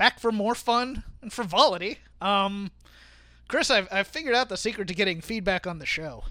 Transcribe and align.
back 0.00 0.18
for 0.18 0.32
more 0.32 0.54
fun 0.54 1.02
and 1.20 1.30
frivolity. 1.30 1.98
Um, 2.22 2.70
Chris, 3.48 3.70
I've, 3.70 3.86
I've 3.92 4.06
figured 4.06 4.34
out 4.34 4.48
the 4.48 4.56
secret 4.56 4.88
to 4.88 4.94
getting 4.94 5.20
feedback 5.20 5.66
on 5.66 5.78
the 5.78 5.84
show. 5.84 6.24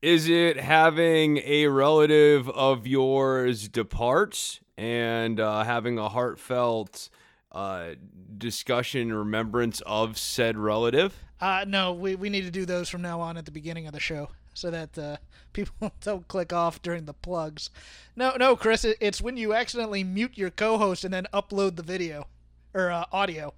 Is 0.00 0.28
it 0.28 0.56
having 0.56 1.38
a 1.38 1.66
relative 1.66 2.48
of 2.48 2.86
yours 2.86 3.66
depart 3.66 4.60
and 4.78 5.40
uh, 5.40 5.64
having 5.64 5.98
a 5.98 6.08
heartfelt 6.08 7.08
uh, 7.50 7.94
discussion, 8.38 9.12
remembrance 9.12 9.80
of 9.84 10.16
said 10.16 10.56
relative? 10.56 11.12
Uh, 11.40 11.64
no, 11.66 11.92
we, 11.92 12.14
we 12.14 12.30
need 12.30 12.44
to 12.44 12.52
do 12.52 12.64
those 12.64 12.88
from 12.88 13.02
now 13.02 13.20
on 13.20 13.36
at 13.36 13.46
the 13.46 13.50
beginning 13.50 13.88
of 13.88 13.92
the 13.92 13.98
show 13.98 14.28
so 14.54 14.70
that 14.70 14.96
uh, 14.96 15.16
people 15.52 15.90
don't 16.02 16.28
click 16.28 16.52
off 16.52 16.80
during 16.82 17.06
the 17.06 17.14
plugs. 17.14 17.70
No, 18.14 18.36
no, 18.38 18.54
Chris, 18.54 18.84
it's 18.84 19.20
when 19.20 19.36
you 19.36 19.54
accidentally 19.54 20.04
mute 20.04 20.38
your 20.38 20.50
co-host 20.50 21.02
and 21.02 21.12
then 21.12 21.26
upload 21.34 21.74
the 21.74 21.82
video 21.82 22.28
or 22.74 22.90
uh, 22.90 23.04
audio. 23.12 23.52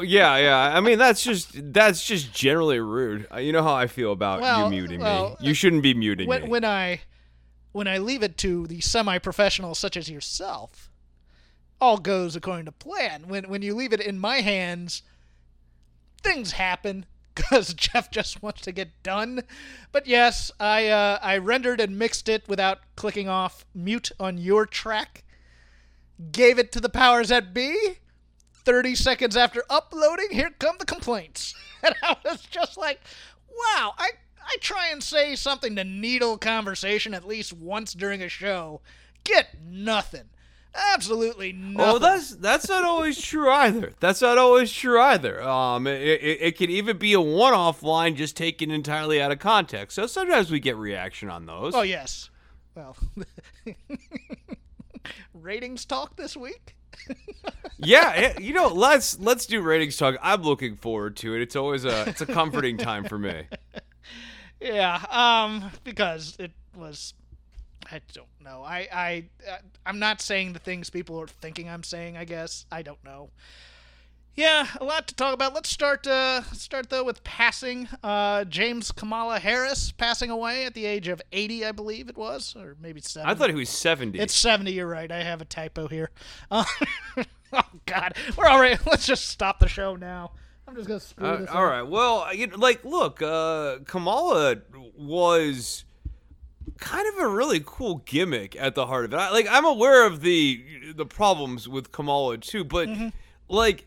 yeah, 0.00 0.36
yeah. 0.36 0.76
I 0.76 0.80
mean, 0.80 0.98
that's 0.98 1.22
just 1.22 1.50
that's 1.72 2.04
just 2.04 2.32
generally 2.32 2.80
rude. 2.80 3.26
Uh, 3.32 3.38
You 3.38 3.52
know 3.52 3.62
how 3.62 3.74
I 3.74 3.86
feel 3.86 4.12
about 4.12 4.40
Well, 4.40 4.64
you 4.64 4.70
muting 4.70 5.00
well, 5.00 5.36
me. 5.40 5.48
You 5.48 5.54
shouldn't 5.54 5.82
be 5.82 5.94
muting 5.94 6.28
When, 6.28 6.42
me. 6.44 6.48
when 6.48 6.64
I 6.64 7.00
when 7.72 7.86
I 7.88 7.98
leave 7.98 8.22
it 8.22 8.36
to 8.38 8.66
the 8.66 8.80
semi-professionals 8.80 9.78
such 9.78 9.96
as 9.96 10.08
yourself, 10.08 10.90
all 11.80 11.98
goes 11.98 12.34
according 12.36 12.66
to 12.66 12.72
plan. 12.72 13.24
When 13.28 13.48
when 13.48 13.62
you 13.62 13.74
leave 13.74 13.92
it 13.92 14.00
in 14.00 14.18
my 14.18 14.40
hands, 14.40 15.02
things 16.22 16.52
happen 16.52 17.06
because 17.34 17.74
Jeff 17.74 18.10
just 18.10 18.42
wants 18.42 18.62
to 18.62 18.72
get 18.72 19.02
done. 19.02 19.42
But 19.92 20.06
yes, 20.06 20.50
I 20.58 20.88
uh, 20.88 21.18
I 21.22 21.38
rendered 21.38 21.80
and 21.80 21.98
mixed 21.98 22.28
it 22.28 22.48
without 22.48 22.80
clicking 22.96 23.28
off 23.28 23.64
mute 23.74 24.10
on 24.18 24.38
your 24.38 24.66
track. 24.66 25.24
Gave 26.32 26.58
it 26.58 26.72
to 26.72 26.80
the 26.80 26.88
powers 26.88 27.28
that 27.28 27.54
be. 27.54 27.98
30 28.52 28.94
seconds 28.96 29.36
after 29.36 29.62
uploading, 29.70 30.28
here 30.30 30.50
come 30.58 30.76
the 30.78 30.84
complaints. 30.84 31.54
And 31.80 31.94
I 32.02 32.16
was 32.24 32.40
just 32.40 32.76
like, 32.76 33.00
wow, 33.48 33.94
I, 33.96 34.10
I 34.44 34.56
try 34.60 34.88
and 34.90 35.00
say 35.00 35.36
something 35.36 35.76
to 35.76 35.84
needle 35.84 36.36
conversation 36.36 37.14
at 37.14 37.24
least 37.24 37.52
once 37.52 37.92
during 37.92 38.20
a 38.20 38.28
show. 38.28 38.80
Get 39.22 39.50
nothing. 39.64 40.24
Absolutely 40.74 41.52
nothing. 41.52 41.76
Oh, 41.78 41.98
that's 42.00 42.34
that's 42.34 42.68
not 42.68 42.84
always 42.84 43.20
true 43.20 43.48
either. 43.48 43.92
That's 44.00 44.20
not 44.20 44.38
always 44.38 44.72
true 44.72 45.00
either. 45.00 45.40
Um, 45.40 45.86
it, 45.86 46.02
it, 46.02 46.38
it 46.40 46.58
can 46.58 46.68
even 46.68 46.98
be 46.98 47.12
a 47.12 47.20
one-off 47.20 47.82
line 47.84 48.16
just 48.16 48.36
taken 48.36 48.70
entirely 48.72 49.20
out 49.22 49.30
of 49.32 49.38
context. 49.38 49.94
So 49.94 50.06
sometimes 50.06 50.50
we 50.50 50.60
get 50.60 50.76
reaction 50.76 51.30
on 51.30 51.46
those. 51.46 51.74
Oh, 51.76 51.82
yes. 51.82 52.30
Well, 52.74 52.96
ratings 55.34 55.84
talk 55.84 56.16
this 56.16 56.36
week? 56.36 56.74
yeah, 57.78 58.12
it- 58.14 58.40
you 58.40 58.52
know, 58.52 58.68
let's 58.68 59.18
let's 59.18 59.46
do 59.46 59.60
ratings 59.60 59.96
talk. 59.96 60.16
I'm 60.22 60.42
looking 60.42 60.76
forward 60.76 61.16
to 61.18 61.34
it. 61.34 61.42
It's 61.42 61.56
always 61.56 61.84
a 61.84 62.08
it's 62.08 62.20
a 62.20 62.26
comforting 62.26 62.76
time 62.78 63.04
for 63.04 63.18
me. 63.18 63.44
Yeah, 64.60 65.00
um, 65.10 65.70
because 65.84 66.36
it 66.38 66.52
was. 66.76 67.14
I 67.90 68.00
don't 68.12 68.26
know. 68.42 68.62
I 68.64 68.88
I 68.92 69.24
uh, 69.50 69.56
I'm 69.86 69.98
not 69.98 70.20
saying 70.20 70.52
the 70.52 70.58
things 70.58 70.90
people 70.90 71.18
are 71.20 71.26
thinking 71.28 71.68
I'm 71.70 71.82
saying. 71.84 72.16
I 72.16 72.24
guess 72.24 72.66
I 72.70 72.82
don't 72.82 73.02
know. 73.04 73.30
Yeah, 74.34 74.68
a 74.80 74.84
lot 74.84 75.08
to 75.08 75.16
talk 75.16 75.34
about. 75.34 75.52
Let's 75.52 75.68
start. 75.68 76.06
Uh, 76.06 76.42
start 76.52 76.90
though 76.90 77.02
with 77.02 77.24
passing. 77.24 77.88
Uh, 78.04 78.44
James 78.44 78.92
Kamala 78.92 79.40
Harris 79.40 79.90
passing 79.90 80.30
away 80.30 80.64
at 80.64 80.74
the 80.74 80.86
age 80.86 81.08
of 81.08 81.20
80, 81.32 81.66
I 81.66 81.72
believe 81.72 82.08
it 82.08 82.16
was, 82.16 82.54
or 82.56 82.76
maybe 82.80 83.00
70. 83.00 83.28
I 83.32 83.34
thought 83.34 83.50
he 83.50 83.56
was 83.56 83.68
70. 83.68 84.16
It's 84.18 84.34
70. 84.36 84.70
You're 84.72 84.86
right. 84.86 85.10
I 85.10 85.24
have 85.24 85.40
a 85.40 85.44
typo 85.44 85.88
here. 85.88 86.10
Uh, 86.52 86.64
oh 87.52 87.62
God, 87.86 88.14
we're 88.36 88.46
all 88.46 88.60
right. 88.60 88.78
Let's 88.86 89.06
just 89.06 89.26
stop 89.26 89.58
the 89.58 89.66
show 89.68 89.96
now. 89.96 90.30
I'm 90.68 90.76
just 90.76 90.86
gonna 90.86 91.00
screw 91.00 91.26
Uh, 91.26 91.36
this. 91.38 91.50
all 91.50 91.64
up. 91.64 91.70
right. 91.72 91.82
Well, 91.82 92.32
you 92.32 92.46
know, 92.46 92.58
like, 92.58 92.84
look, 92.84 93.20
uh, 93.20 93.78
Kamala 93.86 94.58
was 94.96 95.84
kind 96.78 97.08
of 97.08 97.24
a 97.24 97.28
really 97.28 97.60
cool 97.66 98.02
gimmick 98.06 98.54
at 98.54 98.76
the 98.76 98.86
heart 98.86 99.06
of 99.06 99.14
it. 99.14 99.16
I, 99.16 99.30
like, 99.30 99.48
I'm 99.50 99.64
aware 99.64 100.06
of 100.06 100.20
the 100.20 100.62
the 100.94 101.06
problems 101.06 101.68
with 101.68 101.90
Kamala 101.90 102.38
too, 102.38 102.62
but 102.62 102.88
like, 103.48 103.86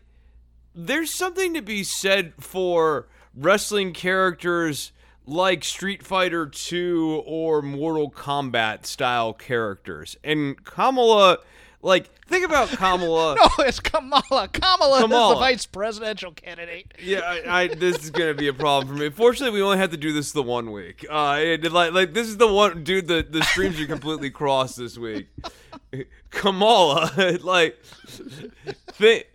there's 0.74 1.12
something 1.12 1.54
to 1.54 1.62
be 1.62 1.84
said 1.84 2.32
for 2.38 3.06
wrestling 3.34 3.92
characters 3.92 4.92
like 5.26 5.64
Street 5.64 6.02
Fighter 6.02 6.46
2 6.46 7.22
or 7.26 7.62
Mortal 7.62 8.10
Kombat 8.10 8.86
style 8.86 9.32
characters, 9.32 10.16
and 10.24 10.62
Kamala. 10.64 11.38
Like, 11.84 12.14
think 12.26 12.44
about 12.44 12.68
Kamala. 12.78 13.34
No, 13.34 13.64
it's 13.64 13.80
Kamala. 13.80 14.48
Kamala, 14.52 14.98
is 14.98 15.02
the 15.02 15.34
vice 15.34 15.66
presidential 15.66 16.30
candidate. 16.30 16.94
Yeah, 17.02 17.20
I, 17.20 17.62
I 17.62 17.68
this 17.68 18.04
is 18.04 18.10
gonna 18.10 18.34
be 18.34 18.46
a 18.46 18.52
problem 18.52 18.86
for 18.86 18.94
me. 19.00 19.10
Fortunately, 19.10 19.58
we 19.58 19.62
only 19.62 19.78
have 19.78 19.90
to 19.90 19.96
do 19.96 20.12
this 20.12 20.30
the 20.30 20.44
one 20.44 20.70
week. 20.70 21.04
Uh, 21.10 21.38
it, 21.40 21.72
like 21.72 21.92
like 21.92 22.14
this 22.14 22.28
is 22.28 22.36
the 22.36 22.52
one, 22.52 22.84
dude. 22.84 23.08
The 23.08 23.26
the 23.28 23.42
streams 23.42 23.80
are 23.80 23.86
completely 23.86 24.30
crossed 24.30 24.76
this 24.76 24.96
week. 24.96 25.26
Kamala, 26.30 27.38
like 27.42 27.78
think 28.06 29.26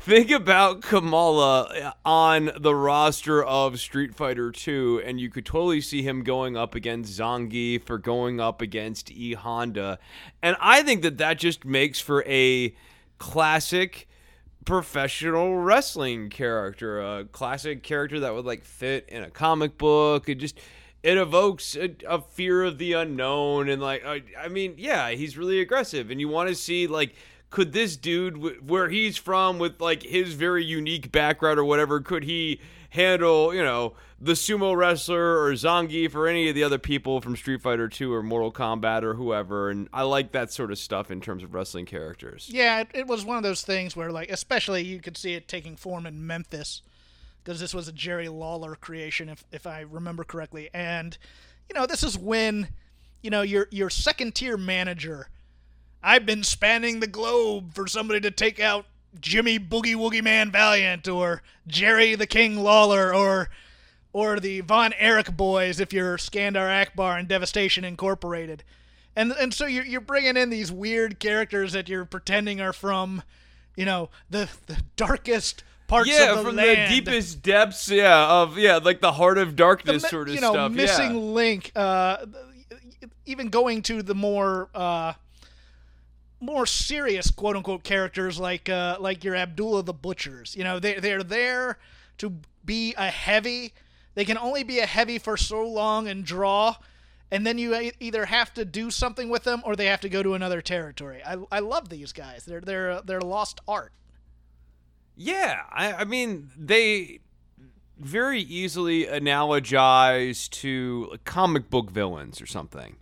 think 0.00 0.30
about 0.30 0.82
Kamala 0.82 1.94
on 2.04 2.50
the 2.58 2.74
roster 2.74 3.42
of 3.42 3.80
Street 3.80 4.14
Fighter 4.14 4.50
2, 4.50 5.02
and 5.04 5.20
you 5.20 5.30
could 5.30 5.46
totally 5.46 5.80
see 5.80 6.02
him 6.02 6.22
going 6.22 6.56
up 6.56 6.74
against 6.74 7.18
Zangief 7.18 7.88
or 7.88 7.98
going 7.98 8.40
up 8.40 8.60
against 8.60 9.10
E 9.10 9.34
Honda, 9.34 9.98
and 10.42 10.56
I 10.60 10.82
think 10.82 11.02
that 11.02 11.18
that 11.18 11.38
just 11.38 11.64
makes 11.64 12.00
for 12.00 12.24
a 12.26 12.74
classic 13.18 14.08
professional 14.66 15.56
wrestling 15.56 16.28
character, 16.28 17.00
a 17.00 17.24
classic 17.24 17.82
character 17.82 18.20
that 18.20 18.34
would 18.34 18.44
like 18.44 18.64
fit 18.64 19.08
in 19.08 19.22
a 19.22 19.30
comic 19.30 19.78
book. 19.78 20.28
It 20.28 20.34
just 20.34 20.58
it 21.06 21.16
evokes 21.16 21.76
a, 21.76 21.94
a 22.08 22.20
fear 22.20 22.64
of 22.64 22.78
the 22.78 22.94
unknown 22.94 23.68
and 23.68 23.80
like 23.80 24.04
I, 24.04 24.22
I 24.38 24.48
mean, 24.48 24.74
yeah, 24.76 25.10
he's 25.10 25.38
really 25.38 25.60
aggressive, 25.60 26.10
and 26.10 26.20
you 26.20 26.28
want 26.28 26.48
to 26.48 26.54
see 26.54 26.86
like. 26.86 27.14
Could 27.48 27.72
this 27.72 27.96
dude, 27.96 28.68
where 28.68 28.88
he's 28.88 29.16
from, 29.16 29.60
with 29.60 29.80
like 29.80 30.02
his 30.02 30.34
very 30.34 30.64
unique 30.64 31.12
background 31.12 31.60
or 31.60 31.64
whatever, 31.64 32.00
could 32.00 32.24
he 32.24 32.60
handle, 32.90 33.54
you 33.54 33.62
know, 33.62 33.94
the 34.20 34.32
sumo 34.32 34.76
wrestler 34.76 35.40
or 35.40 35.52
Zangief 35.52 36.16
or 36.16 36.26
any 36.26 36.48
of 36.48 36.56
the 36.56 36.64
other 36.64 36.78
people 36.78 37.20
from 37.20 37.36
Street 37.36 37.62
Fighter 37.62 37.88
2 37.88 38.12
or 38.12 38.22
Mortal 38.22 38.52
Kombat 38.52 39.04
or 39.04 39.14
whoever? 39.14 39.70
And 39.70 39.88
I 39.92 40.02
like 40.02 40.32
that 40.32 40.52
sort 40.52 40.72
of 40.72 40.78
stuff 40.78 41.10
in 41.10 41.20
terms 41.20 41.44
of 41.44 41.54
wrestling 41.54 41.86
characters. 41.86 42.48
Yeah, 42.50 42.80
it, 42.80 42.88
it 42.92 43.06
was 43.06 43.24
one 43.24 43.36
of 43.36 43.44
those 43.44 43.62
things 43.62 43.94
where, 43.94 44.10
like, 44.10 44.28
especially 44.28 44.82
you 44.82 45.00
could 45.00 45.16
see 45.16 45.34
it 45.34 45.46
taking 45.46 45.76
form 45.76 46.04
in 46.04 46.26
Memphis 46.26 46.82
because 47.46 47.60
this 47.60 47.72
was 47.72 47.86
a 47.86 47.92
Jerry 47.92 48.28
Lawler 48.28 48.74
creation, 48.74 49.28
if 49.28 49.44
if 49.52 49.68
I 49.68 49.82
remember 49.82 50.24
correctly. 50.24 50.68
And 50.74 51.16
you 51.68 51.78
know, 51.78 51.86
this 51.86 52.02
is 52.02 52.18
when 52.18 52.68
you 53.22 53.30
know 53.30 53.42
your 53.42 53.68
your 53.70 53.88
second 53.88 54.34
tier 54.34 54.56
manager. 54.56 55.28
I've 56.02 56.26
been 56.26 56.42
spanning 56.42 56.98
the 56.98 57.06
globe 57.06 57.72
for 57.72 57.86
somebody 57.86 58.20
to 58.20 58.30
take 58.32 58.58
out 58.58 58.86
Jimmy 59.20 59.60
Boogie 59.60 59.94
Woogie 59.94 60.24
Man 60.24 60.50
Valiant 60.50 61.06
or 61.06 61.42
Jerry 61.68 62.16
the 62.16 62.26
King 62.26 62.58
Lawler 62.58 63.14
or 63.14 63.48
or 64.12 64.40
the 64.40 64.60
Von 64.62 64.92
Erich 64.94 65.36
boys 65.36 65.78
if 65.78 65.92
you're 65.92 66.16
Skandar 66.16 66.68
Akbar 66.68 67.16
and 67.16 67.28
Devastation 67.28 67.84
Incorporated. 67.84 68.64
And 69.14 69.30
and 69.30 69.54
so 69.54 69.66
you're 69.66 69.86
you're 69.86 70.00
bringing 70.00 70.36
in 70.36 70.50
these 70.50 70.72
weird 70.72 71.20
characters 71.20 71.74
that 71.74 71.88
you're 71.88 72.04
pretending 72.04 72.60
are 72.60 72.72
from, 72.72 73.22
you 73.76 73.84
know, 73.84 74.10
the 74.28 74.48
the 74.66 74.82
darkest 74.96 75.62
parts 75.86 76.08
yeah, 76.10 76.32
of 76.32 76.38
the 76.38 76.42
from 76.44 76.56
land. 76.56 76.92
the 76.92 76.94
deepest 76.94 77.42
depths, 77.42 77.88
yeah, 77.88 78.26
of 78.42 78.58
yeah, 78.58 78.76
like 78.76 79.00
the 79.00 79.12
heart 79.12 79.38
of 79.38 79.48
The 79.50 79.54
darkness 79.54 80.02
mi- 80.02 80.08
sort 80.08 80.28
of 80.28 80.34
you 80.34 80.40
know, 80.40 80.52
stuff. 80.52 80.72
missing 80.72 81.14
yeah. 81.14 81.20
link. 81.20 81.72
Uh, 81.74 82.26
even 83.24 83.48
going 83.48 83.82
to 83.82 84.02
the 84.02 84.14
more 84.14 84.68
uh, 84.74 85.14
more 86.40 86.66
serious 86.66 87.30
quote 87.30 87.56
unquote 87.56 87.82
characters 87.82 88.38
like 88.38 88.68
uh, 88.68 88.96
like 89.00 89.24
your 89.24 89.34
Abdullah 89.34 89.82
the 89.82 89.92
Butchers. 89.92 90.54
You 90.56 90.64
know, 90.64 90.78
they 90.78 90.94
they're 90.94 91.22
there 91.22 91.78
to 92.18 92.34
be 92.64 92.94
a 92.96 93.10
heavy. 93.10 93.72
They 94.14 94.24
can 94.24 94.38
only 94.38 94.62
be 94.62 94.78
a 94.78 94.86
heavy 94.86 95.18
for 95.18 95.36
so 95.36 95.62
long 95.66 96.08
and 96.08 96.24
draw. 96.24 96.76
And 97.30 97.44
then 97.44 97.58
you 97.58 97.90
either 97.98 98.26
have 98.26 98.54
to 98.54 98.64
do 98.64 98.88
something 98.88 99.28
with 99.28 99.42
them, 99.42 99.60
or 99.64 99.74
they 99.74 99.86
have 99.86 100.00
to 100.02 100.08
go 100.08 100.22
to 100.22 100.34
another 100.34 100.62
territory. 100.62 101.22
I, 101.26 101.36
I 101.50 101.58
love 101.58 101.88
these 101.88 102.12
guys. 102.12 102.44
They're 102.44 102.60
they're 102.60 103.00
they're 103.02 103.20
lost 103.20 103.60
art. 103.66 103.92
Yeah, 105.16 105.62
I, 105.70 105.92
I 105.94 106.04
mean 106.04 106.50
they 106.58 107.20
very 107.98 108.40
easily 108.40 109.06
analogize 109.06 110.50
to 110.50 111.16
comic 111.24 111.70
book 111.70 111.90
villains 111.90 112.40
or 112.42 112.46
something. 112.46 112.96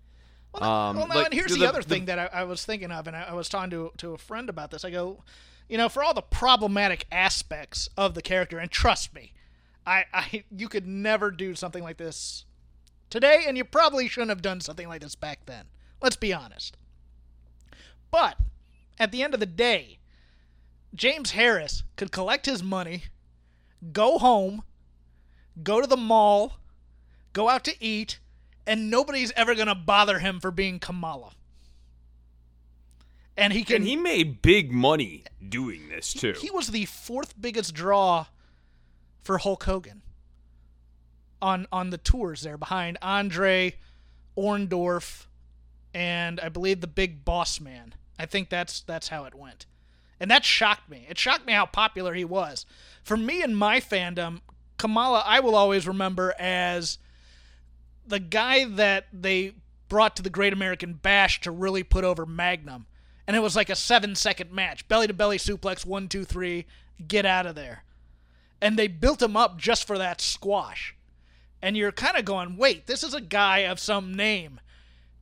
Well, 0.52 0.62
Um, 0.62 0.96
well, 0.96 1.08
now, 1.08 1.14
like, 1.16 1.24
and 1.26 1.34
here's 1.34 1.52
the- 1.52 1.58
the, 1.60 1.68
other 1.68 1.82
the- 1.82 1.88
thing 1.88 2.04
that 2.04 2.18
I, 2.18 2.26
I 2.26 2.44
was 2.44 2.64
thinking 2.64 2.92
of, 2.92 3.08
and 3.08 3.16
I, 3.16 3.22
I 3.30 3.32
was 3.34 3.48
talking 3.48 3.70
to 3.70 3.90
to 3.98 4.12
a 4.14 4.18
friend 4.18 4.48
about 4.48 4.70
this. 4.70 4.84
I 4.84 4.90
go, 4.90 5.24
you 5.68 5.76
know, 5.76 5.88
for 5.88 6.04
all 6.04 6.14
the 6.14 6.22
problematic 6.22 7.06
aspects 7.10 7.88
of 7.96 8.14
the 8.14 8.22
character, 8.22 8.58
and 8.58 8.70
trust 8.70 9.12
me, 9.14 9.32
I, 9.84 10.04
I 10.12 10.44
you 10.54 10.68
could 10.68 10.86
never 10.86 11.32
do 11.32 11.56
something 11.56 11.82
like 11.82 11.96
this 11.96 12.44
today, 13.10 13.42
and 13.48 13.56
you 13.56 13.64
probably 13.64 14.06
shouldn't 14.06 14.30
have 14.30 14.42
done 14.42 14.60
something 14.60 14.86
like 14.86 15.00
this 15.02 15.16
back 15.16 15.46
then. 15.46 15.64
Let's 16.00 16.16
be 16.16 16.32
honest. 16.32 16.76
But 18.12 18.36
at 19.00 19.10
the 19.10 19.24
end 19.24 19.34
of 19.34 19.40
the 19.40 19.46
day, 19.46 19.98
James 20.94 21.32
Harris 21.32 21.82
could 21.96 22.12
collect 22.12 22.46
his 22.46 22.62
money, 22.62 23.04
go 23.92 24.18
home, 24.18 24.62
go 25.62 25.80
to 25.80 25.86
the 25.86 25.96
mall, 25.96 26.58
go 27.32 27.48
out 27.48 27.64
to 27.64 27.74
eat, 27.82 28.20
and 28.66 28.90
nobody's 28.90 29.32
ever 29.36 29.54
going 29.54 29.66
to 29.66 29.74
bother 29.74 30.20
him 30.20 30.40
for 30.40 30.50
being 30.50 30.78
Kamala. 30.78 31.32
And 33.36 33.52
he 33.52 33.64
can 33.64 33.76
And 33.76 33.86
he 33.86 33.96
made 33.96 34.42
big 34.42 34.72
money 34.72 35.24
doing 35.46 35.88
this 35.88 36.14
too. 36.14 36.34
he 36.40 36.50
was 36.50 36.68
the 36.68 36.84
fourth 36.84 37.34
biggest 37.40 37.74
draw 37.74 38.26
for 39.22 39.38
Hulk 39.38 39.64
Hogan 39.64 40.02
on 41.42 41.66
on 41.72 41.90
the 41.90 41.98
tours 41.98 42.42
there 42.42 42.56
behind 42.56 42.96
Andre 43.02 43.74
Orndorff 44.38 45.26
and 45.92 46.38
I 46.40 46.48
believe 46.48 46.80
the 46.80 46.86
Big 46.86 47.24
Boss 47.24 47.60
Man. 47.60 47.94
I 48.18 48.26
think 48.26 48.50
that's 48.50 48.82
that's 48.82 49.08
how 49.08 49.24
it 49.24 49.34
went. 49.34 49.66
And 50.20 50.30
that 50.30 50.44
shocked 50.44 50.88
me. 50.88 51.06
It 51.08 51.18
shocked 51.18 51.46
me 51.46 51.52
how 51.52 51.66
popular 51.66 52.14
he 52.14 52.24
was. 52.24 52.66
For 53.02 53.16
me 53.16 53.42
and 53.42 53.56
my 53.56 53.80
fandom, 53.80 54.40
Kamala 54.78 55.22
I 55.26 55.40
will 55.40 55.54
always 55.54 55.86
remember 55.86 56.34
as 56.38 56.98
the 58.06 58.20
guy 58.20 58.64
that 58.64 59.06
they 59.12 59.54
brought 59.88 60.16
to 60.16 60.22
the 60.22 60.30
Great 60.30 60.52
American 60.52 60.94
Bash 60.94 61.40
to 61.42 61.50
really 61.50 61.82
put 61.82 62.04
over 62.04 62.26
Magnum. 62.26 62.86
And 63.26 63.36
it 63.36 63.40
was 63.40 63.56
like 63.56 63.70
a 63.70 63.76
seven 63.76 64.14
second 64.14 64.52
match. 64.52 64.86
Belly 64.88 65.06
to 65.06 65.14
belly 65.14 65.38
suplex, 65.38 65.86
one, 65.86 66.08
two, 66.08 66.24
three, 66.24 66.66
get 67.06 67.24
out 67.24 67.46
of 67.46 67.54
there. 67.54 67.84
And 68.60 68.78
they 68.78 68.88
built 68.88 69.22
him 69.22 69.36
up 69.36 69.58
just 69.58 69.86
for 69.86 69.98
that 69.98 70.20
squash. 70.20 70.94
And 71.62 71.76
you're 71.76 71.92
kind 71.92 72.16
of 72.16 72.24
going, 72.24 72.56
wait, 72.56 72.86
this 72.86 73.02
is 73.02 73.14
a 73.14 73.20
guy 73.20 73.60
of 73.60 73.80
some 73.80 74.14
name. 74.14 74.60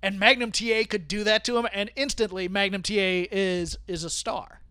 And 0.02 0.18
Magnum 0.18 0.50
TA 0.50 0.82
could 0.88 1.06
do 1.06 1.22
that 1.22 1.44
to 1.44 1.56
him, 1.56 1.68
and 1.72 1.92
instantly 1.94 2.48
Magnum 2.48 2.82
TA 2.82 3.26
is 3.30 3.78
is 3.86 4.02
a 4.02 4.10
star. 4.10 4.61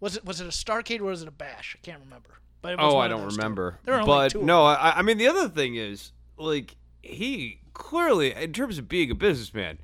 Was 0.00 0.16
it 0.16 0.24
was 0.24 0.40
it 0.40 0.46
a 0.46 0.50
Starcade 0.50 1.00
or 1.00 1.04
was 1.04 1.22
it 1.22 1.28
a 1.28 1.32
Bash? 1.32 1.76
I 1.78 1.84
can't 1.84 2.00
remember. 2.02 2.40
But 2.62 2.72
it 2.72 2.78
was 2.78 2.94
Oh, 2.94 2.98
I 2.98 3.08
don't 3.08 3.22
those 3.22 3.34
two. 3.34 3.38
remember. 3.38 3.78
There 3.84 3.98
were 3.98 4.04
but 4.04 4.32
two 4.32 4.42
no, 4.42 4.64
I, 4.64 4.98
I 4.98 5.02
mean 5.02 5.18
the 5.18 5.28
other 5.28 5.48
thing 5.48 5.74
is 5.76 6.12
like 6.36 6.76
he 7.02 7.60
clearly, 7.74 8.34
in 8.34 8.52
terms 8.52 8.78
of 8.78 8.88
being 8.88 9.10
a 9.10 9.14
businessman, 9.14 9.78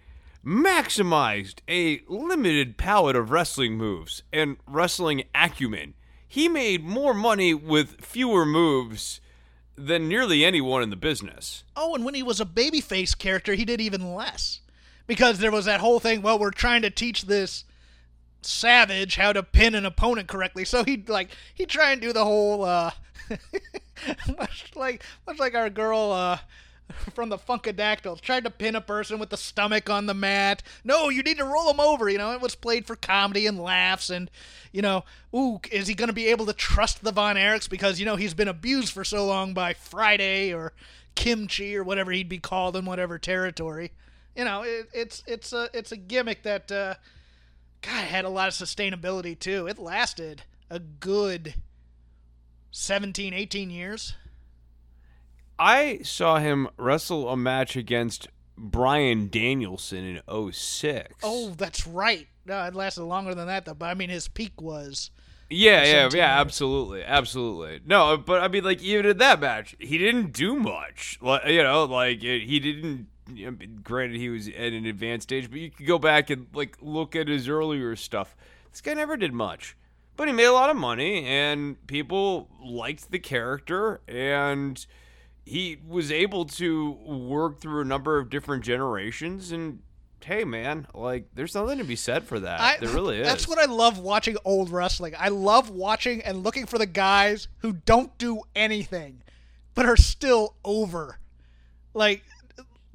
maximized 0.45 1.59
a 1.69 2.01
limited 2.09 2.77
palette 2.79 3.17
of 3.17 3.31
wrestling 3.31 3.77
moves 3.77 4.23
and 4.33 4.57
wrestling 4.67 5.25
acumen. 5.35 5.95
He 6.29 6.49
made 6.49 6.85
more 6.85 7.15
money 7.15 7.53
with 7.55 8.01
fewer 8.05 8.45
moves 8.47 9.21
than 9.77 10.09
nearly 10.09 10.45
anyone 10.45 10.83
in 10.83 10.91
the 10.91 10.97
business. 10.97 11.65
Oh, 11.77 11.95
and 11.95 12.05
when 12.05 12.15
he 12.15 12.23
was 12.23 12.41
a 12.41 12.45
babyface 12.47 13.17
character, 13.17 13.55
he 13.55 13.65
did 13.65 13.81
even 13.81 14.15
less. 14.15 14.61
Because 15.07 15.39
there 15.39 15.53
was 15.53 15.67
that 15.67 15.81
whole 15.81 16.01
thing, 16.01 16.21
well, 16.23 16.39
we're 16.39 16.51
trying 16.51 16.83
to 16.83 16.91
teach 16.91 17.23
this 17.27 17.65
savage 18.43 19.17
how 19.17 19.33
to 19.33 19.43
pin 19.43 19.75
an 19.75 19.87
opponent 19.87 20.29
correctly. 20.29 20.65
So 20.65 20.85
he'd 20.85 21.09
like 21.09 21.31
he'd 21.55 21.69
try 21.69 21.93
and 21.93 22.01
do 22.01 22.13
the 22.13 22.25
whole 22.25 22.65
uh 22.65 22.93
much 24.39 24.71
like 24.75 25.03
much 25.27 25.39
like 25.39 25.55
our 25.55 25.71
girl 25.71 26.13
uh 26.13 26.39
from 27.15 27.29
the 27.29 27.39
Funkadactyls 27.39 28.21
tried 28.21 28.45
to 28.45 28.51
pin 28.51 28.77
a 28.77 28.81
person 28.81 29.19
with 29.19 29.31
the 29.31 29.37
stomach 29.37 29.91
on 29.91 30.07
the 30.07 30.15
mat. 30.15 30.63
No, 30.85 31.09
you 31.09 31.23
need 31.23 31.39
to 31.39 31.45
roll 31.45 31.71
him 31.71 31.81
over. 31.81 32.09
You 32.09 32.19
know, 32.19 32.33
it 32.33 32.41
was 32.41 32.55
played 32.55 32.87
for 32.87 32.97
comedy 32.97 33.47
and 33.47 33.61
laughs. 33.61 34.11
And, 34.11 34.31
you 34.73 34.83
know, 34.83 35.05
ooh, 35.35 35.61
is 35.71 35.89
he 35.89 35.95
going 35.95 36.09
to 36.09 36.15
be 36.15 36.29
able 36.29 36.47
to 36.47 36.53
trust 36.53 37.03
the 37.03 37.13
Von 37.13 37.37
Erichs 37.37 37.69
because, 37.69 37.99
you 37.99 38.07
know, 38.07 38.17
he's 38.17 38.35
been 38.35 38.49
abused 38.49 38.93
for 38.93 39.05
so 39.05 39.27
long 39.27 39.53
by 39.55 39.75
Friday 39.75 40.53
or 40.53 40.73
Kim 41.15 41.47
Chee 41.47 41.77
or 41.77 41.83
whatever 41.83 42.13
he'd 42.13 42.29
be 42.29 42.39
called 42.39 42.77
in 42.77 42.85
whatever 42.85 43.19
territory. 43.19 43.93
You 44.37 44.45
know, 44.45 44.63
it, 44.63 44.89
it's 44.93 45.23
it's 45.27 45.53
a 45.53 45.71
it's 45.73 45.93
a 45.93 45.97
gimmick 45.97 46.43
that, 46.43 46.71
uh, 46.71 46.95
God, 47.83 48.05
it 48.05 48.09
had 48.11 48.25
a 48.25 48.29
lot 48.29 48.49
of 48.49 48.55
sustainability 48.55 49.39
too. 49.39 49.67
It 49.67 49.79
lasted 49.79 50.43
a 50.71 50.79
good 50.79 51.55
17, 52.71 53.33
18 53.33 53.71
years. 53.71 54.15
I 55.59 56.01
saw 56.03 56.39
him 56.39 56.69
wrestle 56.77 57.29
a 57.31 57.37
match 57.37 57.77
against 57.77 58.29
Bryan 58.59 59.29
Danielson 59.29 60.05
in 60.29 60.53
06. 60.53 61.15
Oh, 61.23 61.51
that's 61.51 61.87
right. 61.87 62.27
No, 62.45 62.63
it 62.65 62.75
lasted 62.75 63.05
longer 63.05 63.35
than 63.35 63.47
that 63.47 63.65
though. 63.65 63.75
But 63.75 63.87
I 63.87 63.95
mean, 63.95 64.11
his 64.11 64.29
peak 64.29 64.61
was 64.61 65.11
Yeah, 65.49 65.83
yeah, 65.85 65.93
yeah, 65.93 66.03
years. 66.03 66.15
absolutely, 66.15 67.03
absolutely. 67.05 67.81
No, 67.87 68.17
but 68.17 68.43
I 68.43 68.49
mean, 68.49 68.65
like 68.65 68.83
even 68.83 69.07
in 69.07 69.19
that 69.19 69.41
match, 69.41 69.75
he 69.79 69.99
didn't 69.99 70.33
do 70.33 70.57
much. 70.57 71.19
Like 71.23 71.47
you 71.47 71.63
know, 71.63 71.85
like 71.85 72.23
it, 72.23 72.43
he 72.47 72.61
didn't. 72.61 73.07
You 73.33 73.51
know, 73.51 73.57
granted, 73.83 74.19
he 74.19 74.29
was 74.29 74.49
at 74.49 74.73
an 74.73 74.87
advanced 74.87 75.25
stage, 75.25 75.51
but 75.51 75.59
you 75.59 75.71
could 75.71 75.87
go 75.87 75.99
back 75.99 76.31
and 76.31 76.47
like 76.55 76.77
look 76.81 77.17
at 77.17 77.29
his 77.29 77.49
earlier 77.49 77.97
stuff. 77.97 78.37
This 78.71 78.81
guy 78.81 78.95
never 78.95 79.17
did 79.17 79.33
much, 79.33 79.77
but 80.17 80.29
he 80.29 80.35
made 80.35 80.45
a 80.45 80.53
lot 80.53 80.71
of 80.71 80.77
money, 80.77 81.25
and 81.25 81.85
people 81.87 82.49
liked 82.63 83.11
the 83.11 83.19
character, 83.19 84.01
and 84.07 84.85
he 85.45 85.79
was 85.87 86.13
able 86.13 86.45
to 86.45 86.91
work 86.91 87.61
through 87.61 87.81
a 87.81 87.85
number 87.85 88.19
of 88.19 88.31
different 88.31 88.65
generations. 88.65 89.51
And 89.53 89.81
hey, 90.25 90.45
man, 90.45 90.87
like 90.93 91.29
there's 91.35 91.55
nothing 91.55 91.79
to 91.79 91.85
be 91.85 91.97
said 91.97 92.25
for 92.25 92.41
that. 92.41 92.61
I, 92.61 92.77
there 92.79 92.91
really 92.91 93.21
is. 93.21 93.27
That's 93.27 93.49
what 93.49 93.59
I 93.59 93.67
love 93.67 93.99
watching 93.99 94.37
old 94.45 94.71
wrestling. 94.71 95.15
I 95.19 95.29
love 95.29 95.71
watching 95.71 96.21
and 96.23 96.43
looking 96.43 96.67
for 96.67 96.79
the 96.79 96.87
guys 96.87 97.49
who 97.59 97.73
don't 97.73 98.17
do 98.19 98.43
anything, 98.55 99.23
but 99.75 99.87
are 99.87 99.97
still 99.97 100.57
over. 100.65 101.19
Like 101.95 102.23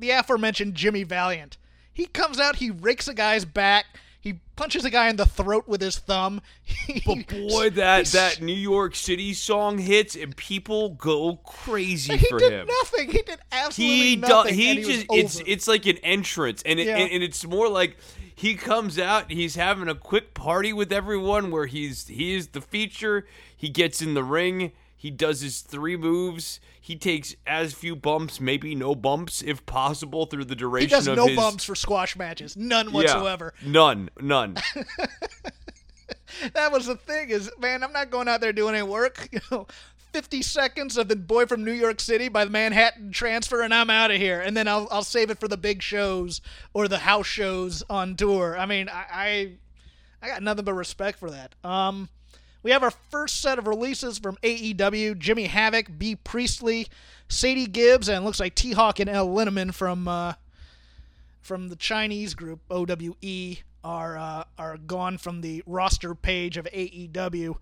the 0.01 0.09
aforementioned 0.11 0.75
Jimmy 0.75 1.03
Valiant. 1.03 1.57
He 1.93 2.05
comes 2.05 2.39
out, 2.39 2.57
he 2.57 2.69
rakes 2.71 3.07
a 3.07 3.13
guy's 3.13 3.45
back, 3.45 3.85
he 4.19 4.39
punches 4.55 4.85
a 4.85 4.89
guy 4.89 5.09
in 5.09 5.15
the 5.15 5.25
throat 5.25 5.67
with 5.67 5.81
his 5.81 5.97
thumb. 5.97 6.41
He- 6.63 7.01
But 7.05 7.27
boy, 7.27 7.69
that 7.71 8.05
that 8.07 8.41
New 8.41 8.53
York 8.53 8.95
City 8.95 9.33
song 9.33 9.77
hits 9.77 10.15
and 10.15 10.35
people 10.37 10.89
go 10.89 11.37
crazy 11.37 12.09
for 12.09 12.13
him. 12.17 12.19
he 12.19 12.27
for 12.29 12.39
did 12.39 12.51
him. 12.53 12.67
nothing. 12.67 13.11
He 13.11 13.21
did 13.21 13.39
absolutely 13.51 13.97
He 13.97 14.15
nothing. 14.17 14.53
He 14.53 14.69
and 14.69 14.79
he 14.79 14.85
just 14.85 15.05
it's 15.09 15.41
it's 15.47 15.67
like 15.67 15.85
an 15.85 15.97
entrance, 15.97 16.61
and 16.65 16.79
it, 16.79 16.87
Yeah. 16.87 16.97
and, 16.97 17.11
and 17.11 17.23
it's 17.23 17.45
more 17.45 17.67
like 17.69 17.97
he 18.33 18.55
comes 18.55 18.97
out. 18.99 19.31
He's 19.31 19.55
having 19.55 19.87
a 19.87 19.95
quick 19.95 20.33
party 20.33 20.71
with 20.73 20.91
everyone, 20.93 21.51
where 21.51 21.65
he's 21.65 22.07
he 22.07 22.33
is 22.35 22.49
the 22.49 22.61
feature. 22.61 23.25
He 23.57 23.69
gets 23.69 24.01
in 24.01 24.13
the 24.13 24.23
ring. 24.23 24.71
He 25.01 25.09
does 25.09 25.41
his 25.41 25.61
three 25.61 25.97
moves. 25.97 26.59
He 26.79 26.95
takes 26.95 27.35
as 27.47 27.73
few 27.73 27.95
bumps, 27.95 28.39
maybe 28.39 28.75
no 28.75 28.93
bumps, 28.93 29.41
if 29.41 29.65
possible, 29.65 30.27
through 30.27 30.45
the 30.45 30.55
duration. 30.55 30.89
he 30.89 30.95
does 30.95 31.07
no 31.07 31.25
his 31.25 31.35
bumps 31.35 31.63
for 31.63 31.73
squash 31.73 32.15
matches, 32.15 32.55
none 32.55 32.85
Yeah. 32.89 32.93
whatsoever. 32.93 33.55
None, 33.65 34.11
none. 34.19 34.57
that 36.53 36.71
was 36.71 36.85
the 36.85 36.95
thing 36.95 37.29
is 37.29 37.51
man 37.59 37.83
i'm 37.83 37.91
not 37.91 38.09
going 38.09 38.27
out 38.27 38.41
there 38.41 38.53
doing 38.53 38.73
any 38.75 38.83
work 38.87 39.27
you 39.33 39.39
know 39.51 39.67
50 40.13 40.41
seconds 40.41 40.97
of 40.97 41.07
the 41.07 41.15
boy 41.15 41.45
from 41.45 41.63
new 41.63 41.71
york 41.73 41.99
city 41.99 42.29
by 42.29 42.45
the 42.45 42.51
manhattan 42.51 43.11
transfer 43.11 43.61
and 43.61 43.73
i'm 43.73 43.89
out 43.89 44.11
of 44.11 44.17
here 44.17 44.39
and 44.39 44.55
then 44.55 44.67
I'll, 44.67 44.87
I'll 44.91 45.03
save 45.03 45.29
it 45.29 45.39
for 45.39 45.47
the 45.47 45.57
big 45.57 45.81
shows 45.81 46.41
or 46.73 46.87
the 46.87 46.99
house 46.99 47.27
shows 47.27 47.83
on 47.89 48.15
tour 48.15 48.57
i 48.57 48.65
mean 48.65 48.87
i 48.89 49.05
i, 49.11 49.51
I 50.21 50.27
got 50.29 50.41
nothing 50.43 50.65
but 50.65 50.73
respect 50.73 51.19
for 51.19 51.31
that 51.31 51.53
um 51.65 52.09
we 52.63 52.71
have 52.71 52.83
our 52.83 52.91
first 52.91 53.41
set 53.41 53.57
of 53.57 53.67
releases 53.67 54.19
from 54.19 54.37
AEW 54.43 55.17
Jimmy 55.17 55.45
Havoc, 55.45 55.97
Bea 55.97 56.15
Priestley, 56.15 56.87
Sadie 57.27 57.67
Gibbs, 57.67 58.07
and 58.07 58.23
looks 58.23 58.39
like 58.39 58.55
T 58.55 58.73
Hawk 58.73 58.99
and 58.99 59.09
El 59.09 59.27
Lindaman 59.27 59.73
from 59.73 60.07
uh, 60.07 60.33
from 61.41 61.69
the 61.69 61.75
Chinese 61.75 62.33
group 62.33 62.61
OWE 62.69 63.57
are 63.83 64.17
uh, 64.17 64.43
are 64.57 64.77
gone 64.77 65.17
from 65.17 65.41
the 65.41 65.63
roster 65.65 66.13
page 66.13 66.57
of 66.57 66.65
AEW. 66.65 67.55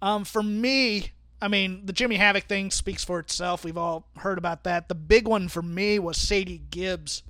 Um, 0.00 0.24
for 0.24 0.42
me, 0.42 1.12
I 1.40 1.48
mean, 1.48 1.86
the 1.86 1.92
Jimmy 1.92 2.16
Havoc 2.16 2.44
thing 2.44 2.70
speaks 2.70 3.04
for 3.04 3.18
itself. 3.18 3.64
We've 3.64 3.78
all 3.78 4.06
heard 4.18 4.38
about 4.38 4.64
that. 4.64 4.88
The 4.88 4.94
big 4.94 5.26
one 5.26 5.48
for 5.48 5.62
me 5.62 5.98
was 5.98 6.16
Sadie 6.16 6.62
Gibbs 6.70 7.22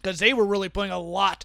because 0.00 0.18
they 0.18 0.32
were 0.32 0.46
really 0.46 0.68
putting 0.68 0.92
a 0.92 0.98
lot 0.98 1.44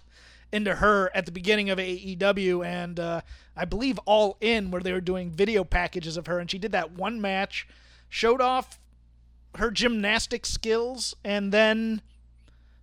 into 0.52 0.76
her 0.76 1.10
at 1.14 1.26
the 1.26 1.32
beginning 1.32 1.70
of 1.70 1.78
AEW, 1.78 2.64
and 2.66 2.98
uh, 2.98 3.20
I 3.60 3.66
believe 3.66 3.98
All 4.06 4.38
In, 4.40 4.70
where 4.70 4.80
they 4.80 4.92
were 4.92 5.02
doing 5.02 5.30
video 5.30 5.64
packages 5.64 6.16
of 6.16 6.26
her, 6.26 6.38
and 6.38 6.50
she 6.50 6.56
did 6.56 6.72
that 6.72 6.92
one 6.92 7.20
match, 7.20 7.68
showed 8.08 8.40
off 8.40 8.80
her 9.56 9.70
gymnastic 9.70 10.46
skills, 10.46 11.14
and 11.22 11.52
then 11.52 12.00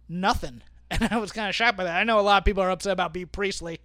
nothing. 0.07 0.61
And 0.89 1.09
I 1.11 1.17
was 1.17 1.33
kind 1.33 1.49
of 1.49 1.55
shocked 1.55 1.75
by 1.75 1.83
that. 1.83 1.99
I 1.99 2.05
know 2.05 2.17
a 2.17 2.21
lot 2.21 2.37
of 2.37 2.45
people 2.45 2.63
are 2.63 2.69
upset 2.69 2.93
about 2.93 3.11
Bea 3.11 3.25
Priestley. 3.25 3.81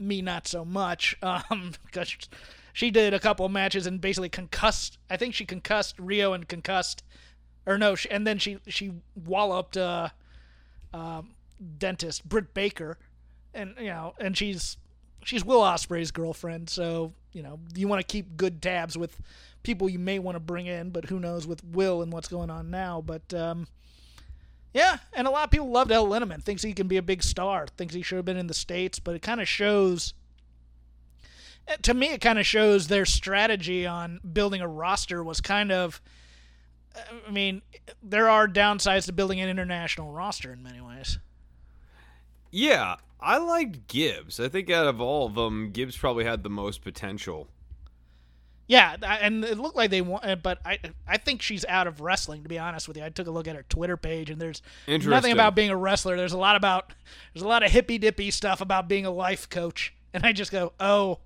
me 0.00 0.20
not 0.20 0.48
so 0.48 0.64
much, 0.64 1.16
um, 1.22 1.74
because 1.84 2.16
she 2.72 2.90
did 2.90 3.14
a 3.14 3.20
couple 3.20 3.48
matches 3.48 3.86
and 3.86 4.00
basically 4.00 4.28
concussed. 4.28 4.98
I 5.08 5.16
think 5.16 5.32
she 5.32 5.44
concussed 5.44 5.96
Riho 5.98 6.34
and 6.34 6.48
concussed, 6.48 7.04
or 7.66 7.78
no, 7.78 7.94
she, 7.94 8.10
and 8.10 8.26
then 8.26 8.38
she 8.38 8.58
she 8.66 8.94
walloped 9.14 9.76
uh, 9.76 10.08
um, 10.92 11.36
dentist 11.78 12.28
Britt 12.28 12.52
Baker, 12.52 12.98
and 13.54 13.76
you 13.78 13.86
know, 13.86 14.14
and 14.18 14.36
she's 14.36 14.78
she's 15.26 15.44
Will 15.44 15.60
Ospreay's 15.60 16.10
girlfriend, 16.10 16.70
so 16.70 17.12
you 17.32 17.42
know 17.42 17.58
you 17.74 17.88
want 17.88 18.00
to 18.00 18.06
keep 18.06 18.36
good 18.36 18.62
tabs 18.62 18.96
with 18.96 19.20
people 19.62 19.88
you 19.88 19.98
may 19.98 20.18
want 20.18 20.36
to 20.36 20.40
bring 20.40 20.66
in, 20.66 20.90
but 20.90 21.06
who 21.06 21.18
knows 21.18 21.46
with 21.46 21.62
Will 21.64 22.00
and 22.00 22.12
what's 22.12 22.28
going 22.28 22.48
on 22.50 22.70
now. 22.70 23.02
But 23.04 23.34
um, 23.34 23.66
yeah, 24.72 24.98
and 25.12 25.26
a 25.26 25.30
lot 25.30 25.44
of 25.44 25.50
people 25.50 25.68
loved 25.70 25.90
El 25.90 26.06
Lindaman. 26.06 26.42
Thinks 26.42 26.62
he 26.62 26.72
can 26.72 26.86
be 26.86 26.96
a 26.96 27.02
big 27.02 27.22
star. 27.22 27.66
Thinks 27.76 27.92
he 27.94 28.02
should 28.02 28.16
have 28.16 28.24
been 28.24 28.36
in 28.36 28.46
the 28.46 28.54
states, 28.54 28.98
but 29.00 29.14
it 29.14 29.22
kind 29.22 29.40
of 29.40 29.48
shows. 29.48 30.14
eh, 31.66 31.76
To 31.82 31.94
me, 31.94 32.12
it 32.12 32.20
kind 32.20 32.38
of 32.38 32.46
shows 32.46 32.86
their 32.86 33.04
strategy 33.04 33.84
on 33.86 34.20
building 34.32 34.60
a 34.60 34.68
roster 34.68 35.22
was 35.24 35.40
kind 35.40 35.72
of. 35.72 36.00
I 37.26 37.30
mean, 37.30 37.60
there 38.02 38.28
are 38.30 38.48
downsides 38.48 39.04
to 39.04 39.12
building 39.12 39.38
an 39.40 39.50
international 39.50 40.12
roster 40.12 40.50
in 40.52 40.62
many 40.62 40.80
ways. 40.80 41.18
Yeah, 42.50 42.96
I 43.20 43.38
liked 43.38 43.88
Gibbs. 43.88 44.38
I 44.38 44.48
think 44.48 44.70
out 44.70 44.86
of 44.86 45.00
all 45.00 45.26
of 45.26 45.34
them, 45.34 45.70
Gibbs 45.70 45.96
probably 45.96 46.24
had 46.24 46.42
the 46.42 46.50
most 46.50 46.82
potential. 46.82 47.48
Yeah, 48.68 48.96
and 49.00 49.44
it 49.44 49.58
looked 49.58 49.76
like 49.76 49.90
they 49.90 50.00
want, 50.00 50.42
but 50.42 50.58
I 50.64 50.78
I 51.06 51.18
think 51.18 51.40
she's 51.40 51.64
out 51.66 51.86
of 51.86 52.00
wrestling. 52.00 52.42
To 52.42 52.48
be 52.48 52.58
honest 52.58 52.88
with 52.88 52.96
you, 52.96 53.04
I 53.04 53.10
took 53.10 53.28
a 53.28 53.30
look 53.30 53.46
at 53.46 53.54
her 53.54 53.64
Twitter 53.68 53.96
page, 53.96 54.28
and 54.28 54.40
there's 54.40 54.60
nothing 54.88 55.32
about 55.32 55.54
being 55.54 55.70
a 55.70 55.76
wrestler. 55.76 56.16
There's 56.16 56.32
a 56.32 56.38
lot 56.38 56.56
about 56.56 56.92
there's 57.32 57.44
a 57.44 57.48
lot 57.48 57.62
of 57.62 57.70
hippy 57.70 57.98
dippy 57.98 58.32
stuff 58.32 58.60
about 58.60 58.88
being 58.88 59.06
a 59.06 59.10
life 59.10 59.48
coach, 59.48 59.94
and 60.12 60.26
I 60.26 60.32
just 60.32 60.50
go, 60.50 60.72
oh, 60.80 61.20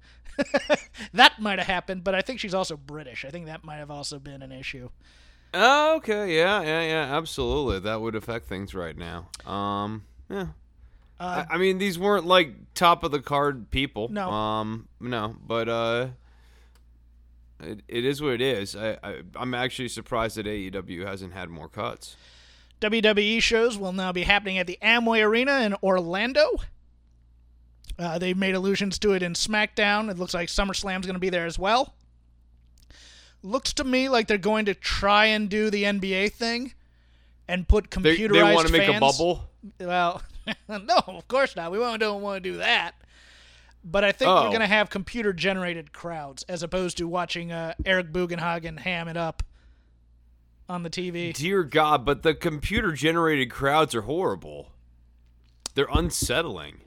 that 1.14 1.40
might 1.40 1.58
have 1.58 1.66
happened. 1.68 2.04
But 2.04 2.14
I 2.14 2.20
think 2.20 2.40
she's 2.40 2.54
also 2.54 2.76
British. 2.76 3.24
I 3.24 3.30
think 3.30 3.46
that 3.46 3.64
might 3.64 3.78
have 3.78 3.90
also 3.90 4.18
been 4.18 4.42
an 4.42 4.52
issue. 4.52 4.90
Oh, 5.54 5.96
okay, 5.96 6.36
yeah, 6.36 6.60
yeah, 6.62 6.82
yeah, 6.82 7.16
absolutely. 7.16 7.80
That 7.80 8.02
would 8.02 8.14
affect 8.14 8.46
things 8.46 8.74
right 8.74 8.96
now. 8.96 9.28
Um, 9.50 10.04
yeah. 10.28 10.48
Uh, 11.20 11.44
I, 11.50 11.54
I 11.54 11.58
mean, 11.58 11.76
these 11.76 11.98
weren't 11.98 12.26
like 12.26 12.54
top 12.74 13.04
of 13.04 13.10
the 13.10 13.20
card 13.20 13.70
people. 13.70 14.08
No. 14.08 14.30
Um, 14.30 14.88
no, 14.98 15.36
but 15.46 15.68
uh, 15.68 16.08
it, 17.62 17.82
it 17.88 18.04
is 18.06 18.22
what 18.22 18.32
it 18.32 18.40
is. 18.40 18.74
I, 18.74 18.96
I 19.04 19.20
I'm 19.36 19.52
actually 19.52 19.88
surprised 19.88 20.36
that 20.38 20.46
AEW 20.46 21.06
hasn't 21.06 21.34
had 21.34 21.50
more 21.50 21.68
cuts. 21.68 22.16
WWE 22.80 23.42
shows 23.42 23.76
will 23.76 23.92
now 23.92 24.12
be 24.12 24.22
happening 24.22 24.56
at 24.56 24.66
the 24.66 24.78
Amway 24.82 25.22
Arena 25.22 25.60
in 25.60 25.74
Orlando. 25.82 26.56
Uh, 27.98 28.18
they 28.18 28.32
made 28.32 28.54
allusions 28.54 28.98
to 29.00 29.12
it 29.12 29.22
in 29.22 29.34
SmackDown. 29.34 30.10
It 30.10 30.18
looks 30.18 30.32
like 30.32 30.48
SummerSlam's 30.48 31.04
going 31.04 31.14
to 31.14 31.18
be 31.20 31.28
there 31.28 31.44
as 31.44 31.58
well. 31.58 31.94
Looks 33.42 33.74
to 33.74 33.84
me 33.84 34.08
like 34.08 34.26
they're 34.26 34.38
going 34.38 34.64
to 34.64 34.74
try 34.74 35.26
and 35.26 35.50
do 35.50 35.68
the 35.68 35.82
NBA 35.82 36.32
thing 36.32 36.72
and 37.46 37.68
put 37.68 37.90
They 37.90 38.16
computerized 38.16 38.32
they 38.32 38.54
want 38.54 38.66
to 38.68 38.72
make 38.72 38.86
fans- 38.88 38.96
a 38.96 39.00
bubble. 39.00 39.50
Well, 39.78 40.22
no, 40.68 41.00
of 41.06 41.28
course 41.28 41.56
not. 41.56 41.72
We 41.72 41.78
don't 41.78 42.22
want 42.22 42.42
to 42.42 42.50
do 42.50 42.58
that. 42.58 42.94
But 43.82 44.04
I 44.04 44.12
think 44.12 44.28
Oh. 44.30 44.42
you're 44.42 44.50
going 44.50 44.60
to 44.60 44.66
have 44.66 44.90
computer 44.90 45.32
generated 45.32 45.92
crowds 45.92 46.42
as 46.48 46.62
opposed 46.62 46.98
to 46.98 47.08
watching 47.08 47.50
uh, 47.50 47.74
Eric 47.86 48.12
Bugenhagen 48.12 48.80
ham 48.80 49.08
it 49.08 49.16
up 49.16 49.42
on 50.68 50.82
the 50.82 50.90
TV. 50.90 51.32
Dear 51.32 51.64
God, 51.64 52.04
but 52.04 52.22
the 52.22 52.34
computer 52.34 52.92
generated 52.92 53.50
crowds 53.50 53.94
are 53.94 54.02
horrible. 54.02 54.68
They're 55.74 55.88
unsettling. 55.92 56.80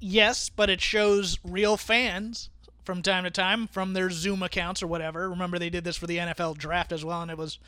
Yes, 0.00 0.48
but 0.48 0.70
it 0.70 0.80
shows 0.80 1.38
real 1.44 1.76
fans 1.76 2.50
from 2.84 3.02
time 3.02 3.24
to 3.24 3.30
time 3.30 3.68
from 3.68 3.92
their 3.92 4.10
Zoom 4.10 4.42
accounts 4.42 4.82
or 4.82 4.86
whatever. 4.88 5.28
Remember, 5.30 5.58
they 5.58 5.70
did 5.70 5.84
this 5.84 5.96
for 5.96 6.06
the 6.08 6.16
NFL 6.18 6.56
draft 6.58 6.90
as 6.92 7.04
well, 7.04 7.22
and 7.22 7.30
it 7.30 7.38
was 7.38 7.58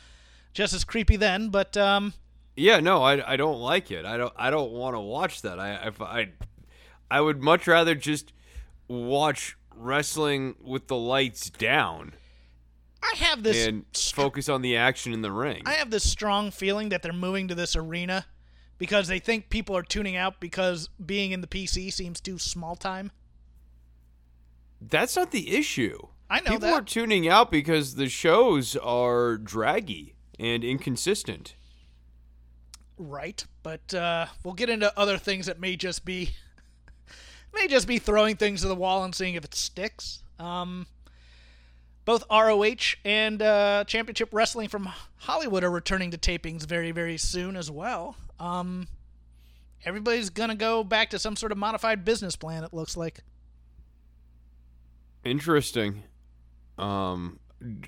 just 0.53 0.73
as 0.73 0.83
creepy 0.83 1.15
then. 1.15 1.49
But 1.49 1.77
um, 1.77 2.13
Yeah, 2.55 2.79
no, 2.79 3.03
I, 3.03 3.33
I 3.33 3.35
don't 3.37 3.59
like 3.59 3.91
it. 3.91 4.05
I 4.05 4.17
don't 4.17 4.33
I 4.37 4.49
don't 4.49 4.71
want 4.71 4.95
to 4.95 4.99
watch 4.99 5.41
that. 5.41 5.59
I 5.59 5.87
if 5.87 6.01
I 6.01 6.29
I 7.11 7.21
would 7.21 7.41
much 7.41 7.67
rather 7.67 7.95
just 7.95 8.31
watch 8.87 9.57
wrestling 9.75 10.55
with 10.61 10.87
the 10.87 10.95
lights 10.95 11.49
down 11.49 12.13
I 13.03 13.15
have 13.17 13.43
this 13.43 13.67
and 13.67 13.85
focus 13.93 14.49
on 14.49 14.61
the 14.61 14.77
action 14.77 15.13
in 15.13 15.21
the 15.21 15.31
ring. 15.31 15.63
I 15.65 15.73
have 15.73 15.91
this 15.91 16.09
strong 16.09 16.51
feeling 16.51 16.89
that 16.89 17.01
they're 17.03 17.13
moving 17.13 17.47
to 17.49 17.55
this 17.55 17.75
arena 17.75 18.25
because 18.77 19.07
they 19.07 19.19
think 19.19 19.49
people 19.49 19.77
are 19.77 19.83
tuning 19.83 20.15
out 20.15 20.39
because 20.39 20.89
being 21.03 21.31
in 21.31 21.41
the 21.41 21.47
PC 21.47 21.91
seems 21.93 22.19
too 22.19 22.39
small 22.39 22.75
time. 22.75 23.11
That's 24.81 25.15
not 25.15 25.31
the 25.31 25.55
issue. 25.55 25.99
I 26.29 26.39
know 26.39 26.51
People 26.51 26.69
that. 26.69 26.73
are 26.73 26.81
tuning 26.85 27.27
out 27.27 27.51
because 27.51 27.95
the 27.95 28.09
shows 28.09 28.75
are 28.77 29.37
draggy 29.37 30.15
and 30.39 30.63
inconsistent. 30.63 31.55
Right, 32.97 33.43
but 33.61 33.93
uh, 33.93 34.27
we'll 34.43 34.53
get 34.53 34.69
into 34.69 34.97
other 34.97 35.17
things 35.17 35.47
that 35.47 35.59
may 35.59 35.75
just 35.75 36.05
be 36.05 36.31
may 37.53 37.67
just 37.67 37.87
be 37.87 37.99
throwing 37.99 38.37
things 38.37 38.61
to 38.61 38.67
the 38.67 38.75
wall 38.75 39.03
and 39.03 39.13
seeing 39.13 39.35
if 39.35 39.43
it 39.43 39.53
sticks. 39.53 40.23
Um, 40.39 40.87
both 42.05 42.23
ROH 42.29 42.95
and 43.03 43.41
uh, 43.41 43.83
Championship 43.85 44.29
Wrestling 44.31 44.69
from 44.69 44.89
Hollywood 45.17 45.63
are 45.63 45.71
returning 45.71 46.11
to 46.11 46.17
tapings 46.17 46.65
very, 46.65 46.91
very 46.91 47.17
soon 47.17 47.57
as 47.57 47.69
well. 47.69 48.15
Um, 48.39 48.87
everybody's 49.83 50.29
gonna 50.29 50.55
go 50.55 50.83
back 50.83 51.09
to 51.09 51.19
some 51.19 51.35
sort 51.35 51.51
of 51.51 51.57
modified 51.57 52.05
business 52.05 52.35
plan. 52.35 52.63
It 52.63 52.73
looks 52.73 52.95
like. 52.95 53.19
Interesting. 55.25 56.03
Um, 56.77 57.39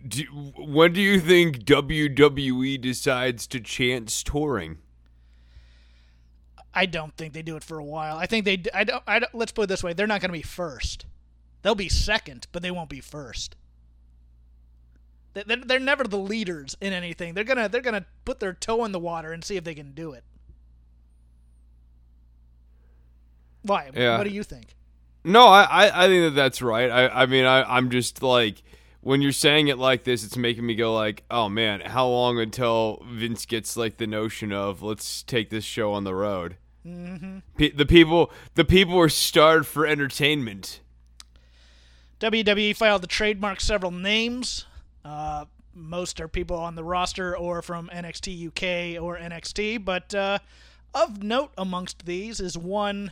do, 0.08 0.24
when 0.24 0.94
do 0.94 1.02
you 1.02 1.20
think 1.20 1.60
WWE 1.60 2.82
decides 2.82 3.48
to 3.48 3.60
chance 3.60 4.24
touring? 4.24 4.80
I 6.78 6.86
don't 6.86 7.16
think 7.18 7.34
they 7.34 7.42
do 7.42 7.56
it 7.56 7.64
for 7.64 7.80
a 7.80 7.84
while. 7.84 8.18
I 8.18 8.26
think 8.28 8.46
they. 8.46 8.62
I 8.74 8.84
don't. 8.84 9.04
I 9.08 9.20
don't 9.20 9.34
let's 9.34 9.52
put 9.52 9.64
it 9.64 9.68
this 9.70 9.84
way: 9.84 9.94
they're 9.94 10.06
not 10.08 10.22
going 10.22 10.30
to 10.30 10.38
be 10.38 10.44
first. 10.44 11.06
They'll 11.64 11.74
be 11.76 11.90
second, 11.90 12.46
but 12.52 12.62
they 12.62 12.70
won't 12.72 12.90
be 12.90 13.02
first. 13.02 13.56
They- 15.34 15.44
They're, 15.44 15.58
they're 15.58 15.80
never 15.80 16.04
the 16.04 16.18
leaders 16.20 16.78
in 16.80 16.94
anything. 16.94 17.34
They're 17.34 17.44
gonna 17.44 17.68
they're 17.68 17.82
gonna 17.82 18.06
put 18.26 18.40
their 18.40 18.54
toe 18.54 18.86
in 18.86 18.92
the 18.92 19.00
water 19.00 19.34
and 19.34 19.44
see 19.44 19.56
if 19.58 19.64
they 19.64 19.74
can 19.76 19.94
do 19.94 20.12
it. 20.14 20.24
Why? 23.64 23.90
Yeah. 23.94 24.18
What 24.18 24.26
do 24.26 24.30
you 24.30 24.44
think? 24.44 24.76
No, 25.24 25.48
I, 25.48 25.64
I, 25.64 26.06
I 26.06 26.08
think 26.08 26.24
that 26.26 26.36
that's 26.36 26.62
right. 26.62 26.90
I, 26.90 27.08
I 27.24 27.26
mean, 27.26 27.44
I, 27.46 27.64
I'm 27.64 27.90
just 27.90 28.24
like, 28.24 28.62
when 29.02 29.22
you're 29.22 29.32
saying 29.34 29.68
it 29.68 29.78
like 29.78 30.04
this, 30.06 30.24
it's 30.24 30.38
making 30.38 30.66
me 30.66 30.76
go 30.76 30.94
like, 30.94 31.24
oh 31.30 31.50
man, 31.50 31.82
how 31.82 32.08
long 32.08 32.40
until 32.40 33.04
Vince 33.12 33.46
gets 33.46 33.76
like 33.76 33.98
the 33.98 34.08
notion 34.08 34.54
of 34.54 34.82
let's 34.82 35.24
take 35.24 35.50
this 35.50 35.66
show 35.66 35.92
on 35.94 36.04
the 36.06 36.16
road? 36.16 36.56
Mm-hmm. 36.88 37.40
The 37.58 37.86
people, 37.86 38.32
the 38.56 38.64
people 38.64 38.98
are 39.00 39.10
starved 39.10 39.68
for 39.68 39.86
entertainment. 39.86 40.80
WWE 42.20 42.76
filed 42.76 43.02
to 43.02 43.08
trademark 43.08 43.60
several 43.60 43.92
names. 43.92 44.66
Uh, 45.04 45.46
most 45.74 46.20
are 46.20 46.28
people 46.28 46.58
on 46.58 46.76
the 46.76 46.84
roster 46.84 47.38
or 47.38 47.62
from 47.62 47.90
NXT 47.94 48.48
UK 48.48 49.02
or 49.02 49.18
NXT, 49.18 49.84
but 49.84 50.16
uh, 50.16 50.40
of 50.94 51.22
note 51.22 51.52
amongst 51.58 52.06
these 52.06 52.40
is 52.40 52.58
one 52.58 53.12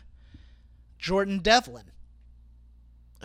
Jordan 0.98 1.40
Devlin, 1.40 1.92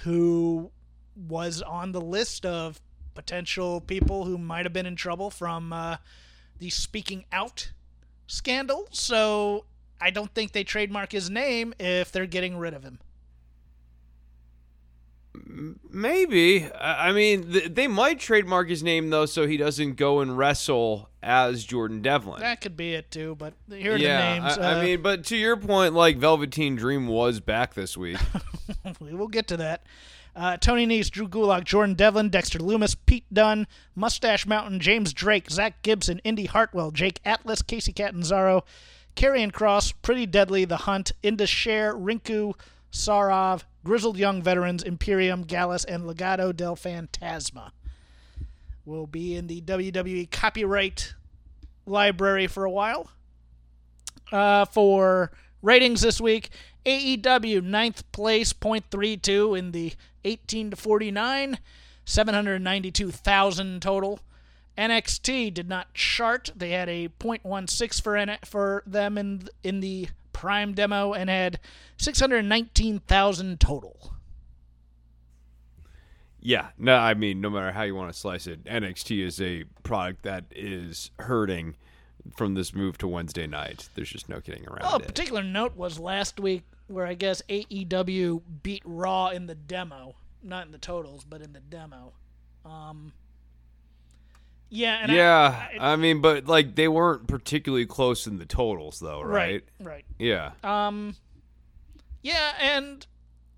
who 0.02 0.70
was 1.16 1.62
on 1.62 1.92
the 1.92 2.00
list 2.00 2.44
of 2.44 2.80
potential 3.14 3.80
people 3.80 4.24
who 4.24 4.36
might 4.36 4.66
have 4.66 4.72
been 4.72 4.86
in 4.86 4.96
trouble 4.96 5.30
from 5.30 5.72
uh, 5.72 5.96
the 6.58 6.70
speaking 6.70 7.24
out 7.32 7.72
scandal. 8.26 8.88
So 8.90 9.64
I 10.00 10.10
don't 10.10 10.32
think 10.34 10.52
they 10.52 10.64
trademark 10.64 11.12
his 11.12 11.28
name 11.30 11.74
if 11.78 12.10
they're 12.12 12.26
getting 12.26 12.56
rid 12.56 12.74
of 12.74 12.82
him. 12.82 12.98
Maybe. 15.90 16.64
I 16.72 17.08
I 17.08 17.12
mean, 17.12 17.52
th- 17.52 17.74
they 17.74 17.86
might 17.86 18.18
trademark 18.18 18.68
his 18.68 18.82
name 18.82 19.10
though, 19.10 19.26
so 19.26 19.46
he 19.46 19.56
doesn't 19.56 19.94
go 19.94 20.20
and 20.20 20.36
wrestle 20.36 21.08
as 21.22 21.64
Jordan 21.64 22.02
Devlin. 22.02 22.40
That 22.40 22.60
could 22.60 22.76
be 22.76 22.94
it 22.94 23.10
too, 23.10 23.36
but 23.36 23.54
here 23.68 23.94
are 23.94 23.96
yeah, 23.96 24.34
the 24.34 24.40
names. 24.40 24.58
I, 24.58 24.62
I 24.70 24.74
Uh, 24.74 24.82
mean, 24.82 25.02
but 25.02 25.24
to 25.26 25.36
your 25.36 25.56
point, 25.56 25.94
like 25.94 26.18
Velveteen 26.18 26.76
Dream 26.76 27.06
was 27.06 27.40
back 27.40 27.74
this 27.74 27.96
week. 27.96 28.18
we 29.00 29.14
will 29.14 29.28
get 29.28 29.46
to 29.48 29.56
that. 29.58 29.84
Uh, 30.34 30.56
Tony 30.56 30.86
Nese, 30.86 31.10
Drew 31.10 31.28
Gulak, 31.28 31.64
Jordan 31.64 31.94
Devlin, 31.94 32.28
Dexter 32.28 32.60
Loomis, 32.60 32.94
Pete 32.94 33.24
Dunn, 33.32 33.66
Mustache 33.96 34.46
Mountain, 34.46 34.78
James 34.80 35.12
Drake, 35.12 35.50
Zach 35.50 35.82
Gibson, 35.82 36.20
Indi 36.22 36.46
Hartwell, 36.46 36.90
Jake 36.92 37.20
Atlas, 37.24 37.62
Kacy 37.62 37.94
Catanzaro, 37.94 38.64
Karrion 39.16 39.52
Cross, 39.52 39.92
Pretty 39.92 40.26
Deadly, 40.26 40.64
The 40.64 40.78
Hunt, 40.78 41.12
Indus 41.22 41.50
Sher, 41.50 41.94
Rinku, 41.94 42.54
Saurav, 42.92 43.64
Grizzled 43.84 44.16
Young 44.16 44.42
Veterans, 44.42 44.82
Imperium, 44.82 45.42
Gallus, 45.42 45.84
and 45.84 46.04
Legado 46.04 46.54
del 46.54 46.76
Fantasma 46.76 47.72
will 48.84 49.06
be 49.06 49.36
in 49.36 49.46
the 49.46 49.60
WWE 49.62 50.30
copyright 50.30 51.14
library 51.86 52.46
for 52.46 52.64
a 52.64 52.70
while. 52.70 53.10
Uh, 54.32 54.64
for 54.64 55.30
ratings 55.62 56.02
this 56.02 56.20
week, 56.20 56.50
AEW 56.86 57.62
ninth 57.62 58.10
place, 58.12 58.52
0.32 58.52 59.58
in 59.58 59.72
the 59.72 59.92
18 60.24 60.70
to 60.70 60.76
49, 60.76 61.58
792,000 62.04 63.82
total. 63.82 64.20
NXT 64.78 65.52
did 65.54 65.68
not 65.68 65.92
chart. 65.94 66.50
They 66.56 66.70
had 66.70 66.88
a 66.88 67.08
0.16 67.20 68.00
for 68.02 68.16
N- 68.16 68.38
for 68.44 68.82
them 68.86 69.18
in 69.18 69.48
in 69.62 69.80
the 69.80 70.08
Prime 70.32 70.72
demo 70.74 71.12
and 71.12 71.28
had 71.28 71.58
619,000 71.98 73.60
total. 73.60 74.14
Yeah, 76.42 76.68
no, 76.78 76.94
I 76.96 77.12
mean, 77.12 77.40
no 77.42 77.50
matter 77.50 77.72
how 77.72 77.82
you 77.82 77.94
want 77.94 78.10
to 78.12 78.18
slice 78.18 78.46
it, 78.46 78.64
NXT 78.64 79.22
is 79.22 79.40
a 79.42 79.64
product 79.82 80.22
that 80.22 80.44
is 80.50 81.10
hurting 81.18 81.76
from 82.36 82.54
this 82.54 82.72
move 82.74 82.96
to 82.98 83.08
Wednesday 83.08 83.46
night. 83.46 83.90
There's 83.94 84.08
just 84.08 84.28
no 84.30 84.40
getting 84.40 84.66
around 84.66 84.80
Oh, 84.84 84.96
a 84.96 85.00
particular 85.00 85.42
note 85.42 85.76
was 85.76 85.98
last 85.98 86.40
week 86.40 86.62
where 86.86 87.06
I 87.06 87.12
guess 87.14 87.42
AEW 87.50 88.40
beat 88.62 88.82
Raw 88.86 89.28
in 89.28 89.46
the 89.46 89.54
demo, 89.54 90.16
not 90.42 90.64
in 90.64 90.72
the 90.72 90.78
totals, 90.78 91.24
but 91.24 91.42
in 91.42 91.52
the 91.52 91.60
demo. 91.60 92.14
Um, 92.64 93.12
yeah, 94.70 94.98
and 95.02 95.12
I- 95.12 95.14
yeah, 95.14 95.68
I- 95.80 95.92
I, 95.92 95.96
mean, 95.96 96.20
but 96.20 96.46
like 96.46 96.74
they 96.76 96.88
weren't 96.88 97.26
particularly 97.26 97.86
close 97.86 98.26
in 98.26 98.38
the 98.38 98.46
totals, 98.46 98.98
though, 99.00 99.20
right? 99.20 99.62
right, 99.80 99.86
right. 99.86 100.04
Yeah. 100.18 100.52
Um, 100.64 101.16
yeah, 102.22 102.52
and 102.60 103.06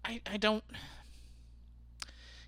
I 0.05 0.21
I 0.31 0.37
don't. 0.39 0.65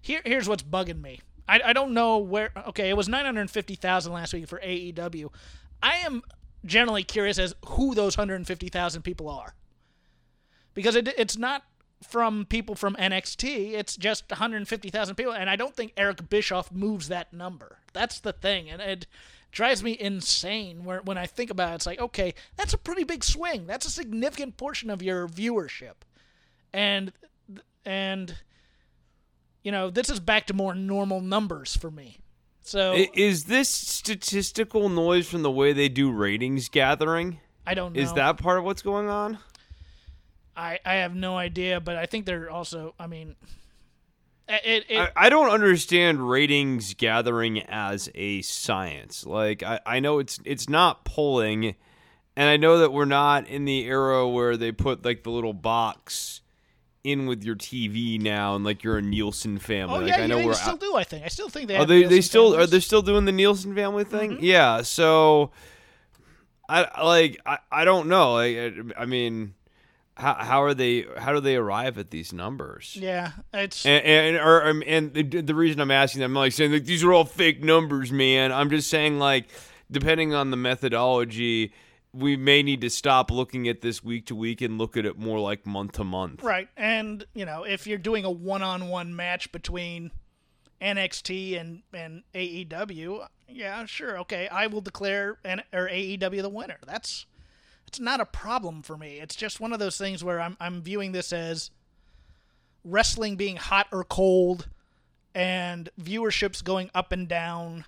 Here 0.01 0.21
here's 0.25 0.49
what's 0.49 0.63
bugging 0.63 1.01
me. 1.01 1.21
I 1.49 1.61
I 1.67 1.73
don't 1.73 1.93
know 1.95 2.19
where. 2.19 2.51
Okay, 2.69 2.89
it 2.91 2.97
was 2.97 3.09
nine 3.09 3.25
hundred 3.25 3.51
fifty 3.51 3.75
thousand 3.75 4.13
last 4.13 4.33
week 4.35 4.47
for 4.49 4.61
AEW. 4.61 5.31
I 5.83 5.95
am 5.97 6.23
generally 6.65 7.03
curious 7.05 7.39
as 7.39 7.55
who 7.67 7.95
those 7.95 8.15
hundred 8.15 8.47
fifty 8.47 8.69
thousand 8.69 9.03
people 9.03 9.29
are, 9.29 9.55
because 10.75 10.95
it 10.95 11.09
it's 11.19 11.37
not 11.37 11.65
from 12.09 12.47
people 12.47 12.75
from 12.75 12.95
NXT. 12.97 13.73
It's 13.73 13.97
just 13.97 14.31
150,000 14.31 15.15
people, 15.15 15.33
and 15.33 15.51
I 15.51 15.57
don't 15.57 15.75
think 15.75 15.93
Eric 15.97 16.29
Bischoff 16.29 16.71
moves 16.73 17.09
that 17.09 17.33
number. 17.33 17.79
That's 17.93 18.21
the 18.21 18.33
thing, 18.33 18.71
and 18.71 18.81
it 18.81 19.07
drives 19.53 19.83
me 19.83 19.97
insane. 19.99 20.85
Where 20.85 21.01
when 21.01 21.19
I 21.19 21.27
think 21.27 21.51
about 21.51 21.73
it, 21.73 21.75
it's 21.77 21.87
like, 21.87 22.01
okay, 22.01 22.35
that's 22.57 22.75
a 22.75 22.79
pretty 22.79 23.05
big 23.05 23.25
swing. 23.25 23.67
That's 23.67 23.87
a 23.87 23.91
significant 23.91 24.57
portion 24.57 24.91
of 24.91 25.03
your 25.03 25.29
viewership, 25.29 25.95
and 26.73 27.13
and 27.85 28.37
you 29.63 29.73
know 29.73 29.91
this 29.91 30.11
is 30.11 30.21
back 30.21 30.47
to 30.47 30.55
more 30.55 30.75
normal 30.75 31.21
numbers 31.21 31.77
for 31.77 31.91
me. 31.91 32.19
So 32.63 32.95
Is 33.15 33.45
this 33.45 33.69
statistical 33.69 34.89
noise 34.89 35.29
from 35.29 35.43
the 35.43 35.51
way 35.51 35.75
they 35.75 35.91
do 35.91 36.11
ratings 36.11 36.71
gathering? 36.71 37.39
I 37.67 37.75
don't 37.75 37.93
know. 37.95 38.01
Is 38.01 38.15
that 38.15 38.39
part 38.39 38.59
of 38.59 38.65
what's 38.65 38.81
going 38.81 39.09
on? 39.09 39.39
I 40.57 40.79
I 40.85 40.95
have 40.95 41.15
no 41.15 41.37
idea, 41.37 41.81
but 41.81 41.97
I 41.97 42.07
think 42.07 42.27
they're 42.27 42.51
also. 42.51 42.95
I 42.99 43.07
mean, 43.07 43.37
it 44.49 44.85
it. 44.89 44.99
I, 44.99 45.11
I 45.17 45.29
don't 45.29 45.51
understand 45.51 46.29
ratings 46.29 46.95
gathering 46.95 47.61
as 47.63 48.09
a 48.15 48.43
science. 48.43 49.27
Like 49.27 49.63
I, 49.63 49.81
I 49.85 50.01
know 50.01 50.19
it's 50.19 50.39
it's 50.45 50.69
not 50.69 51.05
polling, 51.05 51.75
and 52.37 52.49
I 52.49 52.57
know 52.57 52.79
that 52.79 52.93
we're 52.93 53.05
not 53.05 53.47
in 53.49 53.65
the 53.65 53.85
era 53.85 54.29
where 54.29 54.57
they 54.57 54.73
put 54.73 55.05
like 55.05 55.23
the 55.23 55.31
little 55.31 55.55
box 55.55 56.41
in 57.03 57.27
with 57.27 57.45
your 57.45 57.55
TV 57.55 58.21
now, 58.21 58.55
and 58.57 58.65
like 58.65 58.83
you're 58.83 58.99
a 58.99 59.03
Nielsen 59.03 59.59
family. 59.59 59.97
oh 59.97 60.01
like, 60.01 60.09
yeah, 60.17 60.25
I 60.25 60.27
know 60.27 60.39
they 60.39 60.47
we're 60.47 60.55
still 60.55 60.77
do. 60.77 60.97
I 60.97 61.05
think 61.05 61.25
I 61.25 61.29
still 61.29 61.49
think 61.49 61.69
they. 61.69 61.75
Are 61.77 61.81
have 61.81 61.89
they 61.89 62.05
they 62.05 62.21
still 62.21 62.57
are 62.57 62.67
they 62.67 62.81
still 62.81 63.03
doing 63.03 63.25
the 63.25 63.33
Nielsen 63.33 63.75
family 63.75 64.05
thing? 64.05 64.33
Mm-hmm. 64.33 64.45
Yeah. 64.45 64.83
So 64.83 65.51
I 66.69 66.85
I- 66.85 67.05
like 67.05 67.41
I, 67.45 67.59
I 67.71 67.85
don't 67.85 68.09
know. 68.09 68.35
Like 68.35 68.57
I, 68.57 69.03
I 69.03 69.05
mean 69.07 69.55
how 70.17 70.35
how 70.35 70.63
are 70.63 70.75
they 70.75 71.07
how 71.19 71.33
do 71.33 71.41
they 71.41 71.57
arrive 71.57 71.99
at 71.99 72.11
these 72.11 72.33
numbers? 72.33 72.97
Yeah, 73.01 73.33
it's 73.53 73.85
And 73.85 74.05
and 74.05 74.37
or, 74.37 74.61
and 74.87 75.13
the, 75.13 75.23
the 75.23 75.55
reason 75.55 75.81
I'm 75.81 75.91
asking 75.91 76.21
them, 76.21 76.33
I'm 76.33 76.41
like 76.43 76.53
saying 76.53 76.73
like 76.73 76.85
these 76.85 77.03
are 77.03 77.13
all 77.13 77.25
fake 77.25 77.63
numbers, 77.63 78.13
man. 78.13 78.53
I'm 78.53 78.71
just 78.71 78.89
saying 78.89 79.19
like 79.19 79.49
depending 79.91 80.33
on 80.33 80.51
the 80.51 80.57
methodology, 80.57 81.73
we 82.13 82.37
may 82.37 82.63
need 82.63 82.81
to 82.83 82.91
stop 82.91 83.31
looking 83.31 83.69
at 83.69 83.81
this 83.81 84.05
week 84.05 84.27
to 84.27 84.37
week 84.37 84.61
and 84.61 84.79
look 84.79 84.97
at 84.97 85.05
it 85.05 85.19
more 85.19 85.41
like 85.41 85.67
month 85.67 85.93
to 85.93 86.05
month. 86.05 86.43
right. 86.43 86.69
And 86.77 87.25
you 87.35 87.45
know, 87.45 87.65
if 87.65 87.87
you're 87.87 87.99
doing 87.99 88.25
a 88.25 88.31
one-on-one 88.31 89.17
match 89.17 89.51
between 89.51 90.13
NXT 90.81 91.61
and 91.61 91.83
and 91.93 92.23
AEW, 92.35 93.27
yeah, 93.49 93.85
sure, 93.87 94.19
okay, 94.21 94.49
I 94.49 94.69
will 94.69 94.81
declare 94.81 95.39
N- 95.45 95.63
or 95.73 95.89
AEW 95.89 96.43
the 96.43 96.49
winner. 96.49 96.79
That's 96.87 97.27
it's 97.95 98.01
not 98.01 98.19
a 98.19 98.27
problem 98.27 98.83
for 98.83 98.97
me. 98.97 99.21
It's 99.21 99.37
just 99.37 99.61
one 99.61 99.73
of 99.73 99.79
those 99.79 99.97
things 99.97 100.25
where 100.25 100.41
I'm 100.41 100.57
I'm 100.59 100.83
viewing 100.83 101.13
this 101.13 101.33
as 101.33 101.71
wrestling 102.83 103.37
being 103.37 103.55
hot 103.55 103.87
or 103.93 104.03
cold 104.03 104.67
and 105.33 105.89
viewerships 106.01 106.63
going 106.65 106.91
up 106.93 107.13
and 107.13 107.29
down. 107.29 107.85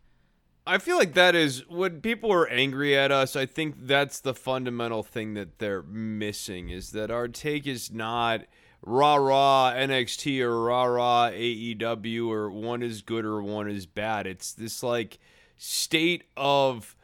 I 0.65 0.79
feel 0.79 0.97
like 0.97 1.15
that 1.15 1.35
is 1.35 1.69
when 1.69 2.03
people 2.03 2.33
are 2.33 2.47
angry 2.49 2.97
at 2.97 3.11
us. 3.11 3.35
I 3.35 3.47
think 3.47 3.75
that's 3.81 4.21
the 4.21 4.33
fundamental 4.33 5.03
thing 5.03 5.35
that 5.35 5.59
they're 5.59 5.83
missing 5.83 6.69
is 6.69 6.93
that 6.93 7.11
our 7.11 7.27
take 7.27 7.67
is 7.67 7.91
not 7.91 8.43
rah 8.83 9.17
rah 9.17 9.73
NXT 9.75 10.41
or 10.41 10.63
rah 10.63 10.85
rah 10.85 11.31
AEW 11.31 12.29
or 12.29 12.49
one 12.49 12.81
is 12.81 13.03
good 13.03 13.25
or 13.25 13.43
one 13.43 13.69
is 13.69 13.87
bad. 13.87 14.29
It's 14.29 14.53
this 14.53 14.85
like 14.85 15.19
state 15.57 16.29
of 16.37 16.96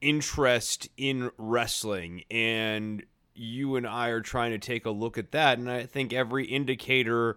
interest 0.00 0.88
in 0.96 1.30
wrestling 1.38 2.24
and 2.30 3.04
you 3.34 3.76
and 3.76 3.86
I 3.86 4.08
are 4.08 4.20
trying 4.20 4.50
to 4.52 4.58
take 4.58 4.84
a 4.86 4.90
look 4.90 5.18
at 5.18 5.32
that 5.32 5.58
and 5.58 5.70
I 5.70 5.86
think 5.86 6.12
every 6.12 6.44
indicator 6.44 7.36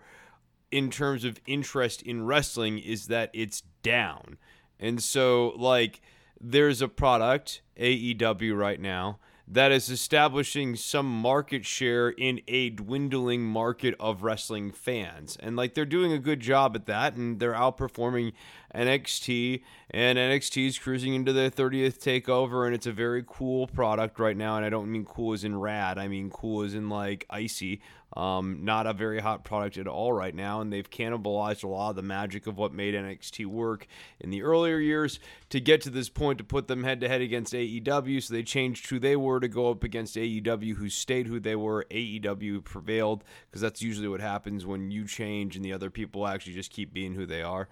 in 0.71 0.89
terms 0.89 1.26
of 1.26 1.39
interest 1.45 2.02
in 2.02 2.26
wrestling 2.26 2.80
is 2.80 3.08
that 3.08 3.30
it's 3.34 3.62
down. 3.84 4.38
And 4.80 5.04
so, 5.04 5.50
like, 5.58 6.02
there's 6.39 6.82
a 6.82 6.88
product, 6.88 7.62
AEW, 7.78 8.58
right 8.58 8.80
now, 8.80 9.19
that 9.52 9.70
is 9.70 9.90
establishing 9.90 10.78
some 10.78 11.06
market 11.06 11.66
share 11.66 12.08
in 12.08 12.40
a 12.48 12.70
dwindling 12.70 13.44
market 13.44 13.94
of 14.00 14.24
wrestling 14.24 14.72
fans. 14.72 15.36
And, 15.42 15.58
like, 15.58 15.74
they're 15.74 15.86
doing 15.86 16.14
a 16.14 16.20
good 16.20 16.40
job 16.40 16.74
at 16.74 16.86
that, 16.86 17.16
and 17.16 17.38
they're 17.38 17.54
outperforming 17.54 18.32
NXT, 18.74 19.62
and 19.90 20.18
NXT 20.18 20.68
is 20.68 20.80
cruising 20.80 21.14
into 21.16 21.34
their 21.34 21.50
30th 21.50 22.00
takeover, 22.00 22.66
and 22.66 22.74
it's 22.74 22.88
a 22.88 22.94
very 22.94 23.26
cool 23.28 23.68
product 23.68 24.20
right 24.20 24.38
now. 24.38 24.56
And 24.56 24.66
I 24.66 24.70
don't 24.70 24.90
mean 24.90 25.04
cool 25.04 25.34
as 25.34 25.44
in 25.44 25.60
rad, 25.60 25.98
I 25.98 26.08
mean 26.08 26.30
cool 26.30 26.64
as 26.64 26.74
in, 26.74 26.88
like, 26.88 27.26
icy. 27.30 27.82
Um, 28.17 28.65
not 28.65 28.88
a 28.88 28.93
very 28.93 29.19
hot 29.19 29.45
product 29.45 29.78
at 29.78 29.88
all 29.88 30.12
right 30.12 30.36
now, 30.36 30.60
and 30.60 30.71
they've 30.71 30.89
cannibalized 30.89 31.63
a 31.63 31.67
lot 31.67 31.91
of 31.91 31.95
the 31.95 32.02
magic 32.02 32.45
of 32.45 32.58
what 32.58 32.74
made 32.74 32.93
NXT 32.93 33.45
work 33.45 33.88
in 34.19 34.32
the 34.32 34.43
earlier 34.43 34.80
years 34.80 35.19
to 35.50 35.62
get 35.62 35.82
to 35.82 35.89
this 35.89 36.10
point 36.10 36.38
to 36.39 36.43
put 36.43 36.67
them 36.67 36.84
head 36.84 37.00
to 37.02 37.08
head 37.08 37.21
against 37.21 37.54
AEW. 37.54 38.21
So 38.21 38.34
they 38.34 38.43
changed 38.43 38.89
who 38.89 39.00
they 39.00 39.15
were 39.15 39.39
to 39.39 39.47
go 39.47 39.71
up 39.71 39.86
against 39.86 40.17
AEW, 40.17 40.76
who 40.76 40.89
stayed 40.89 41.28
who 41.28 41.39
they 41.39 41.56
were. 41.56 41.86
AEW 41.89 42.63
prevailed 42.65 43.24
because 43.50 43.62
that's 43.62 43.82
usually 43.82 44.10
what 44.10 44.21
happens 44.21 44.65
when 44.65 44.91
you 44.91 45.06
change 45.06 45.56
and 45.56 45.63
the 45.63 45.74
other 45.74 45.89
people 45.89 46.28
actually 46.28 46.54
just 46.54 46.71
keep 46.71 46.93
being 46.93 47.13
who 47.13 47.26
they 47.26 47.41
are. 47.41 47.69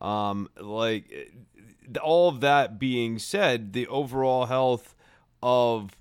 Um, 0.00 0.48
like 0.58 1.34
all 2.02 2.28
of 2.28 2.40
that 2.40 2.78
being 2.78 3.18
said, 3.18 3.72
the 3.72 3.86
overall 3.88 4.46
health 4.46 4.94
of 5.42 5.96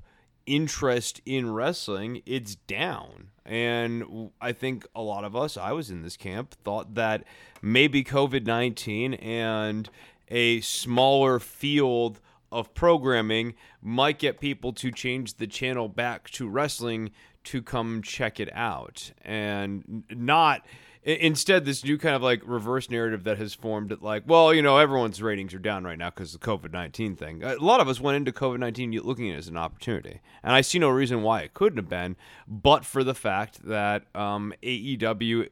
interest 0.46 1.22
in 1.26 1.52
wrestling, 1.52 2.22
it's 2.26 2.56
down. 2.56 3.30
And 3.46 4.32
I 4.40 4.52
think 4.52 4.86
a 4.96 5.02
lot 5.02 5.24
of 5.24 5.36
us, 5.36 5.58
I 5.58 5.72
was 5.72 5.90
in 5.90 6.04
this 6.04 6.18
camp, 6.18 6.56
thought 6.64 6.96
that 6.96 7.24
maybe 7.62 8.04
COVID 8.04 8.46
19 8.46 9.16
and 9.16 9.90
a 10.30 10.62
smaller 10.62 11.40
field 11.40 12.20
of 12.52 12.74
programming 12.74 13.54
might 13.82 14.20
get 14.20 14.40
people 14.40 14.74
to 14.74 14.92
change 14.92 15.36
the 15.36 15.48
channel 15.48 15.88
back 15.88 16.30
to 16.32 16.48
wrestling 16.48 17.12
to 17.44 17.62
come 17.62 18.02
check 18.02 18.40
it 18.40 18.50
out. 18.54 19.12
And 19.24 20.04
not 20.10 20.66
Instead, 21.04 21.66
this 21.66 21.84
new 21.84 21.98
kind 21.98 22.16
of 22.16 22.22
like 22.22 22.42
reverse 22.46 22.90
narrative 22.90 23.24
that 23.24 23.40
has 23.40 23.56
formed 23.56 23.90
that, 23.90 24.04
like, 24.04 24.24
well, 24.28 24.54
you 24.54 24.62
know, 24.62 24.78
everyone's 24.78 25.22
ratings 25.22 25.54
are 25.54 25.60
down 25.60 25.84
right 25.84 25.98
now 25.98 26.12
because 26.12 26.36
of 26.36 26.42
the 26.42 26.48
COVID 26.48 26.72
19 26.72 27.16
thing. 27.16 27.44
A 27.44 27.56
lot 27.56 27.80
of 27.80 27.88
us 27.88 28.00
went 28.00 28.18
into 28.18 28.32
COVID 28.32 28.60
19 28.60 28.92
looking 29.00 29.30
at 29.30 29.36
it 29.36 29.40
as 29.40 29.48
an 29.48 29.58
opportunity. 29.58 30.22
And 30.44 30.54
I 30.54 30.62
see 30.62 30.78
no 30.78 30.90
reason 30.90 31.24
why 31.24 31.42
it 31.42 31.56
couldn't 31.56 31.78
have 31.78 31.90
been, 31.90 32.18
but 32.48 32.86
for 32.86 33.04
the 33.04 33.16
fact 33.16 33.66
that 33.66 34.04
um, 34.16 34.54
AEW, 34.62 35.50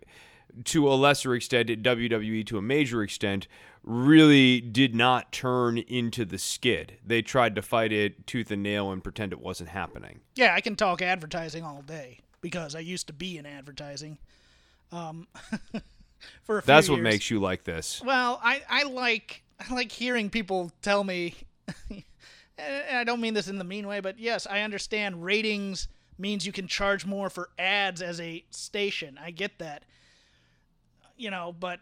to 0.65 0.88
a 0.88 0.93
lesser 0.93 1.33
extent, 1.33 1.69
WWE 1.69 2.45
to 2.45 2.59
a 2.59 2.62
major 2.62 3.01
extent, 3.01 3.47
really 3.83 4.62
did 4.62 4.93
not 4.93 5.31
turn 5.31 5.79
into 5.79 6.25
the 6.25 6.38
skid. 6.38 6.97
They 7.03 7.23
tried 7.23 7.55
to 7.55 7.63
fight 7.63 7.91
it 7.91 8.27
tooth 8.27 8.51
and 8.51 8.62
nail 8.62 8.91
and 8.91 9.03
pretend 9.03 9.33
it 9.33 9.39
wasn't 9.39 9.69
happening. 9.69 10.19
Yeah, 10.35 10.53
I 10.53 10.62
can 10.62 10.75
talk 10.75 11.01
advertising 11.01 11.63
all 11.63 11.81
day 11.81 12.19
because 12.41 12.75
I 12.75 12.79
used 12.79 13.07
to 13.07 13.13
be 13.13 13.38
in 13.38 13.47
advertising. 13.47 14.19
Um, 14.91 15.28
for 16.43 16.62
That's 16.65 16.89
what 16.89 16.95
years. 16.97 17.04
makes 17.04 17.30
you 17.32 17.39
like 17.39 17.63
this. 17.63 18.02
Well, 18.04 18.39
I, 18.43 18.62
I 18.69 18.84
like 18.84 19.43
I 19.60 19.73
like 19.73 19.91
hearing 19.91 20.30
people 20.30 20.71
tell 20.82 21.04
me, 21.04 21.36
and 21.89 22.04
I 22.97 23.04
don't 23.04 23.21
mean 23.21 23.34
this 23.34 23.47
in 23.47 23.58
the 23.58 23.63
mean 23.63 23.88
way, 23.88 23.99
but 23.99 24.19
yes, 24.19 24.47
I 24.47 24.62
understand 24.62 25.23
ratings 25.23 25.88
means 26.17 26.45
you 26.45 26.52
can 26.52 26.67
charge 26.67 27.06
more 27.06 27.30
for 27.30 27.49
ads 27.58 28.02
as 28.02 28.19
a 28.19 28.43
station. 28.52 29.19
I 29.21 29.32
get 29.32 29.60
that. 29.60 29.84
You 31.17 31.30
know, 31.32 31.54
but 31.58 31.80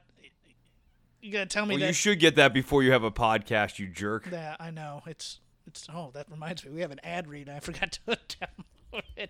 you 1.21 1.31
gotta 1.31 1.45
tell 1.45 1.65
me 1.65 1.75
Well, 1.75 1.81
that. 1.81 1.87
you 1.87 1.93
should 1.93 2.19
get 2.19 2.35
that 2.35 2.53
before 2.53 2.83
you 2.83 2.91
have 2.91 3.03
a 3.03 3.11
podcast, 3.11 3.79
you 3.79 3.87
jerk. 3.87 4.27
Yeah, 4.31 4.55
I 4.59 4.71
know. 4.71 5.01
It's 5.05 5.39
it's. 5.65 5.87
Oh, 5.93 6.11
that 6.13 6.29
reminds 6.31 6.65
me. 6.65 6.71
We 6.71 6.81
have 6.81 6.91
an 6.91 6.99
ad 7.03 7.27
read. 7.27 7.47
I 7.49 7.59
forgot 7.59 7.99
to. 8.05 8.17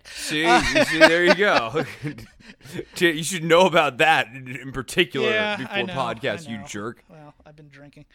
See, 0.04 0.42
you 0.42 0.84
see, 0.84 0.98
there 0.98 1.24
you 1.24 1.34
go. 1.34 1.84
you 2.98 3.22
should 3.22 3.44
know 3.44 3.66
about 3.66 3.98
that 3.98 4.28
in 4.28 4.72
particular 4.72 5.30
Yeah, 5.30 5.56
before 5.56 5.84
know, 5.84 5.92
podcast, 5.92 6.48
you 6.48 6.60
jerk. 6.66 7.04
Well, 7.08 7.34
I've 7.44 7.56
been 7.56 7.68
drinking, 7.68 8.06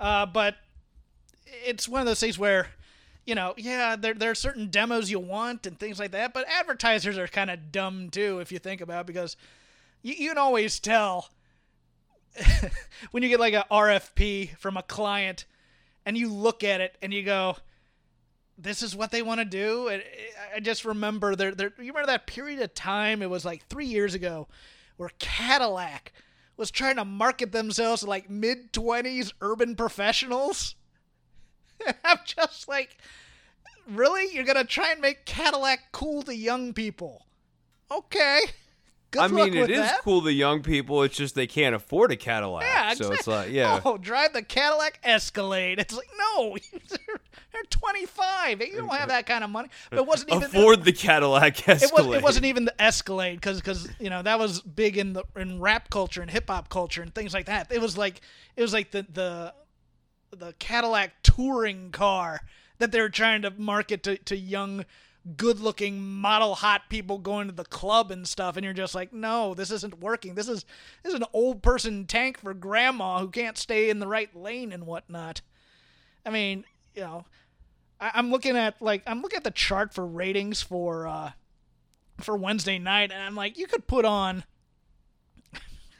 uh, 0.00 0.26
but 0.26 0.56
it's 1.64 1.88
one 1.88 2.00
of 2.00 2.06
those 2.06 2.20
things 2.20 2.38
where, 2.38 2.68
you 3.26 3.34
know, 3.34 3.54
yeah, 3.56 3.96
there 3.96 4.14
there 4.14 4.30
are 4.30 4.34
certain 4.34 4.68
demos 4.68 5.10
you 5.10 5.18
want 5.18 5.66
and 5.66 5.78
things 5.78 5.98
like 5.98 6.12
that, 6.12 6.32
but 6.32 6.46
advertisers 6.48 7.18
are 7.18 7.26
kind 7.28 7.50
of 7.50 7.72
dumb 7.72 8.10
too 8.10 8.38
if 8.40 8.52
you 8.52 8.58
think 8.58 8.80
about 8.80 9.02
it, 9.02 9.06
because 9.06 9.36
you, 10.02 10.14
you 10.14 10.28
can 10.28 10.38
always 10.38 10.78
tell 10.80 11.30
when 13.10 13.22
you 13.22 13.28
get 13.28 13.40
like 13.40 13.54
a 13.54 13.66
RFP 13.70 14.56
from 14.56 14.76
a 14.76 14.82
client 14.82 15.44
and 16.04 16.16
you 16.16 16.32
look 16.32 16.64
at 16.64 16.80
it 16.80 16.96
and 17.02 17.12
you 17.12 17.22
go, 17.22 17.56
this 18.62 18.82
is 18.82 18.94
what 18.96 19.10
they 19.10 19.22
want 19.22 19.40
to 19.40 19.44
do. 19.44 19.88
And 19.88 20.02
I 20.54 20.60
just 20.60 20.84
remember 20.84 21.34
there, 21.34 21.54
there. 21.54 21.72
You 21.78 21.88
remember 21.92 22.06
that 22.06 22.26
period 22.26 22.60
of 22.60 22.74
time? 22.74 23.22
It 23.22 23.30
was 23.30 23.44
like 23.44 23.66
three 23.66 23.86
years 23.86 24.14
ago, 24.14 24.48
where 24.96 25.10
Cadillac 25.18 26.12
was 26.56 26.70
trying 26.70 26.96
to 26.96 27.04
market 27.04 27.52
themselves 27.52 28.02
to 28.02 28.08
like 28.08 28.30
mid 28.30 28.72
twenties 28.72 29.32
urban 29.40 29.74
professionals. 29.74 30.76
I'm 32.04 32.18
just 32.24 32.68
like, 32.68 32.98
really? 33.88 34.34
You're 34.34 34.44
gonna 34.44 34.64
try 34.64 34.92
and 34.92 35.00
make 35.00 35.24
Cadillac 35.24 35.92
cool 35.92 36.22
to 36.22 36.34
young 36.34 36.72
people? 36.72 37.26
Okay. 37.90 38.40
Good 39.12 39.20
I 39.20 39.28
mean, 39.28 39.52
it 39.52 39.68
is 39.70 39.78
that. 39.78 40.00
cool 40.00 40.22
to 40.22 40.32
young 40.32 40.62
people. 40.62 41.02
It's 41.02 41.14
just 41.14 41.34
they 41.34 41.46
can't 41.46 41.74
afford 41.74 42.12
a 42.12 42.16
Cadillac. 42.16 42.64
Yeah, 42.64 42.94
so 42.94 43.12
it's 43.12 43.26
like, 43.26 43.50
yeah. 43.50 43.78
Oh, 43.84 43.98
drive 43.98 44.32
the 44.32 44.42
Cadillac 44.42 45.00
Escalade. 45.04 45.78
It's 45.78 45.94
like, 45.94 46.08
no, 46.18 46.56
they're, 46.88 46.98
they're 47.52 47.62
25. 47.68 48.62
You 48.62 48.78
don't 48.78 48.88
have 48.88 49.10
that 49.10 49.26
kind 49.26 49.44
of 49.44 49.50
money. 49.50 49.68
But 49.90 49.98
it 49.98 50.06
wasn't 50.06 50.30
even 50.30 50.44
afford 50.44 50.84
the 50.84 50.94
Cadillac 50.94 51.60
it, 51.60 51.82
Escalade. 51.82 52.06
was, 52.06 52.16
it 52.16 52.22
wasn't 52.22 52.46
even 52.46 52.64
the 52.64 52.82
Escalade 52.82 53.36
because 53.36 53.58
because 53.58 53.86
you 54.00 54.08
know 54.08 54.22
that 54.22 54.38
was 54.38 54.62
big 54.62 54.96
in 54.96 55.12
the 55.12 55.24
in 55.36 55.60
rap 55.60 55.90
culture 55.90 56.22
and 56.22 56.30
hip 56.30 56.48
hop 56.48 56.70
culture 56.70 57.02
and 57.02 57.14
things 57.14 57.34
like 57.34 57.46
that. 57.46 57.70
It 57.70 57.82
was 57.82 57.98
like 57.98 58.22
it 58.56 58.62
was 58.62 58.72
like 58.72 58.92
the 58.92 59.06
the 59.12 59.52
the 60.34 60.54
Cadillac 60.58 61.12
touring 61.22 61.90
car 61.90 62.40
that 62.78 62.92
they 62.92 63.00
were 63.02 63.10
trying 63.10 63.42
to 63.42 63.50
market 63.50 64.02
to, 64.04 64.16
to 64.16 64.36
young 64.36 64.86
good 65.36 65.60
looking 65.60 66.00
model 66.02 66.56
hot 66.56 66.82
people 66.88 67.18
going 67.18 67.46
to 67.46 67.54
the 67.54 67.64
club 67.64 68.10
and 68.10 68.26
stuff 68.26 68.56
and 68.56 68.64
you're 68.64 68.74
just 68.74 68.94
like 68.94 69.12
no 69.12 69.54
this 69.54 69.70
isn't 69.70 70.00
working. 70.00 70.34
This 70.34 70.48
is 70.48 70.64
this 71.02 71.12
is 71.12 71.20
an 71.20 71.26
old 71.32 71.62
person 71.62 72.06
tank 72.06 72.38
for 72.38 72.54
grandma 72.54 73.20
who 73.20 73.28
can't 73.28 73.56
stay 73.56 73.88
in 73.88 74.00
the 74.00 74.08
right 74.08 74.34
lane 74.34 74.72
and 74.72 74.86
whatnot. 74.86 75.40
I 76.26 76.30
mean 76.30 76.64
you 76.94 77.02
know 77.02 77.24
I, 78.00 78.12
i'm 78.14 78.30
looking 78.30 78.56
at 78.56 78.80
like 78.80 79.02
i'm 79.06 79.22
looking 79.22 79.38
at 79.38 79.44
the 79.44 79.50
chart 79.50 79.94
for 79.94 80.06
ratings 80.06 80.62
for 80.62 81.06
uh 81.06 81.32
for 82.20 82.36
wednesday 82.36 82.78
night 82.78 83.10
and 83.10 83.22
i'm 83.22 83.34
like 83.34 83.58
you 83.58 83.66
could 83.66 83.86
put 83.86 84.04
on 84.04 84.44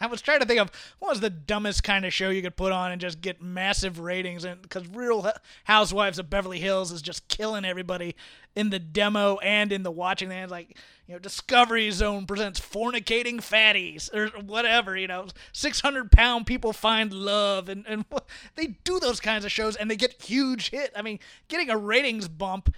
I 0.02 0.06
was 0.06 0.20
trying 0.20 0.40
to 0.40 0.46
think 0.46 0.58
of 0.60 0.70
what 0.98 1.10
was 1.10 1.20
the 1.20 1.30
dumbest 1.30 1.84
kind 1.84 2.04
of 2.04 2.12
show 2.12 2.30
you 2.30 2.42
could 2.42 2.56
put 2.56 2.72
on 2.72 2.90
and 2.90 3.00
just 3.00 3.20
get 3.20 3.40
massive 3.40 4.00
ratings, 4.00 4.44
and 4.44 4.60
because 4.60 4.88
Real 4.88 5.30
Housewives 5.64 6.18
of 6.18 6.28
Beverly 6.28 6.58
Hills 6.58 6.90
is 6.90 7.02
just 7.02 7.28
killing 7.28 7.64
everybody 7.64 8.16
in 8.56 8.70
the 8.70 8.80
demo 8.80 9.36
and 9.38 9.70
in 9.70 9.84
the 9.84 9.92
watching. 9.92 10.30
Had 10.30 10.50
like 10.50 10.76
you 11.06 11.14
know 11.14 11.20
Discovery 11.20 11.88
Zone 11.92 12.26
presents 12.26 12.58
fornicating 12.58 13.36
fatties 13.36 14.12
or 14.12 14.28
whatever. 14.42 14.96
You 14.96 15.06
know, 15.06 15.28
six 15.52 15.80
hundred 15.80 16.10
pound 16.10 16.46
people 16.46 16.72
find 16.72 17.12
love, 17.12 17.68
and 17.68 17.84
and 17.86 18.04
they 18.56 18.78
do 18.82 18.98
those 18.98 19.20
kinds 19.20 19.44
of 19.44 19.52
shows 19.52 19.76
and 19.76 19.88
they 19.88 19.96
get 19.96 20.20
huge 20.20 20.70
hit. 20.70 20.92
I 20.96 21.02
mean, 21.02 21.20
getting 21.46 21.70
a 21.70 21.76
ratings 21.76 22.26
bump 22.26 22.74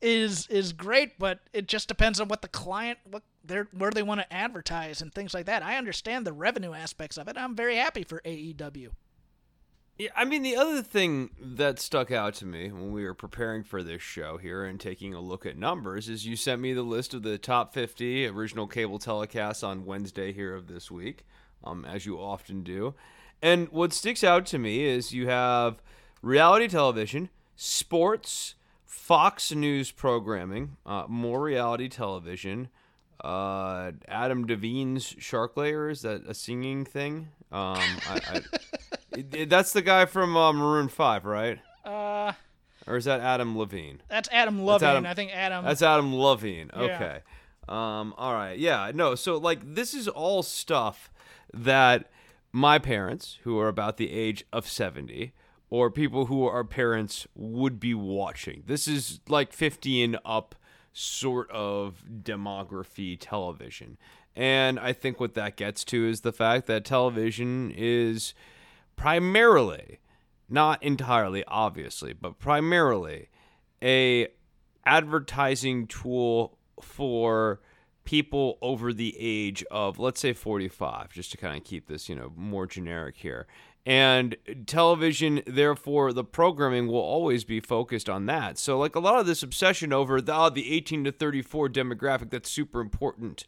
is 0.00 0.46
is 0.48 0.72
great, 0.72 1.18
but 1.18 1.40
it 1.52 1.66
just 1.66 1.88
depends 1.88 2.20
on 2.20 2.28
what 2.28 2.42
the 2.42 2.48
client 2.48 2.98
what 3.10 3.22
they're 3.44 3.68
where 3.72 3.90
they 3.90 4.02
want 4.02 4.20
to 4.20 4.32
advertise 4.32 5.02
and 5.02 5.12
things 5.12 5.34
like 5.34 5.46
that. 5.46 5.62
I 5.62 5.76
understand 5.76 6.26
the 6.26 6.32
revenue 6.32 6.72
aspects 6.72 7.16
of 7.16 7.28
it. 7.28 7.36
I'm 7.36 7.56
very 7.56 7.76
happy 7.76 8.04
for 8.04 8.20
AEW. 8.24 8.90
Yeah, 9.98 10.10
I 10.14 10.24
mean, 10.24 10.42
the 10.44 10.54
other 10.54 10.80
thing 10.80 11.30
that 11.40 11.80
stuck 11.80 12.12
out 12.12 12.34
to 12.34 12.46
me 12.46 12.70
when 12.70 12.92
we 12.92 13.04
were 13.04 13.14
preparing 13.14 13.64
for 13.64 13.82
this 13.82 14.00
show 14.00 14.36
here 14.36 14.64
and 14.64 14.78
taking 14.78 15.12
a 15.12 15.20
look 15.20 15.44
at 15.44 15.58
numbers 15.58 16.08
is 16.08 16.24
you 16.24 16.36
sent 16.36 16.60
me 16.60 16.72
the 16.72 16.82
list 16.82 17.14
of 17.14 17.24
the 17.24 17.36
top 17.36 17.74
50 17.74 18.28
original 18.28 18.68
cable 18.68 19.00
telecasts 19.00 19.66
on 19.66 19.84
Wednesday 19.84 20.32
here 20.32 20.54
of 20.54 20.68
this 20.68 20.88
week, 20.88 21.24
um, 21.64 21.84
as 21.84 22.06
you 22.06 22.16
often 22.16 22.62
do. 22.62 22.94
And 23.42 23.68
what 23.70 23.92
sticks 23.92 24.22
out 24.22 24.46
to 24.46 24.58
me 24.58 24.84
is 24.84 25.12
you 25.12 25.26
have 25.26 25.82
reality 26.22 26.68
television, 26.68 27.28
sports, 27.56 28.54
Fox 28.88 29.52
News 29.52 29.90
programming, 29.90 30.76
uh, 30.86 31.04
more 31.08 31.42
reality 31.42 31.88
television, 31.88 32.68
uh, 33.22 33.92
Adam 34.08 34.46
Devine's 34.46 35.14
Shark 35.18 35.56
Layer. 35.58 35.90
Is 35.90 36.02
that 36.02 36.22
a 36.26 36.32
singing 36.34 36.84
thing? 36.86 37.28
Um, 37.52 37.76
I, 37.78 38.20
I, 38.32 38.40
it- 39.12 39.34
it- 39.34 39.50
that's 39.50 39.72
the 39.72 39.82
guy 39.82 40.06
from 40.06 40.36
uh, 40.36 40.52
Maroon 40.54 40.88
Five, 40.88 41.24
right? 41.26 41.58
Uh, 41.84 42.32
Or 42.86 42.96
is 42.96 43.04
that 43.04 43.20
Adam 43.20 43.58
Levine? 43.58 44.00
that's 44.08 44.28
Adam 44.32 44.64
Levine. 44.64 44.88
Adam- 44.88 45.06
I 45.06 45.14
think 45.14 45.32
Adam. 45.34 45.64
That's 45.64 45.82
Adam 45.82 46.14
Levine. 46.16 46.70
Yeah. 46.74 46.80
Okay. 46.82 47.18
Um, 47.68 48.14
all 48.16 48.32
right. 48.32 48.58
Yeah. 48.58 48.90
No. 48.94 49.14
So 49.14 49.36
like 49.36 49.74
this 49.74 49.92
is 49.92 50.08
all 50.08 50.42
stuff 50.42 51.10
that 51.52 52.10
my 52.52 52.78
parents, 52.78 53.38
who 53.42 53.58
are 53.58 53.68
about 53.68 53.98
the 53.98 54.10
age 54.10 54.44
of 54.50 54.66
seventy, 54.66 55.34
or 55.70 55.90
people 55.90 56.26
who 56.26 56.46
are 56.46 56.64
parents 56.64 57.26
would 57.34 57.78
be 57.78 57.94
watching. 57.94 58.62
This 58.66 58.88
is 58.88 59.20
like 59.28 59.52
fifty 59.52 60.02
and 60.02 60.18
up 60.24 60.54
sort 60.92 61.50
of 61.50 62.04
demography 62.22 63.16
television. 63.20 63.98
And 64.34 64.78
I 64.78 64.92
think 64.92 65.20
what 65.20 65.34
that 65.34 65.56
gets 65.56 65.84
to 65.86 66.08
is 66.08 66.20
the 66.20 66.32
fact 66.32 66.66
that 66.66 66.84
television 66.84 67.72
is 67.76 68.34
primarily, 68.96 69.98
not 70.48 70.82
entirely 70.82 71.44
obviously, 71.46 72.12
but 72.12 72.38
primarily 72.38 73.28
a 73.82 74.28
advertising 74.84 75.86
tool 75.86 76.58
for 76.80 77.60
people 78.04 78.56
over 78.62 78.92
the 78.92 79.14
age 79.18 79.62
of 79.70 79.98
let's 79.98 80.18
say 80.18 80.32
45 80.32 81.12
just 81.12 81.30
to 81.30 81.36
kind 81.36 81.58
of 81.58 81.64
keep 81.64 81.88
this 81.88 82.08
you 82.08 82.14
know 82.14 82.32
more 82.34 82.66
generic 82.66 83.16
here 83.18 83.46
and 83.88 84.36
television 84.66 85.40
therefore 85.46 86.12
the 86.12 86.22
programming 86.22 86.88
will 86.88 86.96
always 87.00 87.42
be 87.42 87.58
focused 87.58 88.06
on 88.10 88.26
that. 88.26 88.58
So 88.58 88.78
like 88.78 88.94
a 88.94 89.00
lot 89.00 89.18
of 89.18 89.24
this 89.24 89.42
obsession 89.42 89.94
over 89.94 90.20
the, 90.20 90.34
oh, 90.36 90.50
the 90.50 90.70
18 90.74 91.04
to 91.04 91.12
34 91.12 91.70
demographic 91.70 92.28
that's 92.28 92.50
super 92.50 92.82
important. 92.82 93.46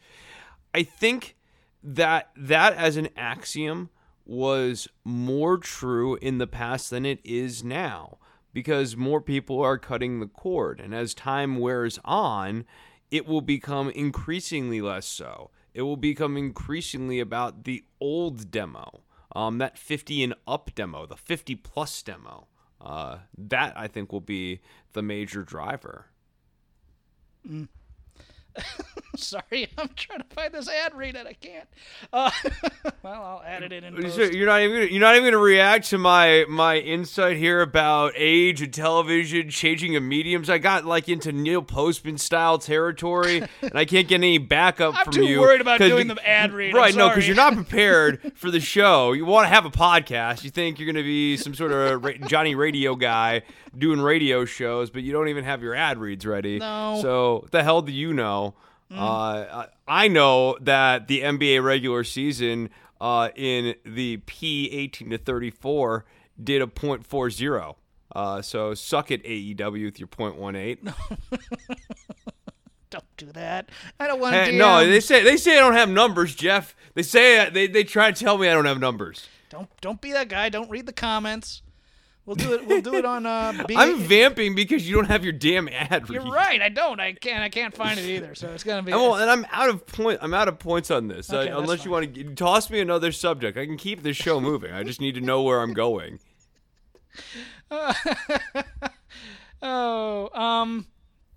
I 0.74 0.82
think 0.82 1.36
that 1.82 2.30
that 2.34 2.72
as 2.72 2.96
an 2.96 3.10
axiom 3.18 3.90
was 4.24 4.88
more 5.04 5.58
true 5.58 6.16
in 6.22 6.38
the 6.38 6.46
past 6.46 6.88
than 6.88 7.04
it 7.04 7.20
is 7.22 7.62
now 7.62 8.16
because 8.54 8.96
more 8.96 9.20
people 9.20 9.60
are 9.60 9.76
cutting 9.76 10.20
the 10.20 10.26
cord. 10.26 10.80
And 10.80 10.94
as 10.94 11.12
time 11.12 11.58
wears 11.58 11.98
on 12.02 12.64
it 13.10 13.26
will 13.26 13.42
become 13.42 13.90
increasingly 13.90 14.80
less 14.80 15.04
so. 15.04 15.50
It 15.74 15.82
will 15.82 15.98
become 15.98 16.38
increasingly 16.38 17.20
about 17.20 17.64
the 17.64 17.84
old 18.00 18.50
demo 18.50 19.02
um, 19.34 19.58
that 19.58 19.78
50 19.78 20.22
and 20.24 20.34
up 20.46 20.74
demo 20.74 21.06
the 21.06 21.16
50 21.16 21.54
plus 21.56 22.02
demo 22.02 22.46
uh, 22.80 23.18
that 23.36 23.76
i 23.76 23.86
think 23.86 24.12
will 24.12 24.20
be 24.20 24.60
the 24.92 25.02
major 25.02 25.42
driver 25.42 26.06
Sorry, 29.16 29.68
I'm 29.76 29.88
trying 29.96 30.20
to 30.20 30.26
find 30.34 30.52
this 30.52 30.68
ad 30.68 30.94
read 30.94 31.16
and 31.16 31.28
I 31.28 31.32
can't. 31.34 31.68
Uh, 32.12 32.30
well, 33.02 33.22
I'll 33.22 33.42
add 33.44 33.62
it 33.62 33.72
in. 33.72 33.84
in 33.84 34.00
post. 34.00 34.18
You're 34.32 34.46
not 34.46 34.60
even 34.60 34.76
gonna, 34.76 34.90
you're 34.90 35.00
not 35.00 35.14
even 35.14 35.24
going 35.24 35.32
to 35.32 35.38
react 35.38 35.88
to 35.90 35.98
my 35.98 36.44
my 36.48 36.78
insight 36.78 37.36
here 37.36 37.60
about 37.60 38.12
age 38.16 38.62
and 38.62 38.72
television 38.72 39.50
changing 39.50 39.96
of 39.96 40.02
mediums. 40.02 40.48
I 40.48 40.58
got 40.58 40.84
like 40.84 41.08
into 41.08 41.32
Neil 41.32 41.62
Postman 41.62 42.18
style 42.18 42.58
territory, 42.58 43.42
and 43.62 43.72
I 43.74 43.84
can't 43.84 44.08
get 44.08 44.16
any 44.16 44.38
backup 44.38 44.96
I'm 44.96 45.04
from 45.04 45.14
too 45.14 45.24
you. 45.26 45.40
worried 45.40 45.60
about 45.60 45.80
doing 45.80 46.06
the 46.06 46.26
ad 46.26 46.52
read. 46.52 46.70
I'm 46.70 46.76
Right, 46.76 46.94
no, 46.94 47.08
because 47.08 47.26
you're 47.26 47.36
not 47.36 47.54
prepared 47.54 48.32
for 48.36 48.50
the 48.50 48.60
show. 48.60 49.12
You 49.12 49.26
want 49.26 49.44
to 49.44 49.48
have 49.54 49.66
a 49.66 49.70
podcast. 49.70 50.44
You 50.44 50.50
think 50.50 50.78
you're 50.78 50.86
going 50.86 50.96
to 50.96 51.02
be 51.02 51.36
some 51.36 51.54
sort 51.54 51.72
of 51.72 52.04
ra- 52.04 52.12
Johnny 52.26 52.54
Radio 52.54 52.94
guy 52.94 53.42
doing 53.76 54.00
radio 54.00 54.44
shows, 54.44 54.90
but 54.90 55.02
you 55.02 55.12
don't 55.12 55.28
even 55.28 55.44
have 55.44 55.62
your 55.62 55.74
ad 55.74 55.98
reads 55.98 56.24
ready. 56.26 56.58
No. 56.58 56.98
So 57.02 57.38
what 57.42 57.50
the 57.50 57.62
hell 57.62 57.82
do 57.82 57.92
you 57.92 58.12
know? 58.12 58.39
Uh, 58.90 59.66
I 59.86 60.04
I 60.04 60.08
know 60.08 60.56
that 60.60 61.06
the 61.08 61.20
NBA 61.20 61.62
regular 61.62 62.04
season 62.04 62.70
uh, 63.00 63.30
in 63.36 63.74
the 63.84 64.18
P 64.18 64.70
18 64.70 65.10
to 65.10 65.18
34 65.18 66.04
did 66.42 66.62
a 66.62 66.66
.40. 66.66 67.76
Uh, 68.12 68.42
so 68.42 68.74
suck 68.74 69.10
it 69.10 69.22
AEW 69.24 69.84
with 69.84 70.00
your 70.00 70.08
.18. 70.08 70.92
don't 72.90 73.04
do 73.16 73.26
that. 73.26 73.70
I 74.00 74.06
don't 74.08 74.20
want 74.20 74.34
to. 74.34 74.44
Hey, 74.44 74.58
no, 74.58 74.84
they 74.84 75.00
say 75.00 75.22
they 75.22 75.36
say 75.36 75.56
I 75.56 75.60
don't 75.60 75.74
have 75.74 75.88
numbers, 75.88 76.34
Jeff. 76.34 76.74
They 76.94 77.02
say 77.02 77.48
they 77.50 77.68
they 77.68 77.84
try 77.84 78.10
to 78.10 78.24
tell 78.24 78.36
me 78.36 78.48
I 78.48 78.52
don't 78.52 78.64
have 78.64 78.80
numbers. 78.80 79.28
don't 79.48 79.68
don't 79.80 80.00
be 80.00 80.12
that 80.12 80.28
guy. 80.28 80.48
Don't 80.48 80.70
read 80.70 80.86
the 80.86 80.92
comments. 80.92 81.62
We'll 82.30 82.36
do 82.36 82.52
it. 82.52 82.64
We'll 82.64 82.80
do 82.80 82.94
it 82.94 83.04
on. 83.04 83.26
Uh, 83.26 83.64
B- 83.66 83.74
I'm 83.76 83.98
vamping 83.98 84.54
because 84.54 84.88
you 84.88 84.94
don't 84.94 85.06
have 85.06 85.24
your 85.24 85.32
damn 85.32 85.66
ad 85.68 86.08
read. 86.08 86.22
You're 86.22 86.32
right. 86.32 86.62
I 86.62 86.68
don't. 86.68 87.00
I 87.00 87.12
can't. 87.12 87.42
I 87.42 87.48
can't 87.48 87.74
find 87.74 87.98
it 87.98 88.04
either. 88.04 88.36
So 88.36 88.50
it's 88.50 88.62
gonna 88.62 88.84
be. 88.84 88.92
And, 88.92 89.00
well, 89.00 89.16
and 89.16 89.28
I'm 89.28 89.44
out 89.50 89.68
of 89.68 89.84
point. 89.84 90.20
I'm 90.22 90.32
out 90.32 90.46
of 90.46 90.60
points 90.60 90.92
on 90.92 91.08
this. 91.08 91.28
Okay, 91.28 91.38
uh, 91.38 91.44
that's 91.46 91.60
unless 91.60 91.84
you 91.84 91.90
want 91.90 92.14
to 92.14 92.34
toss 92.36 92.70
me 92.70 92.78
another 92.78 93.10
subject, 93.10 93.58
I 93.58 93.66
can 93.66 93.76
keep 93.76 94.04
this 94.04 94.16
show 94.16 94.38
moving. 94.50 94.70
I 94.72 94.84
just 94.84 95.00
need 95.00 95.16
to 95.16 95.20
know 95.20 95.42
where 95.42 95.60
I'm 95.60 95.74
going. 95.74 96.20
oh. 99.60 100.30
Um. 100.32 100.86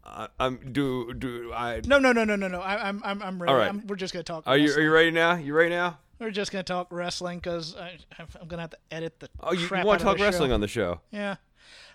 I, 0.05 0.27
I'm 0.39 0.73
do 0.73 1.11
do 1.15 1.51
I. 1.53 1.81
No. 1.87 1.97
No. 1.97 2.11
No. 2.11 2.23
No. 2.23 2.35
No. 2.35 2.47
No. 2.47 2.59
I, 2.61 2.87
I'm. 2.87 3.01
I'm. 3.03 3.23
I'm 3.23 3.41
ready. 3.41 3.51
All 3.51 3.57
right. 3.57 3.69
I'm, 3.69 3.87
we're 3.87 3.95
just 3.95 4.13
gonna 4.13 4.21
talk. 4.21 4.43
Are 4.45 4.57
you 4.59 4.71
are 4.75 4.79
you 4.79 4.91
ready 4.91 5.09
now? 5.09 5.37
You 5.37 5.55
ready 5.55 5.71
now? 5.71 5.97
We're 6.19 6.31
just 6.31 6.51
gonna 6.51 6.63
talk 6.63 6.87
wrestling 6.91 7.39
because 7.39 7.75
I'm 7.77 8.47
gonna 8.47 8.61
have 8.63 8.71
to 8.71 8.77
edit 8.91 9.19
the. 9.19 9.29
Oh, 9.39 9.53
you, 9.53 9.61
you 9.61 9.85
want 9.85 9.99
to 9.99 10.05
talk 10.05 10.19
wrestling 10.19 10.49
show. 10.49 10.53
on 10.53 10.61
the 10.61 10.67
show? 10.67 11.01
Yeah. 11.11 11.35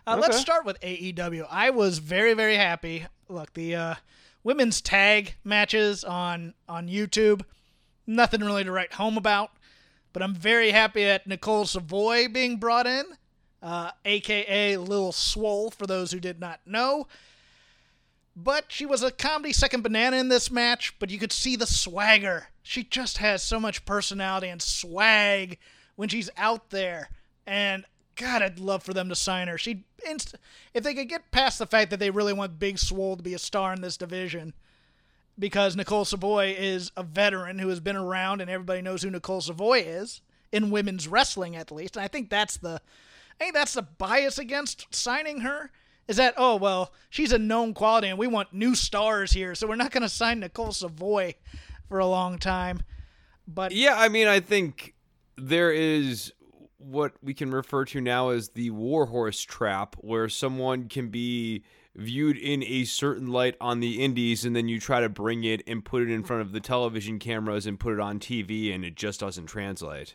Uh, 0.06 0.16
Let's 0.20 0.38
start 0.38 0.64
with 0.64 0.80
AEW. 0.80 1.46
I 1.50 1.70
was 1.70 1.98
very, 1.98 2.34
very 2.34 2.56
happy. 2.56 3.06
Look, 3.28 3.52
the 3.54 3.76
uh, 3.76 3.94
women's 4.42 4.80
tag 4.80 5.34
matches 5.44 6.04
on 6.04 6.54
on 6.68 6.88
YouTube, 6.88 7.42
nothing 8.06 8.40
really 8.40 8.64
to 8.64 8.72
write 8.72 8.94
home 8.94 9.16
about. 9.16 9.50
But 10.12 10.22
I'm 10.22 10.34
very 10.34 10.70
happy 10.72 11.04
at 11.04 11.26
Nicole 11.26 11.66
Savoy 11.66 12.28
being 12.28 12.56
brought 12.56 12.86
in, 12.86 13.04
uh, 13.62 13.90
aka 14.04 14.76
Lil 14.78 15.12
Swole, 15.12 15.70
for 15.70 15.86
those 15.86 16.10
who 16.12 16.20
did 16.20 16.40
not 16.40 16.60
know. 16.66 17.06
But 18.40 18.66
she 18.68 18.86
was 18.86 19.02
a 19.02 19.10
comedy 19.10 19.52
second 19.52 19.82
banana 19.82 20.16
in 20.16 20.28
this 20.28 20.48
match, 20.48 20.94
but 21.00 21.10
you 21.10 21.18
could 21.18 21.32
see 21.32 21.56
the 21.56 21.66
swagger. 21.66 22.48
She 22.62 22.84
just 22.84 23.18
has 23.18 23.42
so 23.42 23.58
much 23.58 23.84
personality 23.84 24.46
and 24.46 24.62
swag 24.62 25.58
when 25.96 26.08
she's 26.08 26.30
out 26.36 26.70
there. 26.70 27.10
And 27.48 27.84
God, 28.14 28.42
I'd 28.42 28.60
love 28.60 28.84
for 28.84 28.94
them 28.94 29.08
to 29.08 29.16
sign 29.16 29.48
her. 29.48 29.58
She, 29.58 29.86
inst- 30.08 30.36
if 30.72 30.84
they 30.84 30.94
could 30.94 31.08
get 31.08 31.32
past 31.32 31.58
the 31.58 31.66
fact 31.66 31.90
that 31.90 31.98
they 31.98 32.10
really 32.10 32.32
want 32.32 32.60
Big 32.60 32.78
Swole 32.78 33.16
to 33.16 33.22
be 33.24 33.34
a 33.34 33.38
star 33.40 33.72
in 33.72 33.80
this 33.80 33.96
division, 33.96 34.54
because 35.36 35.74
Nicole 35.74 36.04
Savoy 36.04 36.54
is 36.56 36.92
a 36.96 37.02
veteran 37.02 37.58
who 37.58 37.68
has 37.68 37.80
been 37.80 37.96
around, 37.96 38.40
and 38.40 38.48
everybody 38.48 38.82
knows 38.82 39.02
who 39.02 39.10
Nicole 39.10 39.40
Savoy 39.40 39.80
is 39.80 40.20
in 40.52 40.70
women's 40.70 41.08
wrestling, 41.08 41.56
at 41.56 41.72
least. 41.72 41.96
And 41.96 42.04
I 42.04 42.08
think 42.08 42.30
that's 42.30 42.56
the, 42.56 42.80
I 43.40 43.44
think 43.44 43.54
that's 43.54 43.74
the 43.74 43.82
bias 43.82 44.38
against 44.38 44.86
signing 44.94 45.40
her. 45.40 45.72
Is 46.08 46.16
that 46.16 46.34
oh 46.36 46.56
well, 46.56 46.92
she's 47.10 47.32
a 47.32 47.38
known 47.38 47.74
quality, 47.74 48.08
and 48.08 48.18
we 48.18 48.26
want 48.26 48.52
new 48.52 48.74
stars 48.74 49.32
here, 49.32 49.54
so 49.54 49.66
we're 49.66 49.76
not 49.76 49.90
going 49.90 50.02
to 50.02 50.08
sign 50.08 50.40
Nicole 50.40 50.72
Savoy 50.72 51.34
for 51.88 51.98
a 51.98 52.06
long 52.06 52.38
time. 52.38 52.82
But 53.46 53.72
Yeah, 53.72 53.94
I 53.96 54.08
mean, 54.08 54.26
I 54.26 54.40
think 54.40 54.94
there 55.36 55.70
is 55.70 56.32
what 56.78 57.12
we 57.22 57.34
can 57.34 57.50
refer 57.50 57.84
to 57.84 58.00
now 58.00 58.30
as 58.30 58.50
the 58.50 58.70
warhorse 58.70 59.42
trap, 59.42 59.96
where 60.00 60.28
someone 60.28 60.88
can 60.88 61.08
be 61.08 61.62
viewed 61.94 62.38
in 62.38 62.62
a 62.62 62.84
certain 62.84 63.26
light 63.26 63.56
on 63.60 63.80
the 63.80 64.02
indies, 64.02 64.44
and 64.44 64.54
then 64.54 64.68
you 64.68 64.80
try 64.80 65.00
to 65.00 65.08
bring 65.08 65.44
it 65.44 65.62
and 65.66 65.84
put 65.84 66.02
it 66.02 66.10
in 66.10 66.22
front 66.22 66.42
of 66.42 66.52
the 66.52 66.60
television 66.60 67.18
cameras 67.18 67.66
and 67.66 67.78
put 67.78 67.92
it 67.92 68.00
on 68.00 68.18
TV, 68.18 68.74
and 68.74 68.84
it 68.84 68.94
just 68.94 69.20
doesn't 69.20 69.46
translate. 69.46 70.14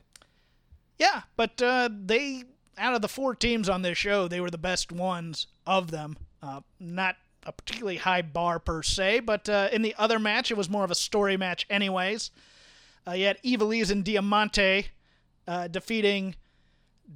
Yeah, 0.98 1.24
but 1.36 1.62
uh, 1.62 1.90
they 1.92 2.44
out 2.78 2.94
of 2.94 3.02
the 3.02 3.08
four 3.08 3.36
teams 3.36 3.70
on 3.70 3.82
this 3.82 3.98
show, 3.98 4.28
they 4.28 4.42
were 4.42 4.50
the 4.50 4.58
best 4.58 4.92
ones 4.92 5.48
of 5.66 5.92
them. 5.92 6.18
Uh, 6.42 6.62
not 6.80 7.18
a 7.46 7.52
particularly 7.52 7.98
high 7.98 8.22
bar 8.22 8.60
per 8.60 8.84
se, 8.84 9.22
but 9.22 9.48
uh, 9.50 9.70
in 9.72 9.82
the 9.82 9.96
other 9.98 10.20
match, 10.20 10.52
it 10.52 10.58
was 10.58 10.70
more 10.70 10.84
of 10.84 10.92
a 10.92 10.96
story 10.96 11.38
match, 11.38 11.66
anyways. 11.70 12.32
Uh, 13.08 13.12
you 13.12 13.26
had 13.26 13.42
Ivelisse 13.44 13.92
and 13.92 14.04
Diamante 14.04 14.88
uh, 15.48 15.68
defeating 15.68 16.36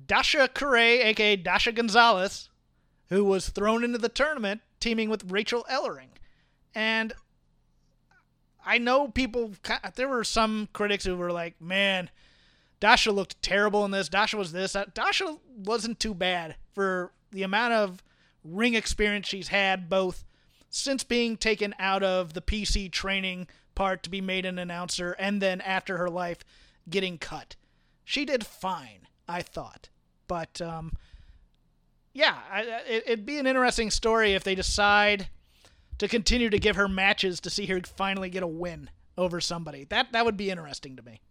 Dasha 0.05 0.49
Correa, 0.53 1.07
aka 1.07 1.35
Dasha 1.37 1.71
Gonzalez, 1.71 2.49
who 3.09 3.23
was 3.23 3.49
thrown 3.49 3.83
into 3.83 3.97
the 3.97 4.09
tournament, 4.09 4.61
teaming 4.79 5.09
with 5.09 5.31
Rachel 5.31 5.65
Ellering. 5.69 6.09
And 6.75 7.13
I 8.65 8.77
know 8.77 9.07
people, 9.07 9.53
there 9.95 10.09
were 10.09 10.25
some 10.25 10.67
critics 10.73 11.05
who 11.05 11.15
were 11.15 11.31
like, 11.31 11.59
man, 11.61 12.09
Dasha 12.79 13.11
looked 13.11 13.41
terrible 13.41 13.83
in 13.85 13.91
this. 13.91 14.09
Dasha 14.09 14.37
was 14.37 14.51
this. 14.51 14.75
Dasha 14.93 15.37
wasn't 15.55 15.99
too 15.99 16.13
bad 16.13 16.55
for 16.73 17.11
the 17.31 17.43
amount 17.43 17.73
of 17.73 18.03
ring 18.43 18.75
experience 18.75 19.27
she's 19.27 19.47
had, 19.49 19.89
both 19.89 20.23
since 20.69 21.03
being 21.03 21.37
taken 21.37 21.73
out 21.79 22.03
of 22.03 22.33
the 22.33 22.41
PC 22.41 22.91
training 22.91 23.47
part 23.73 24.03
to 24.03 24.09
be 24.09 24.21
made 24.21 24.45
an 24.45 24.59
announcer, 24.59 25.11
and 25.19 25.41
then 25.41 25.61
after 25.61 25.97
her 25.97 26.09
life 26.09 26.39
getting 26.89 27.17
cut. 27.17 27.55
She 28.03 28.25
did 28.25 28.45
fine, 28.45 29.07
I 29.27 29.41
thought. 29.41 29.89
But, 30.27 30.61
um, 30.61 30.93
yeah, 32.13 32.37
I- 32.51 32.61
it, 32.87 33.03
it'd 33.05 33.25
be 33.25 33.37
an 33.39 33.47
interesting 33.47 33.91
story 33.91 34.33
if 34.33 34.43
they 34.43 34.55
decide 34.55 35.29
to 35.99 36.07
continue 36.07 36.49
to 36.49 36.59
give 36.59 36.75
her 36.75 36.87
matches 36.87 37.39
to 37.41 37.49
see 37.49 37.65
her 37.67 37.81
finally 37.81 38.29
get 38.29 38.43
a 38.43 38.47
win 38.47 38.89
over 39.17 39.41
somebody. 39.41 39.83
That 39.85 40.11
that 40.11 40.25
would 40.25 40.37
be 40.37 40.49
interesting 40.51 40.95
to 40.95 41.01
me. 41.03 41.21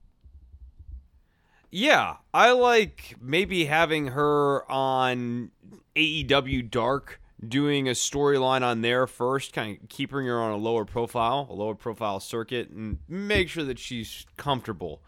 Yeah, 1.70 2.16
I 2.32 2.52
like 2.52 3.16
maybe 3.20 3.64
having 3.66 4.08
her 4.08 4.70
on 4.70 5.50
AEW 5.94 6.70
Dark, 6.70 7.20
doing 7.46 7.88
a 7.88 7.92
storyline 7.92 8.62
on 8.62 8.80
there 8.82 9.06
first, 9.06 9.52
kind 9.52 9.78
of 9.82 9.88
keeping 9.88 10.26
her 10.26 10.40
on 10.40 10.52
a 10.52 10.56
lower 10.56 10.84
profile, 10.84 11.46
a 11.50 11.54
lower 11.54 11.74
profile 11.74 12.20
circuit, 12.20 12.70
and 12.70 12.98
make 13.08 13.48
sure 13.48 13.64
that 13.64 13.78
she's 13.78 14.26
comfortable 14.36 15.02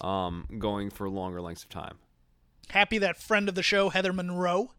um, 0.00 0.46
going 0.58 0.90
for 0.90 1.08
longer 1.08 1.40
lengths 1.40 1.64
of 1.64 1.68
time. 1.68 1.98
happy 2.70 2.98
that 2.98 3.16
friend 3.20 3.48
of 3.48 3.54
the 3.54 3.62
show 3.62 3.88
Heather 3.90 4.12
Monroe 4.12 4.70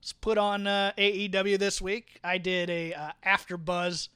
was 0.00 0.12
put 0.12 0.38
on 0.38 0.66
uh, 0.66 0.92
AEW 0.96 1.58
this 1.58 1.80
week. 1.82 2.20
I 2.22 2.38
did 2.38 2.70
a 2.70 2.92
uh, 2.94 3.10
after 3.22 3.56
buzz 3.56 4.08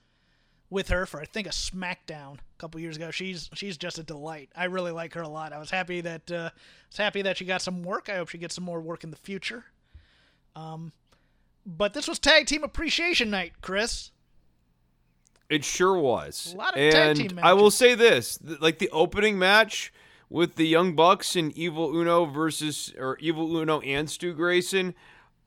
with 0.72 0.88
her 0.88 1.04
for 1.04 1.20
I 1.20 1.26
think 1.26 1.46
a 1.46 1.50
SmackDown 1.50 2.38
a 2.38 2.58
couple 2.58 2.80
years 2.80 2.96
ago. 2.96 3.10
She's 3.10 3.50
she's 3.54 3.76
just 3.76 3.98
a 3.98 4.02
delight. 4.02 4.48
I 4.56 4.64
really 4.64 4.90
like 4.90 5.14
her 5.14 5.20
a 5.20 5.28
lot. 5.28 5.52
I 5.52 5.58
was 5.58 5.70
happy 5.70 6.00
that 6.00 6.30
uh, 6.32 6.50
was 6.90 6.96
happy 6.96 7.22
that 7.22 7.36
she 7.36 7.44
got 7.44 7.62
some 7.62 7.82
work. 7.82 8.08
I 8.08 8.16
hope 8.16 8.30
she 8.30 8.38
gets 8.38 8.54
some 8.54 8.64
more 8.64 8.80
work 8.80 9.04
in 9.04 9.10
the 9.10 9.16
future. 9.16 9.66
Um, 10.56 10.92
but 11.64 11.92
this 11.92 12.08
was 12.08 12.18
Tag 12.18 12.46
Team 12.46 12.64
Appreciation 12.64 13.30
Night, 13.30 13.52
Chris. 13.60 14.10
It 15.48 15.64
sure 15.64 15.98
was. 15.98 16.52
A 16.54 16.56
lot 16.56 16.70
of 16.70 16.92
tag 16.92 17.18
and 17.18 17.30
team 17.30 17.40
I 17.42 17.52
will 17.52 17.70
say 17.70 17.94
this: 17.94 18.38
th- 18.38 18.60
like 18.60 18.78
the 18.78 18.88
opening 18.90 19.38
match 19.38 19.92
with 20.30 20.54
the 20.56 20.66
Young 20.66 20.96
Bucks 20.96 21.36
and 21.36 21.52
Evil 21.52 21.94
Uno 21.94 22.24
versus 22.24 22.94
or 22.98 23.18
Evil 23.20 23.54
Uno 23.56 23.80
and 23.80 24.08
Stu 24.08 24.32
Grayson. 24.32 24.94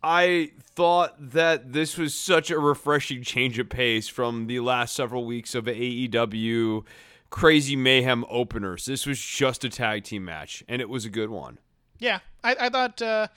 I 0.07 0.51
thought 0.61 1.31
that 1.31 1.73
this 1.73 1.97
was 1.97 2.13
such 2.13 2.51
a 2.51 2.59
refreshing 2.59 3.23
change 3.23 3.57
of 3.57 3.69
pace 3.69 4.07
from 4.07 4.45
the 4.45 4.59
last 4.59 4.95
several 4.95 5.25
weeks 5.25 5.55
of 5.55 5.65
AEW 5.65 6.83
crazy 7.31 7.75
mayhem 7.75 8.23
openers. 8.29 8.85
This 8.85 9.07
was 9.07 9.19
just 9.19 9.63
a 9.63 9.69
tag 9.69 10.03
team 10.03 10.23
match, 10.23 10.63
and 10.69 10.79
it 10.79 10.89
was 10.89 11.05
a 11.05 11.09
good 11.09 11.31
one. 11.31 11.57
Yeah, 11.97 12.19
I, 12.43 12.55
I 12.59 12.69
thought 12.69 13.01
uh, 13.01 13.29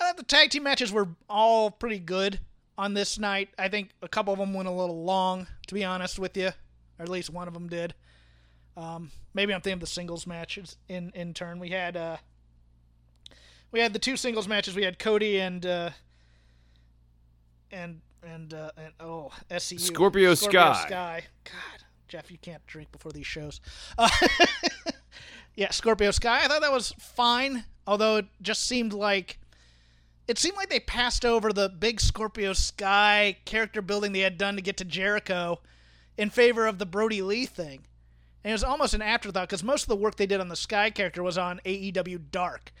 I 0.00 0.04
thought 0.04 0.16
the 0.16 0.22
tag 0.22 0.48
team 0.48 0.62
matches 0.62 0.90
were 0.90 1.08
all 1.28 1.70
pretty 1.70 1.98
good 1.98 2.40
on 2.78 2.94
this 2.94 3.18
night. 3.18 3.50
I 3.58 3.68
think 3.68 3.90
a 4.00 4.08
couple 4.08 4.32
of 4.32 4.38
them 4.38 4.54
went 4.54 4.68
a 4.68 4.72
little 4.72 5.04
long, 5.04 5.46
to 5.66 5.74
be 5.74 5.84
honest 5.84 6.18
with 6.18 6.38
you, 6.38 6.52
or 6.98 7.02
at 7.02 7.10
least 7.10 7.28
one 7.28 7.48
of 7.48 7.54
them 7.54 7.68
did. 7.68 7.94
Um, 8.78 9.10
maybe 9.34 9.52
I'm 9.52 9.60
thinking 9.60 9.74
of 9.74 9.80
the 9.80 9.86
singles 9.88 10.26
matches 10.26 10.78
in 10.88 11.12
in 11.14 11.34
turn. 11.34 11.58
We 11.58 11.68
had 11.68 11.98
uh, 11.98 12.16
we 13.76 13.82
had 13.82 13.92
the 13.92 13.98
two 13.98 14.16
singles 14.16 14.48
matches. 14.48 14.74
We 14.74 14.84
had 14.84 14.98
Cody 14.98 15.38
and 15.38 15.64
uh, 15.64 15.90
and 17.70 18.00
and 18.22 18.54
uh, 18.54 18.70
and 18.76 18.92
oh 18.98 19.30
SCU 19.50 19.78
Scorpio 19.78 20.34
Sky. 20.34 20.84
Sky. 20.86 21.22
God, 21.44 21.84
Jeff, 22.08 22.30
you 22.30 22.38
can't 22.38 22.66
drink 22.66 22.90
before 22.90 23.12
these 23.12 23.26
shows. 23.26 23.60
Uh, 23.98 24.08
yeah, 25.54 25.70
Scorpio 25.70 26.10
Sky. 26.10 26.40
I 26.42 26.48
thought 26.48 26.62
that 26.62 26.72
was 26.72 26.94
fine, 26.98 27.64
although 27.86 28.16
it 28.16 28.26
just 28.40 28.64
seemed 28.64 28.94
like 28.94 29.38
it 30.26 30.38
seemed 30.38 30.56
like 30.56 30.70
they 30.70 30.80
passed 30.80 31.26
over 31.26 31.52
the 31.52 31.68
big 31.68 32.00
Scorpio 32.00 32.54
Sky 32.54 33.36
character 33.44 33.82
building 33.82 34.12
they 34.12 34.20
had 34.20 34.38
done 34.38 34.56
to 34.56 34.62
get 34.62 34.78
to 34.78 34.84
Jericho 34.84 35.60
in 36.16 36.30
favor 36.30 36.66
of 36.66 36.78
the 36.78 36.86
Brodie 36.86 37.20
Lee 37.20 37.44
thing. 37.44 37.84
And 38.42 38.52
it 38.52 38.54
was 38.54 38.64
almost 38.64 38.94
an 38.94 39.02
afterthought 39.02 39.48
because 39.48 39.62
most 39.62 39.82
of 39.82 39.88
the 39.88 39.96
work 39.96 40.16
they 40.16 40.26
did 40.26 40.40
on 40.40 40.48
the 40.48 40.56
Sky 40.56 40.88
character 40.88 41.22
was 41.22 41.36
on 41.36 41.60
AEW 41.66 42.30
Dark. 42.30 42.72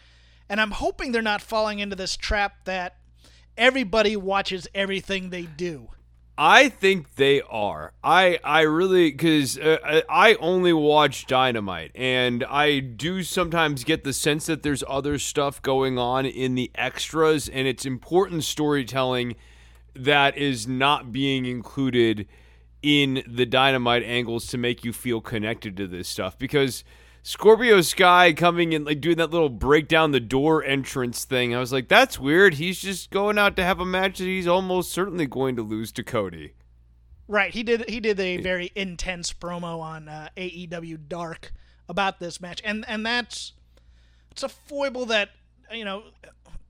And 0.48 0.60
I'm 0.60 0.72
hoping 0.72 1.12
they're 1.12 1.22
not 1.22 1.42
falling 1.42 1.78
into 1.78 1.96
this 1.96 2.16
trap 2.16 2.64
that 2.64 2.96
everybody 3.56 4.16
watches 4.16 4.68
everything 4.74 5.30
they 5.30 5.42
do. 5.42 5.88
I 6.38 6.68
think 6.68 7.14
they 7.14 7.40
are. 7.42 7.94
I 8.04 8.38
I 8.44 8.62
really 8.62 9.10
because 9.10 9.58
uh, 9.58 9.78
I 9.82 10.02
I 10.08 10.34
only 10.34 10.74
watch 10.74 11.26
Dynamite, 11.26 11.92
and 11.94 12.44
I 12.44 12.80
do 12.80 13.22
sometimes 13.22 13.84
get 13.84 14.04
the 14.04 14.12
sense 14.12 14.44
that 14.46 14.62
there's 14.62 14.84
other 14.86 15.18
stuff 15.18 15.62
going 15.62 15.98
on 15.98 16.26
in 16.26 16.54
the 16.54 16.70
extras, 16.74 17.48
and 17.48 17.66
it's 17.66 17.86
important 17.86 18.44
storytelling 18.44 19.36
that 19.94 20.36
is 20.36 20.68
not 20.68 21.10
being 21.10 21.46
included 21.46 22.28
in 22.82 23.22
the 23.26 23.46
dynamite 23.46 24.02
angles 24.02 24.46
to 24.48 24.58
make 24.58 24.84
you 24.84 24.92
feel 24.92 25.22
connected 25.22 25.76
to 25.78 25.86
this 25.86 26.06
stuff 26.06 26.38
because 26.38 26.84
Scorpio 27.26 27.80
Sky 27.80 28.32
coming 28.32 28.72
and 28.72 28.86
like 28.86 29.00
doing 29.00 29.16
that 29.16 29.32
little 29.32 29.48
break 29.48 29.88
down 29.88 30.12
the 30.12 30.20
door 30.20 30.62
entrance 30.62 31.24
thing. 31.24 31.56
I 31.56 31.58
was 31.58 31.72
like, 31.72 31.88
that's 31.88 32.20
weird. 32.20 32.54
He's 32.54 32.78
just 32.78 33.10
going 33.10 33.36
out 33.36 33.56
to 33.56 33.64
have 33.64 33.80
a 33.80 33.84
match 33.84 34.18
that 34.18 34.26
he's 34.26 34.46
almost 34.46 34.92
certainly 34.92 35.26
going 35.26 35.56
to 35.56 35.62
lose 35.62 35.90
to 35.92 36.04
Cody. 36.04 36.52
Right. 37.26 37.52
He 37.52 37.64
did. 37.64 37.90
He 37.90 37.98
did 37.98 38.20
a 38.20 38.36
very 38.36 38.70
intense 38.76 39.32
promo 39.32 39.80
on 39.80 40.08
uh, 40.08 40.28
AEW 40.36 41.08
Dark 41.08 41.52
about 41.88 42.20
this 42.20 42.40
match, 42.40 42.62
and 42.64 42.84
and 42.86 43.04
that's 43.04 43.54
it's 44.30 44.44
a 44.44 44.48
foible 44.48 45.06
that 45.06 45.30
you 45.72 45.84
know 45.84 46.04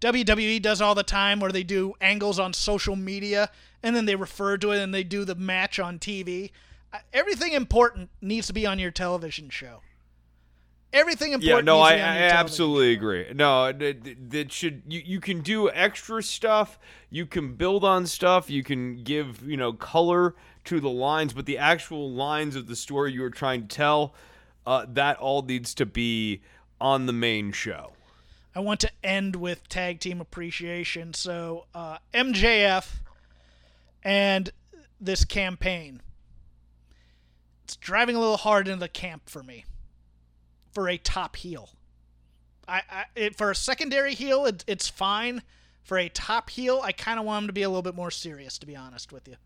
WWE 0.01 0.63
does 0.63 0.81
all 0.81 0.95
the 0.95 1.03
time, 1.03 1.39
where 1.39 1.53
they 1.53 1.65
do 1.65 1.93
angles 2.01 2.39
on 2.39 2.55
social 2.55 2.97
media 2.97 3.51
and 3.83 3.95
then 3.95 4.07
they 4.07 4.17
refer 4.17 4.57
to 4.57 4.71
it 4.71 4.83
and 4.83 4.95
they 4.95 5.05
do 5.05 5.27
the 5.27 5.35
match 5.35 5.79
on 5.79 5.99
TV. 5.99 6.51
Everything 7.13 7.53
important 7.53 8.09
needs 8.23 8.47
to 8.47 8.55
be 8.55 8.65
on 8.65 8.79
your 8.79 8.91
television 8.91 9.51
show. 9.51 9.83
Everything 10.93 11.33
important. 11.33 11.67
Yeah, 11.67 11.73
no, 11.73 11.81
I, 11.81 11.95
I 11.95 12.31
absolutely 12.31 12.93
agree. 12.93 13.27
No, 13.35 13.73
that 13.73 14.47
should 14.51 14.83
you, 14.87 15.03
you 15.05 15.21
can 15.21 15.41
do 15.41 15.69
extra 15.71 16.23
stuff. 16.23 16.79
You 17.11 17.27
can 17.27 17.55
build 17.55 17.85
on 17.85 18.07
stuff. 18.07 18.49
You 18.49 18.63
can 18.63 19.03
give 19.03 19.47
you 19.47 19.57
know 19.57 19.73
color 19.73 20.35
to 20.65 20.81
the 20.81 20.91
lines, 20.91 21.33
but 21.33 21.47
the 21.47 21.59
actual 21.59 22.11
lines 22.13 22.57
of 22.57 22.67
the 22.67 22.77
story 22.77 23.13
you 23.13 23.23
are 23.25 23.31
trying 23.31 23.67
to 23.67 23.77
tell, 23.77 24.15
uh, 24.67 24.87
that 24.89 25.19
all 25.19 25.43
needs 25.43 25.75
to 25.75 25.87
be 25.87 26.41
on 26.81 27.07
the 27.07 27.13
main 27.13 27.53
show. 27.53 27.93
I 28.55 28.61
want 28.61 28.81
to 28.81 28.91
end 29.05 29.37
with 29.37 29.69
tag 29.69 30.01
team 30.01 30.21
appreciation. 30.21 31.13
So 31.13 31.67
uh, 31.75 31.99
MJF 32.15 33.01
and 34.03 34.51
this 35.01 35.25
campaign. 35.25 36.01
It's 37.65 37.77
driving 37.77 38.17
a 38.17 38.21
little 38.21 38.37
hard 38.37 38.69
into 38.69 38.81
the 38.81 38.89
camp 38.89 39.29
for 39.29 39.43
me. 39.43 39.65
For 40.77 40.91
a 40.91 40.99
top 40.99 41.37
heel, 41.37 41.71
I, 42.69 42.83
I 42.91 43.05
it, 43.15 43.35
for 43.35 43.51
a 43.51 43.55
secondary 43.55 44.13
heel, 44.13 44.45
it, 44.45 44.63
it's 44.67 44.91
fine. 44.91 45.41
For 45.83 45.97
a 45.97 46.11
top 46.11 46.51
heel, 46.51 46.83
I 46.85 46.93
kind 46.93 47.19
of 47.19 47.25
want 47.25 47.45
him 47.45 47.47
to 47.47 47.55
be 47.55 47.63
a 47.63 47.69
little 47.71 47.81
bit 47.81 47.95
more 47.95 48.11
serious, 48.11 48.59
to 48.59 48.67
be 48.67 48.77
honest 48.77 49.11
with 49.11 49.27
you. 49.27 49.37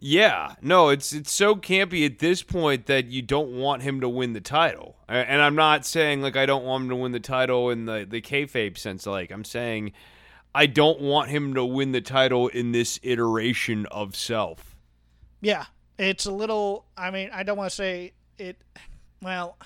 Yeah, 0.00 0.56
no, 0.60 0.88
it's 0.88 1.12
it's 1.12 1.30
so 1.30 1.54
campy 1.54 2.04
at 2.04 2.18
this 2.18 2.42
point 2.42 2.86
that 2.86 3.06
you 3.06 3.22
don't 3.22 3.52
want 3.52 3.82
him 3.82 4.00
to 4.00 4.08
win 4.08 4.32
the 4.32 4.40
title. 4.40 4.96
And 5.06 5.40
I'm 5.40 5.54
not 5.54 5.86
saying 5.86 6.20
like 6.20 6.34
I 6.34 6.46
don't 6.46 6.64
want 6.64 6.82
him 6.82 6.88
to 6.88 6.96
win 6.96 7.12
the 7.12 7.20
title 7.20 7.70
in 7.70 7.84
the 7.84 8.04
the 8.04 8.20
kayfabe 8.20 8.76
sense. 8.76 9.06
Like 9.06 9.30
I'm 9.30 9.44
saying 9.44 9.92
I 10.52 10.66
don't 10.66 11.00
want 11.00 11.30
him 11.30 11.54
to 11.54 11.64
win 11.64 11.92
the 11.92 12.00
title 12.00 12.48
in 12.48 12.72
this 12.72 12.98
iteration 13.04 13.86
of 13.86 14.16
self. 14.16 14.74
Yeah, 15.40 15.66
it's 15.96 16.26
a 16.26 16.32
little. 16.32 16.86
I 16.96 17.12
mean, 17.12 17.30
I 17.32 17.44
don't 17.44 17.56
want 17.56 17.70
to 17.70 17.76
say 17.76 18.14
it. 18.36 18.56
Well, 19.22 19.56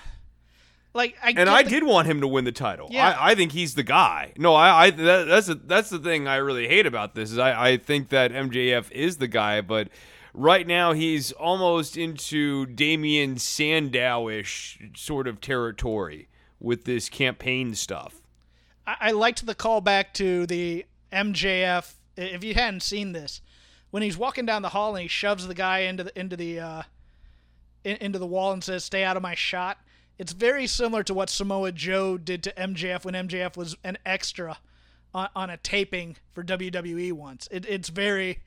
like 0.93 1.15
I 1.23 1.33
and 1.35 1.49
I 1.49 1.63
the, 1.63 1.69
did 1.69 1.83
want 1.83 2.07
him 2.07 2.21
to 2.21 2.27
win 2.27 2.45
the 2.45 2.51
title. 2.51 2.87
Yeah. 2.91 3.17
I, 3.19 3.31
I 3.31 3.35
think 3.35 3.51
he's 3.51 3.75
the 3.75 3.83
guy. 3.83 4.33
No, 4.37 4.53
I, 4.53 4.85
I 4.85 4.89
that, 4.91 5.25
that's 5.25 5.49
a, 5.49 5.55
that's 5.55 5.89
the 5.89 5.99
thing 5.99 6.27
I 6.27 6.37
really 6.37 6.67
hate 6.67 6.85
about 6.85 7.15
this 7.15 7.31
is 7.31 7.37
I, 7.37 7.71
I 7.71 7.77
think 7.77 8.09
that 8.09 8.31
MJF 8.31 8.91
is 8.91 9.17
the 9.17 9.27
guy, 9.27 9.61
but 9.61 9.89
right 10.33 10.67
now 10.67 10.93
he's 10.93 11.31
almost 11.31 11.97
into 11.97 12.65
Damien 12.67 13.37
Sandow-ish 13.37 14.79
sort 14.95 15.27
of 15.27 15.41
territory 15.41 16.29
with 16.59 16.85
this 16.85 17.09
campaign 17.09 17.73
stuff. 17.75 18.21
I, 18.85 18.95
I 18.99 19.11
liked 19.11 19.45
the 19.45 19.55
callback 19.55 20.13
to 20.13 20.45
the 20.45 20.85
MJF. 21.11 21.93
If 22.15 22.43
you 22.43 22.53
hadn't 22.53 22.83
seen 22.83 23.13
this, 23.13 23.41
when 23.89 24.03
he's 24.03 24.17
walking 24.17 24.45
down 24.45 24.61
the 24.61 24.69
hall 24.69 24.95
and 24.95 25.01
he 25.01 25.07
shoves 25.07 25.47
the 25.47 25.55
guy 25.55 25.79
into 25.79 26.03
the 26.03 26.19
into 26.19 26.37
the 26.37 26.59
uh, 26.59 26.81
in, 27.83 27.97
into 27.97 28.19
the 28.19 28.27
wall 28.27 28.51
and 28.51 28.63
says, 28.63 28.83
"Stay 28.83 29.03
out 29.03 29.17
of 29.17 29.23
my 29.23 29.35
shot." 29.35 29.79
It's 30.17 30.33
very 30.33 30.67
similar 30.67 31.03
to 31.03 31.13
what 31.13 31.29
Samoa 31.29 31.71
Joe 31.71 32.17
did 32.17 32.43
to 32.43 32.53
MJF 32.53 33.03
when 33.03 33.15
MJF 33.15 33.57
was 33.57 33.75
an 33.83 33.97
extra 34.05 34.57
on, 35.13 35.29
on 35.35 35.49
a 35.49 35.57
taping 35.57 36.17
for 36.33 36.43
WWE 36.43 37.13
once. 37.13 37.47
It, 37.51 37.65
it's 37.67 37.89
very, 37.89 38.39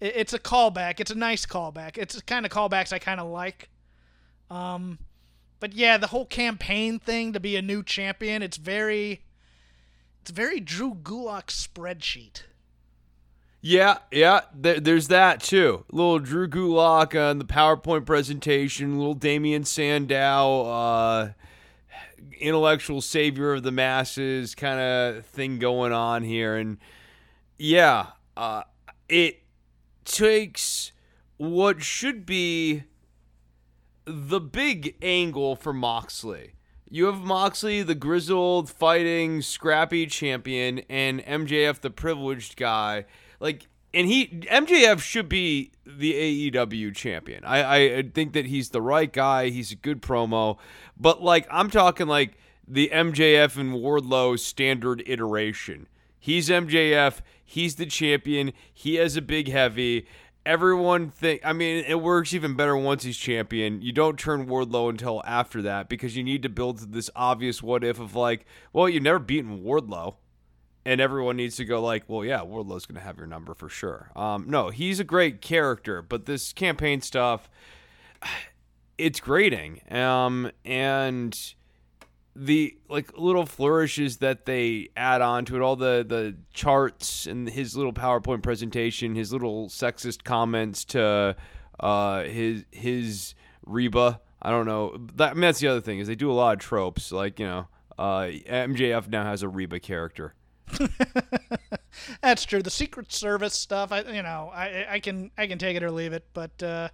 it, 0.00 0.14
it's 0.16 0.32
a 0.32 0.38
callback. 0.38 1.00
It's 1.00 1.10
a 1.10 1.16
nice 1.16 1.44
callback. 1.44 1.98
It's 1.98 2.14
the 2.14 2.22
kind 2.22 2.46
of 2.46 2.52
callbacks 2.52 2.92
I 2.92 2.98
kind 2.98 3.20
of 3.20 3.28
like. 3.28 3.68
Um, 4.50 4.98
but 5.60 5.72
yeah, 5.74 5.96
the 5.98 6.08
whole 6.08 6.26
campaign 6.26 6.98
thing 6.98 7.32
to 7.32 7.40
be 7.40 7.56
a 7.56 7.62
new 7.62 7.82
champion, 7.82 8.42
it's 8.42 8.56
very 8.56 9.22
it's 10.20 10.30
very 10.30 10.60
Drew 10.60 10.94
Gulak 10.94 11.46
spreadsheet. 11.46 12.42
Yeah, 13.60 13.98
yeah, 14.12 14.42
there, 14.54 14.78
there's 14.78 15.08
that 15.08 15.40
too. 15.40 15.84
Little 15.90 16.20
Drew 16.20 16.48
Gulak 16.48 17.18
on 17.18 17.38
the 17.38 17.44
PowerPoint 17.44 18.06
presentation, 18.06 18.98
little 18.98 19.14
Damien 19.14 19.64
Sandow, 19.64 20.66
uh, 20.66 21.32
intellectual 22.38 23.00
savior 23.00 23.54
of 23.54 23.64
the 23.64 23.72
masses 23.72 24.54
kind 24.54 24.78
of 24.78 25.26
thing 25.26 25.58
going 25.58 25.92
on 25.92 26.22
here. 26.22 26.56
And 26.56 26.78
yeah, 27.58 28.08
uh, 28.36 28.62
it 29.08 29.42
takes 30.04 30.92
what 31.36 31.82
should 31.82 32.24
be 32.24 32.84
the 34.04 34.40
big 34.40 34.96
angle 35.02 35.56
for 35.56 35.72
Moxley 35.72 36.52
you 36.90 37.06
have 37.06 37.20
Moxley, 37.20 37.82
the 37.82 37.94
grizzled, 37.94 38.70
fighting, 38.70 39.42
scrappy 39.42 40.06
champion, 40.06 40.80
and 40.88 41.20
MJF, 41.20 41.80
the 41.80 41.90
privileged 41.90 42.56
guy. 42.56 43.04
Like, 43.40 43.66
and 43.94 44.06
he 44.06 44.26
MJF 44.26 45.00
should 45.00 45.28
be 45.28 45.72
the 45.86 46.50
AEW 46.50 46.94
champion. 46.94 47.44
I, 47.44 47.98
I 47.98 48.02
think 48.02 48.32
that 48.34 48.46
he's 48.46 48.70
the 48.70 48.82
right 48.82 49.12
guy. 49.12 49.48
He's 49.48 49.72
a 49.72 49.76
good 49.76 50.02
promo, 50.02 50.58
but 50.98 51.22
like 51.22 51.46
I'm 51.50 51.70
talking 51.70 52.06
like 52.06 52.36
the 52.66 52.90
MJF 52.92 53.56
and 53.56 53.74
Wardlow 53.74 54.38
standard 54.38 55.02
iteration. 55.06 55.86
He's 56.18 56.48
MJF. 56.50 57.20
He's 57.44 57.76
the 57.76 57.86
champion. 57.86 58.52
He 58.72 58.96
has 58.96 59.16
a 59.16 59.22
big 59.22 59.48
heavy 59.48 60.06
everyone 60.48 61.10
think 61.10 61.42
I 61.44 61.52
mean 61.52 61.84
it 61.86 62.00
works 62.00 62.32
even 62.32 62.56
better 62.56 62.74
once 62.74 63.02
he's 63.02 63.18
champion. 63.18 63.82
You 63.82 63.92
don't 63.92 64.18
turn 64.18 64.46
Wardlow 64.46 64.88
until 64.88 65.22
after 65.26 65.60
that 65.62 65.90
because 65.90 66.16
you 66.16 66.24
need 66.24 66.42
to 66.42 66.48
build 66.48 66.92
this 66.92 67.10
obvious 67.14 67.62
what 67.62 67.84
if 67.84 68.00
of 68.00 68.14
like, 68.14 68.46
well, 68.72 68.88
you've 68.88 69.02
never 69.02 69.18
beaten 69.18 69.62
Wardlow. 69.62 70.16
And 70.88 71.02
everyone 71.02 71.36
needs 71.36 71.56
to 71.56 71.66
go 71.66 71.82
like, 71.82 72.04
well, 72.08 72.24
yeah, 72.24 72.40
Wardlow's 72.42 72.86
gonna 72.86 73.00
have 73.00 73.18
your 73.18 73.26
number 73.26 73.52
for 73.52 73.68
sure. 73.68 74.10
Um, 74.16 74.46
no, 74.48 74.70
he's 74.70 74.98
a 74.98 75.04
great 75.04 75.42
character, 75.42 76.00
but 76.00 76.24
this 76.24 76.54
campaign 76.54 77.02
stuff, 77.02 77.50
it's 78.96 79.20
grating. 79.20 79.82
Um, 79.94 80.50
and 80.64 81.38
the 82.34 82.74
like 82.88 83.18
little 83.18 83.44
flourishes 83.44 84.16
that 84.18 84.46
they 84.46 84.88
add 84.96 85.20
on 85.20 85.44
to 85.44 85.56
it, 85.56 85.60
all 85.60 85.76
the 85.76 86.06
the 86.08 86.36
charts 86.54 87.26
and 87.26 87.50
his 87.50 87.76
little 87.76 87.92
PowerPoint 87.92 88.42
presentation, 88.42 89.14
his 89.14 89.30
little 89.30 89.68
sexist 89.68 90.24
comments 90.24 90.86
to 90.86 91.36
uh, 91.80 92.22
his 92.22 92.64
his 92.70 93.34
Reba. 93.66 94.22
I 94.40 94.48
don't 94.48 94.64
know. 94.64 94.96
That, 95.16 95.32
I 95.32 95.34
mean, 95.34 95.42
that's 95.42 95.60
the 95.60 95.68
other 95.68 95.82
thing 95.82 95.98
is 95.98 96.08
they 96.08 96.14
do 96.14 96.30
a 96.30 96.32
lot 96.32 96.54
of 96.54 96.60
tropes. 96.60 97.12
Like 97.12 97.38
you 97.38 97.46
know, 97.46 97.68
uh, 97.98 98.30
MJF 98.48 99.10
now 99.10 99.24
has 99.24 99.42
a 99.42 99.48
Reba 99.50 99.80
character. 99.80 100.34
that's 102.22 102.44
true. 102.44 102.62
The 102.62 102.70
Secret 102.70 103.12
Service 103.12 103.54
stuff, 103.54 103.92
I 103.92 104.02
you 104.02 104.22
know, 104.22 104.50
I 104.54 104.86
I 104.88 105.00
can 105.00 105.30
I 105.36 105.46
can 105.46 105.58
take 105.58 105.76
it 105.76 105.82
or 105.82 105.90
leave 105.90 106.12
it, 106.12 106.24
but 106.34 106.62
uh, 106.62 106.88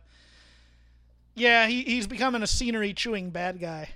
yeah, 1.35 1.67
he, 1.67 1.83
he's 1.83 2.07
becoming 2.07 2.43
a 2.43 2.47
scenery 2.47 2.95
chewing 2.95 3.31
bad 3.31 3.61
guy 3.61 3.91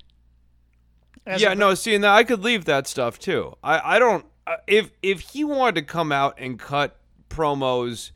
yeah, 1.37 1.55
no, 1.55 1.75
seeing 1.75 2.01
that 2.03 2.13
I 2.15 2.25
could 2.25 2.43
leave 2.43 2.65
that 2.65 2.87
stuff 2.87 3.19
too. 3.19 3.57
I 3.63 3.97
I 3.97 3.99
don't 3.99 4.25
uh, 4.47 4.57
if 4.67 4.91
if 5.03 5.21
he 5.21 5.45
wanted 5.45 5.75
to 5.77 5.83
come 5.83 6.13
out 6.13 6.35
and 6.39 6.59
cut 6.59 6.97
promos 7.29 8.13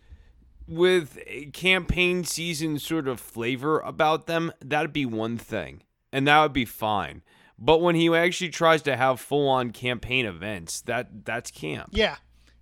with 0.66 1.18
a 1.26 1.46
campaign 1.46 2.24
season 2.24 2.78
sort 2.78 3.08
of 3.08 3.20
flavor 3.20 3.80
about 3.80 4.26
them, 4.26 4.52
that'd 4.60 4.92
be 4.92 5.04
one 5.04 5.36
thing, 5.36 5.82
and 6.12 6.26
that 6.26 6.40
would 6.42 6.52
be 6.52 6.64
fine. 6.64 7.22
But 7.58 7.80
when 7.80 7.94
he 7.94 8.14
actually 8.14 8.50
tries 8.50 8.82
to 8.82 8.96
have 8.96 9.20
full 9.20 9.48
on 9.48 9.70
campaign 9.70 10.26
events, 10.26 10.80
that 10.82 11.24
that's 11.24 11.50
camp. 11.50 11.90
Yeah, 11.92 12.16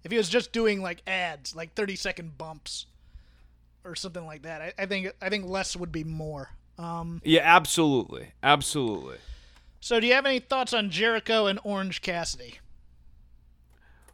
if 0.05 0.11
he 0.11 0.17
was 0.17 0.29
just 0.29 0.53
doing 0.53 0.83
like 0.83 1.03
ads, 1.07 1.55
like 1.55 1.75
thirty 1.75 1.97
second 1.97 2.37
bumps 2.37 2.87
or 3.85 3.95
something 3.95 4.27
like 4.27 4.43
that, 4.43 4.61
I, 4.61 4.73
I 4.79 4.87
think 4.87 5.13
I 5.23 5.29
think 5.29 5.47
less 5.47 5.77
would 5.77 5.93
be 5.93 6.05
more. 6.05 6.51
Um, 6.79 7.21
yeah, 7.25 7.43
absolutely, 7.45 8.33
absolutely. 8.43 9.17
So, 9.81 10.01
do 10.01 10.07
you 10.07 10.13
have 10.13 10.27
any 10.27 10.39
thoughts 10.39 10.75
on 10.75 10.91
Jericho 10.91 11.47
and 11.47 11.59
Orange 11.65 12.03
Cassidy? 12.03 12.59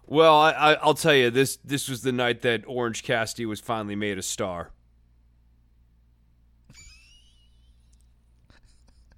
Well, 0.07 0.37
I, 0.37 0.79
will 0.85 0.95
tell 0.95 1.15
you 1.15 1.31
this. 1.31 1.57
This 1.65 1.89
was 1.89 2.03
the 2.03 2.13
night 2.13 2.43
that 2.43 2.65
Orange 2.67 3.03
Cassidy 3.03 3.45
was 3.45 3.61
finally 3.61 3.97
made 3.97 4.19
a 4.19 4.23
star. 4.23 4.71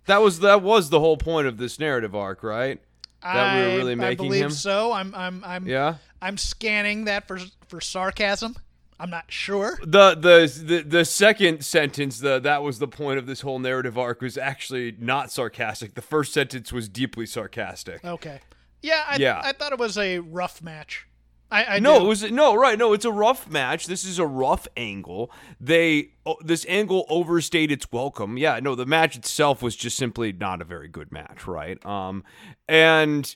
That 0.08 0.20
was 0.20 0.40
that 0.40 0.62
was 0.62 0.90
the 0.90 1.00
whole 1.00 1.16
point 1.16 1.46
of 1.46 1.56
this 1.56 1.78
narrative 1.78 2.14
arc, 2.14 2.42
right? 2.42 2.80
That 3.22 3.36
I, 3.36 3.56
we 3.56 3.62
were 3.62 3.78
really 3.78 3.94
making 3.94 4.26
I 4.26 4.28
believe 4.28 4.44
him. 4.44 4.50
So 4.50 4.92
I'm 4.92 5.14
I'm 5.14 5.42
I'm 5.44 5.66
yeah. 5.66 5.96
I'm 6.20 6.36
scanning 6.36 7.04
that 7.04 7.28
for 7.28 7.38
for 7.68 7.80
sarcasm. 7.80 8.56
I'm 9.00 9.10
not 9.10 9.26
sure. 9.28 9.78
The, 9.82 10.14
the 10.16 10.62
the 10.64 10.82
the 10.82 11.04
second 11.04 11.64
sentence, 11.64 12.18
the 12.18 12.40
that 12.40 12.62
was 12.62 12.80
the 12.80 12.88
point 12.88 13.18
of 13.18 13.26
this 13.26 13.42
whole 13.42 13.60
narrative 13.60 13.96
arc, 13.96 14.20
was 14.20 14.36
actually 14.36 14.96
not 14.98 15.30
sarcastic. 15.30 15.94
The 15.94 16.02
first 16.02 16.32
sentence 16.32 16.72
was 16.72 16.88
deeply 16.88 17.26
sarcastic. 17.26 18.04
Okay. 18.04 18.40
Yeah, 18.82 19.04
I, 19.08 19.16
Yeah. 19.16 19.40
I 19.42 19.52
thought 19.52 19.72
it 19.72 19.78
was 19.78 19.98
a 19.98 20.20
rough 20.20 20.62
match. 20.62 21.07
I, 21.50 21.64
I 21.64 21.78
No, 21.78 21.98
do. 21.98 22.04
it 22.04 22.08
was 22.08 22.30
no 22.30 22.54
right. 22.54 22.78
No, 22.78 22.92
it's 22.92 23.04
a 23.04 23.12
rough 23.12 23.48
match. 23.48 23.86
This 23.86 24.04
is 24.04 24.18
a 24.18 24.26
rough 24.26 24.68
angle. 24.76 25.30
They 25.60 26.10
oh, 26.26 26.36
this 26.44 26.66
angle 26.68 27.06
overstayed 27.08 27.72
its 27.72 27.90
welcome. 27.90 28.36
Yeah, 28.36 28.60
no, 28.60 28.74
the 28.74 28.86
match 28.86 29.16
itself 29.16 29.62
was 29.62 29.74
just 29.76 29.96
simply 29.96 30.32
not 30.32 30.60
a 30.60 30.64
very 30.64 30.88
good 30.88 31.10
match, 31.10 31.46
right? 31.46 31.84
Um, 31.86 32.22
and 32.68 33.34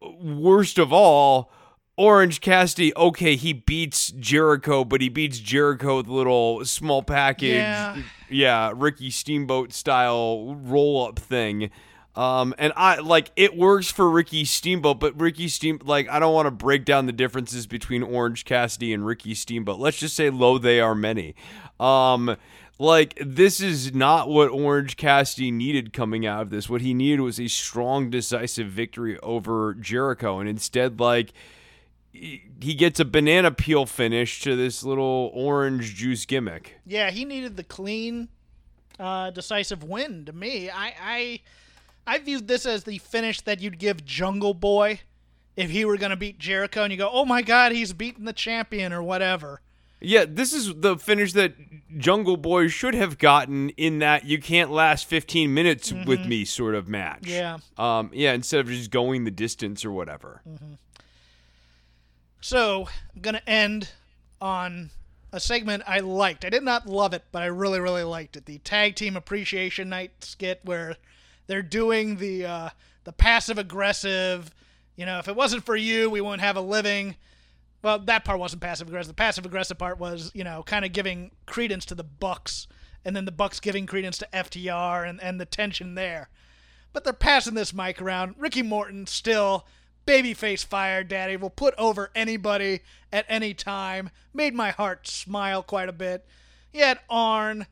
worst 0.00 0.78
of 0.78 0.92
all, 0.92 1.50
Orange 1.96 2.40
Cassidy. 2.40 2.94
Okay, 2.96 3.36
he 3.36 3.52
beats 3.52 4.10
Jericho, 4.12 4.84
but 4.84 5.00
he 5.00 5.08
beats 5.08 5.38
Jericho 5.38 5.98
with 5.98 6.06
a 6.06 6.12
little 6.12 6.64
small 6.64 7.02
package. 7.02 7.54
Yeah. 7.54 7.96
yeah 8.30 8.72
Ricky 8.74 9.10
Steamboat 9.10 9.72
style 9.72 10.54
roll 10.54 11.06
up 11.06 11.18
thing. 11.18 11.70
Um, 12.14 12.54
and 12.58 12.74
I 12.76 12.98
like 12.98 13.30
it 13.36 13.56
works 13.56 13.90
for 13.90 14.10
Ricky 14.10 14.44
Steamboat, 14.44 15.00
but 15.00 15.18
Ricky 15.18 15.48
Steam 15.48 15.80
like 15.84 16.08
I 16.10 16.18
don't 16.18 16.34
want 16.34 16.46
to 16.46 16.50
break 16.50 16.84
down 16.84 17.06
the 17.06 17.12
differences 17.12 17.66
between 17.66 18.02
Orange 18.02 18.44
Cassidy 18.44 18.92
and 18.92 19.06
Ricky 19.06 19.34
Steamboat. 19.34 19.78
Let's 19.78 19.98
just 19.98 20.14
say 20.14 20.28
low 20.28 20.58
they 20.58 20.78
are 20.80 20.94
many. 20.94 21.34
Um, 21.80 22.36
like 22.78 23.18
this 23.24 23.60
is 23.60 23.94
not 23.94 24.28
what 24.28 24.50
Orange 24.50 24.96
Cassidy 24.98 25.50
needed 25.50 25.94
coming 25.94 26.26
out 26.26 26.42
of 26.42 26.50
this. 26.50 26.68
What 26.68 26.82
he 26.82 26.92
needed 26.92 27.20
was 27.20 27.40
a 27.40 27.48
strong, 27.48 28.10
decisive 28.10 28.68
victory 28.68 29.18
over 29.20 29.72
Jericho, 29.74 30.38
and 30.38 30.48
instead, 30.48 31.00
like 31.00 31.32
he 32.12 32.74
gets 32.76 33.00
a 33.00 33.04
banana 33.04 33.50
peel 33.50 33.86
finish 33.86 34.42
to 34.42 34.54
this 34.54 34.84
little 34.84 35.30
orange 35.34 35.94
juice 35.94 36.26
gimmick. 36.26 36.78
Yeah, 36.86 37.10
he 37.10 37.24
needed 37.24 37.56
the 37.56 37.64
clean, 37.64 38.28
uh, 38.98 39.30
decisive 39.30 39.82
win. 39.82 40.26
To 40.26 40.32
me, 40.32 40.68
I, 40.68 40.94
I, 41.02 41.40
I 42.06 42.18
viewed 42.18 42.48
this 42.48 42.66
as 42.66 42.84
the 42.84 42.98
finish 42.98 43.40
that 43.42 43.60
you'd 43.60 43.78
give 43.78 44.04
Jungle 44.04 44.54
Boy 44.54 45.00
if 45.56 45.70
he 45.70 45.84
were 45.84 45.96
going 45.96 46.10
to 46.10 46.16
beat 46.16 46.38
Jericho, 46.38 46.82
and 46.82 46.92
you 46.92 46.98
go, 46.98 47.10
"Oh 47.12 47.24
my 47.24 47.42
God, 47.42 47.72
he's 47.72 47.92
beaten 47.92 48.24
the 48.24 48.32
champion" 48.32 48.92
or 48.92 49.02
whatever. 49.02 49.60
Yeah, 50.04 50.24
this 50.28 50.52
is 50.52 50.74
the 50.74 50.98
finish 50.98 51.32
that 51.34 51.54
Jungle 51.96 52.36
Boy 52.36 52.66
should 52.66 52.94
have 52.94 53.18
gotten 53.18 53.68
in 53.70 54.00
that 54.00 54.24
you 54.24 54.40
can't 54.40 54.70
last 54.70 55.06
15 55.06 55.54
minutes 55.54 55.92
with 55.92 56.26
me 56.26 56.44
sort 56.44 56.74
of 56.74 56.88
match. 56.88 57.28
Yeah. 57.28 57.58
Um, 57.78 58.10
yeah, 58.12 58.32
instead 58.32 58.60
of 58.60 58.66
just 58.66 58.90
going 58.90 59.22
the 59.24 59.30
distance 59.30 59.84
or 59.84 59.92
whatever. 59.92 60.42
So 62.40 62.88
I'm 63.14 63.22
going 63.22 63.34
to 63.34 63.48
end 63.48 63.90
on 64.40 64.90
a 65.32 65.38
segment 65.38 65.84
I 65.86 66.00
liked. 66.00 66.44
I 66.44 66.50
did 66.50 66.64
not 66.64 66.86
love 66.88 67.14
it, 67.14 67.22
but 67.30 67.42
I 67.42 67.46
really, 67.46 67.78
really 67.78 68.02
liked 68.02 68.36
it. 68.36 68.46
The 68.46 68.58
tag 68.58 68.96
team 68.96 69.16
appreciation 69.16 69.88
night 69.88 70.24
skit 70.24 70.60
where 70.64 70.96
they're 71.46 71.62
doing 71.62 72.16
the 72.16 72.46
uh, 72.46 72.68
the 73.04 73.12
passive 73.12 73.58
aggressive. 73.58 74.50
You 74.96 75.06
know, 75.06 75.18
if 75.18 75.28
it 75.28 75.36
wasn't 75.36 75.64
for 75.64 75.76
you, 75.76 76.10
we 76.10 76.20
wouldn't 76.20 76.42
have 76.42 76.56
a 76.56 76.60
living. 76.60 77.16
Well, 77.82 77.98
that 78.00 78.24
part 78.24 78.38
wasn't 78.38 78.62
passive 78.62 78.88
aggressive. 78.88 79.08
The 79.08 79.14
passive 79.14 79.44
aggressive 79.44 79.78
part 79.78 79.98
was, 79.98 80.30
you 80.34 80.44
know, 80.44 80.62
kind 80.62 80.84
of 80.84 80.92
giving 80.92 81.32
credence 81.46 81.84
to 81.86 81.94
the 81.94 82.04
Bucks, 82.04 82.68
and 83.04 83.16
then 83.16 83.24
the 83.24 83.32
Bucks 83.32 83.58
giving 83.58 83.86
credence 83.86 84.18
to 84.18 84.28
FTR, 84.32 85.08
and 85.08 85.22
and 85.22 85.40
the 85.40 85.46
tension 85.46 85.94
there. 85.94 86.28
But 86.92 87.04
they're 87.04 87.12
passing 87.12 87.54
this 87.54 87.72
mic 87.72 88.00
around. 88.00 88.34
Ricky 88.38 88.62
Morton 88.62 89.06
still 89.06 89.66
babyface 90.06 90.64
fire 90.64 91.04
daddy 91.04 91.36
will 91.36 91.50
put 91.50 91.74
over 91.78 92.10
anybody 92.14 92.80
at 93.12 93.26
any 93.28 93.54
time. 93.54 94.10
Made 94.34 94.54
my 94.54 94.70
heart 94.70 95.06
smile 95.06 95.62
quite 95.62 95.88
a 95.88 95.92
bit. 95.92 96.26
Yet 96.72 97.02
Arn, 97.08 97.66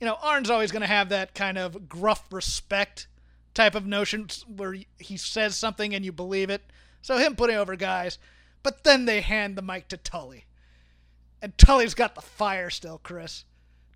you 0.00 0.06
know, 0.06 0.18
Arn's 0.20 0.50
always 0.50 0.72
going 0.72 0.82
to 0.82 0.86
have 0.86 1.08
that 1.08 1.34
kind 1.34 1.58
of 1.58 1.88
gruff 1.88 2.24
respect 2.30 3.06
type 3.54 3.74
of 3.74 3.86
notion 3.86 4.28
where 4.54 4.76
he 4.98 5.16
says 5.16 5.56
something 5.56 5.94
and 5.94 6.04
you 6.04 6.12
believe 6.12 6.50
it. 6.50 6.62
So 7.00 7.16
him 7.18 7.36
putting 7.36 7.56
over 7.56 7.76
guys, 7.76 8.18
but 8.62 8.84
then 8.84 9.04
they 9.04 9.20
hand 9.20 9.56
the 9.56 9.62
mic 9.62 9.88
to 9.88 9.96
Tully. 9.96 10.44
And 11.40 11.56
Tully's 11.56 11.94
got 11.94 12.14
the 12.14 12.20
fire 12.20 12.70
still, 12.70 12.98
Chris. 13.02 13.44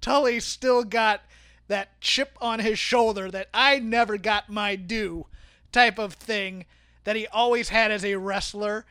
Tully's 0.01 0.45
still 0.45 0.85
got 0.85 1.23
that 1.69 2.01
chip 2.01 2.37
on 2.41 2.61
his 2.61 2.79
shoulder 2.79 3.31
that 3.31 3.49
I 3.53 3.79
never 3.79 4.17
got 4.17 4.49
my 4.49 4.77
due 4.77 5.27
type 5.73 5.99
of 5.99 6.15
thing 6.15 6.65
that 7.05 7.17
he 7.17 7.27
always 7.27 7.69
had 7.69 7.91
as 7.91 8.05
a 8.05 8.17
wrestler, 8.17 8.87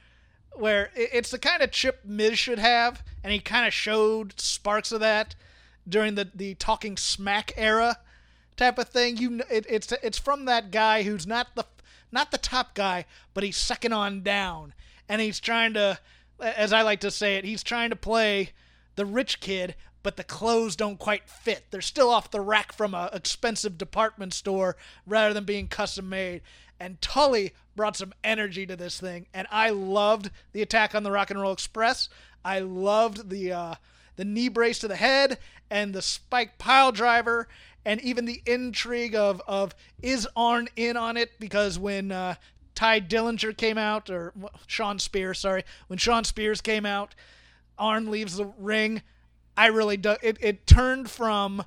where 0.53 0.91
it's 0.95 1.31
the 1.31 1.39
kind 1.39 1.61
of 1.61 1.71
chip 1.71 2.01
Miz 2.03 2.37
should 2.37 2.59
have, 2.59 3.03
and 3.23 3.31
he 3.31 3.39
kind 3.39 3.67
of 3.67 3.73
showed 3.73 4.39
sparks 4.39 4.91
of 4.91 4.99
that 4.99 5.35
during 5.89 6.15
the, 6.15 6.29
the 6.33 6.55
talking 6.55 6.97
smack 6.97 7.51
era 7.57 7.97
type 8.55 8.77
of 8.77 8.89
thing. 8.89 9.17
You, 9.17 9.41
it, 9.49 9.65
it's 9.69 9.91
it's 10.03 10.19
from 10.19 10.45
that 10.45 10.71
guy 10.71 11.03
who's 11.03 11.25
not 11.25 11.55
the 11.55 11.65
not 12.11 12.31
the 12.31 12.37
top 12.37 12.73
guy, 12.75 13.05
but 13.33 13.43
he's 13.43 13.57
second 13.57 13.93
on 13.93 14.21
down, 14.21 14.73
and 15.07 15.21
he's 15.21 15.39
trying 15.39 15.73
to, 15.73 15.99
as 16.39 16.73
I 16.73 16.81
like 16.81 16.99
to 17.01 17.11
say 17.11 17.35
it, 17.35 17.45
he's 17.45 17.63
trying 17.63 17.89
to 17.91 17.95
play 17.95 18.51
the 18.95 19.05
rich 19.05 19.39
kid, 19.39 19.75
but 20.03 20.17
the 20.17 20.23
clothes 20.23 20.75
don't 20.75 20.99
quite 20.99 21.29
fit. 21.29 21.65
They're 21.69 21.81
still 21.81 22.09
off 22.09 22.31
the 22.31 22.41
rack 22.41 22.73
from 22.73 22.93
a 22.93 23.09
expensive 23.13 23.77
department 23.77 24.33
store 24.33 24.75
rather 25.05 25.33
than 25.33 25.45
being 25.45 25.67
custom 25.67 26.09
made. 26.09 26.41
And 26.79 27.01
Tully 27.01 27.53
brought 27.75 27.97
some 27.97 28.13
energy 28.23 28.65
to 28.65 28.75
this 28.75 28.99
thing, 28.99 29.27
and 29.33 29.47
I 29.51 29.69
loved 29.69 30.31
the 30.53 30.61
attack 30.61 30.95
on 30.95 31.03
the 31.03 31.11
Rock 31.11 31.29
and 31.29 31.39
Roll 31.39 31.51
Express. 31.51 32.09
I 32.43 32.59
loved 32.59 33.29
the 33.29 33.51
uh, 33.51 33.75
the 34.19 34.25
knee 34.25 34.49
brace 34.49 34.79
to 34.79 34.87
the 34.89 34.97
head 34.97 35.37
and 35.71 35.93
the 35.93 36.01
spike 36.01 36.57
pile 36.57 36.91
driver, 36.91 37.47
and 37.85 38.01
even 38.01 38.25
the 38.25 38.41
intrigue 38.45 39.15
of 39.15 39.41
of 39.47 39.73
is 40.01 40.27
Arn 40.35 40.67
in 40.75 40.97
on 40.97 41.15
it 41.15 41.39
because 41.39 41.79
when 41.79 42.11
uh, 42.11 42.35
Tye 42.75 42.99
Dillinger 42.99 43.55
came 43.55 43.77
out, 43.77 44.09
or 44.09 44.33
Shawn 44.67 44.99
Spears, 44.99 45.39
sorry, 45.39 45.63
when 45.87 45.97
Shawn 45.97 46.25
Spears 46.25 46.59
came 46.59 46.85
out, 46.85 47.15
Arn 47.77 48.11
leaves 48.11 48.35
the 48.35 48.47
ring. 48.57 49.03
I 49.55 49.67
really 49.67 49.95
do. 49.95 50.17
It, 50.21 50.37
it 50.41 50.67
turned 50.67 51.09
from 51.09 51.63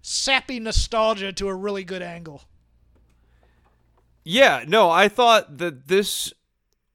sappy 0.00 0.60
nostalgia 0.60 1.32
to 1.32 1.48
a 1.48 1.54
really 1.54 1.82
good 1.82 2.02
angle. 2.02 2.44
Yeah, 4.22 4.62
no, 4.64 4.90
I 4.90 5.08
thought 5.08 5.58
that 5.58 5.88
this 5.88 6.32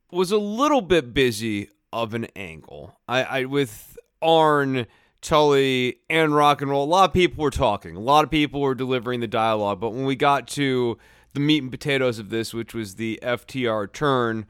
was 0.10 0.32
a 0.32 0.38
little 0.38 0.82
bit 0.82 1.14
busy 1.14 1.68
of 1.92 2.14
an 2.14 2.28
angle. 2.34 2.98
I, 3.10 3.24
I 3.24 3.46
with 3.46 3.95
Arn, 4.26 4.88
Tully, 5.22 6.00
and 6.10 6.36
rock 6.36 6.62
and 6.62 6.72
roll. 6.72 6.84
A 6.84 6.86
lot 6.86 7.10
of 7.10 7.14
people 7.14 7.44
were 7.44 7.52
talking. 7.52 7.96
A 7.96 8.00
lot 8.00 8.24
of 8.24 8.32
people 8.32 8.62
were 8.62 8.76
delivering 8.76 9.20
the 9.20 9.28
dialogue. 9.28 9.80
But 9.80 9.92
when 9.92 10.06
we 10.06 10.16
got 10.16 10.48
to 10.50 10.98
the 11.34 11.40
meat 11.40 11.62
and 11.62 11.72
potatoes 11.72 12.18
of 12.18 12.30
this, 12.30 12.54
which 12.54 12.74
was 12.74 12.96
the 12.96 13.20
FTR 13.22 13.92
turn, 13.92 14.46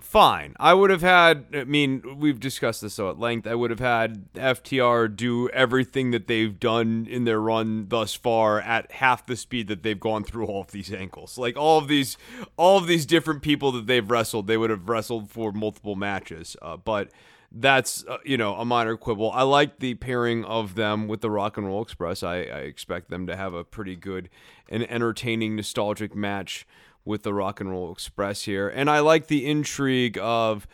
fine. 0.00 0.54
I 0.60 0.74
would 0.74 0.90
have 0.90 1.00
had. 1.00 1.46
I 1.54 1.64
mean, 1.64 2.18
we've 2.18 2.38
discussed 2.38 2.82
this 2.82 2.94
so 2.94 3.10
at 3.10 3.18
length. 3.18 3.46
I 3.46 3.54
would 3.54 3.70
have 3.70 3.80
had 3.80 4.32
FTR 4.34 5.14
do 5.16 5.48
everything 5.48 6.10
that 6.12 6.28
they've 6.28 6.58
done 6.58 7.06
in 7.10 7.24
their 7.24 7.40
run 7.40 7.88
thus 7.88 8.14
far 8.14 8.60
at 8.60 8.92
half 8.92 9.26
the 9.26 9.36
speed 9.36 9.66
that 9.68 9.82
they've 9.82 9.98
gone 9.98 10.22
through 10.22 10.46
all 10.46 10.60
of 10.60 10.70
these 10.72 10.92
ankles. 10.92 11.38
Like 11.38 11.56
all 11.56 11.78
of 11.78 11.88
these, 11.88 12.16
all 12.56 12.78
of 12.78 12.86
these 12.86 13.06
different 13.06 13.42
people 13.42 13.72
that 13.72 13.86
they've 13.86 14.08
wrestled, 14.08 14.46
they 14.46 14.56
would 14.56 14.70
have 14.70 14.88
wrestled 14.88 15.30
for 15.30 15.52
multiple 15.52 15.96
matches. 15.96 16.56
Uh, 16.62 16.76
but 16.76 17.10
that's 17.54 18.04
uh, 18.06 18.18
you 18.24 18.36
know 18.36 18.54
a 18.56 18.64
minor 18.64 18.96
quibble. 18.96 19.30
I 19.30 19.42
like 19.42 19.78
the 19.78 19.94
pairing 19.94 20.44
of 20.44 20.74
them 20.74 21.06
with 21.08 21.20
the 21.20 21.30
Rock 21.30 21.56
and 21.56 21.66
Roll 21.66 21.82
Express. 21.82 22.22
I, 22.22 22.36
I 22.36 22.60
expect 22.60 23.10
them 23.10 23.26
to 23.26 23.36
have 23.36 23.54
a 23.54 23.64
pretty 23.64 23.96
good 23.96 24.28
and 24.68 24.88
entertaining, 24.90 25.56
nostalgic 25.56 26.14
match 26.14 26.66
with 27.04 27.22
the 27.22 27.32
Rock 27.32 27.60
and 27.60 27.70
Roll 27.70 27.92
Express 27.92 28.42
here. 28.42 28.68
And 28.68 28.90
I 28.90 29.00
like 29.00 29.28
the 29.28 29.46
intrigue 29.46 30.18
of 30.20 30.66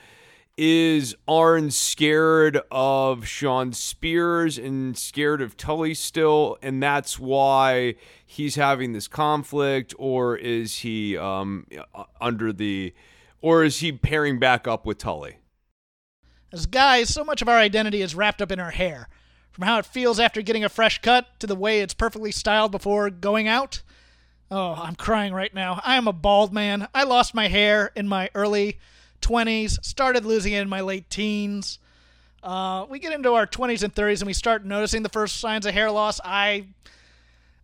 is 0.56 1.16
Arn 1.26 1.70
scared 1.70 2.60
of 2.70 3.26
Shawn 3.26 3.72
Spears 3.72 4.58
and 4.58 4.96
scared 4.96 5.40
of 5.40 5.56
Tully 5.56 5.94
still, 5.94 6.58
and 6.60 6.82
that's 6.82 7.18
why 7.18 7.94
he's 8.26 8.56
having 8.56 8.92
this 8.92 9.08
conflict, 9.08 9.94
or 9.98 10.36
is 10.36 10.76
he 10.80 11.16
um, 11.16 11.66
under 12.20 12.52
the, 12.52 12.92
or 13.40 13.64
is 13.64 13.78
he 13.78 13.90
pairing 13.90 14.38
back 14.38 14.68
up 14.68 14.84
with 14.84 14.98
Tully? 14.98 15.38
As 16.52 16.66
guys, 16.66 17.08
so 17.08 17.22
much 17.22 17.42
of 17.42 17.48
our 17.48 17.58
identity 17.58 18.02
is 18.02 18.14
wrapped 18.14 18.42
up 18.42 18.50
in 18.50 18.58
our 18.58 18.72
hair. 18.72 19.08
From 19.52 19.64
how 19.64 19.78
it 19.78 19.86
feels 19.86 20.18
after 20.18 20.42
getting 20.42 20.64
a 20.64 20.68
fresh 20.68 21.00
cut 21.00 21.26
to 21.38 21.46
the 21.46 21.54
way 21.54 21.80
it's 21.80 21.94
perfectly 21.94 22.32
styled 22.32 22.72
before 22.72 23.08
going 23.08 23.46
out. 23.46 23.82
Oh, 24.50 24.74
I'm 24.74 24.96
crying 24.96 25.32
right 25.32 25.54
now. 25.54 25.80
I 25.84 25.96
am 25.96 26.08
a 26.08 26.12
bald 26.12 26.52
man. 26.52 26.88
I 26.92 27.04
lost 27.04 27.34
my 27.34 27.46
hair 27.46 27.92
in 27.94 28.08
my 28.08 28.30
early 28.34 28.78
20s, 29.22 29.84
started 29.84 30.24
losing 30.24 30.52
it 30.52 30.60
in 30.60 30.68
my 30.68 30.80
late 30.80 31.08
teens. 31.08 31.78
Uh, 32.42 32.86
we 32.88 32.98
get 32.98 33.12
into 33.12 33.32
our 33.34 33.46
20s 33.46 33.84
and 33.84 33.94
30s 33.94 34.20
and 34.20 34.26
we 34.26 34.32
start 34.32 34.64
noticing 34.64 35.04
the 35.04 35.08
first 35.08 35.38
signs 35.38 35.66
of 35.66 35.74
hair 35.74 35.90
loss. 35.90 36.20
I 36.24 36.66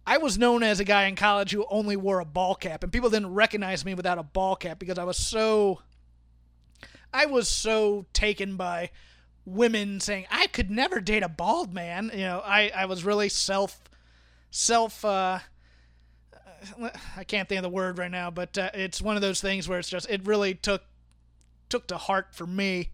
I 0.07 0.19
was 0.19 0.39
known 0.39 0.63
as 0.63 0.79
a 0.79 0.85
guy 0.85 1.07
in 1.07 1.17
college 1.17 1.51
who 1.51 1.67
only 1.69 1.97
wore 1.97 2.21
a 2.21 2.25
ball 2.25 2.55
cap, 2.55 2.85
and 2.85 2.93
people 2.93 3.11
didn't 3.11 3.35
recognize 3.35 3.85
me 3.85 3.95
without 3.95 4.19
a 4.19 4.23
ball 4.23 4.55
cap 4.55 4.79
because 4.79 4.99
I 4.99 5.05
was 5.05 5.17
so 5.17 5.81
I 7.17 7.25
was 7.25 7.49
so 7.49 8.05
taken 8.13 8.57
by 8.57 8.91
women 9.47 10.01
saying 10.01 10.27
I 10.31 10.49
could 10.49 10.71
never 10.71 11.01
date 11.01 11.23
a 11.23 11.29
bald 11.29 11.73
man. 11.73 12.11
You 12.13 12.21
know, 12.21 12.43
I 12.45 12.71
I 12.77 12.85
was 12.85 13.05
really 13.05 13.31
self 13.31 13.81
self. 14.51 15.03
Uh, 15.03 15.39
I 17.17 17.25
can't 17.25 17.49
think 17.49 17.59
of 17.59 17.63
the 17.63 17.71
word 17.71 17.97
right 17.97 18.11
now, 18.11 18.31
but 18.31 18.59
uh, 18.59 18.71
it's 18.75 19.01
one 19.01 19.17
of 19.17 19.23
those 19.23 19.41
things 19.41 19.67
where 19.67 19.79
it's 19.79 19.89
just 19.89 20.11
it 20.11 20.27
really 20.27 20.55
took 20.55 20.83
took 21.71 21.87
to 21.87 21.97
heart 21.97 22.35
for 22.35 22.47
me. 22.47 22.91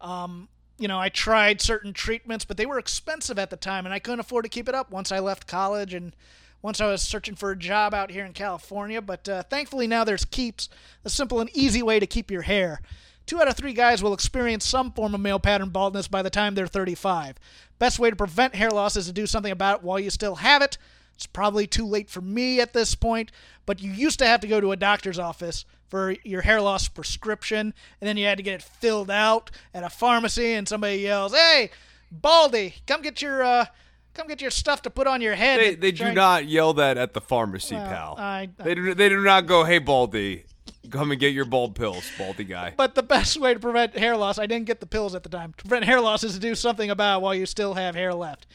Um, 0.00 0.48
you 0.78 0.86
know, 0.86 0.98
I 1.00 1.08
tried 1.08 1.60
certain 1.60 1.92
treatments, 1.92 2.44
but 2.44 2.58
they 2.58 2.66
were 2.66 2.78
expensive 2.78 3.40
at 3.40 3.50
the 3.50 3.56
time, 3.56 3.86
and 3.86 3.92
I 3.92 3.98
couldn't 3.98 4.20
afford 4.20 4.44
to 4.44 4.48
keep 4.48 4.68
it 4.68 4.74
up 4.76 4.92
once 4.92 5.10
I 5.10 5.18
left 5.18 5.48
college 5.48 5.94
and 5.94 6.14
once 6.62 6.80
I 6.80 6.86
was 6.86 7.02
searching 7.02 7.34
for 7.34 7.50
a 7.50 7.58
job 7.58 7.92
out 7.92 8.12
here 8.12 8.24
in 8.24 8.34
California. 8.34 9.02
But 9.02 9.28
uh, 9.28 9.42
thankfully 9.42 9.88
now 9.88 10.04
there's 10.04 10.24
Keeps, 10.24 10.68
a 11.04 11.10
simple 11.10 11.40
and 11.40 11.50
easy 11.56 11.82
way 11.82 11.98
to 11.98 12.06
keep 12.06 12.30
your 12.30 12.42
hair. 12.42 12.80
Two 13.28 13.42
out 13.42 13.46
of 13.46 13.58
three 13.58 13.74
guys 13.74 14.02
will 14.02 14.14
experience 14.14 14.64
some 14.64 14.90
form 14.90 15.14
of 15.14 15.20
male 15.20 15.38
pattern 15.38 15.68
baldness 15.68 16.08
by 16.08 16.22
the 16.22 16.30
time 16.30 16.54
they're 16.54 16.66
35. 16.66 17.36
Best 17.78 17.98
way 17.98 18.08
to 18.08 18.16
prevent 18.16 18.54
hair 18.54 18.70
loss 18.70 18.96
is 18.96 19.04
to 19.06 19.12
do 19.12 19.26
something 19.26 19.52
about 19.52 19.80
it 19.80 19.84
while 19.84 20.00
you 20.00 20.08
still 20.08 20.36
have 20.36 20.62
it. 20.62 20.78
It's 21.14 21.26
probably 21.26 21.66
too 21.66 21.84
late 21.86 22.08
for 22.08 22.22
me 22.22 22.58
at 22.58 22.72
this 22.72 22.94
point, 22.94 23.30
but 23.66 23.82
you 23.82 23.92
used 23.92 24.18
to 24.20 24.26
have 24.26 24.40
to 24.40 24.46
go 24.46 24.62
to 24.62 24.72
a 24.72 24.76
doctor's 24.76 25.18
office 25.18 25.66
for 25.88 26.14
your 26.24 26.40
hair 26.40 26.62
loss 26.62 26.88
prescription, 26.88 27.74
and 28.00 28.08
then 28.08 28.16
you 28.16 28.24
had 28.24 28.38
to 28.38 28.42
get 28.42 28.54
it 28.54 28.62
filled 28.62 29.10
out 29.10 29.50
at 29.74 29.82
a 29.84 29.90
pharmacy, 29.90 30.54
and 30.54 30.66
somebody 30.66 30.96
yells, 30.96 31.34
"Hey, 31.34 31.70
Baldy, 32.10 32.76
come 32.86 33.02
get 33.02 33.20
your 33.20 33.42
uh, 33.42 33.66
come 34.14 34.26
get 34.26 34.40
your 34.40 34.50
stuff 34.50 34.80
to 34.82 34.90
put 34.90 35.06
on 35.06 35.20
your 35.20 35.34
head." 35.34 35.60
They, 35.60 35.74
they 35.74 35.92
do 35.92 36.12
not 36.12 36.46
yell 36.46 36.72
that 36.74 36.96
at 36.96 37.12
the 37.12 37.20
pharmacy, 37.20 37.74
Well, 37.74 37.86
pal. 37.88 38.14
I- 38.18 38.48
they 38.56 38.74
do. 38.74 38.94
They 38.94 39.10
do 39.10 39.22
not 39.22 39.46
go, 39.46 39.64
"Hey, 39.64 39.78
Baldy, 39.80 40.44
come 40.90 41.10
and 41.10 41.20
get 41.20 41.32
your 41.32 41.44
bald 41.44 41.74
pills, 41.74 42.10
Baldy 42.18 42.44
guy." 42.44 42.74
But 42.76 42.94
the 42.94 43.02
best 43.02 43.38
way 43.38 43.54
to 43.54 43.60
prevent 43.60 43.96
hair 43.96 44.16
loss, 44.16 44.38
I 44.38 44.46
didn't 44.46 44.66
get 44.66 44.80
the 44.80 44.86
pills 44.86 45.14
at 45.14 45.22
the 45.22 45.28
time. 45.28 45.54
To 45.58 45.64
prevent 45.64 45.84
hair 45.84 46.00
loss 46.00 46.24
is 46.24 46.34
to 46.34 46.40
do 46.40 46.54
something 46.54 46.90
about 46.90 47.18
it 47.18 47.22
while 47.22 47.34
you 47.34 47.46
still 47.46 47.74
have 47.74 47.94
hair 47.94 48.14
left. 48.14 48.46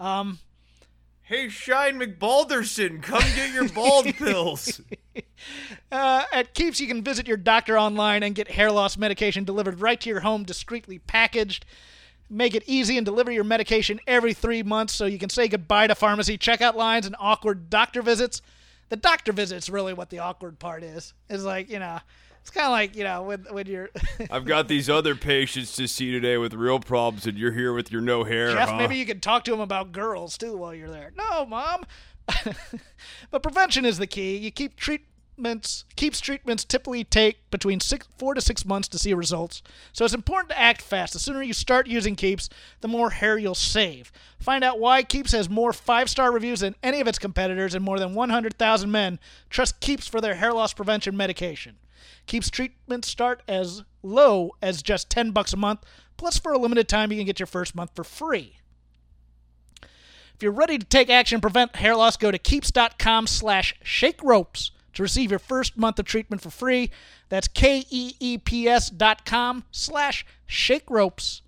Um, 0.00 0.38
hey, 1.22 1.48
Shine 1.48 1.98
McBalderson, 1.98 3.02
come 3.02 3.22
get 3.34 3.52
your 3.52 3.68
bald 3.68 4.06
pills. 4.16 4.80
Uh, 5.92 6.24
at 6.32 6.54
Keeps, 6.54 6.80
you 6.80 6.88
can 6.88 7.02
visit 7.02 7.28
your 7.28 7.36
doctor 7.36 7.78
online 7.78 8.22
and 8.24 8.34
get 8.34 8.50
hair 8.50 8.72
loss 8.72 8.96
medication 8.96 9.44
delivered 9.44 9.80
right 9.80 10.00
to 10.00 10.08
your 10.08 10.20
home, 10.20 10.42
discreetly 10.42 10.98
packaged. 10.98 11.64
Make 12.28 12.54
it 12.54 12.64
easy 12.66 12.96
and 12.96 13.04
deliver 13.04 13.30
your 13.30 13.44
medication 13.44 14.00
every 14.06 14.34
three 14.34 14.62
months 14.62 14.94
so 14.94 15.04
you 15.04 15.18
can 15.18 15.28
say 15.28 15.46
goodbye 15.46 15.86
to 15.86 15.94
pharmacy 15.94 16.36
checkout 16.38 16.74
lines 16.74 17.06
and 17.06 17.14
awkward 17.20 17.70
doctor 17.70 18.02
visits. 18.02 18.42
The 18.88 18.96
doctor 18.96 19.32
visit's 19.32 19.68
really 19.68 19.94
what 19.94 20.10
the 20.10 20.18
awkward 20.20 20.58
part 20.58 20.82
is. 20.82 21.14
It's 21.28 21.42
like, 21.42 21.70
you 21.70 21.78
know, 21.78 21.98
it's 22.40 22.50
kind 22.50 22.66
of 22.66 22.72
like, 22.72 22.94
you 22.94 23.04
know, 23.04 23.22
when, 23.22 23.46
when 23.50 23.66
you're. 23.66 23.88
I've 24.30 24.44
got 24.44 24.68
these 24.68 24.90
other 24.90 25.14
patients 25.14 25.74
to 25.76 25.88
see 25.88 26.12
today 26.12 26.36
with 26.36 26.52
real 26.52 26.78
problems, 26.78 27.26
and 27.26 27.38
you're 27.38 27.52
here 27.52 27.72
with 27.72 27.90
your 27.90 28.02
no 28.02 28.24
hair. 28.24 28.52
Jeff, 28.52 28.68
huh? 28.68 28.76
maybe 28.76 28.96
you 28.96 29.06
can 29.06 29.20
talk 29.20 29.44
to 29.44 29.54
him 29.54 29.60
about 29.60 29.92
girls 29.92 30.36
too 30.36 30.56
while 30.56 30.74
you're 30.74 30.90
there. 30.90 31.12
No, 31.16 31.46
mom. 31.46 31.86
but 33.30 33.42
prevention 33.42 33.86
is 33.86 33.96
the 33.96 34.06
key. 34.06 34.36
You 34.36 34.50
keep 34.50 34.76
treatments 35.34 35.84
keeps 35.96 36.20
treatments 36.20 36.64
typically 36.64 37.02
take 37.02 37.50
between 37.50 37.80
six, 37.80 38.06
four 38.18 38.34
to 38.34 38.40
six 38.40 38.64
months 38.64 38.86
to 38.88 38.98
see 38.98 39.12
results. 39.14 39.62
So 39.92 40.04
it's 40.04 40.14
important 40.14 40.50
to 40.50 40.58
act 40.58 40.80
fast. 40.80 41.12
The 41.12 41.18
sooner 41.18 41.42
you 41.42 41.52
start 41.52 41.88
using 41.88 42.14
Keeps, 42.14 42.48
the 42.80 42.88
more 42.88 43.10
hair 43.10 43.36
you'll 43.36 43.56
save. 43.56 44.12
Find 44.38 44.62
out 44.62 44.78
why 44.78 45.02
Keeps 45.02 45.32
has 45.32 45.50
more 45.50 45.72
five-star 45.72 46.30
reviews 46.30 46.60
than 46.60 46.76
any 46.82 47.00
of 47.00 47.08
its 47.08 47.18
competitors, 47.18 47.74
and 47.74 47.84
more 47.84 47.98
than 47.98 48.14
100,000 48.14 48.90
men 48.90 49.18
trust 49.50 49.80
Keeps 49.80 50.06
for 50.06 50.20
their 50.20 50.36
hair 50.36 50.52
loss 50.52 50.72
prevention 50.72 51.16
medication. 51.16 51.76
Keeps 52.26 52.48
treatments 52.48 53.08
start 53.08 53.42
as 53.48 53.82
low 54.02 54.52
as 54.62 54.82
just 54.82 55.10
10 55.10 55.32
bucks 55.32 55.52
a 55.52 55.56
month. 55.56 55.80
Plus, 56.16 56.38
for 56.38 56.52
a 56.52 56.58
limited 56.58 56.88
time, 56.88 57.10
you 57.10 57.18
can 57.18 57.26
get 57.26 57.40
your 57.40 57.46
first 57.48 57.74
month 57.74 57.90
for 57.94 58.04
free. 58.04 58.58
If 59.82 60.42
you're 60.42 60.52
ready 60.52 60.78
to 60.78 60.86
take 60.86 61.10
action 61.10 61.36
and 61.36 61.42
prevent 61.42 61.76
hair 61.76 61.96
loss, 61.96 62.16
go 62.16 62.30
to 62.30 62.38
keeps.com 62.38 63.26
slash 63.26 63.74
shake 63.82 64.22
ropes 64.22 64.70
to 64.94 65.02
receive 65.02 65.30
your 65.30 65.38
first 65.38 65.76
month 65.76 65.98
of 65.98 66.06
treatment 66.06 66.42
for 66.42 66.50
free. 66.50 66.90
That's 67.28 67.48
K-E-E-P-S 67.48 68.90
dot 68.90 69.24
com 69.24 69.64
slash 69.70 70.24
shake 70.46 70.90
ropes. 70.90 71.42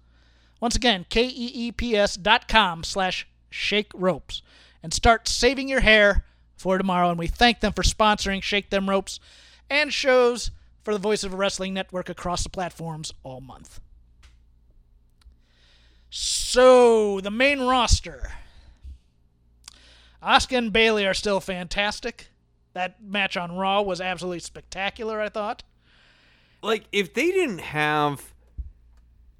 Once 0.61 0.77
again, 0.77 1.07
K-E-E-P-S 1.09 2.17
dot 2.17 2.49
com 2.49 2.85
slash 2.85 3.27
shake 3.51 3.91
ropes. 3.95 4.43
And 4.83 4.93
start 4.93 5.29
saving 5.29 5.69
your 5.69 5.81
hair 5.81 6.25
for 6.57 6.79
tomorrow. 6.79 7.11
And 7.11 7.19
we 7.19 7.27
thank 7.27 7.61
them 7.61 7.73
for 7.73 7.83
sponsoring 7.83 8.43
Shake 8.43 8.71
Them 8.71 8.89
Ropes 8.89 9.21
and 9.69 9.93
shows 9.93 10.51
for 10.83 10.93
the 10.93 11.01
Voice 11.01 11.25
of 11.25 11.35
a 11.35 11.37
Wrestling 11.37 11.75
Network 11.75 12.09
across 12.09 12.43
the 12.45 12.49
platforms 12.49 13.13
all 13.25 13.41
month. 13.41 13.81
So, 16.09 17.21
the 17.21 17.31
main 17.31 17.61
roster. 17.61 18.31
Asuka 20.23 20.57
and 20.57 20.73
Bayley 20.73 21.05
are 21.07 21.15
still 21.15 21.41
fantastic. 21.41 22.29
That 22.77 23.03
match 23.03 23.39
on 23.39 23.57
Raw 23.57 23.81
was 23.81 24.03
absolutely 24.03 24.41
spectacular, 24.41 25.19
I 25.19 25.31
thought. 25.31 25.63
like 26.63 26.85
if 26.93 27.15
they 27.15 27.31
didn't 27.31 27.61
have 27.61 28.35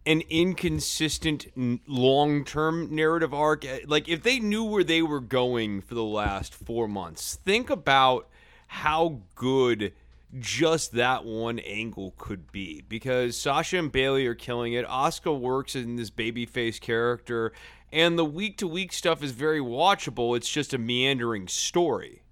an 0.07 0.23
inconsistent 0.31 1.47
long-term 1.87 2.95
narrative 2.95 3.35
arc 3.35 3.65
eh, 3.67 3.81
like 3.87 4.09
if 4.09 4.23
they 4.23 4.39
knew 4.39 4.65
where 4.65 4.85
they 4.85 5.03
were 5.03 5.21
going 5.21 5.83
for 5.83 5.95
the 5.95 6.03
last 6.05 6.55
4 6.55 6.89
months 6.89 7.35
think 7.45 7.69
about 7.69 8.29
how 8.69 9.21
good 9.35 9.93
just 10.39 10.93
that 10.93 11.25
one 11.27 11.59
angle 11.59 12.15
could 12.17 12.51
be 12.53 12.85
because 12.89 13.37
Sasha 13.37 13.79
and 13.79 13.93
Bayley 13.93 14.27
are 14.27 14.35
killing 14.35 14.73
it. 14.73 14.87
Asuka 14.87 15.39
works 15.39 15.75
in 15.77 15.97
this 15.97 16.11
babyface 16.11 16.81
character 16.81 17.53
and 17.93 18.19
the 18.19 18.25
week 18.25 18.57
to 18.59 18.67
week 18.67 18.93
stuff 18.95 19.23
is 19.23 19.33
very 19.33 19.61
watchable. 19.61 20.37
It's 20.37 20.49
just 20.49 20.73
a 20.73 20.79
meandering 20.79 21.49
story. 21.49 22.23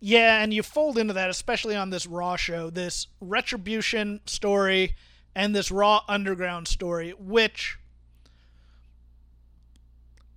Yeah, 0.00 0.42
and 0.42 0.54
you 0.54 0.62
fold 0.62 0.96
into 0.96 1.12
that, 1.12 1.28
especially 1.28 1.76
on 1.76 1.90
this 1.90 2.06
Raw 2.06 2.36
show, 2.36 2.70
this 2.70 3.06
Retribution 3.20 4.20
story 4.24 4.96
and 5.34 5.54
this 5.54 5.70
Raw 5.70 6.02
Underground 6.08 6.68
story, 6.68 7.10
which 7.10 7.78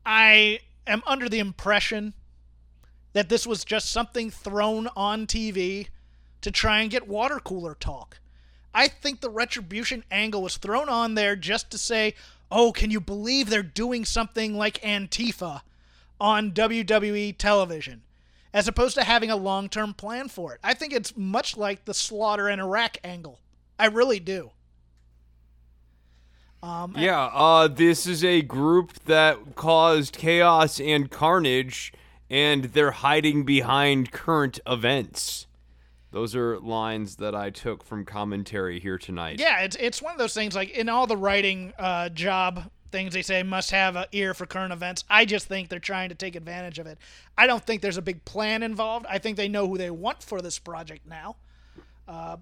I 0.05 0.59
am 0.85 1.01
under 1.07 1.29
the 1.29 1.39
impression 1.39 2.13
that 3.13 3.29
this 3.29 3.47
was 3.47 3.63
just 3.63 3.89
something 3.89 4.29
thrown 4.29 4.89
on 4.97 5.27
TV 5.27 5.87
to 6.41 6.51
try 6.51 6.81
and 6.81 6.91
get 6.91 7.07
water 7.07 7.39
cooler 7.39 7.75
talk. 7.75 8.19
I 8.73 8.89
think 8.89 9.21
the 9.21 9.29
Retribution 9.29 10.03
angle 10.11 10.41
was 10.41 10.57
thrown 10.57 10.89
on 10.89 11.15
there 11.15 11.37
just 11.37 11.71
to 11.71 11.77
say, 11.77 12.15
oh, 12.51 12.73
can 12.73 12.91
you 12.91 12.99
believe 12.99 13.49
they're 13.49 13.63
doing 13.63 14.03
something 14.03 14.57
like 14.57 14.81
Antifa 14.81 15.61
on 16.19 16.51
WWE 16.51 17.37
television? 17.37 18.01
As 18.53 18.67
opposed 18.67 18.95
to 18.95 19.03
having 19.03 19.31
a 19.31 19.35
long 19.35 19.67
term 19.67 19.93
plan 19.93 20.27
for 20.27 20.53
it. 20.53 20.59
I 20.63 20.73
think 20.73 20.93
it's 20.93 21.17
much 21.17 21.57
like 21.57 21.85
the 21.85 21.93
slaughter 21.93 22.47
in 22.49 22.59
Iraq 22.59 22.97
angle. 23.03 23.39
I 23.79 23.87
really 23.87 24.19
do. 24.19 24.51
Um, 26.61 26.95
Yeah, 26.97 27.25
uh, 27.33 27.67
this 27.67 28.07
is 28.07 28.23
a 28.23 28.41
group 28.41 28.93
that 29.05 29.55
caused 29.55 30.15
chaos 30.15 30.79
and 30.79 31.11
carnage, 31.11 31.91
and 32.29 32.65
they're 32.65 32.91
hiding 32.91 33.43
behind 33.43 34.11
current 34.11 34.59
events. 34.65 35.47
Those 36.11 36.35
are 36.35 36.59
lines 36.59 37.15
that 37.17 37.33
I 37.35 37.49
took 37.49 37.83
from 37.83 38.05
commentary 38.05 38.79
here 38.79 38.99
tonight. 38.99 39.39
Yeah, 39.39 39.61
it's 39.61 39.75
it's 39.77 39.99
one 39.99 40.13
of 40.13 40.19
those 40.19 40.35
things 40.35 40.55
like 40.55 40.69
in 40.69 40.87
all 40.87 41.07
the 41.07 41.17
writing 41.17 41.73
uh, 41.77 42.09
job 42.09 42.69
things 42.93 43.13
they 43.13 43.23
say 43.23 43.43
must 43.43 43.71
have 43.71 43.97
an 43.97 44.05
ear 44.13 44.33
for 44.33 44.45
current 44.45 44.71
events. 44.71 45.03
I 45.09 45.25
just 45.25 45.47
think 45.47 45.67
they're 45.67 45.79
trying 45.79 46.09
to 46.09 46.15
take 46.15 46.35
advantage 46.35 46.77
of 46.79 46.85
it. 46.87 46.99
I 47.35 47.47
don't 47.47 47.65
think 47.65 47.81
there's 47.81 47.97
a 47.97 48.01
big 48.01 48.23
plan 48.23 48.63
involved. 48.63 49.05
I 49.09 49.17
think 49.17 49.35
they 49.35 49.49
know 49.49 49.67
who 49.67 49.77
they 49.77 49.89
want 49.89 50.21
for 50.21 50.41
this 50.41 50.59
project 50.59 51.05
now. 51.05 51.35
Uh, 52.07 52.37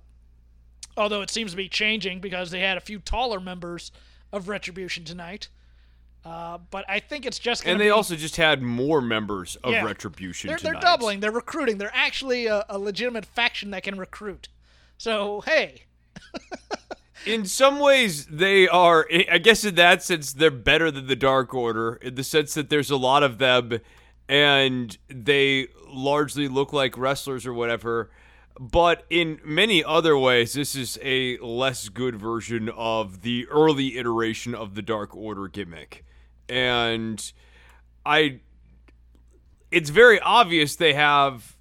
although 0.97 1.21
it 1.21 1.29
seems 1.29 1.51
to 1.51 1.57
be 1.57 1.69
changing 1.69 2.19
because 2.19 2.51
they 2.51 2.59
had 2.59 2.77
a 2.77 2.81
few 2.81 2.99
taller 2.99 3.39
members 3.39 3.91
of 4.33 4.49
Retribution 4.49 5.05
tonight. 5.05 5.47
Uh, 6.25 6.59
but 6.69 6.85
I 6.87 6.99
think 6.99 7.25
it's 7.25 7.39
just 7.39 7.65
And 7.65 7.79
they 7.79 7.85
be, 7.85 7.89
also 7.89 8.15
just 8.15 8.35
had 8.35 8.61
more 8.61 9.01
members 9.01 9.55
of 9.57 9.71
Yeah. 9.71 9.85
Retribution 9.85 10.49
they're, 10.49 10.59
they're 10.59 10.73
doubling. 10.73 11.21
They're 11.21 11.31
recruiting. 11.31 11.77
They're 11.77 11.95
actually 11.95 12.45
a, 12.45 12.65
a 12.69 12.77
legitimate 12.77 13.25
faction 13.25 13.71
that 13.71 13.83
can 13.83 13.97
recruit. 13.97 14.49
So 14.97 15.41
hey, 15.41 15.85
In 17.25 17.45
some 17.45 17.79
ways, 17.79 18.25
they 18.25 18.67
are. 18.67 19.07
I 19.29 19.37
guess 19.37 19.63
in 19.63 19.75
that 19.75 20.01
sense, 20.01 20.33
they're 20.33 20.49
better 20.49 20.89
than 20.89 21.07
the 21.07 21.15
Dark 21.15 21.53
Order 21.53 21.93
in 22.01 22.15
the 22.15 22.23
sense 22.23 22.53
that 22.55 22.69
there's 22.69 22.89
a 22.89 22.97
lot 22.97 23.21
of 23.21 23.37
them, 23.37 23.79
and 24.27 24.97
they 25.07 25.67
largely 25.87 26.47
look 26.47 26.73
like 26.73 26.97
wrestlers 26.97 27.45
or 27.45 27.53
whatever. 27.53 28.09
But 28.59 29.05
in 29.09 29.39
many 29.45 29.83
other 29.83 30.17
ways, 30.17 30.53
this 30.53 30.75
is 30.75 30.99
a 31.01 31.37
less 31.37 31.89
good 31.89 32.15
version 32.15 32.69
of 32.69 33.21
the 33.21 33.47
early 33.49 33.97
iteration 33.97 34.55
of 34.55 34.75
the 34.75 34.81
Dark 34.81 35.15
Order 35.15 35.47
gimmick, 35.47 36.03
and 36.49 37.31
I. 38.05 38.39
It's 39.69 39.89
very 39.89 40.19
obvious 40.19 40.75
they 40.75 40.93
have 40.93 41.55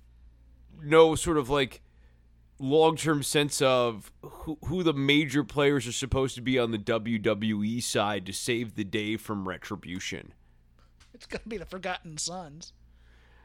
no 0.82 1.14
sort 1.14 1.36
of 1.36 1.48
like 1.48 1.80
long 2.60 2.96
term 2.96 3.22
sense 3.22 3.60
of 3.62 4.12
who, 4.22 4.58
who 4.66 4.82
the 4.82 4.92
major 4.92 5.42
players 5.42 5.86
are 5.86 5.92
supposed 5.92 6.34
to 6.36 6.42
be 6.42 6.58
on 6.58 6.70
the 6.70 6.78
WWE 6.78 7.82
side 7.82 8.26
to 8.26 8.32
save 8.32 8.76
the 8.76 8.84
day 8.84 9.16
from 9.16 9.48
retribution. 9.48 10.32
It's 11.14 11.26
gonna 11.26 11.42
be 11.48 11.56
the 11.56 11.66
Forgotten 11.66 12.18
Sons. 12.18 12.72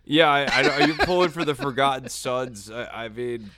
Yeah, 0.03 0.29
I, 0.29 0.43
I, 0.43 0.69
are 0.69 0.87
you 0.87 0.93
pulling 0.99 1.29
for 1.29 1.43
the 1.43 1.55
Forgotten 1.55 2.09
Sons? 2.09 2.69
I, 2.69 3.05
I 3.05 3.09
mean, 3.09 3.49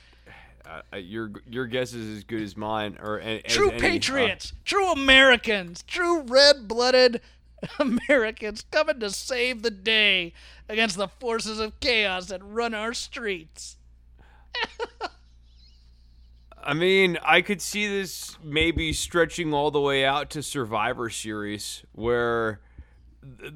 uh, 0.65 0.97
your 0.97 1.31
your 1.49 1.65
guess 1.65 1.93
is 1.93 2.17
as 2.17 2.23
good 2.23 2.41
as 2.41 2.55
mine. 2.55 2.97
Or 3.01 3.19
as 3.19 3.41
true 3.43 3.71
any, 3.71 3.81
patriots, 3.81 4.53
uh, 4.53 4.59
true 4.63 4.91
Americans, 4.91 5.83
true 5.83 6.21
red-blooded 6.21 7.21
Americans 7.79 8.63
coming 8.71 8.99
to 8.99 9.09
save 9.09 9.63
the 9.63 9.71
day 9.71 10.33
against 10.69 10.97
the 10.97 11.07
forces 11.07 11.59
of 11.59 11.79
chaos 11.79 12.27
that 12.27 12.43
run 12.43 12.73
our 12.73 12.93
streets. 12.93 13.77
I 16.67 16.73
mean, 16.73 17.17
I 17.23 17.41
could 17.41 17.61
see 17.61 17.87
this 17.87 18.37
maybe 18.43 18.91
stretching 18.91 19.53
all 19.53 19.71
the 19.71 19.79
way 19.79 20.03
out 20.03 20.29
to 20.31 20.43
Survivor 20.43 21.09
Series, 21.09 21.85
where 21.93 22.59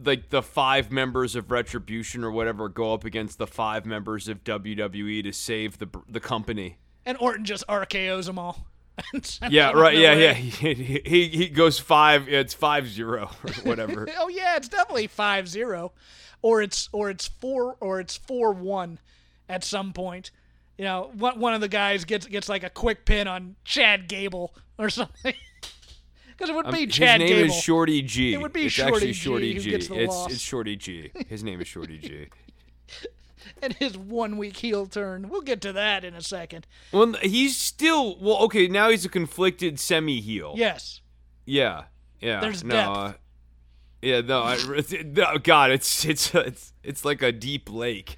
like 0.05 0.29
the 0.29 0.41
five 0.41 0.91
members 0.91 1.35
of 1.35 1.51
Retribution 1.51 2.23
or 2.23 2.31
whatever 2.31 2.69
go 2.69 2.93
up 2.93 3.03
against 3.03 3.37
the 3.37 3.47
five 3.47 3.85
members 3.85 4.29
of 4.29 4.45
WWE 4.45 5.23
to 5.23 5.33
save 5.33 5.77
the 5.77 5.89
the 6.07 6.21
company. 6.21 6.77
And 7.05 7.17
Orton 7.19 7.43
just 7.43 7.67
RKO's 7.67 8.27
them 8.27 8.39
all. 8.39 8.67
yeah, 9.49 9.71
right. 9.71 9.97
Yeah, 9.97 10.13
yeah. 10.15 10.33
He, 10.33 11.01
he, 11.05 11.27
he 11.27 11.49
goes 11.49 11.79
five. 11.79 12.29
It's 12.29 12.53
five 12.53 12.87
zero 12.87 13.29
or 13.43 13.53
whatever. 13.63 14.07
oh 14.19 14.29
yeah, 14.29 14.55
it's 14.55 14.69
definitely 14.69 15.07
five 15.07 15.49
zero, 15.49 15.91
or 16.41 16.61
it's 16.61 16.87
or 16.93 17.09
it's 17.09 17.27
four 17.27 17.75
or 17.81 17.99
it's 17.99 18.15
four 18.15 18.53
one, 18.53 18.99
at 19.49 19.65
some 19.65 19.91
point. 19.91 20.31
You 20.77 20.85
know, 20.85 21.11
one 21.15 21.39
one 21.39 21.53
of 21.53 21.61
the 21.61 21.67
guys 21.67 22.05
gets 22.05 22.25
gets 22.25 22.49
like 22.49 22.63
a 22.63 22.69
quick 22.69 23.05
pin 23.05 23.27
on 23.27 23.55
Chad 23.63 24.07
Gable 24.07 24.55
or 24.77 24.89
something. 24.89 25.33
Because 26.37 26.49
it 26.49 26.55
would 26.55 26.71
be 26.73 26.85
um, 26.85 26.89
Chad 26.89 27.21
His 27.21 27.29
name 27.29 27.37
Gable. 27.37 27.53
is 27.53 27.61
Shorty 27.61 28.01
G. 28.01 28.33
It 28.33 28.41
would 28.41 28.51
be 28.51 28.65
it's 28.65 28.73
Shorty 28.73 28.93
actually 28.93 29.11
G 29.11 29.13
Shorty 29.13 29.59
G. 29.59 29.73
It's, 29.75 29.89
it's 29.91 30.41
Shorty 30.41 30.75
G. 30.75 31.11
His 31.27 31.43
name 31.43 31.61
is 31.61 31.67
Shorty 31.67 31.99
G. 31.99 32.29
and 33.61 33.73
his 33.73 33.97
one 33.97 34.37
week 34.37 34.57
heel 34.57 34.85
turn. 34.85 35.29
We'll 35.29 35.41
get 35.41 35.61
to 35.61 35.73
that 35.73 36.03
in 36.03 36.15
a 36.15 36.21
second. 36.21 36.67
Well, 36.91 37.13
he's 37.21 37.57
still 37.57 38.17
well. 38.19 38.37
Okay, 38.43 38.67
now 38.67 38.89
he's 38.89 39.05
a 39.05 39.09
conflicted 39.09 39.79
semi 39.79 40.19
heel. 40.19 40.53
Yes. 40.57 41.01
Yeah. 41.45 41.83
Yeah. 42.19 42.39
There's 42.39 42.63
no, 42.63 42.73
depth. 42.73 42.97
Uh, 42.97 43.13
yeah. 44.01 44.21
No. 44.21 44.41
I, 44.43 44.57
no. 45.05 45.37
God, 45.37 45.71
it's 45.71 46.05
it's 46.05 46.33
it's 46.33 46.73
it's 46.83 47.05
like 47.05 47.21
a 47.21 47.31
deep 47.31 47.71
lake. 47.71 48.17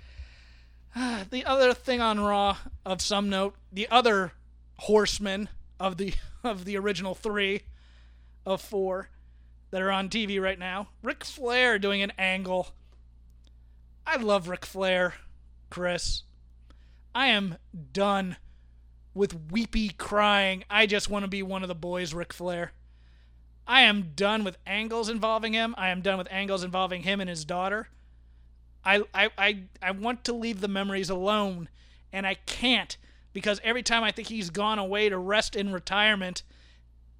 the 1.29 1.45
other 1.45 1.73
thing 1.73 2.01
on 2.01 2.19
Raw 2.19 2.57
of 2.85 3.01
some 3.01 3.29
note, 3.29 3.55
the 3.71 3.87
other 3.89 4.33
horsemen 4.77 5.49
of 5.79 5.97
the 5.97 6.13
of 6.43 6.65
the 6.65 6.77
original 6.77 7.15
three 7.15 7.63
of 8.45 8.61
four 8.61 9.09
that 9.71 9.81
are 9.81 9.91
on 9.91 10.09
TV 10.09 10.41
right 10.41 10.59
now. 10.59 10.89
Ric 11.01 11.23
Flair 11.23 11.79
doing 11.79 12.01
an 12.01 12.11
angle. 12.17 12.69
I 14.05 14.17
love 14.17 14.47
Ric 14.47 14.65
Flair, 14.65 15.15
Chris. 15.69 16.23
I 17.15 17.27
am 17.27 17.57
done 17.91 18.37
with 19.13 19.51
weepy 19.51 19.89
crying. 19.89 20.63
I 20.69 20.85
just 20.85 21.09
want 21.09 21.23
to 21.23 21.29
be 21.29 21.41
one 21.41 21.63
of 21.63 21.69
the 21.69 21.75
boys, 21.75 22.13
Ric 22.13 22.33
Flair. 22.33 22.73
I 23.65 23.81
am 23.81 24.11
done 24.15 24.43
with 24.43 24.57
angles 24.67 25.09
involving 25.09 25.53
him. 25.53 25.73
I 25.77 25.89
am 25.89 26.01
done 26.01 26.17
with 26.17 26.27
angles 26.29 26.63
involving 26.63 27.03
him 27.03 27.21
and 27.21 27.29
his 27.29 27.45
daughter. 27.45 27.87
I, 28.86 29.03
I, 29.13 29.29
I, 29.38 29.63
I 29.81 29.91
want 29.91 30.23
to 30.25 30.34
leave 30.34 30.61
the 30.61 30.67
memories 30.67 31.09
alone, 31.09 31.69
and 32.11 32.27
I 32.27 32.36
can't 32.36 32.97
because 33.34 33.59
every 33.63 33.84
time 33.84 34.03
I 34.03 34.11
think 34.11 34.27
he's 34.27 34.49
gone 34.49 34.79
away 34.79 35.09
to 35.09 35.17
rest 35.17 35.55
in 35.55 35.73
retirement, 35.73 36.43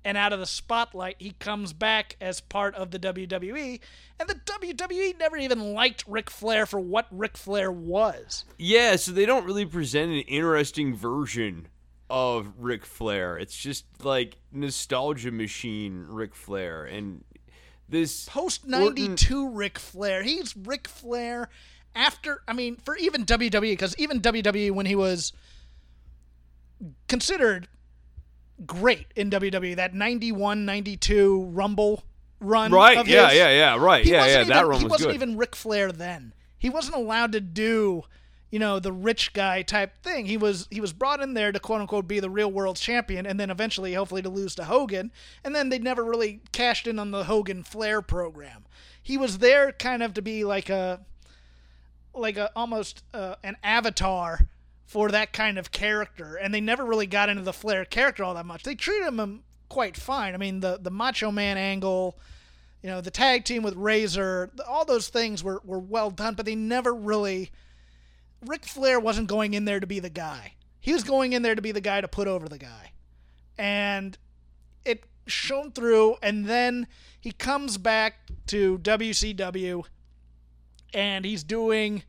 and 0.06 0.18
out 0.18 0.34
of 0.34 0.40
the 0.40 0.46
spotlight, 0.46 1.16
he 1.20 1.32
comes 1.40 1.74
back 1.74 2.16
as 2.20 2.42
part 2.42 2.76
of 2.76 2.92
the 2.92 3.00
WWE. 3.00 3.80
And 4.20 4.30
the 4.30 4.36
WWE 4.36 5.18
never 5.18 5.38
even 5.38 5.74
liked 5.74 6.04
Ric 6.08 6.30
Flair 6.30 6.66
for 6.66 6.80
what 6.80 7.08
Ric 7.10 7.38
Flair 7.38 7.72
was. 7.72 8.46
Yeah, 8.58 8.96
so 8.98 9.12
they 9.12 9.26
don't 9.26 9.46
really 9.46 9.66
present 9.66 10.12
an 10.12 10.22
interesting 10.22 10.96
version 10.96 11.68
of 12.10 12.54
Ric 12.58 12.86
Flair. 12.86 13.38
It's 13.38 13.56
just 13.56 13.86
like 14.04 14.38
nostalgia 14.52 15.32
machine 15.32 16.06
Ric 16.10 16.36
Flair. 16.36 16.84
And 16.84 17.24
this 17.90 18.26
post 18.26 18.68
92 18.68 19.50
Ric 19.50 19.80
Flair, 19.80 20.24
he's 20.24 20.56
Ric 20.56 20.88
Flair 20.88 21.50
after, 21.96 22.42
I 22.48 22.54
mean, 22.54 22.78
for 22.78 22.96
even 22.98 23.26
WWE, 23.26 23.62
because 23.62 23.96
even 23.98 24.22
WWE, 24.22 24.72
when 24.72 24.86
he 24.86 24.96
was 24.96 25.34
considered 27.08 27.68
great 28.66 29.08
in 29.16 29.30
WWE. 29.30 29.76
That 29.76 29.94
91 29.94 30.66
92 30.66 31.46
Rumble 31.46 32.04
run. 32.40 32.72
Right. 32.72 33.06
yeah, 33.08 33.30
his, 33.30 33.38
yeah, 33.38 33.50
yeah. 33.50 33.76
Right. 33.76 34.06
Yeah, 34.06 34.26
yeah. 34.26 34.42
Even, 34.42 34.48
that 34.50 34.68
run 34.68 34.80
He 34.80 34.86
was 34.86 34.92
wasn't 34.92 35.16
even 35.16 35.38
Ric 35.38 35.56
Flair 35.56 35.92
then. 35.92 36.34
He 36.58 36.70
wasn't 36.70 36.96
allowed 36.96 37.34
to 37.34 37.42
do, 37.42 38.04
you 38.54 38.60
know, 38.60 38.78
the 38.78 38.92
rich 38.92 39.34
guy 39.34 39.64
type 39.64 40.04
thing. 40.04 40.28
He 40.28 40.38
was 40.38 40.68
he 40.70 40.80
was 40.80 40.94
brought 40.94 41.22
in 41.22 41.34
there 41.34 41.52
to 41.52 41.60
quote 41.60 41.82
unquote 41.82 42.08
be 42.08 42.20
the 42.20 42.30
real 42.30 42.52
world 42.52 42.76
champion 42.76 43.26
and 43.26 43.40
then 43.40 43.50
eventually 43.50 43.96
hopefully 43.96 44.22
to 44.22 44.30
lose 44.30 44.54
to 44.54 44.66
Hogan. 44.66 45.12
And 45.44 45.56
then 45.56 45.70
they 45.70 45.80
never 45.80 46.04
really 46.04 46.40
cashed 46.52 46.86
in 46.86 47.00
on 47.00 47.10
the 47.10 47.24
Hogan 47.24 47.64
Flair 47.64 48.04
program. 48.04 48.66
He 49.02 49.18
was 49.18 49.40
there 49.40 49.72
kind 49.72 50.04
of 50.04 50.14
to 50.14 50.22
be 50.22 50.44
like 50.44 50.70
a 50.70 51.00
like 52.14 52.38
a 52.38 52.52
almost 52.56 53.04
uh, 53.12 53.38
an 53.44 53.58
avatar 53.64 54.48
for 54.86 55.10
that 55.10 55.34
kind 55.34 55.58
of 55.58 55.72
character, 55.72 56.36
and 56.36 56.54
they 56.54 56.62
never 56.62 56.86
really 56.86 57.08
got 57.08 57.30
into 57.30 57.42
the 57.42 57.54
Flair 57.54 57.86
character 57.86 58.24
all 58.24 58.36
that 58.36 58.46
much. 58.46 58.62
They 58.62 58.76
treated 58.76 59.08
him 59.08 59.42
quite 59.68 59.98
fine. 59.98 60.36
I 60.36 60.38
mean, 60.38 60.60
the 60.60 60.78
the 60.80 60.92
Macho 60.92 61.32
Man 61.32 61.58
angle, 61.58 62.20
you 62.84 62.90
know, 62.92 63.02
the 63.02 63.10
tag 63.10 63.46
team 63.46 63.64
with 63.64 63.76
Razor, 63.76 64.52
all 64.68 64.86
those 64.86 65.08
things 65.08 65.44
were 65.44 65.60
were 65.66 65.80
well 65.80 66.12
done, 66.12 66.36
but 66.36 66.46
they 66.46 66.54
never 66.54 66.94
really. 66.94 67.50
Ric 68.46 68.66
Flair 68.66 69.00
wasn't 69.00 69.28
going 69.28 69.54
in 69.54 69.66
there 69.66 69.80
to 69.80 69.88
be 69.88 70.00
the 70.00 70.10
guy. 70.10 70.54
He 70.80 70.94
was 70.94 71.04
going 71.04 71.34
in 71.34 71.42
there 71.42 71.56
to 71.56 71.62
be 71.62 71.72
the 71.72 71.82
guy 71.82 72.02
to 72.02 72.08
put 72.08 72.28
over 72.28 72.50
the 72.50 72.58
guy, 72.58 72.92
and 73.58 74.18
it 74.86 75.06
shone 75.28 75.72
through. 75.72 76.18
And 76.22 76.46
then 76.46 76.88
he 77.20 77.32
comes 77.32 77.78
back 77.78 78.16
to 78.48 78.78
WCW, 78.80 79.86
and 80.94 81.24
he's 81.24 81.44
doing 81.44 82.04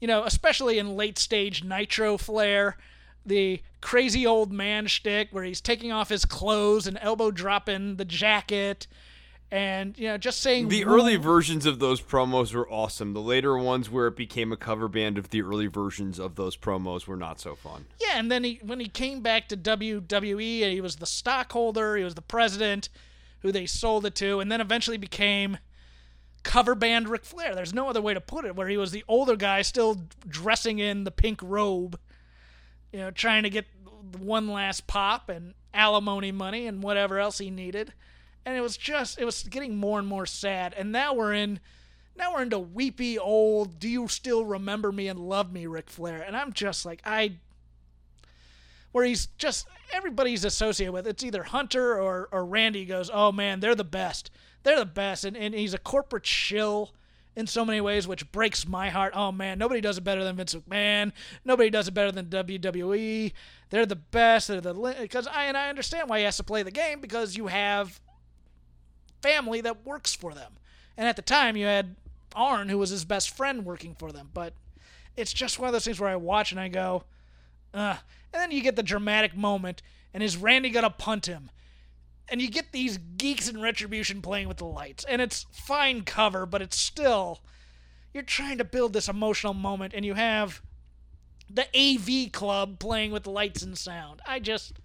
you 0.00 0.06
know, 0.06 0.24
especially 0.24 0.78
in 0.78 0.96
late 0.96 1.18
stage 1.18 1.64
Nitro 1.64 2.18
Flair, 2.18 2.76
the 3.24 3.62
crazy 3.80 4.26
old 4.26 4.52
man 4.52 4.86
shtick 4.86 5.28
where 5.30 5.44
he's 5.44 5.60
taking 5.60 5.90
off 5.90 6.08
his 6.08 6.24
clothes 6.24 6.86
and 6.86 6.98
elbow 7.00 7.30
dropping 7.30 7.96
the 7.96 8.04
jacket 8.04 8.86
and 9.50 9.96
you 9.96 10.08
know 10.08 10.18
just 10.18 10.40
saying 10.40 10.68
the 10.68 10.84
early 10.84 11.16
versions 11.16 11.66
of 11.66 11.78
those 11.78 12.00
promos 12.00 12.52
were 12.52 12.68
awesome 12.68 13.12
the 13.12 13.20
later 13.20 13.56
ones 13.56 13.88
where 13.88 14.08
it 14.08 14.16
became 14.16 14.50
a 14.50 14.56
cover 14.56 14.88
band 14.88 15.16
of 15.16 15.30
the 15.30 15.40
early 15.40 15.68
versions 15.68 16.18
of 16.18 16.34
those 16.34 16.56
promos 16.56 17.06
were 17.06 17.16
not 17.16 17.38
so 17.38 17.54
fun 17.54 17.86
yeah 18.00 18.18
and 18.18 18.30
then 18.30 18.42
he 18.42 18.58
when 18.64 18.80
he 18.80 18.88
came 18.88 19.20
back 19.20 19.48
to 19.48 19.56
wwe 19.56 20.62
and 20.62 20.72
he 20.72 20.80
was 20.80 20.96
the 20.96 21.06
stockholder 21.06 21.96
he 21.96 22.02
was 22.02 22.16
the 22.16 22.22
president 22.22 22.88
who 23.40 23.52
they 23.52 23.66
sold 23.66 24.04
it 24.04 24.16
to 24.16 24.40
and 24.40 24.50
then 24.50 24.60
eventually 24.60 24.96
became 24.96 25.58
cover 26.46 26.76
band 26.76 27.08
Ric 27.08 27.24
Flair. 27.24 27.54
There's 27.54 27.74
no 27.74 27.88
other 27.88 28.00
way 28.00 28.14
to 28.14 28.20
put 28.20 28.44
it, 28.44 28.54
where 28.54 28.68
he 28.68 28.76
was 28.76 28.92
the 28.92 29.04
older 29.08 29.34
guy 29.36 29.62
still 29.62 30.00
dressing 30.28 30.78
in 30.78 31.02
the 31.02 31.10
pink 31.10 31.40
robe, 31.42 31.98
you 32.92 33.00
know, 33.00 33.10
trying 33.10 33.42
to 33.42 33.50
get 33.50 33.66
one 34.16 34.48
last 34.48 34.86
pop 34.86 35.28
and 35.28 35.54
alimony 35.74 36.30
money 36.30 36.66
and 36.68 36.82
whatever 36.82 37.18
else 37.18 37.38
he 37.38 37.50
needed. 37.50 37.92
And 38.46 38.56
it 38.56 38.62
was 38.62 38.78
just, 38.78 39.18
it 39.18 39.26
was 39.26 39.42
getting 39.42 39.76
more 39.76 39.98
and 39.98 40.08
more 40.08 40.24
sad. 40.24 40.72
And 40.78 40.92
now 40.92 41.12
we're 41.12 41.34
in, 41.34 41.60
now 42.16 42.32
we're 42.32 42.42
into 42.42 42.58
weepy 42.58 43.18
old, 43.18 43.78
do 43.78 43.88
you 43.88 44.08
still 44.08 44.46
remember 44.46 44.90
me 44.90 45.08
and 45.08 45.18
love 45.18 45.52
me, 45.52 45.66
Ric 45.66 45.90
Flair? 45.90 46.22
And 46.22 46.34
I'm 46.34 46.54
just 46.54 46.86
like, 46.86 47.02
I, 47.04 47.32
where 48.92 49.04
he's 49.04 49.26
just, 49.36 49.66
everybody's 49.92 50.44
associated 50.44 50.92
with, 50.92 51.06
it's 51.06 51.22
either 51.22 51.42
Hunter 51.42 52.00
or, 52.00 52.30
or 52.32 52.46
Randy 52.46 52.86
goes, 52.86 53.10
oh 53.12 53.32
man, 53.32 53.60
they're 53.60 53.74
the 53.74 53.84
best 53.84 54.30
they're 54.66 54.78
the 54.80 54.84
best, 54.84 55.24
and, 55.24 55.36
and 55.36 55.54
he's 55.54 55.74
a 55.74 55.78
corporate 55.78 56.26
shill 56.26 56.92
in 57.36 57.46
so 57.46 57.64
many 57.64 57.80
ways, 57.80 58.08
which 58.08 58.30
breaks 58.32 58.66
my 58.66 58.90
heart. 58.90 59.12
Oh 59.14 59.30
man, 59.30 59.58
nobody 59.58 59.80
does 59.80 59.96
it 59.96 60.02
better 60.02 60.24
than 60.24 60.34
Vince 60.34 60.56
McMahon. 60.56 61.12
Nobody 61.44 61.70
does 61.70 61.86
it 61.86 61.94
better 61.94 62.10
than 62.10 62.26
WWE. 62.26 63.32
They're 63.70 63.86
the 63.86 63.94
best. 63.94 64.48
They're 64.48 64.60
the 64.60 64.74
because 65.00 65.28
I 65.28 65.44
and 65.44 65.56
I 65.56 65.68
understand 65.68 66.10
why 66.10 66.18
he 66.18 66.24
has 66.24 66.36
to 66.38 66.42
play 66.42 66.64
the 66.64 66.72
game 66.72 67.00
because 67.00 67.36
you 67.36 67.46
have 67.46 68.00
family 69.26 69.60
that 69.60 69.84
works 69.84 70.14
for 70.14 70.34
them, 70.34 70.52
and 70.96 71.08
at 71.08 71.16
the 71.16 71.22
time 71.22 71.56
you 71.56 71.66
had 71.66 71.96
Arn, 72.34 72.68
who 72.68 72.78
was 72.78 72.90
his 72.90 73.04
best 73.04 73.30
friend, 73.30 73.64
working 73.64 73.94
for 73.94 74.12
them. 74.12 74.30
But 74.32 74.52
it's 75.16 75.32
just 75.32 75.58
one 75.58 75.68
of 75.68 75.72
those 75.72 75.84
things 75.84 75.98
where 75.98 76.10
I 76.10 76.16
watch 76.16 76.52
and 76.52 76.60
I 76.60 76.68
go, 76.68 77.04
Ugh. 77.74 77.98
and 78.32 78.40
then 78.40 78.50
you 78.50 78.62
get 78.62 78.76
the 78.76 78.82
dramatic 78.82 79.36
moment, 79.36 79.82
and 80.12 80.22
is 80.22 80.36
Randy 80.36 80.70
gonna 80.70 80.90
punt 80.90 81.26
him? 81.26 81.50
and 82.28 82.42
you 82.42 82.50
get 82.50 82.72
these 82.72 82.98
geeks 83.16 83.48
in 83.48 83.62
retribution 83.62 84.20
playing 84.20 84.48
with 84.48 84.56
the 84.56 84.64
lights 84.64 85.04
and 85.08 85.22
it's 85.22 85.46
fine 85.52 86.02
cover 86.02 86.44
but 86.44 86.60
it's 86.60 86.76
still 86.76 87.38
you're 88.12 88.22
trying 88.24 88.58
to 88.58 88.64
build 88.64 88.92
this 88.92 89.08
emotional 89.08 89.54
moment 89.54 89.92
and 89.94 90.04
you 90.04 90.14
have 90.14 90.60
the 91.50 91.66
AV 91.76 92.32
club 92.32 92.78
playing 92.78 93.12
with 93.12 93.26
lights 93.26 93.62
and 93.62 93.76
sound. 93.76 94.20
I 94.26 94.40
just 94.40 94.78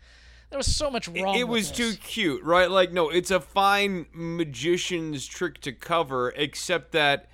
there 0.51 0.57
was 0.57 0.75
so 0.75 0.91
much 0.91 1.07
wrong. 1.07 1.35
It 1.35 1.47
with 1.47 1.49
was 1.49 1.69
this. 1.69 1.77
too 1.77 2.01
cute, 2.01 2.43
right? 2.43 2.69
Like, 2.69 2.91
no, 2.91 3.09
it's 3.09 3.31
a 3.31 3.39
fine 3.39 4.05
magician's 4.13 5.25
trick 5.25 5.61
to 5.61 5.71
cover, 5.71 6.33
except 6.35 6.91
that 6.91 7.29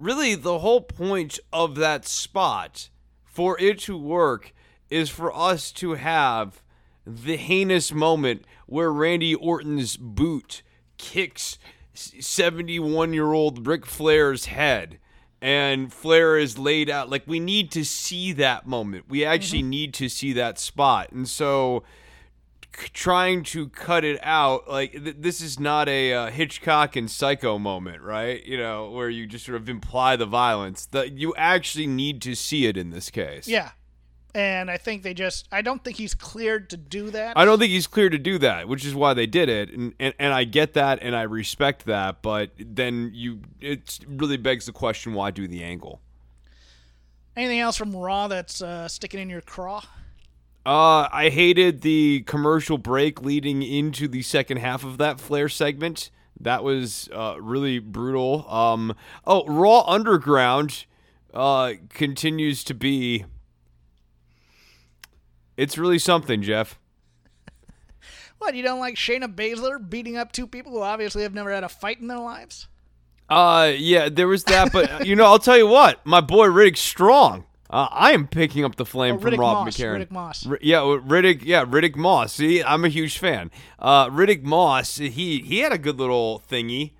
really 0.00 0.34
the 0.34 0.60
whole 0.60 0.80
point 0.80 1.38
of 1.52 1.76
that 1.76 2.06
spot 2.06 2.88
for 3.24 3.60
it 3.60 3.78
to 3.80 3.96
work 3.96 4.54
is 4.88 5.10
for 5.10 5.36
us 5.36 5.70
to 5.72 5.94
have 5.94 6.62
the 7.06 7.36
heinous 7.36 7.92
moment 7.92 8.44
where 8.66 8.90
Randy 8.90 9.34
Orton's 9.34 9.98
boot 9.98 10.62
kicks 10.96 11.58
71 11.92 13.12
year 13.12 13.32
old 13.32 13.66
Ric 13.66 13.84
Flair's 13.84 14.46
head 14.46 14.98
and 15.42 15.92
Flair 15.92 16.38
is 16.38 16.56
laid 16.56 16.88
out. 16.88 17.10
Like, 17.10 17.24
we 17.26 17.38
need 17.38 17.70
to 17.72 17.84
see 17.84 18.32
that 18.32 18.66
moment. 18.66 19.06
We 19.08 19.24
actually 19.26 19.60
mm-hmm. 19.60 19.70
need 19.70 19.94
to 19.94 20.08
see 20.08 20.32
that 20.34 20.58
spot. 20.58 21.10
And 21.10 21.28
so 21.28 21.82
trying 22.92 23.42
to 23.42 23.68
cut 23.68 24.04
it 24.04 24.18
out 24.22 24.68
like 24.68 24.92
th- 24.92 25.16
this 25.18 25.40
is 25.40 25.60
not 25.60 25.88
a 25.88 26.12
uh, 26.12 26.30
hitchcock 26.30 26.96
and 26.96 27.10
psycho 27.10 27.58
moment 27.58 28.02
right 28.02 28.44
you 28.44 28.56
know 28.56 28.90
where 28.90 29.10
you 29.10 29.26
just 29.26 29.44
sort 29.44 29.56
of 29.56 29.68
imply 29.68 30.16
the 30.16 30.26
violence 30.26 30.86
that 30.86 31.12
you 31.12 31.34
actually 31.36 31.86
need 31.86 32.20
to 32.22 32.34
see 32.34 32.66
it 32.66 32.76
in 32.76 32.90
this 32.90 33.10
case 33.10 33.46
Yeah. 33.48 33.70
And 34.34 34.70
I 34.70 34.78
think 34.78 35.02
they 35.02 35.12
just 35.12 35.46
I 35.52 35.60
don't 35.60 35.84
think 35.84 35.98
he's 35.98 36.14
cleared 36.14 36.70
to 36.70 36.78
do 36.78 37.10
that. 37.10 37.36
i 37.36 37.44
don't 37.44 37.58
think 37.58 37.70
he's 37.70 37.86
clear 37.86 38.08
to 38.08 38.18
do 38.18 38.38
that 38.38 38.66
which 38.68 38.84
is 38.84 38.94
why 38.94 39.12
they 39.12 39.26
did 39.26 39.50
it 39.50 39.70
and, 39.70 39.92
and, 40.00 40.14
and 40.18 40.32
i 40.32 40.44
get 40.44 40.72
that 40.72 41.00
and 41.02 41.14
i 41.14 41.20
respect 41.22 41.84
that 41.84 42.22
but 42.22 42.50
then 42.58 43.10
you 43.12 43.40
it 43.60 43.98
really 44.08 44.38
begs 44.38 44.64
the 44.64 44.72
question 44.72 45.12
why 45.12 45.30
do 45.30 45.46
the 45.46 45.62
angle 45.62 46.00
Anything 47.34 47.60
else 47.60 47.76
from 47.78 47.96
Raw 47.96 48.28
that's 48.28 48.60
uh, 48.60 48.88
sticking 48.88 49.18
in 49.18 49.30
your 49.30 49.40
craw? 49.40 49.82
Uh, 50.64 51.08
I 51.12 51.28
hated 51.30 51.80
the 51.80 52.20
commercial 52.20 52.78
break 52.78 53.20
leading 53.22 53.62
into 53.62 54.06
the 54.06 54.22
second 54.22 54.58
half 54.58 54.84
of 54.84 54.98
that 54.98 55.20
Flair 55.20 55.48
segment. 55.48 56.10
That 56.38 56.62
was 56.62 57.08
uh, 57.12 57.36
really 57.40 57.80
brutal. 57.80 58.48
Um, 58.48 58.94
oh, 59.26 59.44
Raw 59.46 59.82
Underground 59.86 60.86
uh, 61.34 61.74
continues 61.88 62.62
to 62.64 62.74
be. 62.74 63.24
It's 65.56 65.76
really 65.76 65.98
something, 65.98 66.42
Jeff. 66.42 66.78
What, 68.38 68.56
you 68.56 68.64
don't 68.64 68.80
like 68.80 68.96
Shayna 68.96 69.32
Baszler 69.32 69.78
beating 69.88 70.16
up 70.16 70.32
two 70.32 70.48
people 70.48 70.72
who 70.72 70.80
obviously 70.82 71.22
have 71.22 71.32
never 71.32 71.52
had 71.52 71.62
a 71.62 71.68
fight 71.68 72.00
in 72.00 72.08
their 72.08 72.18
lives? 72.18 72.66
Uh, 73.28 73.70
yeah, 73.76 74.08
there 74.08 74.26
was 74.26 74.42
that, 74.44 74.72
but 74.72 75.06
you 75.06 75.14
know, 75.14 75.26
I'll 75.26 75.38
tell 75.38 75.56
you 75.56 75.68
what, 75.68 76.04
my 76.04 76.20
boy 76.20 76.48
Riddick 76.48 76.76
Strong. 76.76 77.44
Uh, 77.72 77.88
I 77.90 78.12
am 78.12 78.26
picking 78.26 78.64
up 78.66 78.76
the 78.76 78.84
flame 78.84 79.14
Oh, 79.16 79.18
from 79.18 79.34
Rob 79.36 79.64
Moss, 79.66 79.76
McCarran. 79.78 80.04
Riddick 80.06 80.10
Moss. 80.10 80.46
R- 80.46 80.58
yeah, 80.60 80.78
Riddick. 80.80 81.42
Yeah, 81.42 81.64
Riddick 81.64 81.96
Moss. 81.96 82.34
See, 82.34 82.62
I'm 82.62 82.84
a 82.84 82.88
huge 82.88 83.16
fan. 83.18 83.50
Uh, 83.78 84.08
Riddick 84.10 84.42
Moss. 84.42 84.96
He 84.96 85.40
he 85.40 85.60
had 85.60 85.72
a 85.72 85.78
good 85.78 85.98
little 85.98 86.42
thingy. 86.50 86.92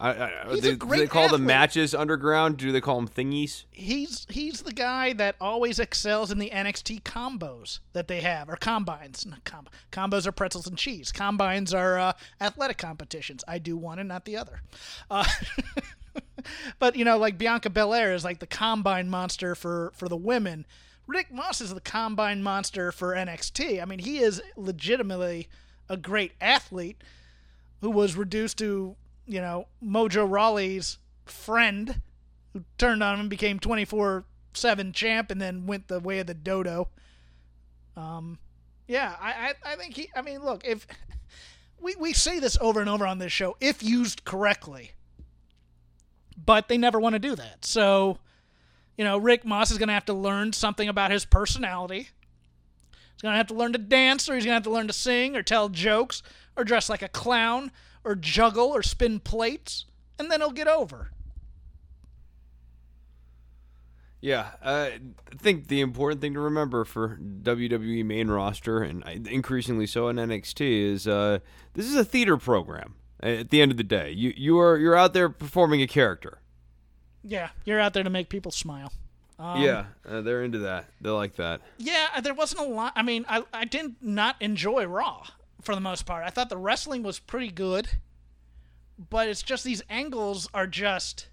I, 0.00 0.10
I, 0.10 0.30
He's 0.52 0.60
they, 0.62 0.70
a 0.70 0.76
do 0.76 0.86
they 0.86 1.06
call 1.08 1.22
the 1.26 1.34
athlete. 1.34 1.40
matches 1.40 1.92
underground? 1.92 2.56
Do 2.56 2.70
they 2.70 2.80
call 2.80 2.96
them 3.00 3.08
thingies? 3.08 3.64
He's 3.72 4.26
he's 4.30 4.62
the 4.62 4.72
guy 4.72 5.12
that 5.14 5.34
always 5.40 5.80
excels 5.80 6.30
in 6.30 6.38
the 6.38 6.50
NXT 6.50 7.02
combos 7.02 7.80
that 7.94 8.06
they 8.06 8.20
have, 8.20 8.48
or 8.48 8.54
combines. 8.54 9.26
Not 9.26 9.42
com- 9.44 9.66
combos 9.90 10.24
are 10.24 10.30
pretzels 10.32 10.68
and 10.68 10.78
cheese. 10.78 11.10
Combines 11.10 11.74
are 11.74 11.98
uh, 11.98 12.12
athletic 12.40 12.78
competitions. 12.78 13.42
I 13.48 13.58
do 13.58 13.76
one 13.76 13.98
and 13.98 14.08
not 14.08 14.24
the 14.24 14.36
other. 14.36 14.62
Uh, 15.10 15.24
but 16.78 16.96
you 16.96 17.04
know, 17.04 17.18
like 17.18 17.38
Bianca 17.38 17.70
Belair 17.70 18.14
is 18.14 18.24
like 18.24 18.38
the 18.38 18.46
combine 18.46 19.08
monster 19.08 19.54
for 19.54 19.92
for 19.94 20.08
the 20.08 20.16
women. 20.16 20.66
Rick 21.06 21.32
Moss 21.32 21.60
is 21.60 21.72
the 21.72 21.80
combine 21.80 22.42
monster 22.42 22.92
for 22.92 23.14
NXT. 23.14 23.80
I 23.80 23.84
mean, 23.86 23.98
he 23.98 24.18
is 24.18 24.42
legitimately 24.56 25.48
a 25.88 25.96
great 25.96 26.32
athlete 26.40 27.02
who 27.80 27.90
was 27.90 28.16
reduced 28.16 28.58
to 28.58 28.96
you 29.26 29.40
know 29.40 29.68
Mojo 29.84 30.28
Rawley's 30.28 30.98
friend 31.26 32.00
who 32.52 32.64
turned 32.78 33.02
on 33.02 33.14
him 33.14 33.20
and 33.20 33.30
became 33.30 33.58
24 33.58 34.24
7 34.54 34.92
champ 34.92 35.30
and 35.30 35.40
then 35.40 35.66
went 35.66 35.88
the 35.88 36.00
way 36.00 36.18
of 36.18 36.26
the 36.26 36.34
dodo. 36.34 36.88
Um, 37.96 38.38
yeah, 38.86 39.16
I, 39.20 39.30
I, 39.64 39.72
I 39.72 39.76
think 39.76 39.96
he, 39.96 40.10
I 40.16 40.22
mean, 40.22 40.42
look, 40.42 40.64
if 40.64 40.86
we, 41.80 41.94
we 41.96 42.12
say 42.12 42.38
this 42.38 42.56
over 42.60 42.80
and 42.80 42.88
over 42.88 43.06
on 43.06 43.18
this 43.18 43.32
show, 43.32 43.56
if 43.60 43.82
used 43.82 44.24
correctly, 44.24 44.92
but 46.44 46.68
they 46.68 46.78
never 46.78 47.00
want 47.00 47.14
to 47.14 47.18
do 47.18 47.34
that. 47.34 47.64
So, 47.64 48.18
you 48.96 49.04
know, 49.04 49.18
Rick 49.18 49.44
Moss 49.44 49.70
is 49.70 49.78
going 49.78 49.88
to 49.88 49.94
have 49.94 50.06
to 50.06 50.14
learn 50.14 50.52
something 50.52 50.88
about 50.88 51.10
his 51.10 51.24
personality. 51.24 52.08
He's 53.12 53.22
going 53.22 53.32
to 53.32 53.38
have 53.38 53.48
to 53.48 53.54
learn 53.54 53.72
to 53.72 53.78
dance, 53.78 54.28
or 54.28 54.34
he's 54.34 54.44
going 54.44 54.52
to 54.52 54.56
have 54.56 54.62
to 54.64 54.70
learn 54.70 54.86
to 54.86 54.92
sing, 54.92 55.36
or 55.36 55.42
tell 55.42 55.68
jokes, 55.68 56.22
or 56.56 56.64
dress 56.64 56.88
like 56.88 57.02
a 57.02 57.08
clown, 57.08 57.72
or 58.04 58.14
juggle, 58.14 58.68
or 58.68 58.82
spin 58.82 59.18
plates, 59.20 59.86
and 60.18 60.30
then 60.30 60.40
he'll 60.40 60.50
get 60.50 60.68
over. 60.68 61.10
Yeah, 64.20 64.50
uh, 64.62 64.90
I 65.32 65.36
think 65.36 65.68
the 65.68 65.80
important 65.80 66.20
thing 66.20 66.34
to 66.34 66.40
remember 66.40 66.84
for 66.84 67.18
WWE 67.20 68.04
main 68.04 68.28
roster 68.28 68.82
and 68.82 69.04
increasingly 69.28 69.86
so 69.86 70.08
in 70.08 70.16
NXT 70.16 70.92
is 70.92 71.06
uh, 71.06 71.38
this 71.74 71.86
is 71.86 71.94
a 71.94 72.04
theater 72.04 72.36
program. 72.36 72.96
At 73.20 73.50
the 73.50 73.60
end 73.60 73.70
of 73.72 73.76
the 73.76 73.84
day, 73.84 74.10
you 74.12 74.32
you 74.36 74.58
are 74.60 74.76
you're 74.76 74.94
out 74.94 75.12
there 75.12 75.28
performing 75.28 75.82
a 75.82 75.86
character. 75.86 76.38
Yeah, 77.22 77.50
you're 77.64 77.80
out 77.80 77.92
there 77.92 78.04
to 78.04 78.10
make 78.10 78.28
people 78.28 78.52
smile. 78.52 78.92
Um, 79.38 79.60
yeah, 79.62 79.86
uh, 80.08 80.20
they're 80.20 80.42
into 80.42 80.58
that. 80.60 80.86
They 81.00 81.10
like 81.10 81.36
that. 81.36 81.60
Yeah, 81.78 82.20
there 82.20 82.34
wasn't 82.34 82.60
a 82.62 82.64
lot. 82.64 82.92
I 82.96 83.02
mean, 83.02 83.24
I, 83.28 83.44
I 83.52 83.64
did 83.64 83.94
not 84.00 84.36
enjoy 84.40 84.84
Raw 84.86 85.26
for 85.62 85.74
the 85.74 85.80
most 85.80 86.06
part. 86.06 86.24
I 86.24 86.30
thought 86.30 86.48
the 86.48 86.56
wrestling 86.56 87.02
was 87.04 87.20
pretty 87.20 87.50
good, 87.50 87.88
but 89.10 89.28
it's 89.28 89.42
just 89.42 89.62
these 89.62 89.82
angles 89.88 90.48
are 90.54 90.66
just 90.66 91.28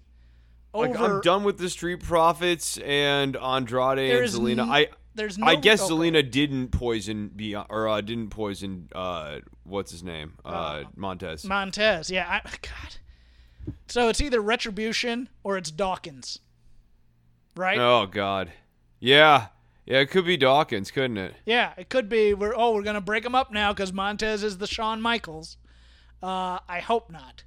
over. 0.72 0.88
Like 0.88 1.00
I'm 1.00 1.20
done 1.20 1.42
with 1.42 1.58
the 1.58 1.68
Street 1.68 2.02
Profits 2.02 2.78
and 2.78 3.36
Andrade 3.36 3.98
and 3.98 4.10
There's 4.10 4.38
Zelina. 4.38 4.62
n- 4.62 4.70
I 4.70 4.88
there's 5.14 5.38
no. 5.38 5.46
I 5.46 5.56
guess 5.56 5.82
okay. 5.82 5.92
Zelina 5.92 6.30
didn't 6.30 6.68
poison 6.68 7.30
Beyond 7.34 7.66
or 7.70 7.88
uh, 7.88 8.00
didn't 8.02 8.30
poison 8.30 8.88
uh 8.94 9.38
what's 9.66 9.90
his 9.90 10.02
name 10.02 10.34
uh, 10.44 10.84
Montez. 10.94 11.44
Montez. 11.44 12.10
Yeah, 12.10 12.26
I, 12.28 12.40
God. 12.62 13.74
So 13.88 14.08
it's 14.08 14.20
either 14.20 14.40
Retribution 14.40 15.28
or 15.42 15.56
it's 15.56 15.70
Dawkins, 15.70 16.38
right? 17.56 17.78
oh 17.78 18.06
God, 18.06 18.52
yeah, 19.00 19.48
yeah. 19.84 20.00
It 20.00 20.06
could 20.06 20.24
be 20.24 20.36
Dawkins, 20.36 20.90
couldn't 20.90 21.18
it? 21.18 21.34
Yeah, 21.44 21.72
it 21.76 21.88
could 21.88 22.08
be. 22.08 22.34
We're 22.34 22.54
oh, 22.56 22.74
we're 22.74 22.82
gonna 22.82 23.00
break 23.00 23.24
them 23.24 23.34
up 23.34 23.52
now 23.52 23.72
because 23.72 23.92
Montez 23.92 24.42
is 24.42 24.58
the 24.58 24.66
Shawn 24.66 25.00
Michaels. 25.00 25.56
Uh, 26.22 26.58
I 26.68 26.80
hope 26.80 27.10
not, 27.10 27.44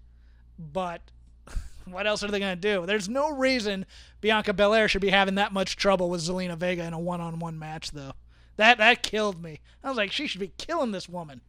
but 0.58 1.02
what 1.86 2.06
else 2.06 2.24
are 2.24 2.28
they 2.28 2.40
gonna 2.40 2.56
do? 2.56 2.86
There's 2.86 3.08
no 3.08 3.32
reason 3.32 3.86
Bianca 4.22 4.54
Belair 4.54 4.88
should 4.88 5.02
be 5.02 5.10
having 5.10 5.36
that 5.36 5.54
much 5.54 5.78
trouble 5.78 6.10
with 6.10 6.22
Zelina 6.22 6.58
Vega 6.58 6.84
in 6.84 6.94
a 6.94 7.00
one-on-one 7.00 7.58
match, 7.58 7.92
though. 7.92 8.14
That 8.58 8.78
that 8.80 9.04
killed 9.04 9.42
me. 9.42 9.62
I 9.84 9.88
was 9.88 9.98
like, 9.98 10.12
she 10.12 10.28
should 10.28 10.42
be 10.42 10.52
killing 10.58 10.92
this 10.92 11.08
woman. 11.08 11.42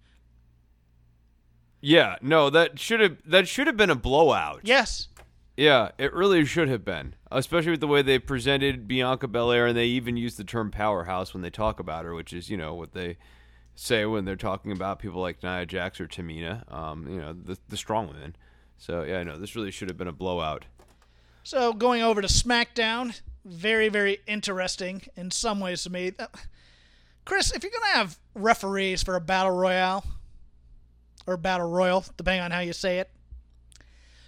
Yeah, 1.80 2.16
no, 2.20 2.50
that 2.50 2.78
should 2.78 3.00
have 3.00 3.16
that 3.24 3.48
should 3.48 3.66
have 3.66 3.76
been 3.76 3.90
a 3.90 3.94
blowout. 3.94 4.60
Yes, 4.64 5.08
Yeah, 5.56 5.90
it 5.98 6.12
really 6.12 6.44
should 6.44 6.68
have 6.68 6.84
been, 6.84 7.14
especially 7.30 7.72
with 7.72 7.80
the 7.80 7.86
way 7.86 8.02
they 8.02 8.18
presented 8.18 8.86
Bianca 8.86 9.28
Belair, 9.28 9.68
and 9.68 9.76
they 9.76 9.86
even 9.86 10.16
used 10.16 10.36
the 10.36 10.44
term 10.44 10.70
powerhouse 10.70 11.32
when 11.32 11.42
they 11.42 11.50
talk 11.50 11.80
about 11.80 12.04
her, 12.04 12.14
which 12.14 12.32
is 12.32 12.50
you 12.50 12.56
know 12.56 12.74
what 12.74 12.92
they 12.92 13.16
say 13.74 14.04
when 14.04 14.26
they're 14.26 14.36
talking 14.36 14.72
about 14.72 14.98
people 14.98 15.22
like 15.22 15.42
Nia 15.42 15.64
Jax 15.64 16.00
or 16.00 16.06
Tamina, 16.06 16.70
um, 16.72 17.08
you 17.08 17.18
know 17.18 17.32
the 17.32 17.58
the 17.68 17.76
strong 17.76 18.08
women. 18.08 18.36
So 18.76 19.02
yeah, 19.02 19.22
no, 19.22 19.38
this 19.38 19.56
really 19.56 19.70
should 19.70 19.88
have 19.88 19.98
been 19.98 20.08
a 20.08 20.12
blowout. 20.12 20.66
So 21.42 21.72
going 21.72 22.02
over 22.02 22.20
to 22.20 22.28
SmackDown, 22.28 23.20
very 23.44 23.88
very 23.88 24.20
interesting 24.26 25.02
in 25.16 25.30
some 25.30 25.60
ways 25.60 25.82
to 25.84 25.90
me. 25.90 26.12
Uh, 26.18 26.26
Chris, 27.24 27.52
if 27.52 27.62
you're 27.62 27.72
gonna 27.72 27.94
have 27.94 28.18
referees 28.34 29.02
for 29.02 29.16
a 29.16 29.20
battle 29.20 29.52
royale 29.52 30.04
or 31.26 31.36
battle 31.36 31.70
royal, 31.70 32.04
depending 32.16 32.42
on 32.42 32.50
how 32.50 32.60
you 32.60 32.72
say 32.72 32.98
it, 32.98 33.10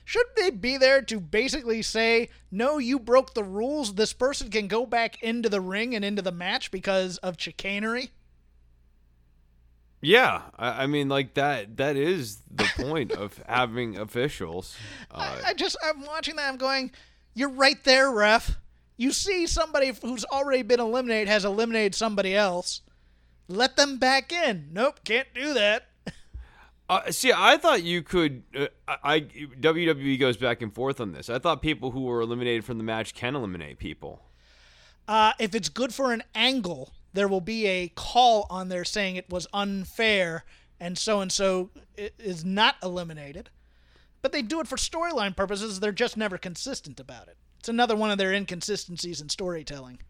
should 0.05 0.26
they 0.36 0.51
be 0.51 0.76
there 0.76 1.01
to 1.03 1.20
basically 1.20 1.82
say, 1.82 2.28
"No, 2.51 2.78
you 2.78 2.99
broke 2.99 3.34
the 3.34 3.45
rules. 3.45 3.95
This 3.95 4.12
person 4.12 4.51
can 4.51 4.66
go 4.66 4.84
back 4.84 5.22
into 5.22 5.49
the 5.49 5.61
ring 5.61 5.95
and 5.95 6.05
into 6.05 6.22
the 6.22 6.32
match 6.32 6.70
because 6.70 7.18
of 7.18 7.38
chicanery"? 7.38 8.11
Yeah, 10.01 10.43
I, 10.59 10.82
I 10.82 10.86
mean 10.86 11.09
like 11.09 11.34
that. 11.34 11.76
That 11.76 11.97
is 11.97 12.38
the 12.51 12.68
point 12.76 13.12
of 13.12 13.40
having 13.49 13.97
officials. 13.97 14.76
Uh, 15.11 15.38
I, 15.45 15.51
I 15.51 15.55
just 15.55 15.76
I'm 15.84 16.05
watching 16.05 16.36
that. 16.36 16.49
I'm 16.49 16.59
going, 16.59 16.90
"You're 17.34 17.51
right 17.51 17.82
there, 17.84 18.11
ref. 18.11 18.59
You 18.97 19.12
see 19.12 19.47
somebody 19.47 19.93
who's 20.03 20.24
already 20.24 20.62
been 20.62 20.80
eliminated 20.80 21.28
has 21.28 21.45
eliminated 21.45 21.95
somebody 21.95 22.34
else. 22.34 22.82
Let 23.49 23.76
them 23.76 23.99
back 23.99 24.32
in. 24.32 24.70
Nope, 24.72 25.01
can't 25.05 25.32
do 25.32 25.55
that." 25.55 25.86
Uh, 26.93 27.11
see, 27.11 27.32
I 27.34 27.57
thought 27.57 27.82
you 27.82 28.03
could. 28.03 28.43
Uh, 28.55 28.66
I, 28.86 29.20
WWE 29.20 30.20
goes 30.20 30.36
back 30.36 30.61
and 30.61 30.74
forth 30.74 31.01
on 31.01 31.12
this. 31.12 31.30
I 31.30 31.38
thought 31.38 31.62
people 31.62 31.93
who 31.93 32.03
were 32.03 32.20
eliminated 32.20 32.66
from 32.66 32.76
the 32.76 32.84
match 32.84 33.14
can 33.14 33.34
eliminate 33.34 33.78
people. 33.78 34.20
Uh, 35.09 35.32
if 35.38 35.55
it's 35.55 35.70
good 35.70 35.95
for 35.95 36.12
an 36.12 36.22
angle, 36.34 36.93
there 37.14 37.28
will 37.28 37.40
be 37.40 37.66
a 37.66 37.88
call 37.88 38.47
on 38.51 38.68
there 38.68 38.84
saying 38.84 39.16
it 39.16 39.30
was 39.30 39.47
unfair 39.55 40.45
and 40.78 40.99
so 40.99 41.20
and 41.20 41.32
so 41.32 41.70
is 41.97 42.45
not 42.45 42.76
eliminated. 42.82 43.49
But 44.20 44.32
they 44.32 44.43
do 44.43 44.61
it 44.61 44.68
for 44.68 44.76
storyline 44.76 45.34
purposes. 45.34 45.80
They're 45.80 45.93
just 45.93 46.18
never 46.18 46.36
consistent 46.36 47.01
about 47.01 47.26
it. 47.26 47.38
It's 47.59 47.70
another 47.70 47.97
one 47.97 48.11
of 48.11 48.18
their 48.18 48.34
inconsistencies 48.34 49.22
in 49.22 49.30
storytelling. 49.30 50.01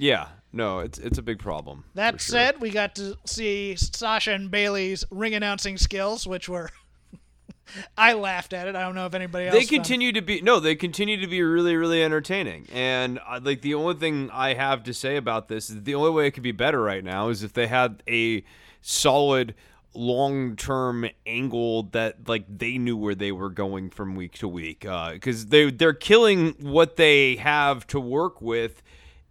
Yeah, 0.00 0.28
no, 0.50 0.78
it's 0.78 0.98
it's 0.98 1.18
a 1.18 1.22
big 1.22 1.38
problem. 1.38 1.84
That 1.94 2.20
sure. 2.20 2.32
said, 2.32 2.60
we 2.60 2.70
got 2.70 2.94
to 2.94 3.16
see 3.26 3.76
Sasha 3.76 4.32
and 4.32 4.50
Bayley's 4.50 5.04
ring 5.10 5.34
announcing 5.34 5.76
skills, 5.76 6.26
which 6.26 6.48
were 6.48 6.70
I 7.98 8.14
laughed 8.14 8.54
at 8.54 8.66
it. 8.66 8.74
I 8.74 8.80
don't 8.80 8.94
know 8.94 9.04
if 9.04 9.14
anybody 9.14 9.46
else. 9.46 9.58
they 9.58 9.66
continue 9.66 10.10
to 10.12 10.22
be 10.22 10.40
no, 10.40 10.58
they 10.58 10.74
continue 10.74 11.20
to 11.20 11.26
be 11.26 11.42
really, 11.42 11.76
really 11.76 12.02
entertaining. 12.02 12.66
And 12.72 13.20
uh, 13.28 13.40
like 13.42 13.60
the 13.60 13.74
only 13.74 13.94
thing 13.94 14.30
I 14.32 14.54
have 14.54 14.84
to 14.84 14.94
say 14.94 15.16
about 15.16 15.48
this 15.48 15.68
is 15.68 15.82
the 15.82 15.94
only 15.94 16.10
way 16.10 16.26
it 16.26 16.30
could 16.30 16.42
be 16.42 16.52
better 16.52 16.80
right 16.80 17.04
now 17.04 17.28
is 17.28 17.42
if 17.42 17.52
they 17.52 17.66
had 17.66 18.02
a 18.08 18.42
solid 18.80 19.54
long 19.92 20.56
term 20.56 21.04
angle 21.26 21.82
that 21.82 22.26
like 22.26 22.44
they 22.48 22.78
knew 22.78 22.96
where 22.96 23.14
they 23.14 23.32
were 23.32 23.50
going 23.50 23.90
from 23.90 24.14
week 24.14 24.32
to 24.38 24.48
week 24.48 24.86
because 25.12 25.46
they 25.46 25.70
they're 25.70 25.92
killing 25.92 26.54
what 26.60 26.96
they 26.96 27.36
have 27.36 27.86
to 27.88 28.00
work 28.00 28.40
with 28.40 28.82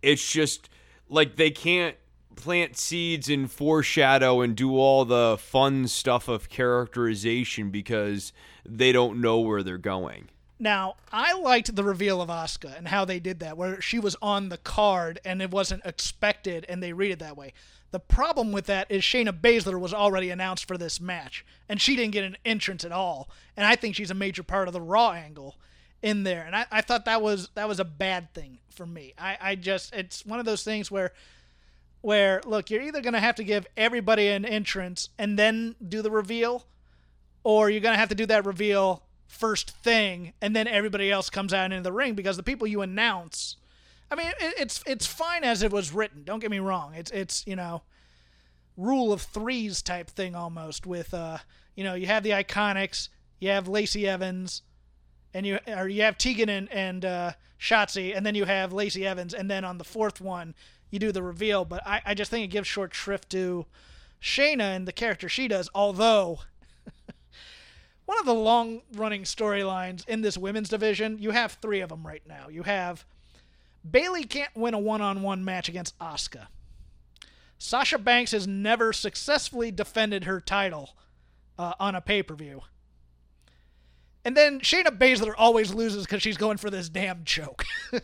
it's 0.01 0.29
just 0.29 0.69
like 1.09 1.35
they 1.35 1.51
can't 1.51 1.95
plant 2.35 2.77
seeds 2.77 3.29
and 3.29 3.51
foreshadow 3.51 4.41
and 4.41 4.55
do 4.55 4.77
all 4.77 5.03
the 5.03 5.37
fun 5.39 5.87
stuff 5.87 6.27
of 6.27 6.49
characterization 6.49 7.69
because 7.69 8.31
they 8.65 8.91
don't 8.91 9.19
know 9.19 9.39
where 9.39 9.61
they're 9.61 9.77
going 9.77 10.29
Now, 10.61 10.95
I 11.11 11.33
liked 11.33 11.73
the 11.73 11.85
reveal 11.85 12.21
of 12.21 12.27
Asuka 12.27 12.77
and 12.77 12.89
how 12.89 13.05
they 13.05 13.19
did 13.19 13.39
that, 13.39 13.55
where 13.55 13.79
she 13.79 13.97
was 13.97 14.17
on 14.21 14.49
the 14.49 14.57
card 14.57 15.19
and 15.23 15.41
it 15.41 15.51
wasn't 15.51 15.85
expected 15.85 16.65
and 16.67 16.83
they 16.83 16.91
read 16.91 17.11
it 17.11 17.19
that 17.19 17.37
way. 17.37 17.53
The 17.91 17.99
problem 17.99 18.51
with 18.51 18.65
that 18.65 18.91
is 18.91 19.01
Shayna 19.01 19.31
Baszler 19.31 19.79
was 19.79 19.93
already 19.93 20.29
announced 20.29 20.67
for 20.67 20.77
this 20.77 20.99
match, 20.99 21.45
and 21.67 21.81
she 21.81 21.95
didn't 21.95 22.11
get 22.11 22.25
an 22.25 22.37
entrance 22.45 22.83
at 22.83 22.91
all. 22.91 23.29
And 23.57 23.65
I 23.65 23.75
think 23.75 23.95
she's 23.95 24.11
a 24.11 24.15
major 24.15 24.43
part 24.43 24.67
of 24.67 24.73
the 24.73 24.81
Raw 24.81 25.11
angle 25.11 25.55
in 26.01 26.23
there. 26.23 26.43
And 26.45 26.55
I, 26.55 26.65
I 26.71 26.81
thought 26.81 27.05
that 27.05 27.21
was 27.21 27.49
that 27.55 27.67
was 27.67 27.79
a 27.79 27.85
bad 27.85 28.33
thing 28.33 28.59
for 28.69 28.85
me. 28.85 29.13
I, 29.17 29.37
I 29.41 29.55
just 29.55 29.93
it's 29.93 30.25
one 30.25 30.39
of 30.39 30.45
those 30.45 30.63
things 30.63 30.89
where 30.89 31.11
where 32.01 32.41
look, 32.45 32.69
you're 32.69 32.81
either 32.81 33.01
gonna 33.01 33.19
have 33.19 33.35
to 33.35 33.43
give 33.43 33.67
everybody 33.75 34.27
an 34.27 34.45
entrance 34.45 35.09
and 35.17 35.37
then 35.37 35.75
do 35.85 36.01
the 36.01 36.11
reveal, 36.11 36.65
or 37.43 37.69
you're 37.69 37.81
gonna 37.81 37.97
have 37.97 38.09
to 38.09 38.15
do 38.15 38.25
that 38.27 38.45
reveal 38.45 39.03
first 39.29 39.69
thing 39.69 40.33
and 40.41 40.55
then 40.55 40.67
everybody 40.67 41.11
else 41.11 41.29
comes 41.29 41.53
out 41.53 41.71
into 41.71 41.83
the 41.83 41.91
ring 41.91 42.15
because 42.15 42.35
the 42.35 42.41
people 42.41 42.65
you 42.65 42.81
announce 42.81 43.57
I 44.09 44.15
mean 44.15 44.25
it, 44.39 44.55
it's 44.57 44.83
it's 44.87 45.05
fine 45.05 45.43
as 45.43 45.61
it 45.61 45.71
was 45.71 45.93
written 45.93 46.23
don't 46.23 46.39
get 46.39 46.49
me 46.49 46.57
wrong 46.57 46.95
it's 46.95 47.11
it's 47.11 47.45
you 47.45 47.55
know 47.55 47.83
rule 48.75 49.13
of 49.13 49.21
threes 49.21 49.83
type 49.83 50.09
thing 50.09 50.33
almost 50.33 50.87
with 50.87 51.13
uh 51.13 51.37
you 51.75 51.83
know 51.83 51.93
you 51.93 52.07
have 52.07 52.23
the 52.23 52.31
iconics 52.31 53.09
you 53.39 53.49
have 53.49 53.67
Lacey 53.67 54.07
Evans 54.07 54.63
and 55.33 55.45
you 55.45 55.59
or 55.67 55.87
you 55.87 56.01
have 56.03 56.17
Tegan 56.17 56.49
and 56.49 56.71
and 56.71 57.05
uh, 57.05 57.31
Shotzi 57.59 58.15
and 58.15 58.25
then 58.25 58.35
you 58.35 58.45
have 58.45 58.73
Lacey 58.73 59.05
Evans 59.05 59.33
and 59.33 59.49
then 59.49 59.63
on 59.63 59.77
the 59.77 59.83
fourth 59.83 60.21
one 60.21 60.55
you 60.91 60.99
do 60.99 61.11
the 61.11 61.23
reveal 61.23 61.65
but 61.65 61.85
I, 61.85 62.01
I 62.05 62.13
just 62.13 62.31
think 62.31 62.43
it 62.43 62.51
gives 62.51 62.67
short 62.67 62.93
shrift 62.93 63.29
to 63.31 63.65
Shayna 64.21 64.75
and 64.75 64.87
the 64.87 64.91
character 64.91 65.29
she 65.29 65.47
does 65.47 65.69
although 65.75 66.39
one 68.09 68.17
of 68.17 68.25
the 68.25 68.33
long 68.33 68.81
running 68.95 69.21
storylines 69.21 70.07
in 70.07 70.21
this 70.21 70.35
women's 70.35 70.67
division, 70.67 71.19
you 71.19 71.29
have 71.29 71.59
three 71.61 71.79
of 71.79 71.89
them 71.89 72.07
right 72.07 72.23
now. 72.27 72.47
You 72.49 72.63
have 72.63 73.05
Bayley 73.89 74.23
can't 74.23 74.55
win 74.55 74.73
a 74.73 74.79
one 74.79 74.99
on 74.99 75.21
one 75.21 75.45
match 75.45 75.69
against 75.69 75.97
Asuka. 75.99 76.47
Sasha 77.59 77.99
Banks 77.99 78.31
has 78.31 78.47
never 78.47 78.93
successfully 78.93 79.69
defended 79.69 80.23
her 80.23 80.41
title 80.41 80.95
uh, 81.59 81.73
on 81.79 81.93
a 81.93 82.01
pay 82.01 82.23
per 82.23 82.33
view. 82.33 82.61
And 84.29 84.37
then 84.37 84.59
Shayna 84.59 84.95
Baszler 84.95 85.33
always 85.35 85.73
loses 85.73 86.05
because 86.05 86.21
she's 86.21 86.37
going 86.37 86.57
for 86.57 86.69
this 86.69 86.87
damn 86.87 87.23
choke. 87.23 87.65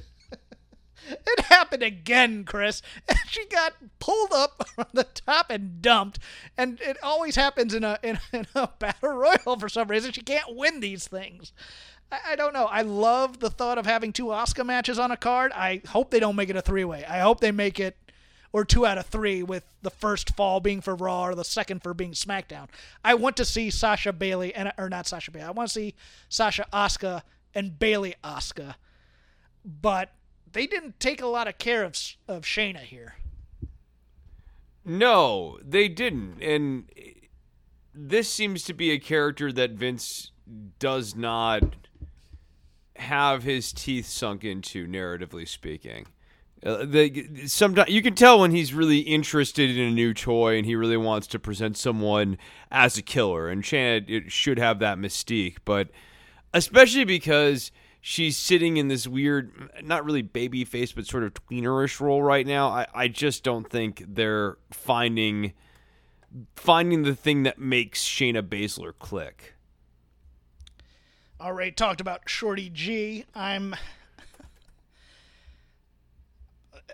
It 1.07 1.39
happened 1.41 1.83
again, 1.83 2.45
Chris. 2.45 2.81
And 3.07 3.19
she 3.27 3.45
got 3.45 3.73
pulled 3.99 4.33
up 4.33 4.67
from 4.75 4.87
the 4.91 5.03
top 5.03 5.51
and 5.51 5.79
dumped. 5.83 6.17
And 6.57 6.81
it 6.81 6.97
always 7.03 7.35
happens 7.35 7.75
in 7.75 7.83
a 7.83 7.99
in, 8.01 8.17
in 8.33 8.47
a 8.55 8.69
battle 8.79 9.09
royal 9.09 9.59
for 9.59 9.69
some 9.69 9.87
reason. 9.87 10.13
She 10.13 10.23
can't 10.23 10.55
win 10.55 10.79
these 10.79 11.07
things. 11.07 11.53
I, 12.11 12.19
I 12.29 12.35
don't 12.35 12.55
know. 12.55 12.65
I 12.65 12.81
love 12.81 13.39
the 13.39 13.51
thought 13.51 13.77
of 13.77 13.85
having 13.85 14.11
two 14.11 14.25
Asuka 14.25 14.65
matches 14.65 14.97
on 14.97 15.11
a 15.11 15.17
card. 15.17 15.51
I 15.51 15.83
hope 15.89 16.09
they 16.09 16.19
don't 16.19 16.35
make 16.35 16.49
it 16.49 16.55
a 16.55 16.61
three 16.63 16.85
way. 16.85 17.05
I 17.05 17.19
hope 17.19 17.39
they 17.39 17.51
make 17.51 17.79
it 17.79 17.97
or 18.55 18.63
two 18.63 18.85
out 18.85 18.97
of 18.97 19.05
three 19.07 19.43
with 19.43 19.65
the 19.81 19.89
first 19.89 20.33
fall 20.33 20.61
being 20.61 20.79
for 20.79 20.95
Raw 20.95 21.25
or 21.25 21.35
the 21.35 21.43
second 21.43 21.83
for 21.83 21.93
being 21.93 22.13
SmackDown. 22.13 22.69
I 23.03 23.13
want 23.13 23.35
to 23.35 23.43
see 23.43 23.69
Sasha 23.69 24.13
Bayley 24.13 24.55
and 24.55 24.71
or 24.77 24.87
not 24.87 25.07
Sasha 25.07 25.29
Bayley. 25.29 25.47
I 25.47 25.51
want 25.51 25.67
to 25.67 25.73
see 25.73 25.93
Sasha 26.29 26.65
Asuka 26.71 27.23
and 27.53 27.77
Bayley 27.77 28.15
Asuka. 28.23 28.75
But 29.65 30.11
they 30.49 30.67
didn't 30.67 31.01
take 31.01 31.21
a 31.21 31.27
lot 31.27 31.49
of 31.49 31.57
care 31.57 31.83
of 31.83 31.97
of 32.29 32.43
Shayna 32.43 32.79
here. 32.79 33.15
No, 34.85 35.59
they 35.61 35.89
didn't. 35.89 36.41
And 36.41 36.89
this 37.93 38.31
seems 38.31 38.63
to 38.63 38.73
be 38.73 38.91
a 38.91 38.99
character 38.99 39.51
that 39.51 39.71
Vince 39.71 40.31
does 40.79 41.13
not 41.13 41.75
have 42.95 43.43
his 43.43 43.73
teeth 43.73 44.05
sunk 44.05 44.45
into, 44.45 44.87
narratively 44.87 45.45
speaking. 45.45 46.05
Uh, 46.65 46.83
the, 46.83 47.45
sometimes 47.45 47.89
you 47.89 48.01
can 48.01 48.15
tell 48.15 48.39
when 48.39 48.49
he's 48.49 48.73
really 48.73 48.99
interested 48.99 49.69
in 49.69 49.87
a 49.87 49.91
new 49.91 50.13
toy 50.13 50.57
and 50.57 50.65
he 50.65 50.75
really 50.75 50.97
wants 50.97 51.27
to 51.27 51.37
present 51.37 51.77
someone 51.77 52.37
as 52.71 52.97
a 52.97 53.03
killer. 53.03 53.47
And 53.49 53.63
Shayna 53.63 54.09
it 54.09 54.31
should 54.31 54.57
have 54.57 54.79
that 54.79 54.97
mystique, 54.97 55.57
but 55.63 55.89
especially 56.53 57.03
because 57.03 57.71
she's 58.01 58.35
sitting 58.35 58.77
in 58.77 58.87
this 58.87 59.07
weird, 59.07 59.69
not 59.83 60.05
really 60.05 60.23
baby 60.23 60.65
face, 60.65 60.91
but 60.91 61.05
sort 61.05 61.23
of 61.23 61.33
tweenerish 61.35 61.99
role 61.99 62.23
right 62.23 62.47
now. 62.47 62.69
I, 62.69 62.87
I 62.93 63.07
just 63.09 63.43
don't 63.43 63.69
think 63.69 64.03
they're 64.07 64.57
finding 64.71 65.53
finding 66.55 67.03
the 67.03 67.15
thing 67.15 67.43
that 67.43 67.59
makes 67.59 68.03
Shayna 68.03 68.41
Baszler 68.41 68.93
click. 68.97 69.53
All 71.39 71.53
right, 71.53 71.75
talked 71.75 72.01
about 72.01 72.29
Shorty 72.29 72.69
G. 72.69 73.25
I'm. 73.35 73.75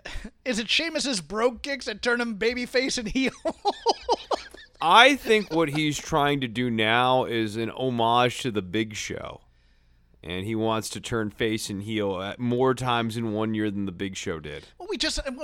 Is 0.44 0.58
it 0.58 0.68
Sheamus's 0.68 1.20
Brogue 1.20 1.62
Kicks 1.62 1.86
that 1.86 2.02
turn 2.02 2.20
him 2.20 2.38
babyface 2.38 2.98
and 2.98 3.08
heel? 3.08 3.32
I 4.82 5.14
think 5.14 5.52
what 5.52 5.70
he's 5.70 5.96
trying 5.96 6.40
to 6.40 6.48
do 6.48 6.68
now 6.68 7.24
is 7.24 7.56
an 7.56 7.70
homage 7.70 8.40
to 8.40 8.50
the 8.50 8.62
Big 8.62 8.94
Show. 8.94 9.42
And 10.24 10.44
he 10.44 10.54
wants 10.54 10.88
to 10.90 11.00
turn 11.00 11.30
face 11.30 11.68
and 11.68 11.82
heel 11.82 12.20
at 12.20 12.38
more 12.38 12.74
times 12.74 13.16
in 13.16 13.32
one 13.32 13.54
year 13.54 13.70
than 13.70 13.86
the 13.86 13.92
Big 13.92 14.16
Show 14.16 14.38
did. 14.38 14.64
Well, 14.78 14.88
we 14.88 14.96
just 14.96 15.18
and 15.24 15.38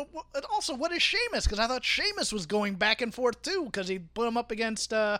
also 0.52 0.74
what 0.74 0.92
is 0.92 1.02
Sheamus? 1.02 1.44
Because 1.44 1.58
I 1.58 1.66
thought 1.66 1.84
Sheamus 1.84 2.32
was 2.32 2.46
going 2.46 2.74
back 2.74 3.00
and 3.00 3.12
forth 3.12 3.42
too, 3.42 3.64
because 3.64 3.88
he 3.88 3.98
put 3.98 4.28
him 4.28 4.36
up 4.36 4.52
against. 4.52 4.92
uh 4.92 5.18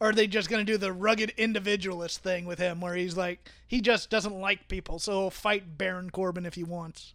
Or 0.00 0.10
are 0.10 0.12
they 0.12 0.26
just 0.26 0.50
gonna 0.50 0.64
do 0.64 0.76
the 0.76 0.92
rugged 0.92 1.32
individualist 1.38 2.22
thing 2.22 2.44
with 2.44 2.58
him, 2.58 2.80
where 2.82 2.94
he's 2.94 3.16
like 3.16 3.48
he 3.66 3.80
just 3.80 4.10
doesn't 4.10 4.38
like 4.38 4.68
people, 4.68 4.98
so 4.98 5.12
he'll 5.12 5.30
fight 5.30 5.78
Baron 5.78 6.10
Corbin 6.10 6.44
if 6.44 6.54
he 6.54 6.64
wants. 6.64 7.14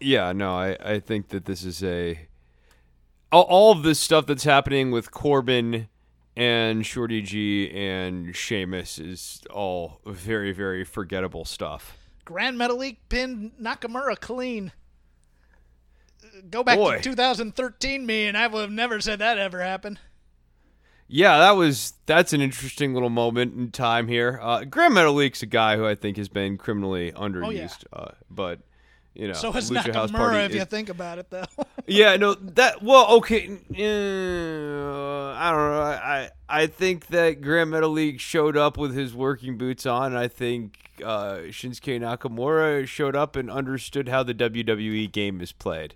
Yeah, 0.00 0.32
no, 0.32 0.54
I, 0.54 0.76
I 0.82 1.00
think 1.00 1.28
that 1.28 1.44
this 1.44 1.64
is 1.64 1.82
a 1.84 2.28
all, 3.32 3.42
all 3.42 3.72
of 3.72 3.82
this 3.82 3.98
stuff 3.98 4.26
that's 4.26 4.44
happening 4.44 4.90
with 4.90 5.10
Corbin 5.10 5.88
and 6.36 6.86
Shorty 6.86 7.22
G 7.22 7.70
and 7.70 8.34
Sheamus 8.34 8.98
is 8.98 9.42
all 9.50 10.00
very, 10.06 10.52
very 10.52 10.84
forgettable 10.84 11.44
stuff. 11.44 11.96
Gran 12.24 12.56
Metalik 12.56 12.98
pinned 13.08 13.52
Nakamura 13.60 14.18
clean. 14.18 14.72
Go 16.48 16.62
back 16.62 16.78
Boy. 16.78 16.96
to 16.96 17.02
2013, 17.02 18.06
me, 18.06 18.26
and 18.26 18.36
I 18.36 18.46
would 18.46 18.60
have 18.60 18.70
never 18.70 19.00
said 19.00 19.18
that 19.18 19.36
ever 19.36 19.60
happened. 19.60 19.98
Yeah, 21.12 21.38
that 21.38 21.52
was 21.52 21.94
that's 22.06 22.32
an 22.32 22.40
interesting 22.40 22.94
little 22.94 23.10
moment 23.10 23.56
in 23.56 23.72
time 23.72 24.06
here. 24.06 24.38
Uh, 24.40 24.62
Gran 24.62 24.92
Metalik's 24.92 25.42
a 25.42 25.46
guy 25.46 25.76
who 25.76 25.84
I 25.84 25.96
think 25.96 26.16
has 26.16 26.28
been 26.28 26.56
criminally 26.56 27.10
underused, 27.10 27.84
uh, 27.92 28.12
but 28.30 28.60
you 29.14 29.28
know, 29.28 29.34
So 29.34 29.52
is 29.54 29.70
Lucha 29.70 29.92
House 29.94 30.10
Nakamura, 30.10 30.16
Party 30.16 30.38
if 30.38 30.50
is- 30.50 30.56
you 30.56 30.64
think 30.64 30.88
about 30.88 31.18
it, 31.18 31.30
though. 31.30 31.44
Yeah, 31.86 32.14
no, 32.16 32.34
that 32.34 32.82
well, 32.82 33.08
okay. 33.16 33.48
Uh, 33.48 35.32
I 35.34 35.50
don't 35.50 35.70
know. 35.72 35.82
I 35.82 36.30
I 36.48 36.66
think 36.66 37.08
that 37.08 37.40
Gran 37.40 37.68
Metalik 37.70 38.20
showed 38.20 38.56
up 38.56 38.76
with 38.76 38.94
his 38.94 39.12
working 39.14 39.58
boots 39.58 39.86
on. 39.86 40.14
I 40.14 40.28
think 40.28 40.78
uh, 41.04 41.38
Shinsuke 41.48 41.98
Nakamura 42.00 42.86
showed 42.86 43.16
up 43.16 43.34
and 43.34 43.50
understood 43.50 44.08
how 44.08 44.22
the 44.22 44.34
WWE 44.34 45.10
game 45.10 45.40
is 45.40 45.50
played, 45.52 45.94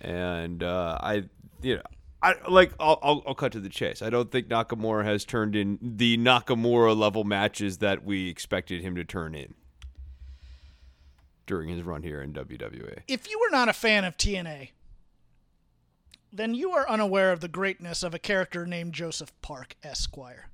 and 0.00 0.62
uh, 0.62 0.96
I, 1.00 1.24
you 1.60 1.76
know. 1.76 1.82
I 2.22 2.34
like. 2.48 2.72
I'll, 2.80 2.98
I'll 3.02 3.22
I'll 3.26 3.34
cut 3.34 3.52
to 3.52 3.60
the 3.60 3.68
chase. 3.68 4.00
I 4.00 4.08
don't 4.08 4.32
think 4.32 4.48
Nakamura 4.48 5.04
has 5.04 5.24
turned 5.26 5.54
in 5.54 5.78
the 5.82 6.16
Nakamura 6.16 6.96
level 6.96 7.24
matches 7.24 7.78
that 7.78 8.04
we 8.04 8.30
expected 8.30 8.80
him 8.80 8.96
to 8.96 9.04
turn 9.04 9.34
in. 9.34 9.54
During 11.46 11.68
his 11.68 11.82
run 11.82 12.02
here 12.02 12.20
in 12.20 12.32
WWE. 12.32 13.00
If 13.08 13.30
you 13.30 13.38
were 13.40 13.50
not 13.50 13.68
a 13.68 13.72
fan 13.72 14.04
of 14.04 14.16
TNA, 14.16 14.70
then 16.32 16.54
you 16.54 16.72
are 16.72 16.88
unaware 16.88 17.32
of 17.32 17.40
the 17.40 17.48
greatness 17.48 18.02
of 18.02 18.14
a 18.14 18.18
character 18.18 18.66
named 18.66 18.92
Joseph 18.92 19.32
Park 19.42 19.76
Esquire, 19.82 20.46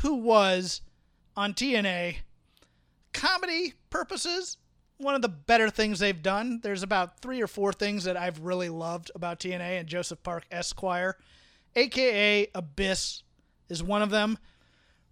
who 0.00 0.14
was 0.14 0.80
on 1.36 1.54
TNA 1.54 2.16
comedy 3.12 3.74
purposes 3.90 4.56
one 5.00 5.14
of 5.14 5.22
the 5.22 5.28
better 5.28 5.70
things 5.70 5.98
they've 5.98 6.22
done. 6.22 6.60
There's 6.62 6.82
about 6.82 7.20
three 7.20 7.40
or 7.40 7.46
four 7.46 7.72
things 7.72 8.04
that 8.04 8.16
I've 8.16 8.40
really 8.40 8.68
loved 8.68 9.10
about 9.14 9.40
TNA 9.40 9.80
and 9.80 9.88
Joseph 9.88 10.22
Park 10.22 10.44
Esquire, 10.50 11.16
aka 11.74 12.46
Abyss, 12.54 13.22
is 13.68 13.82
one 13.82 14.02
of 14.02 14.10
them. 14.10 14.38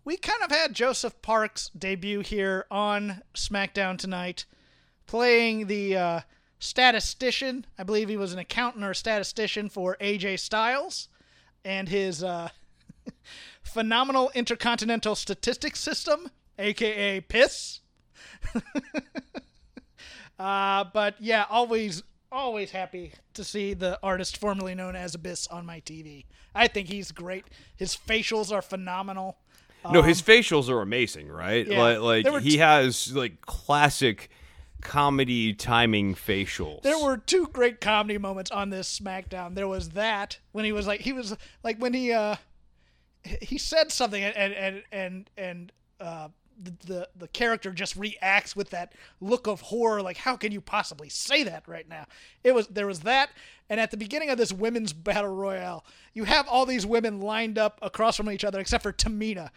We 0.05 0.17
kind 0.17 0.43
of 0.43 0.51
had 0.51 0.75
Joseph 0.75 1.21
Park's 1.23 1.71
debut 1.71 2.21
here 2.21 2.67
on 2.71 3.23
SmackDown 3.35 3.99
tonight, 3.99 4.45
playing 5.09 5.67
the 5.67 5.97
uh, 5.97 6.21
statistician. 6.61 7.67
I 7.77 7.83
believe 7.83 8.09
he 8.09 8.17
was 8.17 8.33
an 8.33 8.39
accountant 8.39 8.85
or 8.85 8.95
statistician 8.95 9.69
for 9.69 9.97
AJ 10.01 10.39
Styles 10.39 11.09
and 11.65 11.89
his 11.89 12.23
uh, 12.23 12.51
phenomenal 13.63 14.31
intercontinental 14.35 15.17
statistics 15.17 15.81
system, 15.81 16.31
aka 16.59 17.21
PISS. 17.23 17.81
uh, 20.39 20.85
but 20.93 21.17
yeah, 21.19 21.47
always, 21.51 22.05
always 22.31 22.71
happy 22.71 23.13
to 23.35 23.43
see 23.43 23.75
the 23.75 23.99
artist 24.03 24.39
formerly 24.39 24.77
known 24.77 24.95
as 24.95 25.17
Abyss 25.17 25.49
on 25.49 25.67
my 25.67 25.81
TV. 25.81 26.27
I 26.55 26.69
think 26.69 26.89
he's 26.89 27.11
great. 27.11 27.47
His 27.77 27.97
facials 27.97 28.53
are 28.53 28.63
phenomenal. 28.63 29.39
no, 29.91 30.03
his 30.03 30.21
facials 30.21 30.69
are 30.69 30.83
amazing, 30.83 31.29
right? 31.29 31.67
Um, 31.67 31.73
yeah. 31.73 31.83
Like, 31.83 32.25
like 32.25 32.33
were 32.33 32.41
he 32.41 32.59
has 32.59 33.15
like 33.15 33.41
classic 33.43 34.29
comedy 34.81 35.53
timing 35.55 36.15
facials. 36.15 36.83
There 36.83 36.99
were 36.99 37.17
two 37.17 37.49
great 37.53 37.81
comedy 37.81 38.19
moments 38.19 38.51
on 38.51 38.71
this 38.71 38.99
SmackDown. 38.99 39.55
There 39.55 39.69
was 39.69 39.91
that 39.91 40.39
when 40.53 40.65
he 40.65 40.73
was 40.73 40.87
like 40.87 41.01
he 41.01 41.13
was 41.13 41.37
like 41.63 41.79
when 41.79 41.95
he 41.95 42.13
uh 42.13 42.37
he 43.43 43.59
said 43.59 43.93
something 43.93 44.23
and 44.23 44.37
and 44.37 44.83
and 44.93 45.31
and, 45.37 45.73
uh 46.01 46.29
the, 46.61 46.73
the 46.87 47.09
the 47.17 47.29
character 47.29 47.71
just 47.71 47.95
reacts 47.97 48.57
with 48.57 48.71
that 48.71 48.93
look 49.21 49.47
of 49.47 49.61
horror 49.61 50.03
like 50.03 50.17
how 50.17 50.37
can 50.37 50.51
you 50.51 50.61
possibly 50.61 51.09
say 51.09 51.45
that 51.45 51.63
right 51.69 51.89
now 51.89 52.05
it 52.43 52.53
was 52.53 52.67
there 52.67 52.87
was 52.87 53.01
that 53.01 53.31
and 53.71 53.79
at 53.79 53.91
the 53.91 53.97
beginning 53.97 54.29
of 54.29 54.39
this 54.39 54.53
women's 54.53 54.93
battle 54.93 55.33
royale 55.33 55.85
you 56.15 56.25
have 56.25 56.49
all 56.49 56.67
these 56.67 56.85
women 56.85 57.21
lined 57.21 57.59
up 57.59 57.79
across 57.81 58.17
from 58.17 58.29
each 58.31 58.45
other 58.45 58.59
except 58.59 58.83
for 58.83 58.93
Tamina 58.93 59.51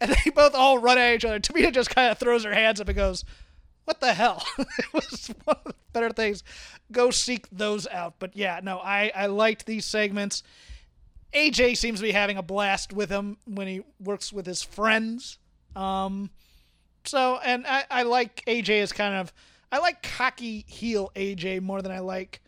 and 0.00 0.10
they 0.24 0.30
both 0.30 0.54
all 0.54 0.78
run 0.78 0.96
at 0.96 1.14
each 1.16 1.24
other 1.26 1.38
Tamina 1.38 1.70
just 1.70 1.90
kind 1.90 2.10
of 2.10 2.16
throws 2.16 2.44
her 2.44 2.54
hands 2.54 2.80
up 2.80 2.88
and 2.88 2.96
goes 2.96 3.26
what 3.88 4.00
the 4.00 4.12
hell? 4.12 4.44
it 4.58 4.92
was 4.92 5.30
one 5.44 5.56
of 5.64 5.72
the 5.72 5.74
better 5.94 6.10
things. 6.10 6.44
Go 6.92 7.10
seek 7.10 7.48
those 7.50 7.86
out. 7.86 8.16
But 8.18 8.36
yeah, 8.36 8.60
no, 8.62 8.80
I, 8.80 9.10
I 9.16 9.26
liked 9.26 9.64
these 9.64 9.86
segments. 9.86 10.42
AJ 11.32 11.78
seems 11.78 12.00
to 12.00 12.02
be 12.02 12.12
having 12.12 12.36
a 12.36 12.42
blast 12.42 12.92
with 12.92 13.08
him 13.08 13.38
when 13.46 13.66
he 13.66 13.80
works 13.98 14.30
with 14.30 14.44
his 14.44 14.62
friends. 14.62 15.38
Um, 15.74 16.28
so, 17.04 17.38
and 17.42 17.66
I, 17.66 17.84
I 17.90 18.02
like 18.02 18.44
AJ 18.46 18.82
as 18.82 18.92
kind 18.92 19.14
of, 19.14 19.32
I 19.72 19.78
like 19.78 20.02
cocky 20.02 20.66
heel 20.68 21.10
AJ 21.16 21.62
more 21.62 21.80
than 21.80 21.90
I 21.90 22.00
like 22.00 22.42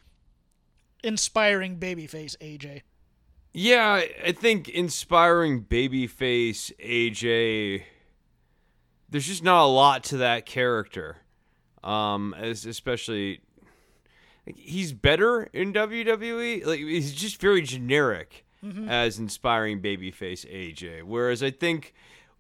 inspiring 1.02 1.78
babyface 1.78 2.36
AJ. 2.36 2.82
Yeah, 3.54 4.02
I- 4.22 4.32
think 4.32 4.68
inspiring 4.68 5.64
babyface 5.64 6.70
AJ. 6.78 7.84
There's 9.08 9.26
just 9.26 9.42
not 9.42 9.64
a 9.64 9.66
lot 9.66 10.04
to 10.04 10.18
that 10.18 10.44
character, 10.44 11.16
um, 11.82 12.34
as 12.38 12.66
especially 12.66 13.40
like, 14.46 14.56
he's 14.56 14.92
better 14.92 15.44
in 15.52 15.72
WWE. 15.72 16.66
Like 16.66 16.80
he's 16.80 17.12
just 17.12 17.40
very 17.40 17.62
generic 17.62 18.44
as 18.88 19.18
inspiring 19.18 19.80
babyface 19.80 20.44
AJ. 20.46 21.04
Whereas 21.04 21.42
I 21.42 21.50
think 21.50 21.94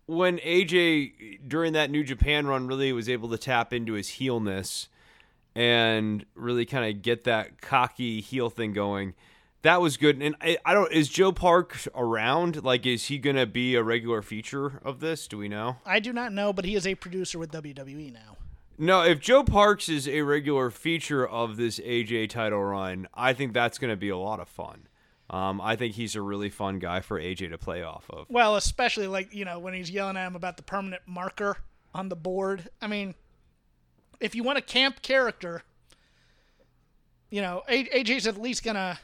when 0.06 0.38
AJ 0.38 1.48
during 1.48 1.72
that 1.72 1.90
New 1.90 2.04
Japan 2.04 2.46
run 2.46 2.66
really 2.66 2.92
was 2.92 3.08
able 3.08 3.30
to 3.30 3.38
tap 3.38 3.72
into 3.72 3.94
his 3.94 4.08
heelness 4.08 4.88
and 5.54 6.24
really 6.34 6.64
kind 6.64 6.94
of 6.94 7.02
get 7.02 7.24
that 7.24 7.60
cocky 7.60 8.20
heel 8.20 8.50
thing 8.50 8.72
going. 8.72 9.14
That 9.62 9.82
was 9.82 9.96
good. 9.98 10.22
And 10.22 10.34
I, 10.40 10.56
I 10.64 10.72
don't 10.72 10.90
is 10.92 11.08
Joe 11.08 11.32
Park 11.32 11.76
around? 11.94 12.64
Like 12.64 12.86
is 12.86 13.06
he 13.06 13.18
going 13.18 13.36
to 13.36 13.46
be 13.46 13.74
a 13.74 13.82
regular 13.82 14.22
feature 14.22 14.80
of 14.84 15.00
this? 15.00 15.26
Do 15.26 15.38
we 15.38 15.48
know? 15.48 15.76
I 15.84 16.00
do 16.00 16.12
not 16.12 16.32
know, 16.32 16.52
but 16.52 16.64
he 16.64 16.74
is 16.74 16.86
a 16.86 16.94
producer 16.94 17.38
with 17.38 17.52
WWE 17.52 18.12
now. 18.12 18.36
No, 18.82 19.02
if 19.02 19.20
Joe 19.20 19.44
Parks 19.44 19.90
is 19.90 20.08
a 20.08 20.22
regular 20.22 20.70
feature 20.70 21.28
of 21.28 21.58
this 21.58 21.78
AJ 21.80 22.30
title 22.30 22.64
run, 22.64 23.08
I 23.12 23.34
think 23.34 23.52
that's 23.52 23.76
going 23.76 23.90
to 23.90 23.96
be 23.96 24.08
a 24.08 24.16
lot 24.16 24.40
of 24.40 24.48
fun. 24.48 24.88
Um, 25.28 25.60
I 25.60 25.76
think 25.76 25.96
he's 25.96 26.16
a 26.16 26.22
really 26.22 26.48
fun 26.48 26.78
guy 26.78 27.00
for 27.00 27.20
AJ 27.20 27.50
to 27.50 27.58
play 27.58 27.82
off 27.82 28.06
of. 28.08 28.24
Well, 28.30 28.56
especially 28.56 29.06
like 29.06 29.34
you 29.34 29.44
know 29.44 29.58
when 29.58 29.74
he's 29.74 29.90
yelling 29.90 30.16
at 30.16 30.26
him 30.26 30.34
about 30.34 30.56
the 30.56 30.62
permanent 30.62 31.02
marker 31.06 31.58
on 31.94 32.08
the 32.08 32.16
board. 32.16 32.70
I 32.80 32.86
mean, 32.86 33.14
if 34.18 34.34
you 34.34 34.42
want 34.42 34.56
a 34.56 34.62
camp 34.62 35.02
character, 35.02 35.62
you 37.28 37.42
know 37.42 37.62
AJ's 37.68 38.26
at 38.26 38.40
least 38.40 38.64
gonna. 38.64 38.98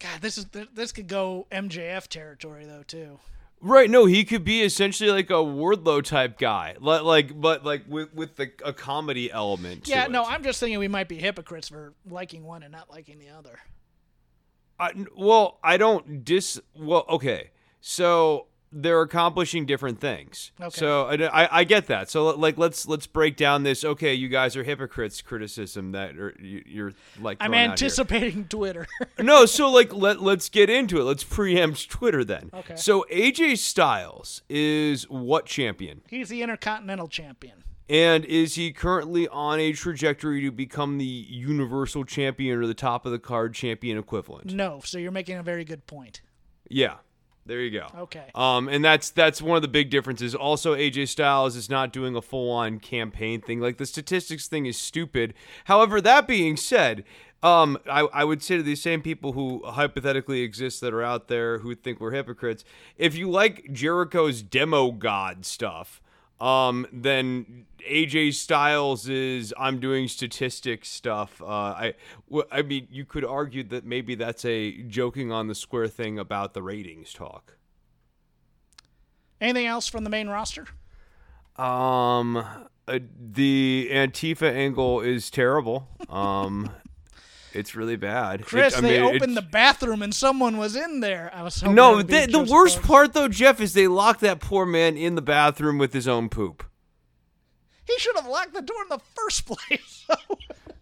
God, 0.00 0.20
this 0.20 0.36
is 0.36 0.44
this 0.74 0.92
could 0.92 1.08
go 1.08 1.46
MJF 1.50 2.08
territory 2.08 2.66
though 2.66 2.84
too. 2.86 3.20
Right, 3.60 3.90
no, 3.90 4.04
he 4.04 4.24
could 4.24 4.44
be 4.44 4.62
essentially 4.62 5.10
like 5.10 5.30
a 5.30 5.34
Wardlow 5.34 6.04
type 6.04 6.38
guy, 6.38 6.76
like, 6.78 7.02
like 7.02 7.40
but 7.40 7.64
like 7.64 7.82
with 7.88 8.12
with 8.14 8.36
the, 8.36 8.52
a 8.64 8.72
comedy 8.72 9.32
element. 9.32 9.88
Yeah, 9.88 10.06
no, 10.06 10.22
it. 10.22 10.30
I'm 10.30 10.44
just 10.44 10.60
thinking 10.60 10.78
we 10.78 10.86
might 10.88 11.08
be 11.08 11.16
hypocrites 11.16 11.68
for 11.68 11.94
liking 12.08 12.44
one 12.44 12.62
and 12.62 12.70
not 12.70 12.88
liking 12.88 13.18
the 13.18 13.30
other. 13.30 13.58
I, 14.78 14.92
well, 15.16 15.58
I 15.62 15.76
don't 15.76 16.24
dis. 16.24 16.60
Well, 16.76 17.04
okay, 17.08 17.50
so 17.80 18.46
they're 18.72 19.02
accomplishing 19.02 19.66
different 19.66 20.00
things. 20.00 20.52
Okay. 20.60 20.70
So 20.70 21.06
I, 21.06 21.44
I, 21.44 21.48
I 21.60 21.64
get 21.64 21.86
that. 21.86 22.10
So 22.10 22.30
like 22.30 22.58
let's 22.58 22.86
let's 22.86 23.06
break 23.06 23.36
down 23.36 23.62
this. 23.62 23.84
Okay, 23.84 24.14
you 24.14 24.28
guys 24.28 24.56
are 24.56 24.64
hypocrites. 24.64 25.22
Criticism 25.22 25.92
that 25.92 26.16
are, 26.18 26.34
you, 26.40 26.62
you're 26.66 26.92
like. 27.20 27.38
I'm 27.40 27.50
throwing 27.50 27.60
out 27.60 27.64
here. 27.64 27.70
anticipating 27.86 28.44
Twitter. 28.44 28.86
No, 29.20 29.46
so 29.46 29.68
like 29.68 29.92
let 29.92 30.22
let's 30.22 30.48
get 30.48 30.70
into 30.70 31.00
it. 31.00 31.04
Let's 31.04 31.24
preempt 31.24 31.90
Twitter 31.90 32.24
then. 32.24 32.50
Okay. 32.54 32.76
So 32.76 33.04
AJ 33.10 33.58
Styles 33.58 34.42
is 34.48 35.04
what 35.04 35.44
champion? 35.46 36.02
He's 36.08 36.28
the 36.28 36.42
Intercontinental 36.42 37.08
Champion. 37.08 37.64
And 37.88 38.24
is 38.26 38.54
he 38.54 38.72
currently 38.72 39.26
on 39.28 39.58
a 39.58 39.72
trajectory 39.72 40.42
to 40.42 40.52
become 40.52 40.98
the 40.98 41.04
Universal 41.04 42.04
Champion 42.04 42.58
or 42.58 42.66
the 42.66 42.74
top 42.74 43.06
of 43.06 43.12
the 43.12 43.18
card 43.18 43.54
champion 43.54 43.96
equivalent? 43.98 44.52
No, 44.52 44.80
so 44.84 44.98
you're 44.98 45.10
making 45.10 45.38
a 45.38 45.42
very 45.42 45.64
good 45.64 45.86
point. 45.86 46.20
Yeah. 46.68 46.96
There 47.48 47.62
you 47.62 47.70
go. 47.70 47.86
Okay. 48.02 48.26
Um, 48.34 48.68
and 48.68 48.84
that's 48.84 49.08
that's 49.08 49.40
one 49.40 49.56
of 49.56 49.62
the 49.62 49.68
big 49.68 49.88
differences. 49.88 50.34
Also, 50.34 50.74
AJ 50.74 51.08
Styles 51.08 51.56
is 51.56 51.70
not 51.70 51.94
doing 51.94 52.14
a 52.14 52.20
full-on 52.20 52.78
campaign 52.78 53.40
thing. 53.40 53.58
Like 53.58 53.78
the 53.78 53.86
statistics 53.86 54.48
thing 54.48 54.66
is 54.66 54.76
stupid. 54.76 55.32
However, 55.64 56.00
that 56.02 56.28
being 56.28 56.58
said, 56.58 57.04
um, 57.42 57.78
I, 57.90 58.00
I 58.00 58.24
would 58.24 58.42
say 58.42 58.58
to 58.58 58.62
these 58.62 58.82
same 58.82 59.00
people 59.00 59.32
who 59.32 59.62
hypothetically 59.64 60.42
exist 60.42 60.82
that 60.82 60.92
are 60.92 61.02
out 61.02 61.28
there 61.28 61.60
who 61.60 61.74
think 61.74 62.00
we're 62.00 62.10
hypocrites, 62.10 62.64
if 62.98 63.16
you 63.16 63.30
like 63.30 63.72
Jericho's 63.72 64.42
demo 64.42 64.90
god 64.90 65.46
stuff, 65.46 66.02
um, 66.40 66.86
then 66.92 67.66
AJ 67.88 68.34
Styles 68.34 69.08
is 69.08 69.52
I'm 69.58 69.80
doing 69.80 70.08
statistics 70.08 70.88
stuff. 70.88 71.40
Uh, 71.42 71.46
I, 71.46 71.94
w- 72.28 72.46
I 72.50 72.62
mean, 72.62 72.86
you 72.90 73.04
could 73.04 73.24
argue 73.24 73.64
that 73.64 73.84
maybe 73.84 74.14
that's 74.14 74.44
a 74.44 74.82
joking 74.82 75.32
on 75.32 75.48
the 75.48 75.54
square 75.54 75.88
thing 75.88 76.18
about 76.18 76.54
the 76.54 76.62
ratings 76.62 77.12
talk. 77.12 77.56
Anything 79.40 79.66
else 79.66 79.86
from 79.88 80.04
the 80.04 80.10
main 80.10 80.28
roster? 80.28 80.66
Um, 81.56 82.36
uh, 82.36 82.98
the 83.20 83.88
Antifa 83.92 84.52
angle 84.52 85.00
is 85.00 85.30
terrible. 85.30 85.88
Um, 86.08 86.70
it's 87.52 87.74
really 87.74 87.96
bad. 87.96 88.40
It- 88.40 88.46
Chris, 88.46 88.76
I 88.76 88.80
they 88.80 89.00
mean, 89.00 89.16
opened 89.16 89.36
the 89.36 89.42
bathroom 89.42 90.02
and 90.02 90.14
someone 90.14 90.56
was 90.58 90.76
in 90.76 91.00
there. 91.00 91.30
I 91.34 91.42
was 91.42 91.62
No, 91.62 92.02
be 92.02 92.26
the, 92.26 92.32
the 92.32 92.44
worst 92.52 92.82
part 92.82 93.12
though, 93.12 93.28
Jeff, 93.28 93.60
is 93.60 93.74
they 93.74 93.88
locked 93.88 94.20
that 94.20 94.40
poor 94.40 94.66
man 94.66 94.96
in 94.96 95.14
the 95.14 95.22
bathroom 95.22 95.78
with 95.78 95.92
his 95.92 96.06
own 96.08 96.28
poop. 96.28 96.64
He 97.84 97.98
should 97.98 98.16
have 98.16 98.26
locked 98.26 98.52
the 98.54 98.62
door 98.62 98.76
in 98.82 98.88
the 98.88 99.00
first 99.14 99.46
place. 99.50 100.06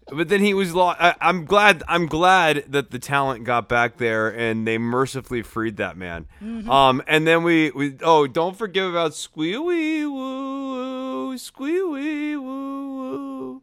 But 0.08 0.28
then 0.28 0.40
he 0.40 0.54
was 0.54 0.72
locked. 0.74 1.00
I, 1.02 1.14
I'm 1.20 1.44
glad. 1.44 1.82
I'm 1.88 2.06
glad 2.06 2.64
that 2.68 2.90
the 2.92 2.98
talent 3.00 3.42
got 3.44 3.68
back 3.68 3.96
there 3.96 4.28
and 4.28 4.66
they 4.66 4.78
mercifully 4.78 5.42
freed 5.42 5.78
that 5.78 5.96
man. 5.96 6.26
Mm-hmm. 6.42 6.70
Um, 6.70 7.02
and 7.08 7.26
then 7.26 7.42
we, 7.42 7.70
we 7.72 7.96
oh, 8.02 8.28
don't 8.28 8.56
forget 8.56 8.88
about 8.88 9.12
squealy 9.12 10.02
woo, 10.08 11.34
squealy 11.36 12.40
woo 12.40 12.94
woo. 12.96 13.62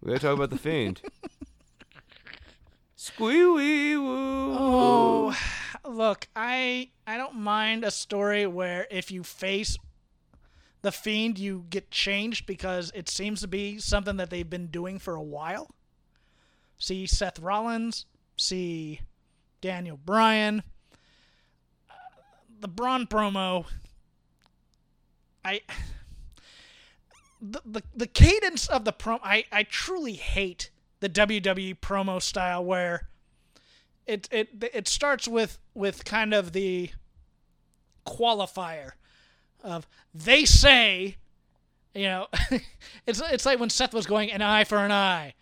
We 0.00 0.08
gotta 0.12 0.20
talk 0.20 0.36
about 0.36 0.50
the 0.50 0.58
fiend. 0.58 1.00
squealy 3.04 4.00
woo. 4.00 4.56
oh, 4.58 5.36
look, 5.86 6.26
I 6.34 6.90
I 7.06 7.18
don't 7.18 7.36
mind 7.36 7.84
a 7.84 7.90
story 7.90 8.46
where 8.46 8.86
if 8.90 9.10
you 9.10 9.22
face 9.22 9.76
the 10.80 10.90
Fiend, 10.92 11.38
you 11.38 11.66
get 11.68 11.90
changed 11.90 12.46
because 12.46 12.90
it 12.94 13.08
seems 13.08 13.40
to 13.40 13.48
be 13.48 13.78
something 13.78 14.16
that 14.16 14.30
they've 14.30 14.48
been 14.48 14.68
doing 14.68 14.98
for 14.98 15.14
a 15.14 15.22
while. 15.22 15.70
See 16.78 17.06
Seth 17.06 17.38
Rollins, 17.38 18.06
see 18.36 19.00
Daniel 19.60 19.98
Bryan. 19.98 20.62
The 22.60 22.68
Braun 22.68 23.06
promo, 23.06 23.66
I. 25.44 25.60
The, 27.46 27.60
the, 27.66 27.82
the 27.94 28.06
cadence 28.06 28.68
of 28.68 28.86
the 28.86 28.92
promo, 28.92 29.20
I, 29.22 29.44
I 29.52 29.64
truly 29.64 30.14
hate 30.14 30.70
the 31.04 31.10
WWE 31.10 31.78
promo 31.80 32.20
style 32.20 32.64
where 32.64 33.08
it 34.06 34.26
it 34.32 34.48
it 34.72 34.88
starts 34.88 35.28
with 35.28 35.58
with 35.74 36.02
kind 36.06 36.32
of 36.32 36.52
the 36.52 36.88
qualifier 38.06 38.92
of 39.62 39.86
they 40.14 40.46
say 40.46 41.16
you 41.94 42.04
know 42.04 42.26
it's 43.06 43.20
it's 43.30 43.44
like 43.44 43.60
when 43.60 43.68
Seth 43.68 43.92
was 43.92 44.06
going 44.06 44.32
an 44.32 44.40
eye 44.40 44.64
for 44.64 44.78
an 44.78 44.90
eye 44.90 45.34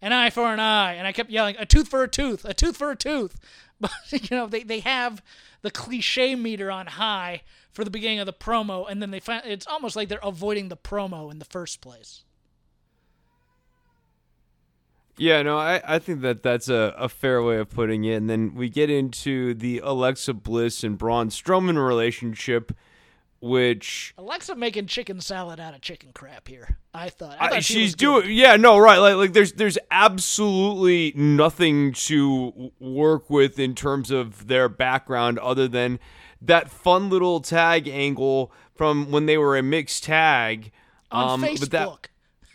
an 0.00 0.12
eye 0.12 0.30
for 0.30 0.52
an 0.52 0.60
eye 0.60 0.94
and 0.94 1.04
I 1.04 1.10
kept 1.10 1.30
yelling 1.30 1.56
a 1.58 1.66
tooth 1.66 1.88
for 1.88 2.04
a 2.04 2.08
tooth 2.08 2.44
a 2.44 2.54
tooth 2.54 2.76
for 2.76 2.92
a 2.92 2.96
tooth. 2.96 3.36
But 3.80 3.92
you 4.12 4.36
know 4.36 4.46
they, 4.46 4.62
they 4.62 4.80
have 4.80 5.22
the 5.62 5.70
cliche 5.72 6.36
meter 6.36 6.70
on 6.70 6.86
high 6.86 7.42
for 7.72 7.84
the 7.84 7.90
beginning 7.90 8.20
of 8.20 8.26
the 8.26 8.32
promo 8.32 8.88
and 8.88 9.02
then 9.02 9.10
they 9.10 9.20
find 9.20 9.42
it's 9.44 9.66
almost 9.66 9.96
like 9.96 10.08
they're 10.08 10.18
avoiding 10.22 10.68
the 10.68 10.76
promo 10.76 11.30
in 11.30 11.40
the 11.40 11.44
first 11.44 11.80
place 11.80 12.24
Yeah, 15.18 15.42
no, 15.42 15.58
I, 15.58 15.82
I 15.84 15.98
think 15.98 16.20
that 16.22 16.42
that's 16.42 16.68
a, 16.68 16.94
a 16.96 17.08
fair 17.08 17.42
way 17.42 17.58
of 17.58 17.68
putting 17.70 18.04
it. 18.04 18.14
And 18.14 18.30
then 18.30 18.54
we 18.54 18.68
get 18.68 18.88
into 18.90 19.54
the 19.54 19.80
Alexa 19.84 20.34
Bliss 20.34 20.84
and 20.84 20.96
Braun 20.96 21.28
Strowman 21.30 21.84
relationship, 21.84 22.72
which 23.40 24.14
Alexa 24.18 24.54
making 24.56 24.86
chicken 24.86 25.20
salad 25.20 25.60
out 25.60 25.74
of 25.74 25.80
chicken 25.80 26.10
crap 26.12 26.48
here. 26.48 26.78
I 26.94 27.08
thought, 27.08 27.36
I 27.40 27.48
thought 27.48 27.56
I- 27.58 27.60
she 27.60 27.74
she's 27.74 27.82
was 27.88 27.94
good. 27.96 28.22
doing. 28.24 28.36
Yeah, 28.36 28.56
no, 28.56 28.78
right. 28.78 28.98
Like, 28.98 29.16
like 29.16 29.32
there's 29.32 29.52
there's 29.52 29.78
absolutely 29.90 31.12
nothing 31.16 31.92
to 31.92 32.72
work 32.80 33.30
with 33.30 33.58
in 33.58 33.74
terms 33.74 34.10
of 34.10 34.48
their 34.48 34.68
background 34.68 35.38
other 35.38 35.68
than 35.68 35.98
that 36.42 36.70
fun 36.70 37.10
little 37.10 37.40
tag 37.40 37.88
angle 37.88 38.52
from 38.74 39.10
when 39.10 39.26
they 39.26 39.38
were 39.38 39.56
a 39.56 39.62
mixed 39.62 40.04
tag 40.04 40.70
on 41.10 41.34
um, 41.34 41.42
Facebook. 41.42 41.60
but 41.60 41.70
that- 41.70 42.08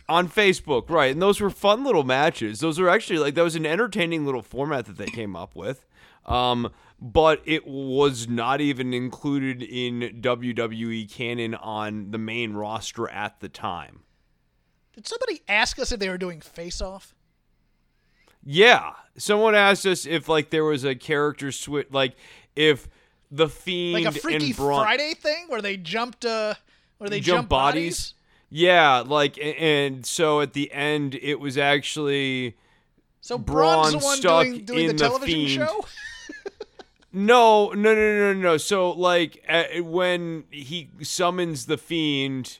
on 0.08 0.28
Facebook, 0.28 0.90
right? 0.90 1.12
And 1.12 1.22
those 1.22 1.40
were 1.40 1.50
fun 1.50 1.84
little 1.84 2.04
matches. 2.04 2.60
Those 2.60 2.78
were 2.78 2.88
actually 2.88 3.18
like 3.18 3.34
that 3.34 3.42
was 3.42 3.56
an 3.56 3.66
entertaining 3.66 4.24
little 4.26 4.42
format 4.42 4.86
that 4.86 4.96
they 4.96 5.06
came 5.06 5.34
up 5.34 5.54
with. 5.54 5.86
Um, 6.26 6.70
but 7.00 7.42
it 7.44 7.66
was 7.66 8.28
not 8.28 8.60
even 8.60 8.94
included 8.94 9.62
in 9.62 10.20
WWE 10.20 11.10
canon 11.10 11.54
on 11.54 12.10
the 12.10 12.18
main 12.18 12.54
roster 12.54 13.08
at 13.10 13.40
the 13.40 13.48
time. 13.48 14.00
Did 14.94 15.06
somebody 15.06 15.42
ask 15.48 15.78
us 15.78 15.92
if 15.92 16.00
they 16.00 16.08
were 16.08 16.18
doing 16.18 16.40
Face 16.40 16.80
Off? 16.80 17.14
Yeah, 18.46 18.92
someone 19.16 19.54
asked 19.54 19.86
us 19.86 20.06
if 20.06 20.28
like 20.28 20.50
there 20.50 20.64
was 20.64 20.84
a 20.84 20.94
character 20.94 21.50
switch, 21.50 21.88
like 21.90 22.14
if 22.54 22.88
the 23.30 23.48
fiend 23.48 24.04
Like 24.04 24.14
a 24.14 24.18
Freaky 24.18 24.52
Friday 24.52 25.14
thing 25.14 25.46
where 25.48 25.62
they 25.62 25.76
jumped, 25.76 26.24
uh, 26.24 26.54
where 26.98 27.10
they 27.10 27.20
jump 27.20 27.38
jump 27.38 27.48
bodies. 27.48 28.14
Yeah, 28.56 29.02
like 29.04 29.36
a- 29.36 29.58
and 29.60 30.06
so 30.06 30.40
at 30.40 30.52
the 30.52 30.72
end 30.72 31.16
it 31.16 31.40
was 31.40 31.58
actually 31.58 32.56
So 33.20 33.36
Braun 33.36 33.90
Braun's 33.90 33.92
the 33.94 33.98
one 33.98 34.16
stuck 34.18 34.44
doing, 34.44 34.64
doing 34.64 34.78
the 34.86 34.90
in 34.90 34.96
the 34.96 35.02
television 35.02 35.66
show. 35.66 35.84
No, 37.16 37.68
no, 37.70 37.94
no, 37.94 37.94
no, 37.94 38.32
no, 38.32 38.40
no. 38.40 38.56
So 38.56 38.90
like 38.90 39.44
uh, 39.48 39.82
when 39.82 40.44
he 40.50 40.90
summons 41.02 41.66
the 41.66 41.76
fiend, 41.78 42.58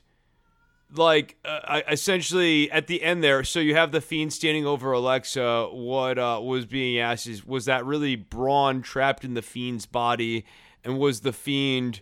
like 0.93 1.35
uh, 1.43 1.81
essentially 1.89 2.71
at 2.71 2.87
the 2.87 3.01
end 3.03 3.21
there. 3.21 3.43
So 3.43 3.59
you 3.59 3.75
have 3.75 3.91
the 3.91 3.99
fiend 3.99 4.31
standing 4.31 4.65
over 4.65 4.93
Alexa. 4.93 5.69
What 5.73 6.17
uh, 6.17 6.39
was 6.41 6.65
being 6.65 6.99
asked 6.99 7.27
is, 7.27 7.45
was 7.45 7.65
that 7.65 7.85
really 7.85 8.15
Braun 8.15 8.81
trapped 8.81 9.25
in 9.25 9.33
the 9.33 9.41
fiend's 9.41 9.85
body, 9.85 10.45
and 10.85 10.99
was 10.99 11.19
the 11.21 11.33
fiend 11.33 11.99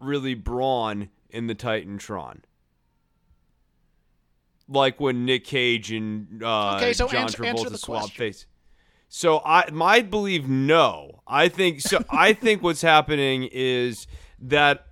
really 0.00 0.34
Braun 0.34 1.10
in 1.30 1.46
the 1.46 1.54
Titantron? 1.54 2.40
Like 4.72 4.98
when 5.00 5.24
Nick 5.24 5.44
Cage 5.44 5.92
and 5.92 6.42
uh, 6.42 6.76
Okay, 6.76 6.92
so 6.92 7.06
John 7.08 7.22
answer- 7.22 7.42
Travolta 7.42 7.70
the 7.70 7.78
swap 7.78 8.00
question. 8.02 8.16
face. 8.16 8.46
So 9.08 9.42
I 9.44 9.70
my 9.70 10.00
believe 10.00 10.48
no. 10.48 11.20
I 11.26 11.48
think 11.48 11.80
so. 11.82 12.02
I 12.10 12.32
think 12.32 12.62
what's 12.62 12.80
happening 12.82 13.48
is 13.52 14.06
that 14.40 14.86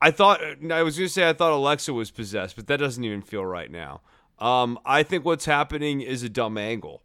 I 0.00 0.10
thought 0.10 0.40
I 0.42 0.82
was 0.82 0.96
going 0.96 1.08
to 1.08 1.12
say 1.12 1.28
I 1.28 1.32
thought 1.32 1.52
Alexa 1.52 1.92
was 1.92 2.10
possessed, 2.10 2.56
but 2.56 2.66
that 2.68 2.78
doesn't 2.78 3.02
even 3.04 3.22
feel 3.22 3.44
right 3.44 3.70
now. 3.70 4.00
Um, 4.38 4.78
I 4.84 5.02
think 5.02 5.24
what's 5.24 5.44
happening 5.44 6.00
is 6.00 6.22
a 6.22 6.28
dumb 6.28 6.56
angle. 6.58 7.02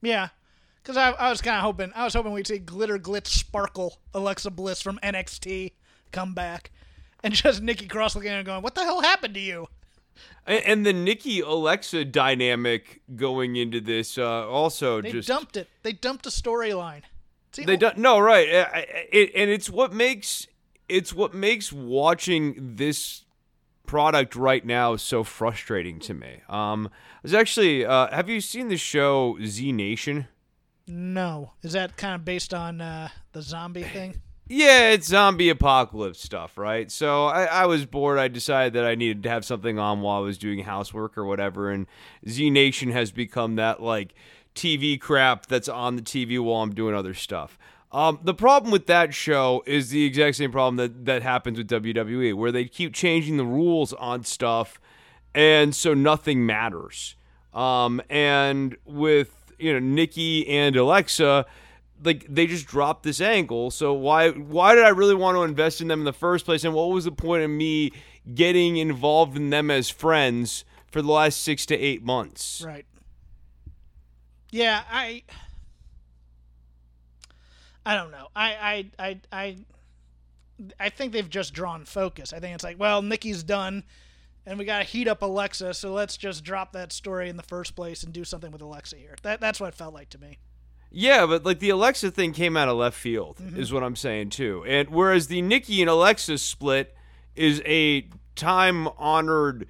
Yeah, 0.00 0.28
because 0.82 0.96
I, 0.96 1.10
I 1.10 1.30
was 1.30 1.40
kind 1.42 1.56
of 1.56 1.62
hoping 1.62 1.92
I 1.94 2.04
was 2.04 2.14
hoping 2.14 2.32
we'd 2.32 2.46
see 2.46 2.58
glitter 2.58 2.98
glitz 2.98 3.28
sparkle 3.28 3.98
Alexa 4.14 4.50
Bliss 4.50 4.80
from 4.82 4.98
NXT 5.02 5.72
come 6.12 6.34
back, 6.34 6.70
and 7.24 7.34
just 7.34 7.62
Nikki 7.62 7.86
Cross 7.86 8.14
looking 8.14 8.30
at 8.30 8.36
her 8.36 8.42
going, 8.44 8.62
"What 8.62 8.74
the 8.76 8.82
hell 8.84 9.00
happened 9.02 9.34
to 9.34 9.40
you?" 9.40 9.66
And, 10.46 10.64
and 10.64 10.86
the 10.86 10.92
Nikki 10.92 11.40
Alexa 11.40 12.06
dynamic 12.06 13.02
going 13.14 13.56
into 13.56 13.80
this 13.80 14.18
uh, 14.18 14.48
also 14.48 15.00
They 15.00 15.12
just 15.12 15.28
dumped 15.28 15.56
it. 15.56 15.68
They 15.82 15.92
dumped 15.92 16.26
a 16.26 16.30
storyline. 16.30 17.02
They 17.52 17.76
don't. 17.76 17.98
No, 17.98 18.18
right. 18.20 18.46
It, 19.10 19.32
and 19.34 19.50
it's 19.50 19.68
what 19.68 19.92
makes 19.92 20.46
it's 20.88 21.12
what 21.12 21.34
makes 21.34 21.72
watching 21.72 22.76
this 22.76 23.24
product 23.86 24.36
right 24.36 24.64
now 24.64 24.96
so 24.96 25.24
frustrating 25.24 25.98
to 26.00 26.14
me. 26.14 26.42
Um, 26.48 26.88
I 26.92 27.20
was 27.22 27.34
actually. 27.34 27.84
Uh, 27.84 28.14
have 28.14 28.28
you 28.28 28.40
seen 28.40 28.68
the 28.68 28.76
show 28.76 29.38
Z 29.44 29.72
Nation? 29.72 30.28
No, 30.86 31.52
is 31.62 31.72
that 31.72 31.96
kind 31.96 32.14
of 32.14 32.24
based 32.24 32.54
on 32.54 32.80
uh, 32.80 33.08
the 33.32 33.42
zombie 33.42 33.82
thing? 33.82 34.20
Yeah, 34.48 34.90
it's 34.90 35.06
zombie 35.06 35.50
apocalypse 35.50 36.20
stuff, 36.20 36.56
right? 36.56 36.90
So 36.90 37.26
I, 37.26 37.44
I 37.44 37.66
was 37.66 37.84
bored. 37.84 38.18
I 38.18 38.28
decided 38.28 38.72
that 38.72 38.84
I 38.84 38.94
needed 38.94 39.22
to 39.24 39.28
have 39.28 39.44
something 39.44 39.78
on 39.78 40.00
while 40.00 40.18
I 40.18 40.24
was 40.24 40.38
doing 40.38 40.60
housework 40.60 41.18
or 41.18 41.26
whatever. 41.26 41.70
And 41.70 41.86
Z 42.26 42.48
Nation 42.48 42.90
has 42.92 43.10
become 43.10 43.56
that 43.56 43.82
like 43.82 44.14
TV 44.54 44.98
crap 44.98 45.46
that's 45.46 45.68
on 45.68 45.96
the 45.96 46.02
TV 46.02 46.42
while 46.42 46.62
I'm 46.62 46.74
doing 46.74 46.94
other 46.94 47.12
stuff. 47.12 47.58
Um, 47.92 48.20
the 48.22 48.34
problem 48.34 48.70
with 48.70 48.86
that 48.86 49.14
show 49.14 49.62
is 49.66 49.90
the 49.90 50.04
exact 50.04 50.36
same 50.36 50.52
problem 50.52 50.76
that, 50.76 51.06
that 51.06 51.22
happens 51.22 51.58
with 51.58 51.68
WWE, 51.68 52.34
where 52.34 52.52
they 52.52 52.64
keep 52.66 52.92
changing 52.92 53.38
the 53.38 53.46
rules 53.46 53.94
on 53.94 54.24
stuff, 54.24 54.78
and 55.34 55.74
so 55.74 55.94
nothing 55.94 56.44
matters. 56.44 57.16
Um, 57.54 58.02
and 58.10 58.76
with 58.84 59.52
you 59.58 59.72
know 59.72 59.78
Nikki 59.78 60.46
and 60.48 60.76
Alexa, 60.76 61.46
like 62.02 62.26
they 62.28 62.46
just 62.46 62.66
dropped 62.66 63.02
this 63.02 63.20
angle. 63.20 63.70
So 63.70 63.92
why 63.92 64.30
why 64.30 64.74
did 64.74 64.84
I 64.84 64.90
really 64.90 65.14
want 65.14 65.36
to 65.36 65.42
invest 65.42 65.80
in 65.80 65.88
them 65.88 66.00
in 66.00 66.04
the 66.04 66.12
first 66.12 66.44
place? 66.44 66.64
And 66.64 66.74
what 66.74 66.90
was 66.90 67.04
the 67.04 67.12
point 67.12 67.42
of 67.42 67.50
me 67.50 67.92
getting 68.34 68.76
involved 68.76 69.36
in 69.36 69.50
them 69.50 69.70
as 69.70 69.90
friends 69.90 70.64
for 70.90 71.02
the 71.02 71.10
last 71.10 71.40
six 71.42 71.66
to 71.66 71.76
eight 71.76 72.02
months? 72.02 72.62
Right. 72.64 72.86
Yeah, 74.50 74.82
I. 74.90 75.22
I 77.84 77.94
don't 77.94 78.10
know. 78.10 78.28
I 78.34 78.86
I 78.98 79.08
I 79.08 79.20
I. 79.32 79.56
I 80.80 80.88
think 80.88 81.12
they've 81.12 81.28
just 81.28 81.54
drawn 81.54 81.84
focus. 81.84 82.32
I 82.32 82.40
think 82.40 82.54
it's 82.54 82.64
like, 82.64 82.80
well, 82.80 83.00
Nikki's 83.00 83.44
done, 83.44 83.84
and 84.44 84.58
we 84.58 84.64
got 84.64 84.78
to 84.78 84.84
heat 84.84 85.06
up 85.06 85.22
Alexa, 85.22 85.74
so 85.74 85.92
let's 85.92 86.16
just 86.16 86.42
drop 86.42 86.72
that 86.72 86.92
story 86.92 87.28
in 87.28 87.36
the 87.36 87.44
first 87.44 87.76
place 87.76 88.02
and 88.02 88.12
do 88.12 88.24
something 88.24 88.50
with 88.50 88.60
Alexa 88.60 88.96
here. 88.96 89.14
That 89.22 89.40
that's 89.40 89.60
what 89.60 89.68
it 89.68 89.74
felt 89.74 89.94
like 89.94 90.08
to 90.10 90.18
me. 90.18 90.38
Yeah, 90.90 91.26
but 91.26 91.44
like 91.44 91.58
the 91.58 91.70
Alexa 91.70 92.10
thing 92.10 92.32
came 92.32 92.56
out 92.56 92.68
of 92.68 92.76
left 92.76 92.96
field, 92.96 93.40
is 93.56 93.72
what 93.72 93.82
I'm 93.82 93.96
saying 93.96 94.30
too. 94.30 94.64
And 94.66 94.88
whereas 94.88 95.26
the 95.26 95.42
Nikki 95.42 95.80
and 95.82 95.90
Alexa 95.90 96.38
split 96.38 96.94
is 97.36 97.62
a 97.66 98.08
time 98.34 98.88
honored 98.96 99.66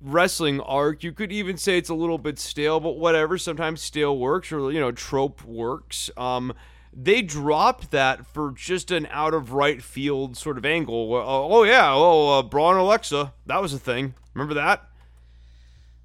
wrestling 0.00 0.60
arc, 0.60 1.02
you 1.02 1.12
could 1.12 1.32
even 1.32 1.56
say 1.56 1.78
it's 1.78 1.88
a 1.88 1.94
little 1.94 2.18
bit 2.18 2.38
stale, 2.38 2.80
but 2.80 2.98
whatever. 2.98 3.38
Sometimes 3.38 3.80
stale 3.80 4.16
works, 4.16 4.52
or 4.52 4.70
you 4.72 4.80
know, 4.80 4.92
trope 4.92 5.44
works. 5.44 6.10
Um, 6.16 6.52
they 6.92 7.22
dropped 7.22 7.90
that 7.90 8.26
for 8.26 8.52
just 8.52 8.90
an 8.90 9.06
out 9.10 9.34
of 9.34 9.52
right 9.52 9.82
field 9.82 10.36
sort 10.36 10.58
of 10.58 10.64
angle. 10.64 11.08
Well, 11.08 11.24
Oh, 11.50 11.62
yeah, 11.62 11.92
oh 11.92 12.38
uh, 12.38 12.42
Braun 12.42 12.76
Alexa, 12.76 13.32
that 13.46 13.62
was 13.62 13.72
a 13.72 13.78
thing. 13.78 14.14
Remember 14.34 14.54
that? 14.54 14.88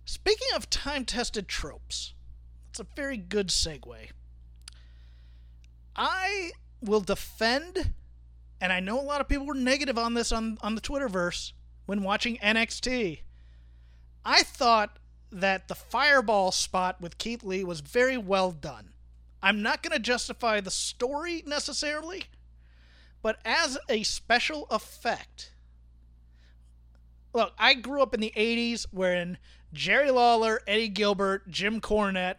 Speaking 0.06 0.50
of 0.56 0.70
time 0.70 1.06
tested 1.06 1.48
tropes, 1.48 2.14
that's 2.68 2.80
a 2.82 2.88
very 2.96 3.18
good 3.18 3.48
segue. 3.48 4.10
I 5.96 6.52
will 6.82 7.02
defend, 7.02 7.94
and 8.60 8.74
I 8.74 8.80
know 8.80 9.00
a 9.00 9.02
lot 9.02 9.22
of 9.22 9.28
people 9.28 9.46
were 9.46 9.54
negative 9.54 9.98
on 9.98 10.14
this 10.14 10.32
on, 10.32 10.58
on 10.62 10.76
the 10.76 10.82
Twitterverse 10.82 11.54
when 11.86 12.04
watching 12.04 12.38
NXT. 12.38 13.20
I 14.26 14.44
thought 14.44 14.98
that 15.32 15.68
the 15.68 15.76
fireball 15.76 16.52
spot 16.52 17.02
with 17.02 17.18
Keith 17.18 17.44
Lee 17.44 17.64
was 17.64 17.82
very 17.82 18.18
well 18.18 18.52
done. 18.52 18.94
I'm 19.42 19.62
not 19.62 19.84
going 19.84 19.92
to 19.92 20.00
justify 20.00 20.62
the 20.62 20.72
story 20.72 21.44
necessarily, 21.46 22.24
but 23.22 23.40
as 23.44 23.78
a 23.90 24.04
special 24.04 24.68
effect, 24.70 25.52
look, 27.34 27.54
I 27.58 27.74
grew 27.74 28.02
up 28.02 28.14
in 28.14 28.22
the 28.22 28.34
80s 28.38 28.86
wherein 28.92 29.38
Jerry 29.74 30.12
Lawler, 30.12 30.62
Eddie 30.68 30.88
Gilbert, 30.88 31.50
Jim 31.50 31.82
Cornette, 31.82 32.38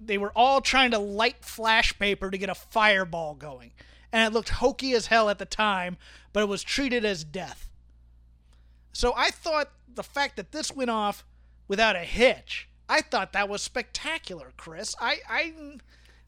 they 0.00 0.18
were 0.18 0.32
all 0.36 0.60
trying 0.60 0.90
to 0.92 0.98
light 0.98 1.44
flash 1.44 1.98
paper 1.98 2.30
to 2.30 2.38
get 2.38 2.48
a 2.48 2.54
fireball 2.54 3.34
going. 3.34 3.72
And 4.12 4.24
it 4.26 4.32
looked 4.34 4.50
hokey 4.50 4.92
as 4.92 5.06
hell 5.08 5.28
at 5.28 5.38
the 5.38 5.44
time, 5.44 5.96
but 6.32 6.42
it 6.42 6.46
was 6.48 6.62
treated 6.62 7.04
as 7.04 7.24
death. 7.24 7.68
So 8.92 9.12
I 9.16 9.30
thought 9.30 9.70
the 9.92 10.02
fact 10.04 10.36
that 10.36 10.52
this 10.52 10.72
went 10.72 10.90
off 10.90 11.24
without 11.68 11.96
a 11.96 12.00
hitch, 12.00 12.68
I 12.88 13.00
thought 13.00 13.32
that 13.32 13.48
was 13.48 13.62
spectacular, 13.62 14.52
Chris. 14.56 14.94
I, 15.00 15.18
I 15.28 15.52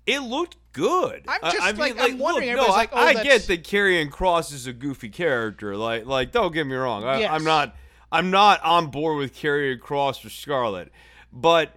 It 0.07 0.21
looked 0.21 0.57
good. 0.73 1.25
I'm 1.29 1.41
I- 1.45 1.51
just, 1.51 1.63
I 1.63 1.73
mean, 1.73 1.79
like- 1.81 1.95
I'm 2.01 2.19
wondering, 2.19 2.57
Look, 2.57 2.67
no, 2.69 2.73
I, 2.75 2.77
like, 2.77 2.91
oh, 2.93 2.97
I 2.99 3.15
that's- 3.15 3.47
get 3.47 3.47
that 3.49 3.65
Karrion 3.65 4.11
Cross 4.11 4.53
is 4.53 4.67
a 4.67 4.73
goofy 4.73 5.09
character. 5.09 5.77
Like, 5.77 6.07
like, 6.07 6.33
don't 6.33 6.53
get 6.53 6.67
me 6.67 6.75
wrong. 6.75 7.05
I, 7.05 7.21
Yes. 7.21 7.31
I'm 7.33 7.45
not. 7.45 7.77
I'm 8.13 8.31
not 8.31 8.63
on 8.63 8.87
board 8.93 9.19
with 9.19 9.35
Karrion 9.35 9.81
Cross 9.81 10.25
or 10.25 10.31
Scarlett, 10.31 10.93
but 11.33 11.77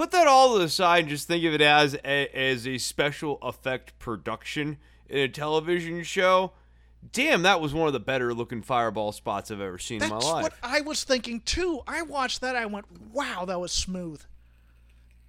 put 0.00 0.12
that 0.12 0.26
all 0.26 0.56
to 0.56 0.64
aside 0.64 1.00
and 1.00 1.08
just 1.10 1.28
think 1.28 1.44
of 1.44 1.52
it 1.52 1.60
as 1.60 1.92
a, 1.92 2.34
as 2.34 2.66
a 2.66 2.78
special 2.78 3.36
effect 3.42 3.98
production 3.98 4.78
in 5.10 5.18
a 5.18 5.28
television 5.28 6.02
show. 6.02 6.52
Damn, 7.12 7.42
that 7.42 7.60
was 7.60 7.74
one 7.74 7.86
of 7.86 7.92
the 7.92 8.00
better 8.00 8.32
looking 8.32 8.62
fireball 8.62 9.12
spots 9.12 9.50
I've 9.50 9.60
ever 9.60 9.76
seen 9.76 10.02
in 10.02 10.08
my 10.08 10.16
life. 10.16 10.44
That's 10.44 10.62
what 10.62 10.72
I 10.72 10.80
was 10.80 11.04
thinking 11.04 11.40
too. 11.40 11.82
I 11.86 12.00
watched 12.00 12.40
that. 12.40 12.56
I 12.56 12.64
went, 12.64 12.86
"Wow, 13.12 13.44
that 13.44 13.60
was 13.60 13.72
smooth." 13.72 14.22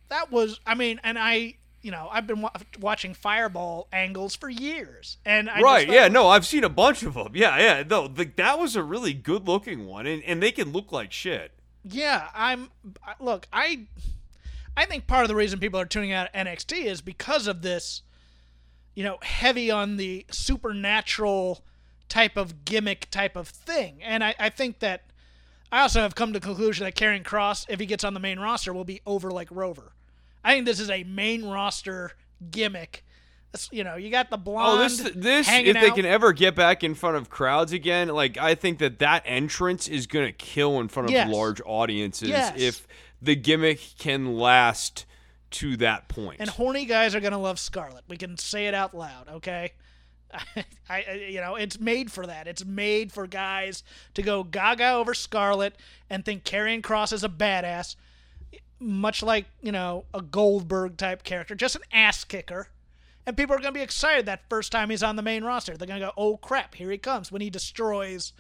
That 0.07 0.31
was. 0.31 0.61
I 0.65 0.75
mean, 0.75 1.01
and 1.03 1.19
I, 1.19 1.55
you 1.81 1.91
know, 1.91 2.07
I've 2.09 2.27
been 2.27 2.41
wa- 2.41 2.51
watching 2.79 3.13
Fireball 3.13 3.89
angles 3.91 4.37
for 4.37 4.49
years, 4.49 5.17
and 5.25 5.49
I 5.49 5.59
right? 5.59 5.89
Yeah. 5.89 6.07
No, 6.07 6.29
I've 6.29 6.45
seen 6.45 6.63
a 6.63 6.69
bunch 6.69 7.03
of 7.03 7.15
them. 7.15 7.31
Yeah. 7.33 7.57
Yeah. 7.59 7.83
No, 7.89 8.07
the, 8.07 8.23
that 8.37 8.57
was 8.57 8.77
a 8.77 8.83
really 8.83 9.13
good 9.13 9.49
looking 9.49 9.85
one, 9.85 10.07
and, 10.07 10.23
and 10.23 10.41
they 10.41 10.51
can 10.51 10.71
look 10.71 10.93
like 10.93 11.11
shit. 11.11 11.51
yeah. 11.83 12.29
I'm. 12.33 12.69
Look, 13.19 13.47
I, 13.53 13.87
I 14.77 14.85
think 14.85 15.07
part 15.07 15.23
of 15.23 15.27
the 15.27 15.35
reason 15.35 15.59
people 15.59 15.79
are 15.79 15.85
tuning 15.85 16.11
out 16.11 16.31
NXT 16.33 16.85
is 16.85 17.01
because 17.01 17.47
of 17.47 17.61
this, 17.61 18.01
you 18.95 19.03
know, 19.03 19.17
heavy 19.21 19.69
on 19.69 19.97
the 19.97 20.25
supernatural 20.31 21.63
type 22.09 22.37
of 22.37 22.65
gimmick 22.65 23.09
type 23.11 23.35
of 23.35 23.47
thing, 23.47 23.99
and 24.03 24.23
I, 24.23 24.35
I 24.39 24.49
think 24.49 24.79
that. 24.79 25.03
I 25.73 25.83
also 25.83 26.01
have 26.01 26.15
come 26.15 26.33
to 26.33 26.39
the 26.41 26.45
conclusion 26.45 26.83
that 26.83 26.95
Karrion 26.97 27.23
Cross, 27.23 27.65
if 27.69 27.79
he 27.79 27.85
gets 27.85 28.03
on 28.03 28.13
the 28.13 28.19
main 28.19 28.39
roster, 28.39 28.73
will 28.73 28.83
be 28.83 28.99
over 29.05 29.31
like 29.31 29.47
Rover. 29.49 29.93
I 30.43 30.53
think 30.53 30.65
this 30.65 30.81
is 30.81 30.89
a 30.89 31.05
main 31.05 31.45
roster 31.45 32.11
gimmick. 32.51 33.05
You 33.71 33.85
know, 33.85 33.95
you 33.95 34.09
got 34.09 34.29
the 34.29 34.35
Oh, 34.35 34.39
blonde. 34.41 34.81
this 34.81 34.99
this 35.15 35.47
hanging 35.47 35.67
if 35.75 35.81
they 35.81 35.87
out. 35.89 35.95
can 35.95 36.05
ever 36.05 36.33
get 36.33 36.55
back 36.55 36.83
in 36.83 36.93
front 36.93 37.15
of 37.15 37.29
crowds 37.29 37.71
again, 37.71 38.09
like 38.09 38.37
I 38.37 38.53
think 38.53 38.79
that 38.79 38.99
that 38.99 39.23
entrance 39.25 39.87
is 39.87 40.07
gonna 40.07 40.33
kill 40.33 40.81
in 40.81 40.89
front 40.89 41.05
of 41.07 41.13
Yes. 41.13 41.29
large 41.33 41.61
audiences 41.65 42.27
Yes. 42.27 42.53
if 42.59 42.85
the 43.21 43.35
gimmick 43.35 43.79
can 43.97 44.35
last 44.35 45.05
to 45.51 45.77
that 45.77 46.07
point. 46.07 46.37
And 46.39 46.49
horny 46.49 46.85
guys 46.85 47.13
are 47.13 47.19
gonna 47.19 47.39
love 47.39 47.59
Scarlett. 47.59 48.03
We 48.07 48.17
can 48.17 48.37
say 48.37 48.67
it 48.67 48.73
out 48.73 48.93
loud, 48.93 49.27
okay? 49.29 49.73
I, 50.33 50.63
I, 50.89 51.27
you 51.29 51.41
know, 51.41 51.55
it's 51.55 51.79
made 51.79 52.11
for 52.11 52.25
that. 52.25 52.47
It's 52.47 52.65
made 52.65 53.11
for 53.11 53.27
guys 53.27 53.83
to 54.13 54.21
go 54.21 54.43
gaga 54.43 54.93
over 54.93 55.13
Scarlett 55.13 55.75
and 56.09 56.23
think 56.23 56.43
Karrion 56.43 56.81
Cross 56.81 57.11
is 57.11 57.23
a 57.23 57.29
badass, 57.29 57.95
much 58.79 59.21
like 59.21 59.45
you 59.61 59.71
know 59.71 60.05
a 60.13 60.21
Goldberg 60.21 60.97
type 60.97 61.23
character, 61.23 61.53
just 61.55 61.75
an 61.75 61.83
ass 61.91 62.23
kicker. 62.23 62.69
And 63.25 63.37
people 63.37 63.55
are 63.55 63.59
gonna 63.59 63.71
be 63.73 63.81
excited 63.81 64.25
that 64.25 64.49
first 64.49 64.71
time 64.71 64.89
he's 64.89 65.03
on 65.03 65.15
the 65.15 65.21
main 65.21 65.43
roster. 65.43 65.77
They're 65.77 65.87
gonna 65.87 65.99
go, 65.99 66.13
"Oh 66.17 66.37
crap, 66.37 66.75
here 66.75 66.89
he 66.89 66.97
comes!" 66.97 67.31
When 67.31 67.41
he 67.41 67.49
destroys 67.49 68.33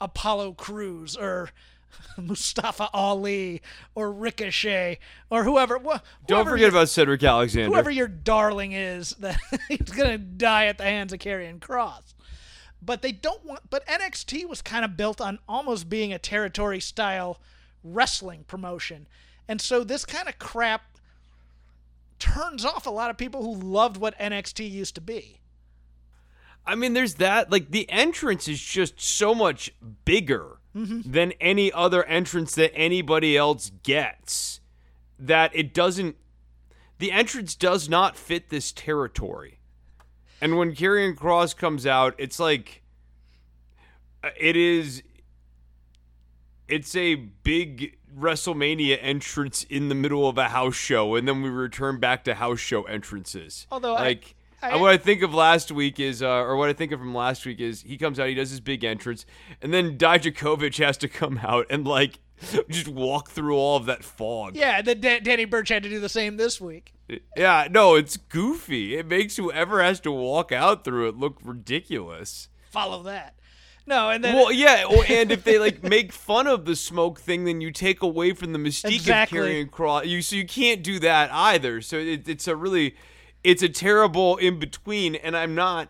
Apollo 0.00 0.54
Crews 0.54 1.16
or 1.16 1.50
Mustafa 2.18 2.88
Ali 2.92 3.62
or 3.94 4.12
Ricochet 4.12 4.98
or 5.30 5.44
whoever. 5.44 5.78
wh- 5.78 6.00
Don't 6.26 6.38
whoever 6.38 6.50
forget 6.50 6.68
about 6.70 6.88
Cedric 6.88 7.22
Alexander. 7.22 7.68
whoever 7.70 7.90
your 7.90 8.08
darling 8.08 8.72
is 8.72 9.10
that 9.20 9.38
he's 9.68 9.90
gonna 9.90 10.18
die 10.18 10.66
at 10.66 10.78
the 10.78 10.84
hands 10.84 11.12
of 11.12 11.18
Karrion 11.18 11.60
Cross. 11.60 12.14
But 12.82 13.00
they 13.02 13.12
don't 13.12 13.44
want. 13.44 13.70
But 13.70 13.86
NXT 13.86 14.46
was 14.48 14.60
kind 14.60 14.84
of 14.84 14.96
built 14.96 15.20
on 15.20 15.38
almost 15.48 15.88
being 15.88 16.12
a 16.12 16.18
territory 16.18 16.80
style 16.80 17.40
wrestling 17.82 18.44
promotion, 18.46 19.06
and 19.48 19.60
so 19.60 19.84
this 19.84 20.04
kind 20.04 20.28
of 20.28 20.38
crap 20.38 20.82
turns 22.18 22.64
off 22.64 22.86
a 22.86 22.90
lot 22.90 23.10
of 23.10 23.16
people 23.16 23.42
who 23.42 23.54
loved 23.54 23.96
what 23.96 24.18
NXT 24.18 24.70
used 24.70 24.94
to 24.94 25.00
be. 25.00 25.40
I 26.66 26.74
mean, 26.74 26.94
there's 26.94 27.14
that. 27.14 27.50
Like 27.50 27.70
the 27.70 27.88
entrance 27.90 28.48
is 28.48 28.60
just 28.60 29.00
so 29.00 29.34
much 29.34 29.70
bigger 30.04 30.58
Mm-hmm. 30.74 31.10
than 31.12 31.32
any 31.40 31.70
other 31.72 32.04
entrance 32.04 32.54
that 32.56 32.72
anybody 32.74 33.36
else 33.36 33.70
gets. 33.84 34.60
That 35.18 35.54
it 35.54 35.72
doesn't. 35.72 36.16
The 36.98 37.12
entrance 37.12 37.54
does 37.54 37.88
not 37.88 38.16
fit 38.16 38.48
this 38.50 38.72
territory. 38.72 39.60
And 40.40 40.58
when 40.58 40.74
Karrion 40.74 41.16
Cross 41.16 41.54
comes 41.54 41.86
out, 41.86 42.14
it's 42.18 42.40
like 42.40 42.82
uh, 44.24 44.30
it 44.38 44.56
is. 44.56 45.02
It's 46.66 46.96
a 46.96 47.14
big 47.14 47.98
WrestleMania 48.18 48.98
entrance 49.00 49.64
in 49.64 49.88
the 49.88 49.94
middle 49.94 50.28
of 50.28 50.38
a 50.38 50.48
house 50.48 50.74
show, 50.74 51.14
and 51.14 51.28
then 51.28 51.42
we 51.42 51.50
return 51.50 52.00
back 52.00 52.24
to 52.24 52.34
house 52.34 52.58
show 52.60 52.82
entrances. 52.84 53.66
Although 53.70 53.94
I- 53.94 54.02
like. 54.02 54.34
I- 54.64 54.70
Uh, 54.72 54.78
what 54.78 54.90
I 54.92 54.96
think 54.96 55.22
of 55.22 55.34
last 55.34 55.70
week 55.70 55.98
is, 56.00 56.22
uh, 56.22 56.28
or 56.28 56.56
what 56.56 56.68
I 56.68 56.72
think 56.72 56.92
of 56.92 56.98
from 57.00 57.14
last 57.14 57.44
week 57.46 57.60
is, 57.60 57.82
he 57.82 57.96
comes 57.96 58.18
out, 58.18 58.28
he 58.28 58.34
does 58.34 58.50
his 58.50 58.60
big 58.60 58.84
entrance, 58.84 59.24
and 59.62 59.72
then 59.72 59.96
Dijakovic 59.98 60.76
has 60.84 60.96
to 60.98 61.08
come 61.08 61.38
out 61.42 61.66
and 61.70 61.86
like 61.86 62.18
just 62.70 62.88
walk 62.88 63.30
through 63.30 63.56
all 63.56 63.76
of 63.76 63.86
that 63.86 64.02
fog. 64.04 64.56
Yeah, 64.56 64.82
then 64.82 65.00
Dan- 65.00 65.22
Danny 65.22 65.44
Burch 65.44 65.68
had 65.68 65.82
to 65.84 65.88
do 65.88 66.00
the 66.00 66.08
same 66.08 66.36
this 66.36 66.60
week. 66.60 66.92
Yeah, 67.36 67.68
no, 67.70 67.94
it's 67.96 68.16
goofy. 68.16 68.96
It 68.96 69.06
makes 69.06 69.36
whoever 69.36 69.82
has 69.82 70.00
to 70.00 70.10
walk 70.12 70.50
out 70.52 70.84
through 70.84 71.08
it 71.08 71.16
look 71.16 71.38
ridiculous. 71.44 72.48
Follow 72.70 73.02
that. 73.04 73.34
No, 73.86 74.08
and 74.08 74.24
then 74.24 74.34
Well, 74.34 74.50
yeah, 74.50 74.86
well, 74.86 75.04
and 75.08 75.30
if 75.30 75.44
they 75.44 75.58
like 75.58 75.82
make 75.82 76.12
fun 76.12 76.46
of 76.46 76.64
the 76.64 76.74
smoke 76.74 77.20
thing, 77.20 77.44
then 77.44 77.60
you 77.60 77.70
take 77.70 78.02
away 78.02 78.32
from 78.32 78.52
the 78.54 78.58
mystique 78.58 78.94
Exactly. 78.94 79.38
of 79.38 79.44
Karrion 79.44 79.70
Cross. 79.70 80.06
You 80.06 80.22
so 80.22 80.36
you 80.36 80.46
can't 80.46 80.82
do 80.82 80.98
that 81.00 81.30
either. 81.32 81.82
So 81.82 81.98
it, 81.98 82.26
it's 82.26 82.48
a 82.48 82.56
really, 82.56 82.96
it's 83.44 83.62
a 83.62 83.68
terrible 83.68 84.36
in 84.38 84.58
between. 84.58 85.14
And 85.14 85.36
I'm 85.36 85.54
not 85.54 85.88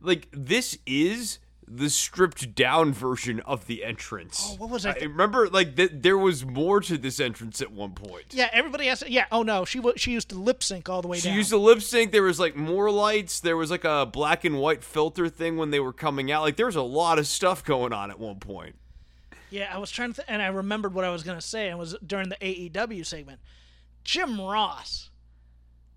like 0.00 0.28
this 0.32 0.78
is 0.86 1.38
the 1.66 1.88
stripped 1.88 2.54
down 2.54 2.92
version 2.92 3.40
of 3.40 3.66
the 3.66 3.84
entrance. 3.84 4.50
Oh, 4.52 4.56
what 4.56 4.68
was 4.70 4.84
I 4.84 4.90
I 5.00 5.04
remember 5.04 5.48
like 5.48 5.76
th- 5.76 5.92
there 5.94 6.18
was 6.18 6.44
more 6.44 6.80
to 6.82 6.98
this 6.98 7.18
entrance 7.20 7.62
at 7.62 7.72
one 7.72 7.92
point. 7.92 8.26
yeah, 8.32 8.50
everybody 8.52 8.86
has. 8.86 9.02
Yeah. 9.06 9.24
Oh 9.32 9.42
no, 9.42 9.64
she 9.64 9.80
wa- 9.80 9.92
she 9.96 10.10
used 10.12 10.28
to 10.30 10.34
lip 10.34 10.62
sync 10.62 10.88
all 10.90 11.00
the 11.00 11.08
way 11.08 11.18
She 11.18 11.28
down. 11.28 11.36
used 11.38 11.50
to 11.50 11.56
lip 11.56 11.80
sync. 11.80 12.12
There 12.12 12.22
was 12.22 12.38
like 12.38 12.54
more 12.56 12.90
lights. 12.90 13.40
There 13.40 13.56
was 13.56 13.70
like 13.70 13.84
a 13.84 14.04
black 14.04 14.44
and 14.44 14.58
white 14.58 14.84
filter 14.84 15.28
thing 15.30 15.56
when 15.56 15.70
they 15.70 15.80
were 15.80 15.92
coming 15.94 16.30
out. 16.30 16.42
Like 16.42 16.56
there 16.56 16.66
was 16.66 16.76
a 16.76 16.82
lot 16.82 17.18
of 17.18 17.26
stuff 17.26 17.64
going 17.64 17.92
on 17.94 18.10
at 18.10 18.18
one 18.18 18.40
point. 18.40 18.74
Yeah, 19.50 19.70
I 19.72 19.78
was 19.78 19.90
trying 19.90 20.12
to, 20.12 20.16
th- 20.16 20.26
and 20.28 20.42
I 20.42 20.48
remembered 20.48 20.94
what 20.94 21.04
I 21.04 21.10
was 21.10 21.22
going 21.22 21.38
to 21.38 21.46
say, 21.46 21.66
and 21.68 21.76
it 21.76 21.78
was 21.78 21.94
during 22.04 22.28
the 22.28 22.36
AEW 22.36 23.06
segment. 23.06 23.38
Jim 24.02 24.40
Ross, 24.40 25.10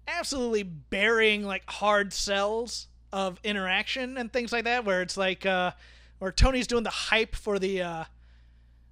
absolutely 0.07 0.63
burying 0.63 1.43
like 1.43 1.69
hard 1.69 2.13
sells 2.13 2.87
of 3.11 3.39
interaction 3.43 4.17
and 4.17 4.31
things 4.31 4.51
like 4.51 4.63
that, 4.65 4.85
where 4.85 5.01
it's 5.01 5.17
like, 5.17 5.45
uh, 5.45 5.71
where 6.19 6.31
Tony's 6.31 6.67
doing 6.67 6.83
the 6.83 6.89
hype 6.89 7.35
for 7.35 7.59
the, 7.59 7.81
uh, 7.81 8.03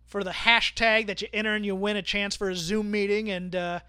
for 0.05 0.23
the 0.23 0.31
hashtag 0.31 1.07
that 1.07 1.21
you 1.21 1.27
enter 1.33 1.53
and 1.55 1.65
you 1.65 1.75
win 1.75 1.97
a 1.97 2.01
chance 2.01 2.35
for 2.35 2.49
a 2.49 2.55
Zoom 2.55 2.91
meeting, 2.91 3.29
and 3.29 3.55
uh, 3.55 3.79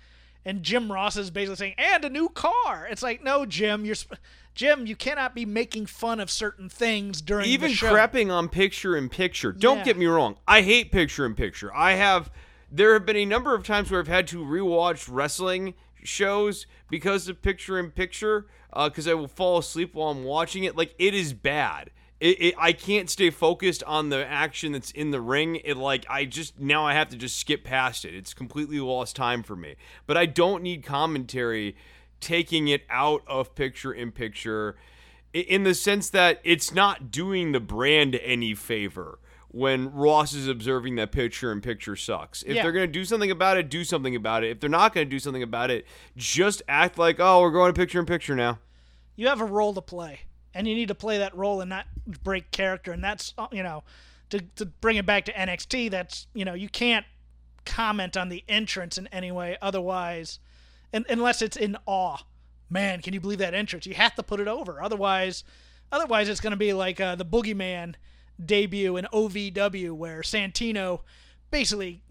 and 0.45 0.63
Jim 0.63 0.91
Ross 0.91 1.17
is 1.17 1.31
basically 1.31 1.57
saying, 1.57 1.75
and 1.77 2.05
a 2.05 2.09
new 2.09 2.29
car. 2.29 2.87
It's 2.91 3.03
like, 3.03 3.23
no, 3.23 3.45
Jim, 3.47 3.85
you're. 3.85 3.95
Sp- 3.99 4.19
Jim, 4.55 4.87
you 4.87 4.97
cannot 4.97 5.35
be 5.35 5.45
making 5.45 5.85
fun 5.85 6.19
of 6.19 6.31
certain 6.31 6.71
things 6.71 7.21
during 7.21 7.45
even 7.47 7.69
the 7.69 7.77
show. 7.77 7.93
crapping 7.93 8.33
on 8.33 8.49
picture 8.49 8.97
in 8.97 9.11
picture. 9.11 9.53
Don't 9.53 9.79
Yeah. 9.79 9.85
get 9.85 9.99
me 9.99 10.07
wrong. 10.07 10.39
I 10.49 10.63
hate 10.63 10.91
picture 10.91 11.27
in 11.27 11.35
picture. 11.35 11.71
I 11.75 11.93
have 11.93 12.31
there 12.73 12.95
have 12.95 13.05
been 13.05 13.17
a 13.17 13.27
number 13.27 13.55
of 13.55 13.65
times 13.67 13.91
where 13.91 14.01
I've 14.01 14.09
had 14.09 14.27
to 14.29 14.39
rewatch 14.43 15.09
wrestling 15.13 15.75
shows 16.07 16.67
because 16.89 17.29
of 17.29 17.43
picture 17.43 17.79
in 17.79 17.91
picture 17.91 18.47
uh, 18.73 18.89
because 18.89 19.09
I 19.09 19.15
will 19.15 19.29
fall 19.29 19.59
asleep 19.59 19.95
while 19.95 20.11
I'm 20.11 20.25
watching 20.25 20.65
it. 20.65 20.77
Like 20.77 20.95
it 20.99 21.15
is 21.15 21.33
bad. 21.33 21.91
It, 22.19 22.41
it, 22.41 22.55
I 22.59 22.73
can't 22.73 23.11
stay 23.11 23.29
focused 23.29 23.83
on 23.85 24.09
the 24.09 24.27
action 24.27 24.73
that's 24.73 24.91
in 24.91 25.11
the 25.11 25.21
ring. 25.21 25.57
It 25.65 25.77
like 25.77 26.07
I 26.09 26.25
just 26.25 26.59
now 26.59 26.87
I 26.87 26.95
have 26.95 27.09
to 27.11 27.17
just 27.17 27.39
skip 27.39 27.65
past 27.65 28.05
it. 28.05 28.15
It's 28.15 28.33
completely 28.33 28.81
lost 28.81 29.17
time 29.17 29.43
for 29.43 29.57
me. 29.57 29.77
But 30.07 30.17
I 30.17 30.27
don't 30.27 30.63
need 30.63 30.83
commentary 30.83 31.77
taking 32.21 32.69
it 32.69 32.85
out 32.89 33.23
of 33.27 33.55
picture 33.55 33.93
in 33.93 34.13
picture 34.13 34.77
in 35.33 35.65
the 35.65 35.75
sense 35.75 36.09
that 36.11 36.41
it's 36.45 36.73
not 36.73 37.11
doing 37.11 37.53
the 37.53 37.61
brand 37.61 38.15
any 38.23 38.55
favor 38.55 39.19
when 39.57 39.91
Ross 39.93 40.35
is 40.35 40.49
observing 40.49 40.97
that 40.97 41.13
picture 41.13 41.51
and 41.51 41.63
picture 41.63 41.97
sucks. 41.97 42.43
If 42.43 42.57
Yeah. 42.57 42.63
they're 42.63 42.73
going 42.73 42.87
to 42.87 42.93
do 42.93 43.05
something 43.07 43.31
about 43.31 43.57
it, 43.57 43.71
do 43.71 43.85
something 43.85 44.15
about 44.15 44.45
it. 44.45 44.51
If 44.51 44.61
they're 44.61 44.69
not 44.69 44.93
going 44.93 45.07
to 45.07 45.11
do 45.11 45.19
something 45.19 45.43
about 45.43 45.71
it, 45.71 45.87
just 46.17 46.63
act 46.69 46.99
like, 46.99 47.17
"Oh, 47.19 47.41
we're 47.41 47.51
going 47.51 47.73
to 47.73 47.79
picture 47.79 47.99
in 47.99 48.07
picture 48.07 48.37
now." 48.37 48.59
you 49.19 49.29
have 49.29 49.41
a 49.41 49.45
role 49.47 49.73
to 49.73 49.81
play 49.81 50.21
and 50.53 50.69
you 50.69 50.75
need 50.75 50.89
to 50.89 50.95
play 50.95 51.17
that 51.17 51.35
role 51.35 51.63
and 51.63 51.71
not 51.71 51.87
break 52.23 52.51
character 52.51 52.93
and 52.93 53.03
that's 53.03 53.33
uh, 53.39 53.47
you 53.51 53.63
know 53.63 53.83
to 54.29 54.41
to 54.57 54.67
bring 54.67 54.97
it 54.97 55.07
back 55.07 55.25
to 55.25 55.33
NXT, 55.33 55.91
that's 55.91 56.27
you 56.35 56.45
know 56.45 56.53
you 56.55 56.69
can't 56.69 57.07
comment 57.65 58.17
on 58.17 58.29
the 58.29 58.45
entrance 58.49 58.99
in 58.99 59.07
any 59.09 59.33
way, 59.33 59.57
otherwise, 59.63 60.39
and, 60.93 61.05
unless 61.09 61.43
it's 61.43 61.57
in 61.57 61.77
awe. 61.87 62.19
Man, 62.69 63.01
can 63.01 63.15
you 63.15 63.21
believe 63.21 63.39
that 63.39 63.55
entrance? 63.55 63.87
You 63.87 63.95
have 63.95 64.15
to 64.17 64.23
put 64.23 64.41
it 64.41 64.49
over, 64.49 64.83
otherwise, 64.83 65.45
otherwise 65.93 66.29
it's 66.29 66.41
going 66.41 66.51
to 66.53 66.57
be 66.57 66.73
like 66.73 67.01
uh, 67.01 67.15
the 67.15 67.25
Boogeyman 67.25 67.95
debut 68.45 68.97
in 68.97 69.07
OVW 69.13 69.93
where 69.93 70.21
Santino 70.21 71.01
basically 71.51 72.03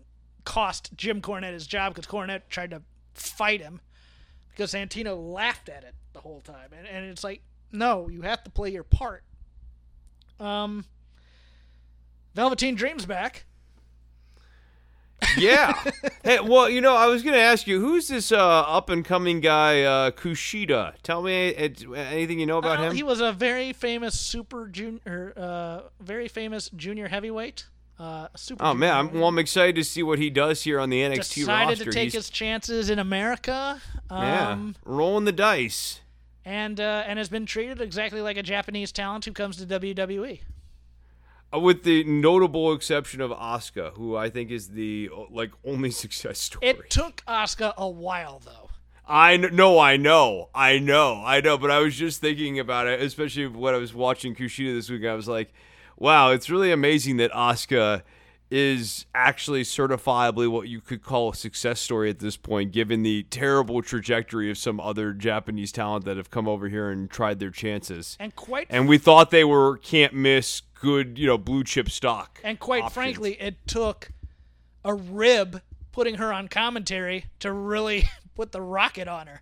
cost 0.43 0.91
Jim 0.95 1.21
Cornette 1.21 1.53
his 1.53 1.67
job 1.67 1.93
because 1.93 2.09
Cornette 2.09 2.43
tried 2.49 2.71
to 2.71 2.81
fight 3.13 3.61
him 3.61 3.81
because 4.49 4.73
Santino 4.73 5.33
laughed 5.33 5.69
at 5.69 5.83
it 5.83 5.93
the 6.13 6.21
whole 6.21 6.41
time, 6.41 6.69
and, 6.75 6.87
and 6.87 7.05
it's 7.05 7.23
like, 7.23 7.41
no, 7.71 8.07
you 8.07 8.21
have 8.21 8.43
to 8.45 8.49
play 8.49 8.69
your 8.69 8.83
part. 8.83 9.23
Um, 10.39 10.85
Velveteen 12.33 12.75
Dreams 12.75 13.05
back. 13.05 13.45
Yeah. 15.37 15.73
hey, 16.23 16.39
well, 16.39 16.69
you 16.69 16.81
know, 16.81 16.95
I 16.95 17.07
was 17.07 17.23
going 17.23 17.35
to 17.35 17.41
ask 17.41 17.67
you, 17.67 17.79
who's 17.81 18.07
this 18.07 18.31
uh, 18.31 18.37
up 18.61 18.89
and 18.89 19.03
coming 19.03 19.39
guy, 19.41 19.81
uh, 19.83 20.11
Kushida? 20.11 20.93
Tell 21.03 21.21
me 21.23 21.49
it, 21.49 21.83
anything 21.95 22.39
you 22.39 22.45
know 22.45 22.57
about 22.57 22.79
Uh, 22.79 22.83
him. 22.89 22.95
He 22.95 23.03
was 23.03 23.19
a 23.21 23.31
very 23.33 23.73
famous 23.73 24.19
super 24.19 24.67
junior, 24.67 25.33
uh, 25.35 25.81
very 25.99 26.27
famous 26.27 26.69
junior 26.69 27.07
heavyweight. 27.07 27.65
Uh, 27.97 28.27
super 28.35 28.63
oh 28.65 28.73
man, 28.73 28.93
I'm, 28.93 29.13
well, 29.13 29.29
I'm 29.29 29.39
excited 29.39 29.75
to 29.75 29.83
see 29.83 30.03
what 30.03 30.19
he 30.19 30.29
does 30.29 30.63
here 30.63 30.81
on 30.81 30.89
the 30.89 30.99
NXT 31.01 31.33
decided 31.35 31.69
roster. 31.79 31.85
to 31.85 31.91
take 31.91 32.01
He's- 32.11 32.13
his 32.13 32.29
chances 32.29 32.89
in 32.89 32.99
America. 32.99 33.81
Um, 34.09 34.21
yeah, 34.21 34.57
rolling 34.83 35.23
the 35.23 35.31
dice. 35.31 36.01
and 36.43 36.77
uh, 36.79 37.03
and 37.07 37.17
has 37.17 37.29
been 37.29 37.45
treated 37.45 37.79
exactly 37.79 38.21
like 38.21 38.35
a 38.35 38.43
Japanese 38.43 38.91
talent 38.91 39.23
who 39.25 39.31
comes 39.31 39.55
to 39.57 39.65
WWE. 39.65 40.41
With 41.61 41.83
the 41.83 42.03
notable 42.03 42.73
exception 42.73 43.21
of 43.21 43.31
Asuka, 43.31 43.93
who 43.93 44.15
I 44.15 44.29
think 44.29 44.51
is 44.51 44.69
the 44.69 45.09
like 45.29 45.51
only 45.65 45.91
success 46.03 46.39
story. 46.39 46.67
It 46.67 46.89
took 46.89 47.23
Asuka 47.27 47.73
a 47.77 47.87
while 47.89 48.41
though. 48.43 48.69
I 49.07 49.37
kn- 49.37 49.55
no, 49.55 49.77
I 49.77 49.97
know, 49.97 50.49
I 50.55 50.79
know, 50.79 51.21
I 51.23 51.39
know, 51.39 51.59
but 51.59 51.69
I 51.69 51.77
was 51.79 51.95
just 51.95 52.21
thinking 52.21 52.57
about 52.59 52.87
it, 52.87 53.01
especially 53.01 53.45
when 53.45 53.75
I 53.75 53.77
was 53.77 53.93
watching 53.93 54.33
Kushida 54.35 54.73
this 54.73 54.89
week. 54.89 55.05
I 55.05 55.13
was 55.13 55.27
like, 55.27 55.53
wow, 55.97 56.31
it's 56.31 56.49
really 56.49 56.71
amazing 56.71 57.17
that 57.17 57.31
Asuka 57.31 58.01
is 58.55 59.05
actually 59.13 59.63
certifiably 59.63 60.49
what 60.49 60.69
you 60.69 60.79
could 60.79 61.03
call 61.03 61.31
a 61.31 61.35
success 61.35 61.81
story 61.81 62.09
at 62.09 62.19
this 62.19 62.37
point, 62.37 62.71
given 62.71 63.03
the 63.03 63.23
terrible 63.23 63.81
trajectory 63.81 64.49
of 64.49 64.57
some 64.57 64.79
other 64.79 65.11
Japanese 65.11 65.73
talent 65.73 66.05
that 66.05 66.15
have 66.15 66.29
come 66.29 66.47
over 66.47 66.69
here 66.69 66.89
and 66.89 67.09
tried 67.09 67.39
their 67.39 67.49
chances. 67.49 68.15
And 68.17 68.33
quite 68.33 68.67
And 68.69 68.87
we 68.87 68.97
thought 68.97 69.29
they 69.29 69.43
were 69.43 69.77
can't 69.77 70.13
miss 70.13 70.61
good, 70.79 71.19
you 71.19 71.27
know, 71.27 71.37
blue 71.37 71.65
chip 71.65 71.89
stock. 71.89 72.39
And 72.45 72.57
quite 72.57 72.83
options. 72.83 72.93
frankly, 72.93 73.33
it 73.41 73.67
took 73.67 74.11
a 74.85 74.93
rib 74.93 75.61
putting 75.91 76.15
her 76.15 76.31
on 76.31 76.47
commentary 76.47 77.25
to 77.39 77.51
really 77.51 78.07
put 78.35 78.53
the 78.53 78.61
rocket 78.61 79.09
on 79.09 79.27
her. 79.27 79.41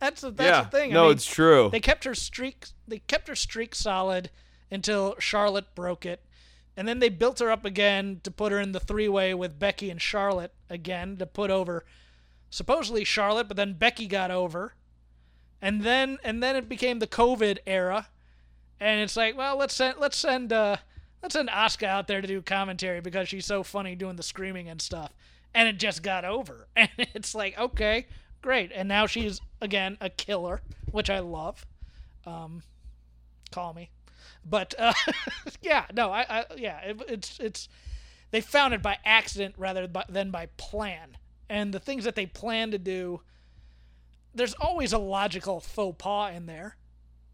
That's 0.00 0.22
the, 0.22 0.32
that's 0.32 0.48
yeah, 0.48 0.64
the 0.64 0.70
thing. 0.70 0.90
I 0.90 0.94
no, 0.94 1.02
mean, 1.04 1.12
it's 1.12 1.26
true. 1.26 1.68
They 1.70 1.78
kept 1.78 2.02
her 2.02 2.14
streak. 2.16 2.66
They 2.88 2.98
kept 2.98 3.28
her 3.28 3.36
streak 3.36 3.76
solid 3.76 4.30
until 4.68 5.14
Charlotte 5.20 5.76
broke 5.76 6.04
it, 6.04 6.24
and 6.76 6.88
then 6.88 6.98
they 6.98 7.08
built 7.08 7.38
her 7.38 7.50
up 7.50 7.64
again 7.64 8.20
to 8.24 8.30
put 8.30 8.52
her 8.52 8.60
in 8.60 8.72
the 8.72 8.80
three-way 8.80 9.34
with 9.34 9.58
Becky 9.58 9.90
and 9.90 10.00
Charlotte 10.00 10.54
again 10.70 11.16
to 11.18 11.26
put 11.26 11.50
over 11.50 11.84
supposedly 12.52 13.02
Charlotte, 13.02 13.48
but 13.48 13.56
then 13.56 13.72
Becky 13.72 14.06
got 14.06 14.30
over, 14.30 14.74
and 15.60 15.82
then 15.82 16.18
and 16.22 16.42
then 16.42 16.54
it 16.54 16.68
became 16.68 17.00
the 17.00 17.06
COVID 17.06 17.58
era, 17.66 18.08
and 18.78 19.00
it's 19.00 19.16
like, 19.16 19.36
well, 19.36 19.56
let's 19.56 19.74
send 19.74 19.98
let's 19.98 20.16
send 20.16 20.52
uh, 20.52 20.76
let's 21.22 21.32
send 21.32 21.48
Asuka 21.48 21.86
out 21.86 22.06
there 22.06 22.20
to 22.20 22.28
do 22.28 22.42
commentary 22.42 23.00
because 23.00 23.28
she's 23.28 23.46
so 23.46 23.62
funny 23.62 23.96
doing 23.96 24.16
the 24.16 24.22
screaming 24.22 24.68
and 24.68 24.80
stuff, 24.80 25.12
and 25.54 25.66
it 25.66 25.78
just 25.78 26.02
got 26.02 26.24
over, 26.24 26.68
and 26.76 26.90
it's 26.96 27.34
like, 27.34 27.58
okay, 27.58 28.06
great, 28.42 28.70
and 28.72 28.86
now 28.88 29.06
she's 29.06 29.40
again 29.60 29.96
a 30.00 30.10
killer, 30.10 30.60
which 30.92 31.10
I 31.10 31.18
love. 31.18 31.66
Um, 32.24 32.62
call 33.50 33.74
me, 33.74 33.90
but 34.44 34.74
uh, 34.78 34.92
yeah, 35.62 35.86
no, 35.94 36.10
I, 36.10 36.26
I 36.28 36.44
yeah, 36.56 36.80
it, 36.80 37.02
it's 37.08 37.38
it's 37.40 37.68
they 38.30 38.40
found 38.40 38.74
it 38.74 38.82
by 38.82 38.98
accident 39.04 39.54
rather 39.58 39.88
than 40.08 40.30
by 40.30 40.46
plan, 40.56 41.16
and 41.48 41.72
the 41.72 41.80
things 41.80 42.04
that 42.04 42.14
they 42.14 42.26
plan 42.26 42.70
to 42.70 42.78
do. 42.78 43.20
There's 44.34 44.54
always 44.54 44.94
a 44.94 44.98
logical 44.98 45.60
faux 45.60 45.94
pas 45.98 46.34
in 46.34 46.46
there. 46.46 46.78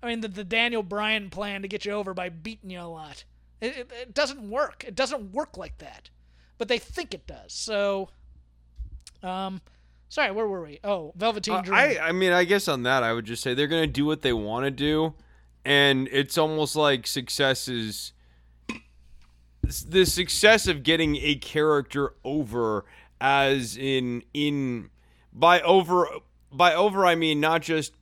I 0.02 0.08
mean, 0.08 0.20
the, 0.20 0.26
the 0.26 0.42
Daniel 0.42 0.82
Bryan 0.82 1.30
plan 1.30 1.62
to 1.62 1.68
get 1.68 1.84
you 1.84 1.92
over 1.92 2.12
by 2.12 2.28
beating 2.28 2.70
you 2.70 2.80
a 2.80 2.82
lot. 2.82 3.24
It, 3.60 3.76
it, 3.76 3.92
it 4.02 4.14
doesn't 4.14 4.48
work. 4.48 4.84
It 4.84 4.96
doesn't 4.96 5.32
work 5.32 5.56
like 5.56 5.78
that. 5.78 6.10
But 6.56 6.66
they 6.66 6.78
think 6.78 7.14
it 7.14 7.26
does. 7.26 7.52
So, 7.52 8.08
um, 9.22 9.60
sorry, 10.08 10.32
where 10.32 10.46
were 10.46 10.62
we? 10.62 10.80
Oh, 10.82 11.12
Velveteen 11.16 11.54
Uh, 11.54 11.62
Dream. 11.62 11.78
I, 11.78 11.98
I 11.98 12.12
mean, 12.12 12.32
I 12.32 12.42
guess 12.44 12.66
on 12.66 12.82
that, 12.82 13.02
I 13.04 13.12
would 13.12 13.24
just 13.24 13.42
say 13.42 13.54
they're 13.54 13.68
going 13.68 13.82
to 13.82 13.92
do 13.92 14.04
what 14.04 14.22
they 14.22 14.32
want 14.32 14.64
to 14.64 14.70
do. 14.70 15.14
And 15.68 16.08
it's 16.10 16.38
almost 16.38 16.76
like 16.76 17.06
success 17.06 17.68
is 17.68 18.14
the 19.86 20.06
success 20.06 20.66
of 20.66 20.82
getting 20.82 21.16
a 21.16 21.34
character 21.34 22.14
over 22.24 22.86
as 23.20 23.76
in 23.76 24.22
in 24.32 24.88
by 25.30 25.60
over 25.60 26.08
by 26.50 26.72
over 26.72 27.04
I 27.04 27.16
mean 27.16 27.40
not 27.40 27.60
just 27.60 27.92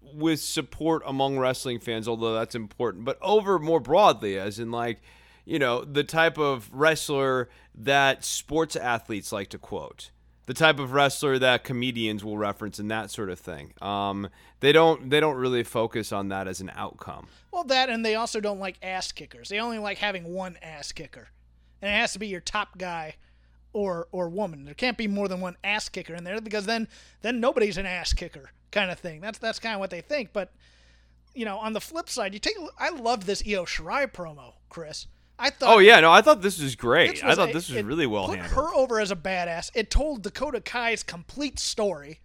with 0.00 0.40
support 0.40 1.02
among 1.04 1.36
wrestling 1.36 1.80
fans 1.80 2.06
although 2.06 2.34
that's 2.34 2.54
important 2.54 3.04
but 3.04 3.18
over 3.20 3.58
more 3.58 3.80
broadly 3.80 4.38
as 4.38 4.60
in 4.60 4.70
like 4.70 5.00
you 5.44 5.58
know 5.58 5.84
the 5.84 6.04
type 6.04 6.38
of 6.38 6.70
wrestler 6.72 7.48
that 7.74 8.24
sports 8.24 8.76
athletes 8.76 9.32
like 9.32 9.48
to 9.48 9.58
quote 9.58 10.12
the 10.50 10.54
type 10.54 10.80
of 10.80 10.90
wrestler 10.90 11.38
that 11.38 11.62
comedians 11.62 12.24
will 12.24 12.36
reference 12.36 12.80
and 12.80 12.90
that 12.90 13.08
sort 13.08 13.30
of 13.30 13.38
thing 13.38 13.72
um, 13.80 14.28
they 14.58 14.72
don't 14.72 15.08
they 15.08 15.20
don't 15.20 15.36
really 15.36 15.62
focus 15.62 16.10
on 16.10 16.28
that 16.30 16.48
as 16.48 16.60
an 16.60 16.72
outcome 16.74 17.28
Well, 17.52 17.62
that 17.62 17.88
and 17.88 18.04
they 18.04 18.16
also 18.16 18.40
don't 18.40 18.58
like 18.58 18.76
ass 18.82 19.12
kickers. 19.12 19.48
They 19.48 19.60
only 19.60 19.78
like 19.78 19.98
having 19.98 20.24
one 20.24 20.56
ass 20.60 20.90
kicker, 20.90 21.28
and 21.80 21.88
it 21.88 21.94
has 21.94 22.14
to 22.14 22.18
be 22.18 22.26
your 22.26 22.40
top 22.40 22.78
guy, 22.78 23.14
or 23.72 24.08
or 24.10 24.28
woman. 24.28 24.64
There 24.64 24.74
can't 24.74 24.96
be 24.98 25.06
more 25.06 25.28
than 25.28 25.40
one 25.40 25.56
ass 25.62 25.88
kicker 25.88 26.14
in 26.14 26.24
there 26.24 26.40
because 26.40 26.66
then 26.66 26.88
then 27.22 27.38
nobody's 27.38 27.78
an 27.78 27.86
ass 27.86 28.12
kicker 28.12 28.50
kind 28.72 28.90
of 28.90 28.98
thing. 28.98 29.20
That's 29.20 29.38
that's 29.38 29.60
kind 29.60 29.74
of 29.74 29.80
what 29.80 29.90
they 29.90 30.00
think. 30.00 30.32
But 30.32 30.52
you 31.32 31.44
know, 31.44 31.58
on 31.58 31.74
the 31.74 31.80
flip 31.80 32.08
side, 32.08 32.34
you 32.34 32.40
take. 32.40 32.56
I 32.76 32.90
love 32.90 33.24
this 33.24 33.40
Io 33.46 33.64
Shirai 33.66 34.12
promo, 34.12 34.54
Chris. 34.68 35.06
I 35.42 35.50
thought. 35.50 35.74
oh 35.74 35.78
yeah 35.78 36.00
no 36.00 36.12
i 36.12 36.20
thought 36.20 36.42
this 36.42 36.60
was 36.60 36.76
great 36.76 37.12
this 37.12 37.22
i 37.24 37.34
thought 37.34 37.48
a- 37.50 37.52
this 37.54 37.70
was 37.70 37.82
really 37.82 38.06
well 38.06 38.26
put 38.28 38.38
handled 38.38 38.54
her 38.68 38.74
over 38.74 39.00
as 39.00 39.10
a 39.10 39.16
badass. 39.16 39.70
It 39.74 39.90
told 39.90 40.22
Dakota 40.22 40.60
Kai's 40.60 41.02
complete 41.02 41.58
story, 41.58 42.20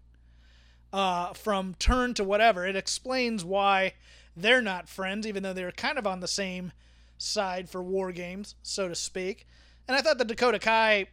uh, 0.93 1.33
from 1.33 1.73
turn 1.75 2.13
to 2.15 2.23
whatever. 2.23 2.65
It 2.65 2.75
explains 2.75 3.43
why 3.43 3.93
they're 4.35 4.61
not 4.61 4.89
friends, 4.89 5.25
even 5.27 5.43
though 5.43 5.53
they're 5.53 5.71
kind 5.71 5.97
of 5.97 6.05
on 6.07 6.19
the 6.19 6.27
same 6.27 6.71
side 7.17 7.69
for 7.69 7.81
war 7.83 8.11
games, 8.11 8.55
so 8.63 8.87
to 8.87 8.95
speak. 8.95 9.47
And 9.87 9.95
I 9.97 10.01
thought 10.01 10.17
the 10.17 10.25
Dakota 10.25 10.59
Kai 10.59 11.07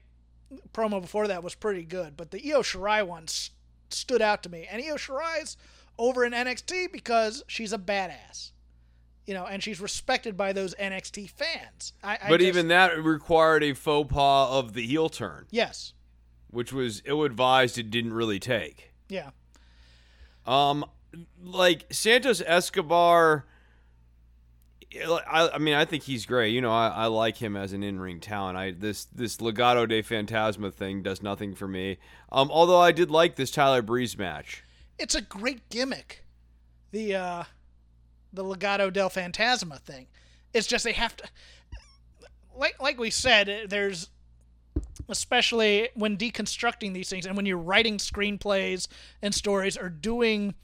promo 0.72 1.00
before 1.00 1.28
that 1.28 1.42
was 1.42 1.54
pretty 1.54 1.84
good, 1.84 2.16
but 2.16 2.30
the 2.30 2.52
Io 2.52 2.62
Shirai 2.62 3.06
one 3.06 3.24
s- 3.24 3.50
stood 3.90 4.22
out 4.22 4.42
to 4.44 4.48
me. 4.48 4.66
And 4.70 4.82
Io 4.82 4.96
Shirai's 4.96 5.56
over 5.98 6.24
in 6.24 6.32
NXT 6.32 6.90
because 6.92 7.42
she's 7.46 7.72
a 7.72 7.78
badass. 7.78 8.51
You 9.27 9.35
know, 9.35 9.47
and 9.47 9.62
she's 9.62 9.81
respected 9.81 10.36
by 10.36 10.53
those 10.53 10.74
NXT 10.74 11.31
fans. 11.31 11.93
I, 12.03 12.19
I 12.23 12.28
but 12.28 12.40
just- 12.40 12.49
even 12.49 12.69
that 12.69 13.03
required 13.03 13.62
a 13.62 13.73
faux 13.74 14.12
pas 14.12 14.51
of 14.51 14.73
the 14.74 14.85
heel 14.86 15.09
turn 15.09 15.47
yes, 15.51 15.93
which 16.51 16.73
was 16.73 17.03
ill 17.05 17.23
advised 17.23 17.78
it 17.78 17.90
didn't 17.90 18.15
really 18.15 18.39
take 18.40 18.93
yeah. 19.09 19.31
Um, 20.47 20.85
like 21.43 21.85
Santos 21.93 22.43
Escobar. 22.44 23.44
I, 24.94 25.51
I 25.55 25.59
mean, 25.59 25.74
I 25.74 25.85
think 25.86 26.03
he's 26.03 26.27
great. 26.27 26.53
You 26.53 26.61
know, 26.61 26.70
I, 26.73 26.89
I 26.89 27.07
like 27.07 27.36
him 27.39 27.57
as 27.57 27.73
an 27.73 27.82
in-ring 27.82 28.20
talent. 28.20 28.59
I 28.59 28.73
this 28.73 29.05
this 29.07 29.39
Legado 29.39 29.89
del 29.89 30.03
Fantasma 30.03 30.73
thing 30.73 31.03
does 31.03 31.23
nothing 31.23 31.55
for 31.55 31.66
me. 31.69 31.99
Um, 32.31 32.51
although 32.51 32.81
I 32.81 32.93
did 32.93 33.11
like 33.11 33.36
this 33.36 33.51
Tyler 33.51 33.82
Breeze 33.82 34.19
match. 34.19 34.65
it's 34.99 35.15
a 35.15 35.23
great 35.23 35.69
gimmick. 35.70 36.24
The 36.90 37.15
uh 37.15 37.44
the 38.32 38.44
Legado 38.44 38.92
del 38.92 39.10
Fantasma 39.10 39.78
thing. 39.78 40.06
It's 40.52 40.66
just 40.66 40.84
they 40.84 40.92
have 40.92 41.16
to 41.16 41.24
like 42.56 42.80
like 42.80 42.98
we 42.98 43.10
said, 43.10 43.68
there's 43.68 44.10
especially 45.09 45.88
when 45.94 46.16
deconstructing 46.16 46.94
these 46.94 47.09
things 47.09 47.26
and 47.26 47.36
when 47.36 47.46
you're 47.46 47.59
writing 47.59 47.98
screenplays 47.98 48.88
and 49.20 49.34
stories 49.34 49.76
or 49.76 49.88
doing 49.88 50.54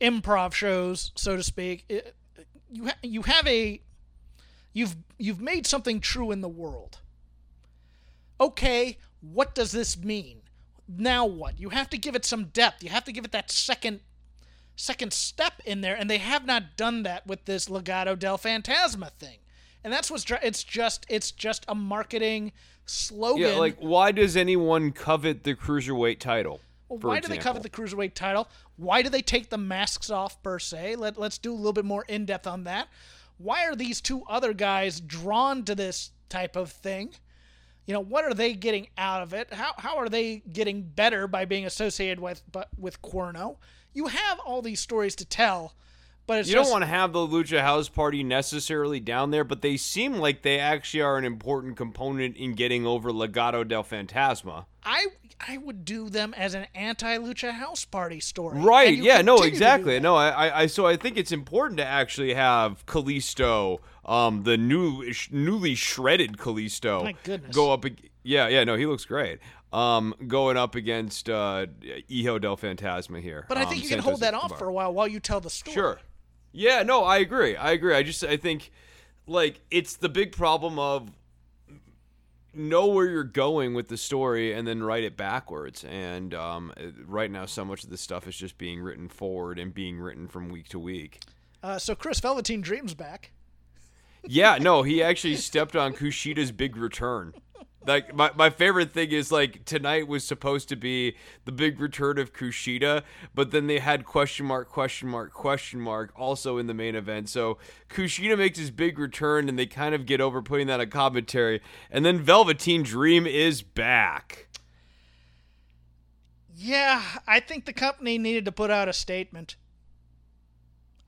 improv 0.00 0.52
shows, 0.52 1.12
so 1.14 1.36
to 1.36 1.42
speak, 1.42 1.84
it, 1.88 2.14
you 2.70 2.86
ha- 2.86 2.98
you 3.02 3.22
have 3.22 3.46
a 3.46 3.80
you've 4.72 4.96
you've 5.18 5.40
made 5.40 5.66
something 5.66 6.00
true 6.00 6.30
in 6.30 6.40
the 6.40 6.48
world. 6.48 6.98
Okay, 8.40 8.98
what 9.20 9.54
does 9.54 9.72
this 9.72 9.96
mean? 9.96 10.42
Now 10.86 11.26
what? 11.26 11.58
You 11.58 11.70
have 11.70 11.90
to 11.90 11.98
give 11.98 12.14
it 12.14 12.24
some 12.24 12.46
depth. 12.46 12.82
You 12.82 12.90
have 12.90 13.04
to 13.04 13.12
give 13.12 13.24
it 13.24 13.32
that 13.32 13.50
second 13.50 14.00
second 14.78 15.12
step 15.12 15.54
in 15.64 15.80
there 15.80 15.96
and 15.96 16.08
they 16.08 16.18
have 16.18 16.46
not 16.46 16.76
done 16.76 17.02
that 17.02 17.26
with 17.26 17.44
this 17.44 17.68
Legado 17.68 18.18
del 18.18 18.38
Fantasma 18.38 19.10
thing. 19.18 19.38
and 19.84 19.92
that's 19.92 20.10
what's 20.10 20.24
dri- 20.24 20.38
it's 20.42 20.62
just 20.64 21.04
it's 21.08 21.30
just 21.30 21.64
a 21.68 21.74
marketing 21.74 22.52
slogan. 22.86 23.42
Yeah, 23.50 23.56
like 23.56 23.76
why 23.78 24.12
does 24.12 24.36
anyone 24.36 24.92
covet 24.92 25.44
the 25.44 25.54
cruiserweight 25.54 26.18
title? 26.20 26.60
Well, 26.88 26.98
why 27.00 27.20
do 27.20 27.28
they 27.28 27.36
covet 27.38 27.62
the 27.62 27.68
cruiserweight 27.68 28.14
title? 28.14 28.48
Why 28.76 29.02
do 29.02 29.10
they 29.10 29.20
take 29.20 29.50
the 29.50 29.58
masks 29.58 30.10
off 30.10 30.42
per 30.42 30.58
se? 30.58 30.96
Let 30.96 31.18
Let's 31.18 31.36
do 31.38 31.52
a 31.52 31.56
little 31.56 31.72
bit 31.74 31.84
more 31.84 32.04
in 32.08 32.24
depth 32.24 32.46
on 32.46 32.64
that. 32.64 32.88
Why 33.36 33.66
are 33.66 33.76
these 33.76 34.00
two 34.00 34.22
other 34.28 34.52
guys 34.54 35.00
drawn 35.00 35.64
to 35.64 35.74
this 35.74 36.12
type 36.28 36.56
of 36.56 36.72
thing? 36.72 37.14
You 37.86 37.94
know, 37.94 38.00
what 38.00 38.24
are 38.24 38.34
they 38.34 38.54
getting 38.54 38.88
out 38.96 39.22
of 39.22 39.34
it? 39.34 39.52
How 39.52 39.72
how 39.76 39.96
are 39.98 40.08
they 40.08 40.42
getting 40.52 40.82
better 40.82 41.26
by 41.26 41.44
being 41.44 41.66
associated 41.66 42.20
with 42.20 42.42
but 42.50 42.68
with 42.78 43.02
Corno? 43.02 43.58
You 43.98 44.06
have 44.06 44.38
all 44.46 44.62
these 44.62 44.78
stories 44.78 45.16
to 45.16 45.24
tell, 45.24 45.74
but 46.28 46.38
it's 46.38 46.48
You 46.48 46.54
just 46.54 46.66
don't 46.66 46.72
want 46.72 46.82
to 46.82 46.86
have 46.86 47.12
the 47.12 47.18
Lucha 47.18 47.62
House 47.62 47.88
Party 47.88 48.22
necessarily 48.22 49.00
down 49.00 49.32
there, 49.32 49.42
but 49.42 49.60
they 49.60 49.76
seem 49.76 50.18
like 50.18 50.42
they 50.42 50.60
actually 50.60 51.00
are 51.00 51.18
an 51.18 51.24
important 51.24 51.76
component 51.76 52.36
in 52.36 52.54
getting 52.54 52.86
over 52.86 53.10
Legado 53.10 53.66
del 53.66 53.82
Fantasma. 53.82 54.66
I 54.84 55.06
I 55.40 55.56
would 55.56 55.84
do 55.84 56.08
them 56.10 56.32
as 56.36 56.54
an 56.54 56.68
anti 56.76 57.18
Lucha 57.18 57.50
House 57.50 57.84
Party 57.84 58.20
story. 58.20 58.60
Right? 58.60 58.96
Yeah. 58.96 59.20
No. 59.22 59.38
continue 59.38 59.40
to 59.40 59.42
do 59.42 59.48
Exactly. 59.48 59.98
No. 59.98 60.14
I, 60.14 60.28
I. 60.28 60.60
I. 60.60 60.66
So 60.66 60.86
I 60.86 60.94
think 60.96 61.16
it's 61.16 61.32
important 61.32 61.78
to 61.78 61.84
actually 61.84 62.34
have 62.34 62.86
Kalisto, 62.86 63.78
um, 64.04 64.44
the 64.44 64.56
new, 64.56 65.12
sh- 65.12 65.30
newly 65.32 65.74
shredded 65.74 66.36
Kalisto, 66.36 67.02
My 67.02 67.16
goodness. 67.24 67.52
go 67.52 67.72
up. 67.72 67.84
Yeah. 68.22 68.46
Yeah. 68.46 68.62
No. 68.62 68.76
He 68.76 68.86
looks 68.86 69.04
great. 69.04 69.40
Um, 69.70 70.14
going 70.26 70.56
up 70.56 70.74
against 70.76 71.28
uh, 71.28 71.66
Hijo 72.08 72.38
del 72.38 72.56
Fantasma 72.56 73.20
here. 73.20 73.44
But 73.48 73.58
I 73.58 73.64
um, 73.64 73.68
think 73.68 73.82
you 73.82 73.88
can 73.90 73.98
Santos 73.98 74.04
hold 74.06 74.20
that 74.20 74.32
off 74.32 74.58
for 74.58 74.66
a 74.66 74.72
while 74.72 74.94
while 74.94 75.06
you 75.06 75.20
tell 75.20 75.40
the 75.40 75.50
story. 75.50 75.74
Sure. 75.74 76.00
Yeah, 76.52 76.82
no, 76.82 77.04
I 77.04 77.18
agree. 77.18 77.54
I 77.54 77.72
agree. 77.72 77.94
I 77.94 78.02
just 78.02 78.24
I 78.24 78.38
think 78.38 78.70
like 79.26 79.60
it's 79.70 79.96
the 79.96 80.08
big 80.08 80.32
problem 80.32 80.78
of 80.78 81.10
know 82.54 82.86
where 82.86 83.06
you're 83.06 83.24
going 83.24 83.74
with 83.74 83.88
the 83.88 83.96
story 83.96 84.52
and 84.52 84.66
then 84.66 84.82
write 84.82 85.04
it 85.04 85.16
backwards. 85.16 85.84
And 85.84 86.34
um, 86.34 86.72
right 87.06 87.30
now, 87.30 87.46
so 87.46 87.64
much 87.64 87.84
of 87.84 87.90
this 87.90 88.00
stuff 88.00 88.26
is 88.26 88.36
just 88.36 88.58
being 88.58 88.80
written 88.80 89.08
forward 89.08 89.58
and 89.58 89.72
being 89.72 89.98
written 89.98 90.28
from 90.28 90.48
week 90.48 90.68
to 90.70 90.78
week. 90.78 91.20
Uh, 91.62 91.78
so 91.78 91.94
Chris 91.94 92.20
Velveteen 92.20 92.60
Dreams 92.60 92.94
back. 92.94 93.32
Yeah, 94.24 94.58
no, 94.60 94.82
he 94.82 95.02
actually 95.02 95.36
stepped 95.36 95.76
on 95.76 95.94
Kushida's 95.94 96.52
big 96.52 96.76
return. 96.76 97.34
Like 97.86 98.14
my, 98.14 98.30
my 98.36 98.50
favorite 98.50 98.92
thing 98.92 99.12
is 99.12 99.30
like 99.30 99.64
tonight 99.64 100.08
was 100.08 100.24
supposed 100.24 100.68
to 100.68 100.76
be 100.76 101.16
the 101.44 101.52
big 101.52 101.80
return 101.80 102.18
of 102.18 102.32
Kushida, 102.32 103.02
but 103.34 103.50
then 103.50 103.66
they 103.66 103.78
had 103.78 104.04
question 104.04 104.46
mark 104.46 104.68
question 104.68 105.08
mark 105.08 105.32
question 105.32 105.80
mark 105.80 106.12
also 106.16 106.58
in 106.58 106.66
the 106.66 106.74
main 106.74 106.94
event. 106.96 107.28
So 107.28 107.56
Kushida 107.88 108.36
makes 108.36 108.58
his 108.58 108.70
big 108.70 108.98
return 108.98 109.48
and 109.48 109.58
they 109.58 109.66
kind 109.66 109.94
of 109.94 110.06
get 110.06 110.20
over 110.20 110.42
putting 110.42 110.66
that 110.66 110.80
on 110.80 110.90
commentary, 110.90 111.62
and 111.90 112.04
then 112.04 112.18
Velveteen 112.18 112.82
Dream 112.82 113.26
is 113.26 113.62
back. 113.62 114.48
Yeah, 116.54 117.02
I 117.26 117.38
think 117.38 117.64
the 117.64 117.72
company 117.72 118.18
needed 118.18 118.44
to 118.46 118.52
put 118.52 118.70
out 118.70 118.88
a 118.88 118.92
statement. 118.92 119.54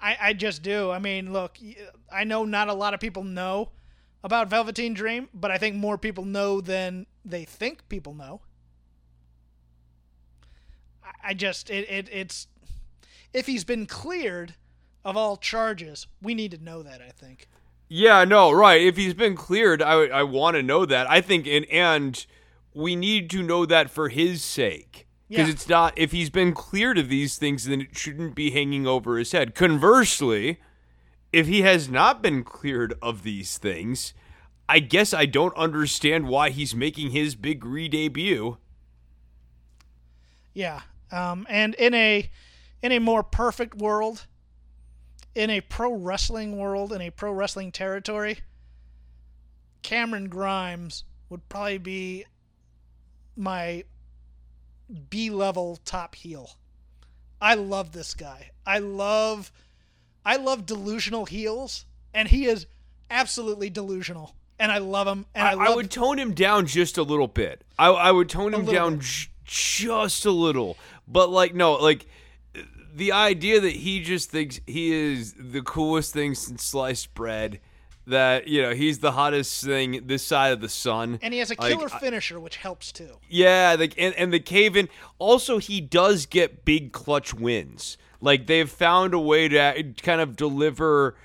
I, 0.00 0.16
I 0.20 0.32
just 0.32 0.62
do. 0.62 0.92
I 0.92 1.00
mean, 1.00 1.32
look, 1.32 1.58
I 2.10 2.22
know 2.22 2.44
not 2.44 2.68
a 2.68 2.74
lot 2.74 2.94
of 2.94 3.00
people 3.00 3.24
know 3.24 3.70
about 4.22 4.48
Velveteen 4.48 4.94
Dream, 4.94 5.28
but 5.34 5.50
I 5.50 5.58
think 5.58 5.76
more 5.76 5.96
people 5.98 6.24
know 6.24 6.60
than 6.60 7.06
they 7.24 7.44
think 7.44 7.88
people 7.88 8.14
know. 8.14 8.40
I, 11.22 11.34
just, 11.34 11.70
it, 11.70 11.88
it, 11.90 12.08
it's, 12.12 12.46
if 13.32 13.46
he's 13.46 13.64
been 13.64 13.86
cleared 13.86 14.54
of 15.04 15.16
all 15.16 15.36
charges, 15.36 16.06
we 16.22 16.34
need 16.34 16.50
to 16.52 16.62
know 16.62 16.82
that, 16.82 17.00
I 17.00 17.10
think. 17.10 17.48
Yeah, 17.88 18.24
no, 18.24 18.52
right. 18.52 18.80
If 18.80 18.96
he's 18.96 19.14
been 19.14 19.34
cleared, 19.34 19.82
I 19.82 19.94
I 20.04 20.22
want 20.22 20.54
to 20.54 20.62
know 20.62 20.86
that. 20.86 21.10
I 21.10 21.20
think 21.20 21.48
and 21.48 21.66
and 21.66 22.24
we 22.72 22.94
need 22.94 23.28
to 23.30 23.42
know 23.42 23.66
that 23.66 23.90
for 23.90 24.08
his 24.08 24.44
sake. 24.44 25.08
Because 25.28 25.48
Yeah. 25.48 25.52
it's 25.52 25.68
not 25.68 25.94
if 25.96 26.12
he's 26.12 26.30
been 26.30 26.52
cleared 26.54 26.98
of 26.98 27.08
these 27.08 27.36
things, 27.36 27.64
then 27.64 27.80
it 27.80 27.98
shouldn't 27.98 28.36
be 28.36 28.52
hanging 28.52 28.86
over 28.86 29.18
his 29.18 29.32
head. 29.32 29.56
Conversely, 29.56 30.60
if 31.32 31.46
he 31.46 31.62
has 31.62 31.88
not 31.88 32.22
been 32.22 32.44
cleared 32.44 32.94
of 33.00 33.22
these 33.22 33.58
things, 33.58 34.14
I 34.68 34.78
guess 34.78 35.12
I 35.12 35.26
don't 35.26 35.56
understand 35.56 36.28
why 36.28 36.50
he's 36.50 36.74
making 36.74 37.10
his 37.10 37.34
big 37.34 37.64
re-debut. 37.64 38.56
Yeah. 40.54 40.82
Um, 41.10 41.46
and 41.48 41.74
in 41.74 41.94
a 41.94 42.30
in 42.82 42.92
a 42.92 42.98
more 42.98 43.22
perfect 43.22 43.76
world, 43.76 44.26
in 45.34 45.50
a 45.50 45.60
pro 45.60 45.92
wrestling 45.92 46.56
world, 46.56 46.92
in 46.92 47.00
a 47.00 47.10
pro 47.10 47.32
wrestling 47.32 47.72
territory, 47.72 48.38
Cameron 49.82 50.28
Grimes 50.28 51.04
would 51.28 51.48
probably 51.48 51.78
be 51.78 52.24
my 53.36 53.84
B 55.08 55.30
level 55.30 55.78
top 55.84 56.14
heel. 56.14 56.56
I 57.40 57.54
love 57.54 57.92
this 57.92 58.14
guy. 58.14 58.50
I 58.66 58.78
love 58.78 59.52
I 60.24 60.36
love 60.36 60.66
delusional 60.66 61.26
heels, 61.26 61.84
and 62.14 62.28
he 62.28 62.46
is 62.46 62.66
absolutely 63.10 63.70
delusional. 63.70 64.34
And 64.58 64.70
I 64.70 64.78
love 64.78 65.06
him. 65.06 65.24
And 65.34 65.46
I, 65.48 65.52
I, 65.52 65.70
I 65.70 65.74
would 65.74 65.90
tone 65.90 66.18
him 66.18 66.34
down 66.34 66.66
just 66.66 66.98
a 66.98 67.02
little 67.02 67.28
bit. 67.28 67.64
I, 67.78 67.88
I 67.88 68.10
would 68.12 68.28
tone 68.28 68.52
him 68.52 68.66
down 68.66 69.00
j- 69.00 69.28
just 69.46 70.26
a 70.26 70.30
little. 70.30 70.76
But 71.08 71.30
like 71.30 71.54
no, 71.54 71.72
like 71.74 72.06
the 72.94 73.12
idea 73.12 73.60
that 73.60 73.72
he 73.72 74.02
just 74.02 74.30
thinks 74.30 74.60
he 74.66 74.92
is 74.92 75.34
the 75.38 75.62
coolest 75.62 76.12
thing 76.12 76.34
since 76.34 76.62
sliced 76.62 77.14
bread. 77.14 77.60
That 78.06 78.48
you 78.48 78.60
know 78.60 78.74
he's 78.74 78.98
the 78.98 79.12
hottest 79.12 79.64
thing 79.64 80.06
this 80.06 80.22
side 80.22 80.52
of 80.52 80.60
the 80.60 80.68
sun. 80.68 81.20
and 81.22 81.32
he 81.32 81.38
has 81.38 81.50
a 81.50 81.56
killer 81.56 81.88
I- 81.92 81.98
finisher, 81.98 82.38
which 82.40 82.56
helps 82.56 82.92
too. 82.92 83.16
yeah, 83.28 83.76
like 83.78 83.94
and, 83.96 84.14
and 84.16 84.32
the 84.32 84.40
cave 84.40 84.76
in. 84.76 84.88
Also, 85.18 85.58
he 85.58 85.80
does 85.80 86.26
get 86.26 86.64
big 86.64 86.92
clutch 86.92 87.32
wins. 87.32 87.96
Like 88.20 88.46
they've 88.46 88.70
found 88.70 89.14
a 89.14 89.18
way 89.18 89.48
to 89.48 89.92
kind 90.02 90.20
of 90.20 90.36
deliver. 90.36 91.16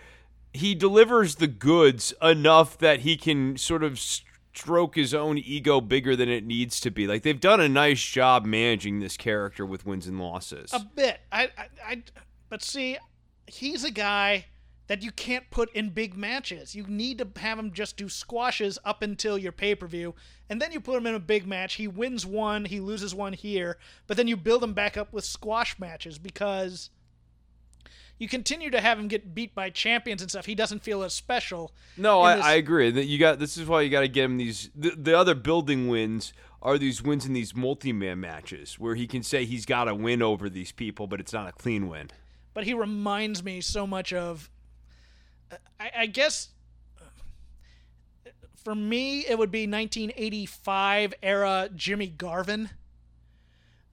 He 0.53 0.75
delivers 0.75 1.35
the 1.35 1.47
goods 1.47 2.13
enough 2.21 2.77
that 2.77 3.01
he 3.01 3.17
can 3.17 3.57
sort 3.57 3.83
of 3.83 3.99
stroke 3.99 4.95
his 4.95 5.13
own 5.13 5.37
ego 5.37 5.81
bigger 5.81 6.15
than 6.15 6.29
it 6.29 6.45
needs 6.45 6.79
to 6.79 6.91
be. 6.91 7.07
Like 7.07 7.23
they've 7.23 7.39
done 7.39 7.59
a 7.59 7.67
nice 7.67 8.01
job 8.01 8.45
managing 8.45 9.01
this 9.01 9.17
character 9.17 9.65
with 9.65 9.85
wins 9.85 10.07
and 10.07 10.19
losses. 10.19 10.71
A 10.73 10.79
bit. 10.79 11.19
I, 11.31 11.49
I, 11.57 11.67
I, 11.85 12.03
but 12.47 12.63
see, 12.63 12.97
he's 13.47 13.83
a 13.83 13.91
guy 13.91 14.45
that 14.87 15.01
you 15.01 15.11
can't 15.11 15.49
put 15.49 15.73
in 15.73 15.89
big 15.89 16.15
matches. 16.15 16.75
You 16.75 16.85
need 16.87 17.17
to 17.17 17.27
have 17.39 17.57
him 17.57 17.71
just 17.71 17.97
do 17.97 18.07
squashes 18.07 18.77
up 18.85 19.01
until 19.01 19.37
your 19.37 19.51
pay 19.51 19.75
per 19.75 19.87
view, 19.87 20.13
and 20.49 20.61
then 20.61 20.71
you 20.71 20.79
put 20.79 20.97
him 20.97 21.07
in 21.07 21.15
a 21.15 21.19
big 21.19 21.47
match. 21.47 21.75
He 21.75 21.87
wins 21.87 22.25
one, 22.25 22.65
he 22.65 22.79
loses 22.79 23.15
one 23.15 23.33
here, 23.33 23.77
but 24.07 24.17
then 24.17 24.27
you 24.27 24.37
build 24.37 24.63
him 24.63 24.73
back 24.73 24.95
up 24.97 25.11
with 25.11 25.25
squash 25.25 25.79
matches 25.79 26.17
because 26.19 26.89
you 28.17 28.29
continue 28.29 28.69
to 28.69 28.79
have 28.79 28.97
him 28.97 29.07
get 29.07 29.35
beat 29.35 29.53
by 29.53 29.69
champions 29.69 30.21
and 30.21 30.31
stuff. 30.31 30.45
He 30.45 30.55
doesn't 30.55 30.83
feel 30.83 31.03
as 31.03 31.13
special. 31.13 31.73
No, 31.97 32.21
I, 32.21 32.37
I 32.37 32.53
agree 32.53 32.89
that 32.91 33.05
you 33.05 33.19
got. 33.19 33.39
This 33.39 33.57
is 33.57 33.67
why 33.67 33.81
you 33.81 33.89
got 33.89 34.01
to 34.01 34.07
get 34.07 34.25
him 34.25 34.37
these. 34.37 34.69
The, 34.75 34.91
the 34.91 35.17
other 35.17 35.35
building 35.35 35.87
wins 35.89 36.31
are 36.61 36.77
these 36.77 37.03
wins 37.03 37.25
in 37.25 37.33
these 37.33 37.53
multi-man 37.55 38.19
matches 38.19 38.79
where 38.79 38.95
he 38.95 39.05
can 39.05 39.21
say 39.21 39.45
he's 39.45 39.65
got 39.65 39.87
a 39.87 39.93
win 39.93 40.21
over 40.21 40.49
these 40.49 40.71
people, 40.71 41.07
but 41.07 41.19
it's 41.19 41.33
not 41.33 41.47
a 41.47 41.51
clean 41.51 41.89
win. 41.89 42.09
but 42.53 42.63
he 42.63 42.73
reminds 42.73 43.43
me 43.43 43.59
so 43.61 43.85
much 43.85 44.13
of 44.13 44.49
I, 45.79 45.91
I 45.99 46.05
guess 46.07 46.49
for 48.63 48.75
me 48.75 49.25
it 49.27 49.37
would 49.37 49.51
be 49.51 49.67
1985 49.67 51.13
era 51.21 51.69
Jimmy 51.75 52.07
Garvin 52.07 52.69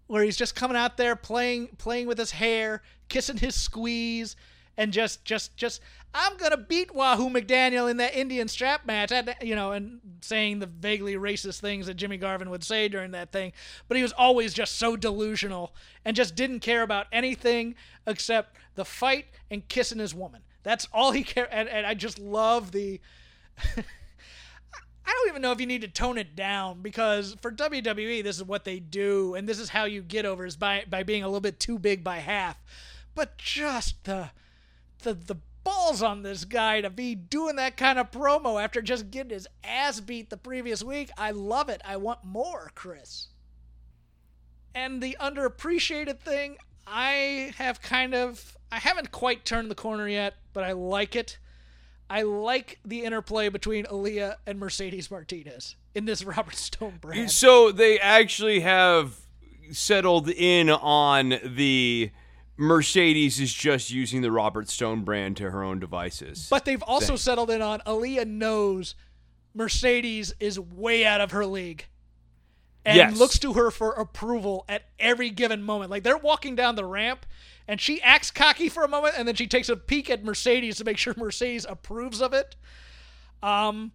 where 0.06 0.22
he's 0.22 0.36
just 0.36 0.54
coming 0.54 0.76
out 0.76 0.96
there 0.96 1.16
playing 1.16 1.68
playing 1.78 2.06
with 2.06 2.18
his 2.18 2.32
hair 2.32 2.82
kissing 3.08 3.36
his 3.36 3.54
squeeze 3.54 4.36
and 4.76 4.92
just 4.92 5.24
just 5.24 5.56
just 5.56 5.80
I'm 6.14 6.36
gonna 6.36 6.58
beat 6.58 6.94
Wahoo 6.94 7.30
McDaniel 7.30 7.90
in 7.90 7.96
that 7.96 8.14
Indian 8.14 8.46
strap 8.46 8.84
match, 8.84 9.12
you 9.40 9.54
know, 9.54 9.72
and 9.72 10.00
saying 10.20 10.58
the 10.58 10.66
vaguely 10.66 11.14
racist 11.14 11.60
things 11.60 11.86
that 11.86 11.94
Jimmy 11.94 12.18
Garvin 12.18 12.50
would 12.50 12.62
say 12.62 12.88
during 12.88 13.12
that 13.12 13.32
thing. 13.32 13.52
But 13.88 13.96
he 13.96 14.02
was 14.02 14.12
always 14.12 14.52
just 14.52 14.76
so 14.76 14.94
delusional 14.96 15.74
and 16.04 16.14
just 16.14 16.34
didn't 16.34 16.60
care 16.60 16.82
about 16.82 17.06
anything 17.12 17.74
except 18.06 18.56
the 18.74 18.84
fight 18.84 19.26
and 19.50 19.66
kissing 19.68 19.98
his 19.98 20.14
woman. 20.14 20.42
That's 20.62 20.88
all 20.92 21.12
he 21.12 21.22
cared. 21.24 21.48
And, 21.50 21.68
and 21.68 21.86
I 21.86 21.94
just 21.94 22.18
love 22.18 22.72
the. 22.72 23.00
I 25.04 25.10
don't 25.10 25.28
even 25.28 25.42
know 25.42 25.52
if 25.52 25.60
you 25.60 25.66
need 25.66 25.80
to 25.82 25.88
tone 25.88 26.16
it 26.16 26.36
down 26.36 26.80
because 26.80 27.36
for 27.42 27.50
WWE, 27.50 28.22
this 28.22 28.36
is 28.36 28.44
what 28.44 28.64
they 28.64 28.78
do, 28.78 29.34
and 29.34 29.48
this 29.48 29.58
is 29.58 29.68
how 29.68 29.84
you 29.84 30.00
get 30.00 30.24
over 30.24 30.46
is 30.46 30.56
by 30.56 30.84
by 30.88 31.02
being 31.02 31.22
a 31.22 31.26
little 31.26 31.40
bit 31.40 31.58
too 31.58 31.78
big 31.78 32.04
by 32.04 32.18
half. 32.18 32.62
But 33.14 33.36
just 33.36 34.04
the 34.04 34.30
the 35.00 35.14
the 35.14 35.36
balls 35.64 36.02
on 36.02 36.22
this 36.22 36.44
guy 36.44 36.80
to 36.80 36.90
be 36.90 37.14
doing 37.14 37.56
that 37.56 37.76
kind 37.76 37.98
of 37.98 38.10
promo 38.10 38.62
after 38.62 38.82
just 38.82 39.10
getting 39.10 39.30
his 39.30 39.48
ass 39.62 40.00
beat 40.00 40.30
the 40.30 40.36
previous 40.36 40.82
week. 40.82 41.10
I 41.16 41.30
love 41.30 41.68
it. 41.68 41.80
I 41.84 41.96
want 41.96 42.24
more, 42.24 42.70
Chris. 42.74 43.28
And 44.74 45.02
the 45.02 45.16
underappreciated 45.20 46.20
thing, 46.20 46.56
I 46.86 47.52
have 47.58 47.80
kind 47.80 48.14
of 48.14 48.56
I 48.70 48.78
haven't 48.78 49.12
quite 49.12 49.44
turned 49.44 49.70
the 49.70 49.74
corner 49.74 50.08
yet, 50.08 50.34
but 50.52 50.64
I 50.64 50.72
like 50.72 51.14
it. 51.14 51.38
I 52.08 52.22
like 52.22 52.78
the 52.84 53.04
interplay 53.04 53.48
between 53.48 53.84
Aliyah 53.86 54.36
and 54.46 54.58
Mercedes 54.58 55.10
Martinez 55.10 55.76
in 55.94 56.04
this 56.04 56.24
Robert 56.24 56.56
Stone 56.56 56.98
brand. 57.00 57.30
So 57.30 57.72
they 57.72 57.98
actually 57.98 58.60
have 58.60 59.16
settled 59.72 60.28
in 60.28 60.70
on 60.70 61.34
the 61.44 62.10
Mercedes 62.56 63.40
is 63.40 63.52
just 63.52 63.90
using 63.90 64.22
the 64.22 64.30
Robert 64.30 64.68
Stone 64.68 65.04
brand 65.04 65.36
to 65.38 65.50
her 65.50 65.62
own 65.62 65.80
devices. 65.80 66.46
But 66.50 66.64
they've 66.64 66.82
also 66.82 67.16
settled 67.16 67.50
in 67.50 67.62
on 67.62 67.80
Aliyah 67.80 68.26
knows 68.26 68.94
Mercedes 69.54 70.34
is 70.38 70.58
way 70.60 71.04
out 71.04 71.20
of 71.20 71.30
her 71.32 71.46
league 71.46 71.86
and 72.84 72.96
Yes. 72.96 73.18
looks 73.18 73.38
to 73.40 73.52
her 73.54 73.70
for 73.70 73.92
approval 73.92 74.64
at 74.68 74.84
every 74.98 75.30
given 75.30 75.62
moment. 75.62 75.90
Like 75.90 76.02
they're 76.02 76.16
walking 76.18 76.54
down 76.56 76.74
the 76.74 76.84
ramp 76.84 77.26
and 77.68 77.80
she 77.80 78.02
acts 78.02 78.30
cocky 78.30 78.68
for 78.68 78.84
a 78.84 78.88
moment 78.88 79.14
and 79.16 79.26
then 79.28 79.34
she 79.34 79.46
takes 79.46 79.68
a 79.68 79.76
peek 79.76 80.10
at 80.10 80.24
Mercedes 80.24 80.76
to 80.78 80.84
make 80.84 80.98
sure 80.98 81.14
Mercedes 81.16 81.64
approves 81.68 82.20
of 82.20 82.32
it. 82.32 82.56
Um 83.42 83.92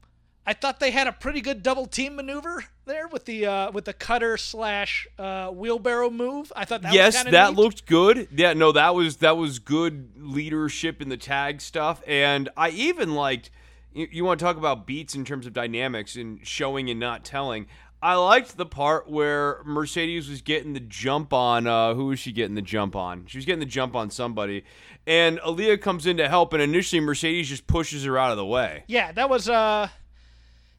I 0.49 0.53
thought 0.53 0.79
they 0.79 0.91
had 0.91 1.07
a 1.07 1.11
pretty 1.11 1.41
good 1.41 1.61
double 1.61 1.85
team 1.87 2.15
maneuver 2.15 2.63
there 2.85 3.09
with 3.09 3.25
the 3.25 3.45
uh, 3.45 3.71
with 3.71 3.83
the 3.83 3.91
cutter 3.91 4.37
slash 4.37 5.05
uh, 5.19 5.49
wheelbarrow 5.49 6.09
move. 6.09 6.53
I 6.55 6.63
thought 6.63 6.83
that 6.83 6.87
was 6.87 6.95
yes, 6.95 7.21
that 7.25 7.49
neat. 7.49 7.57
looked 7.57 7.85
good. 7.85 8.29
Yeah, 8.33 8.53
no, 8.53 8.71
that 8.71 8.95
was 8.95 9.17
that 9.17 9.35
was 9.35 9.59
good 9.59 10.13
leadership 10.15 11.01
in 11.01 11.09
the 11.09 11.17
tag 11.17 11.59
stuff, 11.59 12.01
and 12.07 12.47
I 12.55 12.69
even 12.69 13.13
liked. 13.13 13.51
You, 13.93 14.07
you 14.09 14.23
want 14.23 14.39
to 14.39 14.45
talk 14.45 14.55
about 14.55 14.87
beats 14.87 15.15
in 15.15 15.25
terms 15.25 15.45
of 15.47 15.51
dynamics 15.51 16.15
and 16.15 16.39
showing 16.47 16.89
and 16.89 16.97
not 16.97 17.25
telling. 17.25 17.67
I 18.01 18.15
liked 18.15 18.57
the 18.57 18.65
part 18.65 19.09
where 19.09 19.61
Mercedes 19.65 20.29
was 20.29 20.41
getting 20.41 20.73
the 20.73 20.79
jump 20.79 21.33
on. 21.33 21.65
Uh, 21.65 21.93
who 21.93 22.05
was 22.05 22.19
she 22.19 22.31
getting 22.31 22.55
the 22.55 22.61
jump 22.61 22.95
on? 22.95 23.25
She 23.27 23.37
was 23.37 23.45
getting 23.45 23.59
the 23.59 23.65
jump 23.65 23.95
on 23.95 24.11
somebody, 24.11 24.63
and 25.07 25.39
Aliyah 25.39 25.81
comes 25.81 26.05
in 26.05 26.17
to 26.17 26.29
help, 26.29 26.53
and 26.53 26.61
initially 26.61 26.99
Mercedes 26.99 27.49
just 27.49 27.65
pushes 27.65 28.05
her 28.05 28.17
out 28.17 28.31
of 28.31 28.37
the 28.37 28.45
way. 28.45 28.83
Yeah, 28.87 29.11
that 29.13 29.29
was 29.29 29.49
uh 29.49 29.89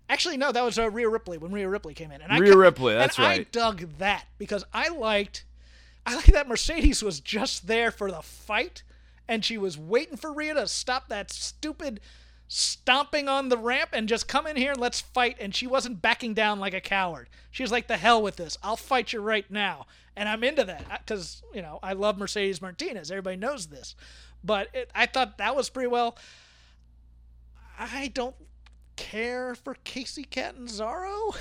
actually 0.09 0.37
no, 0.37 0.53
that 0.53 0.63
was 0.63 0.79
uh, 0.79 0.91
Rhea 0.91 1.09
Ripley 1.09 1.39
when 1.39 1.51
Rhea 1.51 1.69
Ripley 1.69 1.95
came 1.95 2.13
in. 2.13 2.21
And 2.21 2.33
I 2.33 2.39
Rhea 2.39 2.53
ca- 2.53 2.59
Ripley, 2.59 2.95
that's 2.95 3.19
I 3.19 3.45
dug 3.51 3.99
that 3.99 4.27
because 4.39 4.65
I 4.73 4.89
liked 4.89 5.45
I 6.07 6.15
liked 6.15 6.33
that 6.33 6.49
Mercedes 6.49 7.03
was 7.03 7.21
just 7.21 7.67
there 7.67 7.91
for 7.91 8.11
the 8.11 8.23
fight 8.23 8.83
and 9.29 9.45
she 9.45 9.59
was 9.59 9.77
waiting 9.77 10.17
for 10.17 10.33
Rhea 10.33 10.55
to 10.55 10.67
stop 10.67 11.09
that 11.09 11.31
stupid 11.31 12.01
stomping 12.49 13.29
on 13.29 13.51
the 13.51 13.59
ramp 13.59 13.91
and 13.93 14.09
just 14.09 14.27
come 14.27 14.47
in 14.47 14.57
here 14.57 14.73
and 14.73 14.81
let's 14.81 15.01
fight 15.01 15.37
and 15.39 15.55
she 15.55 15.67
wasn't 15.67 16.01
backing 16.03 16.35
down 16.35 16.59
like 16.59 16.75
a 16.75 16.81
coward. 16.81 17.29
She 17.51 17.63
was 17.63 17.71
like 17.71 17.87
the 17.87 17.99
hell 17.99 18.23
with 18.23 18.37
this. 18.37 18.57
I'll 18.63 18.77
fight 18.77 19.13
you 19.13 19.21
right 19.21 19.49
now. 19.51 19.87
And 20.17 20.29
I'm 20.29 20.43
into 20.43 20.65
that 20.65 20.85
uh, 20.91 20.97
cuz 21.07 21.43
you 21.55 21.63
know, 21.63 21.79
I 21.83 21.93
love 21.93 22.19
Mercedes 22.19 22.63
Martinez. 22.63 23.11
Everybody 23.11 23.37
knows 23.37 23.67
this. 23.67 23.95
But 24.43 24.69
it, 24.75 24.91
I 24.95 25.07
thought 25.07 25.39
that 25.39 25.55
was 25.55 25.69
pretty 25.69 25.89
well 25.89 26.17
I 27.79 28.09
don't 28.09 28.35
care 28.97 29.55
for 29.55 29.77
Kacy 29.85 30.29
Catanzaro. 30.29 31.35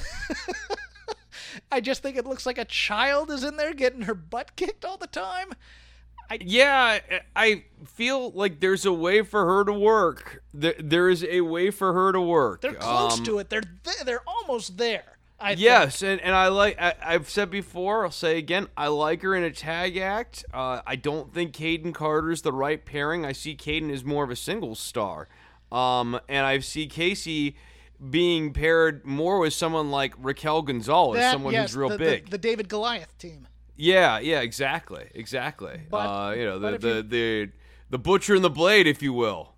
I 1.72 1.82
just 1.82 2.04
think 2.04 2.18
it 2.18 2.28
looks 2.28 2.46
like 2.46 2.58
a 2.60 2.66
child 2.66 3.32
is 3.32 3.44
in 3.44 3.58
there 3.58 3.74
getting 3.74 4.04
her 4.04 4.14
butt 4.14 4.56
kicked 4.56 4.86
all 4.86 4.98
the 4.98 5.08
time. 5.08 5.54
Yeah, 6.42 7.00
I- 7.10 7.22
I 7.36 7.64
feel 7.86 8.32
like 8.32 8.60
there's 8.60 8.86
a 8.86 8.94
way 8.94 9.22
for 9.22 9.46
her 9.46 9.64
to 9.66 9.74
work. 9.74 10.44
There, 10.54 10.76
there 10.80 11.10
is 11.10 11.24
a 11.24 11.42
way 11.42 11.72
for 11.72 11.94
her 11.94 12.12
to 12.12 12.20
work. 12.22 12.62
They're 12.62 12.74
close 12.74 13.20
Um, 13.20 13.26
to 13.26 13.40
it. 13.40 13.50
They're 13.50 13.62
th- 13.62 13.98
they're 14.06 14.24
almost 14.28 14.78
there. 14.78 15.18
I 15.40 15.50
think. 15.50 15.60
Yes, 15.62 16.02
and, 16.02 16.20
and 16.22 16.34
I 16.34 16.48
like. 16.48 16.82
I, 16.82 16.96
I've 17.02 17.30
said 17.30 17.52
before. 17.52 18.04
I'll 18.06 18.12
say 18.12 18.40
again. 18.40 18.68
I 18.76 18.88
like 18.88 19.22
her 19.22 19.36
in 19.36 19.44
a 19.44 19.52
tag 19.52 19.96
act. 19.98 20.44
Uh, 20.52 20.82
I 20.88 20.96
don't 20.96 21.32
think 21.32 21.54
Kayden 21.56 21.94
Carter's 21.94 22.42
the 22.42 22.52
right 22.52 22.84
pairing. 22.84 23.24
I 23.24 23.34
see 23.34 23.56
Kayden 23.56 23.92
as 23.94 24.04
more 24.04 24.24
of 24.24 24.32
a 24.32 24.36
single 24.36 24.74
star, 24.74 25.28
um, 25.72 26.20
and 26.28 26.44
I 26.46 26.58
see 26.60 26.88
Kacy 26.88 27.54
being 28.10 28.52
paired 28.52 29.06
more 29.06 29.38
with 29.40 29.54
someone 29.54 29.92
like 29.92 30.16
Raquel 30.18 30.64
Gonzalez, 30.64 31.20
That- 31.20 31.34
someone 31.34 31.54
yes, 31.54 31.70
who's 31.70 31.78
real 31.78 31.90
the, 31.90 31.98
the- 31.98 32.04
big. 32.04 32.30
The, 32.32 32.38
David 32.40 32.68
Goliath 32.68 33.16
team. 33.20 33.48
Yeah, 33.78 34.20
yeah, 34.20 34.42
exactly, 34.42 35.06
exactly. 35.14 35.82
But- 35.90 35.98
uh, 35.98 36.32
you 36.34 36.46
know, 36.46 36.60
the 36.60 36.78
the, 36.78 36.88
you- 36.96 37.04
the 37.04 37.50
the 37.92 37.98
butcher 38.00 38.36
and 38.36 38.44
the 38.44 38.50
blade, 38.50 38.88
if 38.88 39.02
you 39.02 39.14
will. 39.14 39.54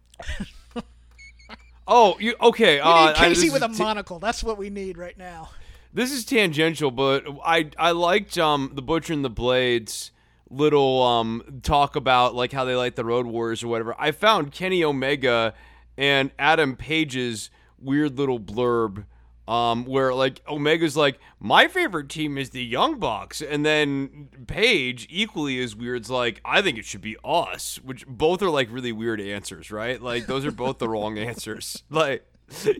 oh, 1.88 2.18
you 2.20 2.36
okay? 2.42 2.76
We 2.76 2.82
uh, 2.82 3.08
need 3.08 3.16
Kacy 3.16 3.36
this 3.44 3.54
with 3.54 3.64
a 3.64 3.70
monocle. 3.70 4.20
That's 4.20 4.44
what 4.44 4.58
we 4.58 4.70
need 4.70 4.98
right 4.98 5.18
now. 5.18 5.50
This 5.94 6.12
is 6.12 6.24
tangential, 6.26 6.92
but 6.92 7.24
I 7.44 7.70
I 7.78 7.92
liked 7.92 8.38
um 8.38 8.72
the 8.76 8.82
Butcher 8.82 9.14
and 9.14 9.26
the 9.26 9.30
Blades 9.30 10.12
little 10.52 11.02
um 11.02 11.60
talk 11.64 11.96
about 11.96 12.36
like 12.36 12.52
how 12.52 12.66
they 12.66 12.76
like 12.76 12.96
the 12.96 13.06
Road 13.06 13.26
wars 13.26 13.64
or 13.64 13.68
whatever. 13.70 13.96
I 13.98 14.12
found 14.12 14.52
Kenny 14.52 14.84
Omega 14.84 15.54
and 15.98 16.32
Adam 16.38 16.76
Page's 16.76 17.50
weird 17.80 18.18
little 18.18 18.40
blurb 18.40 19.06
um 19.50 19.84
where 19.86 20.14
like 20.14 20.42
Omega's 20.48 20.96
like 20.96 21.20
my 21.40 21.68
favorite 21.68 22.08
team 22.08 22.38
is 22.38 22.52
the 22.52 22.64
Young 22.64 23.00
Bucks 23.00 23.42
and 23.42 23.66
then 23.66 24.30
Page 24.46 25.08
equally 25.10 25.62
as 25.62 25.76
weird's 25.76 26.10
like 26.10 26.40
I 26.46 26.62
think 26.62 26.78
it 26.78 26.86
should 26.86 27.02
be 27.02 27.18
us, 27.24 27.80
which 27.84 28.06
both 28.06 28.42
are 28.44 28.50
like 28.50 28.72
really 28.72 28.92
weird 28.92 29.20
answers, 29.20 29.72
right? 29.72 30.00
Like 30.02 30.28
those 30.28 30.46
are 30.46 30.52
both 30.52 30.78
the 30.78 30.88
wrong 30.88 31.18
answers. 31.18 31.84
Like 31.90 32.26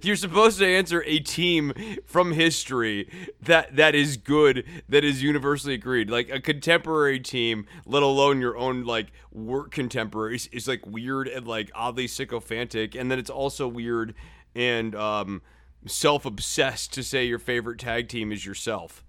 you're 0.04 0.16
supposed 0.16 0.60
to 0.60 0.68
answer 0.68 1.04
a 1.06 1.20
team 1.20 1.74
from 2.06 2.34
history 2.34 3.10
that 3.42 3.76
that 3.76 3.96
is 3.96 4.18
good, 4.18 4.64
that 4.88 5.04
is 5.04 5.24
universally 5.24 5.74
agreed. 5.74 6.10
Like 6.10 6.30
a 6.30 6.40
contemporary 6.40 7.20
team, 7.20 7.66
let 7.86 8.04
alone 8.04 8.42
your 8.42 8.58
own 8.58 8.84
like 8.84 9.08
work 9.32 9.72
contemporaries, 9.72 10.48
is 10.48 10.68
like 10.68 10.86
weird 10.86 11.28
and 11.28 11.48
like 11.48 11.72
oddly 11.74 12.08
sycophantic, 12.08 12.94
and 12.94 13.10
then 13.10 13.18
it's 13.18 13.30
also 13.30 13.68
weird 13.68 14.14
and 14.56 14.96
um, 14.96 15.42
self-obsessed 15.86 16.94
to 16.94 17.04
say 17.04 17.26
your 17.26 17.40
favorite 17.40 17.80
tag 17.80 18.10
team 18.10 18.32
is 18.32 18.46
yourself. 18.46 19.04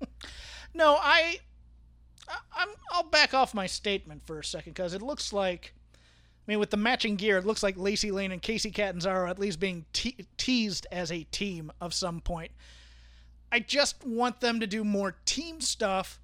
No, 0.76 0.98
I, 1.00 1.38
I 2.28 2.36
I'm 2.54 2.68
I'll 2.90 3.04
back 3.04 3.32
off 3.32 3.54
my 3.54 3.66
statement 3.66 4.26
for 4.26 4.38
a 4.38 4.44
second 4.44 4.74
because 4.74 4.92
it 4.92 5.00
looks 5.00 5.32
like, 5.32 5.72
I 5.96 5.98
mean, 6.46 6.58
with 6.58 6.70
the 6.70 6.76
matching 6.76 7.16
gear, 7.16 7.38
it 7.38 7.46
looks 7.46 7.62
like 7.62 7.78
Lacey 7.78 8.10
Lane 8.10 8.30
and 8.30 8.42
Kacy 8.42 8.72
Catanzaro 8.72 9.30
at 9.30 9.38
least 9.38 9.58
being 9.58 9.86
te- 9.94 10.26
teased 10.36 10.86
as 10.92 11.10
a 11.10 11.24
team 11.24 11.72
of 11.80 11.94
some 11.94 12.20
point. 12.20 12.52
I 13.50 13.60
just 13.60 14.04
want 14.04 14.40
them 14.40 14.60
to 14.60 14.66
do 14.66 14.84
more 14.84 15.16
team 15.24 15.62
stuff 15.62 16.20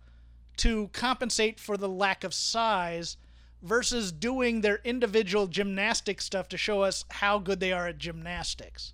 to 0.59 0.91
compensate 0.93 1.59
for 1.59 1.79
the 1.79 1.89
lack 1.89 2.23
of 2.23 2.35
size 2.35 3.17
versus 3.63 4.13
doing 4.13 4.61
their 4.61 4.81
individual 4.85 5.47
gymnastic 5.47 6.21
stuff 6.21 6.47
to 6.49 6.59
show 6.59 6.83
us 6.83 7.07
how 7.11 7.39
good 7.39 7.59
they 7.59 7.73
are 7.73 7.87
at 7.87 7.97
gymnastics. 7.97 8.93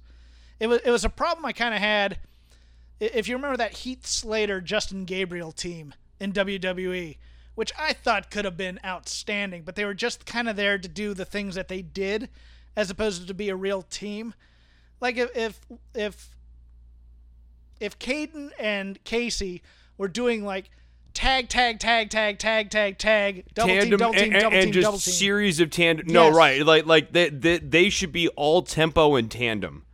It 0.60 0.66
was 0.66 0.80
it 0.84 0.90
was 0.90 1.04
a 1.04 1.10
problem 1.10 1.44
I 1.44 1.52
kind 1.52 1.74
of 1.74 1.80
had 1.80 2.18
if 3.00 3.28
you 3.28 3.36
remember 3.36 3.56
that 3.56 3.78
Heath 3.78 4.06
Slater 4.06 4.60
Justin 4.60 5.04
Gabriel 5.04 5.52
team 5.52 5.94
in 6.18 6.32
WWE, 6.32 7.16
which 7.54 7.72
I 7.78 7.92
thought 7.92 8.30
could 8.30 8.44
have 8.44 8.56
been 8.56 8.80
outstanding, 8.84 9.62
but 9.62 9.76
they 9.76 9.84
were 9.84 9.94
just 9.94 10.26
kind 10.26 10.48
of 10.48 10.56
there 10.56 10.78
to 10.78 10.88
do 10.88 11.14
the 11.14 11.24
things 11.24 11.54
that 11.54 11.68
they 11.68 11.82
did 11.82 12.28
as 12.76 12.90
opposed 12.90 13.26
to 13.26 13.34
be 13.34 13.48
a 13.48 13.56
real 13.56 13.82
team. 13.82 14.34
Like 15.00 15.16
if 15.16 15.36
if 15.36 15.60
if, 15.94 16.36
if 17.80 17.98
Kayden 17.98 18.50
and 18.58 19.02
Kacy 19.04 19.60
were 19.96 20.08
doing 20.08 20.44
like 20.44 20.70
tag 21.14 21.48
tag 21.48 21.78
tag 21.78 22.10
tag 22.10 22.38
tag 22.38 22.70
tag 22.70 22.98
tag 22.98 23.44
double 23.54 23.80
team 23.80 23.96
double 23.96 24.14
team 24.14 24.32
and, 24.32 24.40
double 24.40 24.56
and 24.56 24.64
team 24.64 24.72
just 24.72 24.84
double 24.84 24.98
team 24.98 25.14
series 25.14 25.60
of 25.60 25.70
tandem. 25.70 26.06
No, 26.08 26.30
right? 26.30 26.64
Like 26.64 26.86
like 26.86 27.12
they, 27.12 27.28
they 27.28 27.58
they 27.58 27.88
should 27.90 28.12
be 28.12 28.28
all 28.30 28.62
tempo 28.62 29.14
and 29.14 29.30
tandem. 29.30 29.84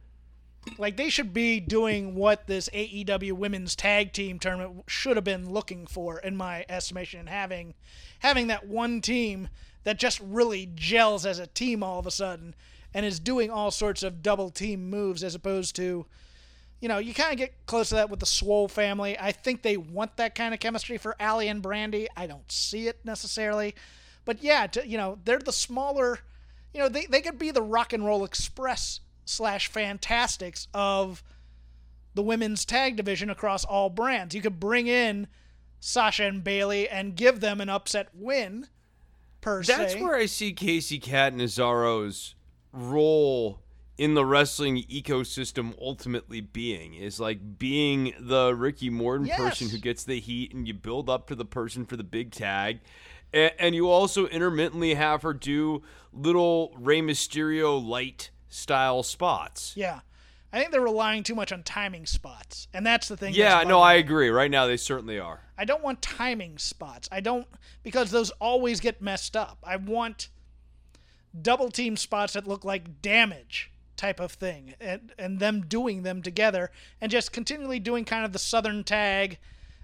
Like 0.79 0.97
they 0.97 1.09
should 1.09 1.33
be 1.33 1.61
doing 1.61 2.15
what 2.15 2.47
this 2.47 2.69
AEW 2.71 3.33
women's 3.33 3.77
tag 3.77 4.13
team 4.13 4.39
tournament 4.39 4.85
should 4.87 5.17
have 5.17 5.25
been 5.25 5.51
looking 5.51 5.87
for, 5.87 6.19
in 6.19 6.37
my 6.37 6.65
estimation, 6.69 7.21
and 7.21 7.29
having 7.29 7.75
having 8.21 8.47
that 8.49 8.67
one 8.67 9.01
team 9.01 9.49
that 9.85 9.99
just 9.99 10.21
really 10.21 10.69
gels 10.75 11.27
as 11.27 11.39
a 11.39 11.47
team 11.47 11.83
all 11.83 11.99
of 11.99 12.07
a 12.07 12.11
sudden 12.11 12.55
and 12.95 13.05
is 13.05 13.21
doing 13.21 13.51
all 13.51 13.71
sorts 13.71 14.03
of 14.03 14.23
double 14.23 14.51
team 14.51 14.89
moves 14.89 15.23
as 15.23 15.35
opposed 15.35 15.77
to 15.77 16.07
you 16.81 16.89
know, 16.89 16.99
you 16.99 17.15
kind 17.15 17.33
of 17.33 17.39
get 17.39 17.55
close 17.65 17.89
to 17.89 17.95
that 17.95 18.11
with 18.11 18.21
the 18.21 18.27
Swole 18.27 18.69
family. 18.69 19.19
I 19.19 19.33
think 19.33 19.63
they 19.63 19.79
want 19.79 20.19
that 20.19 20.35
kind 20.35 20.53
of 20.53 20.61
chemistry 20.61 20.99
for 20.99 21.17
Allie 21.19 21.49
and 21.49 21.63
Brandi. 21.63 22.09
I 22.15 22.27
don't 22.27 22.53
see 22.53 22.89
it 22.89 22.99
necessarily. 23.05 23.75
But 24.27 24.43
yeah, 24.43 24.67
to, 24.67 24.87
you 24.87 24.99
know, 24.99 25.19
they're 25.25 25.39
the 25.39 25.51
smaller, 25.51 26.19
you 26.75 26.81
know, 26.81 26.91
they, 26.91 27.07
they 27.07 27.23
could 27.23 27.39
be 27.39 27.51
the 27.51 27.63
rock 27.63 27.95
and 27.95 28.05
roll 28.05 28.23
express 28.23 29.01
slash 29.25 29.69
fantastics 29.69 30.69
of 30.75 31.23
the 32.15 32.23
women's 32.23 32.65
tag 32.65 32.97
division 32.97 33.31
across 33.31 33.65
all 33.65 33.91
brands. 33.91 34.35
You 34.35 34.43
could 34.43 34.61
bring 34.61 34.87
in 34.87 35.27
Sasha 35.81 36.25
and 36.25 36.43
Bayley 36.43 36.89
and 36.89 37.17
give 37.17 37.41
them 37.41 37.61
an 37.61 37.69
upset 37.69 38.09
win, 38.15 38.69
per 39.41 39.63
se. 39.63 39.77
That's 39.77 39.93
se. 39.95 40.03
where 40.03 40.17
I 40.17 40.27
see 40.27 40.55
Kacy 40.55 41.01
Catanzaro's 41.01 42.35
role 42.73 43.61
in 43.97 44.15
the 44.15 44.25
wrestling 44.25 44.83
ecosystem 44.85 45.73
ultimately 45.81 46.41
being 46.41 46.95
is 46.95 47.21
like 47.21 47.59
being 47.59 48.13
the 48.19 48.55
Ricky 48.55 48.91
Morton 48.91 49.29
person 49.29 49.69
who 49.69 49.79
gets 49.79 50.03
the 50.05 50.19
heat 50.19 50.53
and 50.53 50.67
you 50.67 50.75
build 50.75 51.09
up 51.09 51.29
to 51.29 51.37
the 51.37 51.45
person 51.45 51.85
for 51.85 51.97
the 51.97 52.03
big 52.03 52.33
tag. 52.33 52.81
And, 53.33 53.53
and 53.59 53.75
you 53.75 53.89
also 53.89 54.27
intermittently 54.27 54.95
have 54.95 55.23
her 55.23 55.33
do 55.33 55.83
little 56.13 56.75
Rey 56.77 57.01
Mysterio 57.01 57.85
light 57.85 58.31
style 58.55 59.03
spots. 59.03 59.73
Yeah. 59.77 60.01
I 60.53 60.61
think 60.61 60.71
they're 60.71 60.81
relying 60.81 61.25
too 61.25 61.35
much 61.35 61.51
on 61.51 61.65
timing 61.65 62.07
spots. 62.07 62.69
And 62.73 62.87
that's 62.87 63.09
the 63.09 63.17
thing. 63.17 63.35
Yeah, 63.35 63.65
no, 63.65 63.81
I 63.81 63.95
agree. 63.95 64.29
Right 64.29 64.51
now, 64.51 64.67
they 64.67 64.77
certainly 64.77 65.19
are. 65.19 65.41
I 65.59 65.65
don't 65.65 65.83
want 65.83 66.01
timing 66.01 66.59
spots. 66.59 67.09
I 67.11 67.21
don't 67.21 67.49
because 67.83 68.13
those 68.13 68.31
always 68.33 68.79
get 68.79 69.03
messed 69.03 69.37
up. 69.37 69.59
I 69.65 69.77
want 69.77 70.29
double 71.41 71.71
team 71.71 71.97
spots 71.97 72.35
that 72.35 72.47
look 72.47 72.65
like 72.65 73.03
damage 73.03 73.73
type 73.97 74.21
of 74.21 74.33
thing 74.33 74.75
and 74.81 75.13
and 75.19 75.41
them 75.41 75.63
doing 75.67 76.03
them 76.03 76.23
together 76.23 76.71
and 77.01 77.11
just 77.11 77.33
continually 77.33 77.81
doing 77.81 78.05
kind 78.05 78.25
of 78.25 78.33
the 78.33 78.39
southern 78.39 78.85
tag, 78.85 79.39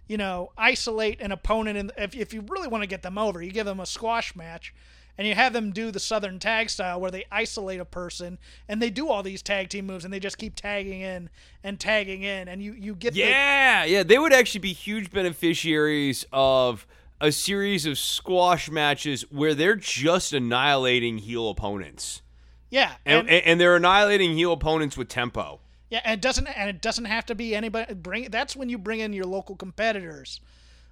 you 0.07 0.17
know, 0.17 0.53
isolate 0.57 1.21
an 1.21 1.33
opponent 1.33 1.79
and 1.79 1.93
if 1.97 2.15
if 2.15 2.33
you 2.33 2.45
really 2.49 2.69
want 2.69 2.83
to 2.83 2.89
get 2.89 3.03
them 3.03 3.19
over, 3.19 3.43
you 3.43 3.51
give 3.51 3.67
them 3.67 3.81
a 3.81 3.87
squash 3.87 4.37
match 4.37 4.73
and 5.19 5.27
you 5.27 5.35
have 5.35 5.53
them 5.53 5.73
do 5.73 5.91
the 5.91 6.01
southern 6.01 6.39
tag 6.39 6.71
style 6.71 7.01
where 7.01 7.11
they 7.11 7.25
isolate 7.31 7.81
a 7.81 7.85
person 7.85 8.39
and 8.69 8.81
they 8.81 8.91
do 8.91 9.09
all 9.09 9.23
these 9.23 9.43
tag 9.43 9.69
team 9.69 9.87
moves 9.87 10.05
and 10.05 10.13
they 10.13 10.21
just 10.21 10.39
keep 10.39 10.55
tagging 10.55 11.01
in 11.01 11.29
and 11.63 11.79
tagging 11.79 12.23
in 12.23 12.49
and 12.49 12.63
you 12.63 12.73
you 12.73 12.95
get 12.95 13.15
the, 13.15 13.21
Yeah, 13.21 13.85
yeah, 13.85 14.03
they 14.03 14.19
would 14.19 14.33
actually 14.33 14.61
be 14.61 14.73
huge 14.73 15.11
beneficiaries 15.11 16.25
of 16.33 16.87
a 17.21 17.31
series 17.31 17.85
of 17.87 17.99
squash 17.99 18.71
matches 18.71 19.23
where 19.31 19.55
they're 19.55 19.77
just 19.77 20.33
annihilating 20.33 21.19
heel 21.19 21.51
opponents. 21.51 22.23
yeah 22.71 22.95
And, 23.05 23.29
and, 23.29 23.45
and 23.45 23.61
they're 23.61 23.77
annihilating 23.77 24.35
heel 24.35 24.53
opponents 24.53 24.97
with 24.97 25.09
tempo. 25.09 25.61
Yeah, 25.91 26.01
and 26.05 26.15
it 26.15 26.23
doesn't 26.23 26.47
and 26.47 26.71
it 26.71 26.81
doesn't 26.81 27.07
have 27.07 27.27
to 27.27 27.35
be 27.35 27.55
anybody 27.55 27.95
bring 27.95 28.31
that's 28.31 28.55
when 28.55 28.69
you 28.69 28.79
bring 28.79 29.01
in 29.01 29.13
your 29.13 29.27
local 29.27 29.57
competitors 29.57 30.41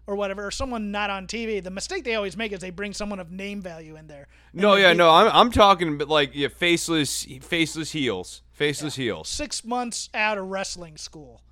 or 0.09 0.17
whatever 0.17 0.47
or 0.47 0.51
someone 0.51 0.91
not 0.91 1.11
on 1.11 1.27
TV. 1.27 1.63
The 1.63 1.71
mistake 1.71 2.03
they 2.03 2.15
always 2.15 2.35
make 2.35 2.51
is 2.53 2.61
they 2.61 2.71
bring 2.71 2.95
someone 2.95 3.21
of 3.21 3.31
name 3.31 3.61
value 3.61 3.95
in 3.95 4.07
there. 4.07 4.27
And 4.53 4.63
No, 4.63 4.75
yeah, 4.75 4.89
get 4.89 4.97
no, 4.97 5.11
I'm, 5.11 5.29
I'm 5.33 5.51
talking 5.53 5.95
about 5.95 6.09
like 6.09 6.31
yeah, 6.35 6.49
faceless 6.49 7.25
faceless 7.43 7.93
heels. 7.93 8.41
Faceless 8.53 8.97
heels. 8.97 9.29
6 9.29 9.65
months 9.67 10.09
out 10.15 10.39
of 10.39 10.49
wrestling 10.49 10.97
school. 10.97 11.43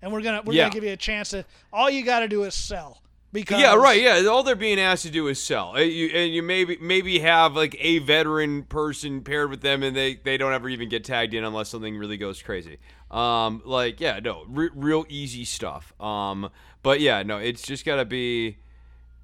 And 0.00 0.12
we're 0.12 0.22
going 0.22 0.40
to 0.40 0.46
we're 0.46 0.54
Yeah. 0.54 0.68
to 0.68 0.70
give 0.70 0.84
you 0.84 0.92
a 0.92 0.96
chance 0.96 1.30
to 1.30 1.44
all 1.72 1.90
you 1.90 2.04
got 2.04 2.20
to 2.20 2.28
do 2.28 2.44
is 2.44 2.54
sell. 2.54 3.00
Because 3.32 3.60
Yeah, 3.60 3.74
right. 3.74 4.00
Yeah, 4.00 4.28
all 4.30 4.44
they're 4.44 4.54
being 4.54 4.78
asked 4.78 5.02
to 5.02 5.10
do 5.10 5.26
is 5.26 5.42
sell. 5.42 5.72
Uh, 5.74 5.80
You, 5.80 6.06
and 6.14 6.32
you 6.32 6.40
maybe 6.40 6.78
maybe 6.80 7.18
have 7.18 7.56
like 7.56 7.74
a 7.80 7.98
veteran 7.98 8.62
person 8.62 9.22
paired 9.22 9.50
with 9.50 9.60
them, 9.60 9.82
and 9.82 9.96
they 9.96 10.14
they 10.14 10.36
don't 10.36 10.52
ever 10.52 10.68
even 10.68 10.88
get 10.88 11.02
tagged 11.02 11.34
in 11.34 11.42
unless 11.42 11.68
something 11.70 11.96
really 11.98 12.16
goes 12.16 12.40
crazy. 12.40 12.78
Um, 13.10 13.60
like 13.64 14.00
yeah, 14.00 14.20
no, 14.22 14.44
re- 14.48 14.70
real 14.72 15.04
easy 15.08 15.44
stuff. 15.44 15.92
Um, 16.00 16.48
but 16.84 17.00
yeah, 17.00 17.24
no, 17.24 17.38
it's 17.38 17.62
just 17.62 17.84
got 17.84 17.96
to 17.96 18.04
be. 18.04 18.58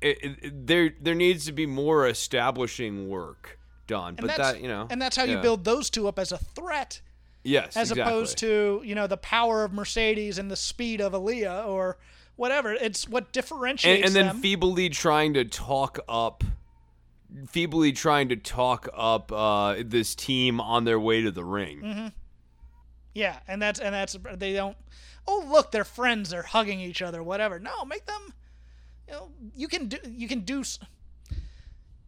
It, 0.01 0.19
it, 0.23 0.66
there 0.66 0.95
there 1.01 1.15
needs 1.15 1.45
to 1.45 1.53
be 1.53 1.66
more 1.66 2.09
establishing 2.09 3.09
work 3.09 3.59
done. 3.87 4.15
and 4.19 4.27
but 4.27 4.37
that 4.37 4.61
you 4.61 4.66
know, 4.66 4.89
and 4.91 5.01
that's 5.01 5.16
how 5.16 5.24
you 5.24 5.39
build 5.39 5.65
those 5.65 5.91
two 5.91 6.09
up 6.09 6.19
as 6.19 6.32
a 6.32 6.39
threat 6.39 7.01
yes, 7.43 7.77
as 7.77 7.91
exactly. 7.91 8.03
opposed 8.03 8.39
to, 8.39 8.82
you 8.85 8.95
know, 8.95 9.07
the 9.07 9.16
power 9.16 9.62
of 9.62 9.73
Mercedes 9.73 10.39
and 10.39 10.51
the 10.51 10.57
speed 10.57 11.01
of 11.01 11.12
Aliyah 11.12 11.66
or 11.66 11.99
whatever. 12.37 12.73
It's 12.73 13.09
what 13.09 13.32
differentiates 13.32 13.99
and, 13.99 14.07
and 14.07 14.16
then 14.16 14.27
them. 14.35 14.43
feebly 14.43 14.89
trying 14.89 15.35
to 15.35 15.45
talk 15.45 15.99
up 16.09 16.43
feebly 17.49 17.93
trying 17.93 18.28
to 18.28 18.35
talk 18.37 18.89
up 18.93 19.31
uh, 19.31 19.77
this 19.85 20.16
team 20.16 20.61
on 20.61 20.85
their 20.85 20.99
way 20.99 21.23
to 21.23 21.31
the 21.31 21.45
ring 21.45 21.81
Mm-hmm. 21.81 22.07
Yeah, 23.15 23.39
and 23.49 23.61
that's 23.61 23.81
and 23.81 23.95
that's 23.95 24.16
they 24.37 24.53
don't. 24.53 24.77
Oh, 25.32 25.44
look, 25.48 25.70
they're 25.70 25.85
friends. 25.85 26.31
They're 26.31 26.43
hugging 26.43 26.81
each 26.81 27.01
other. 27.01 27.23
Whatever. 27.23 27.61
No, 27.61 27.85
make 27.85 28.07
them. 28.07 28.35
You 29.07 29.15
know, 29.15 29.28
you 29.55 29.69
can 29.69 29.86
do. 29.86 29.98
You 30.05 30.27
can 30.27 30.40
do. 30.40 30.65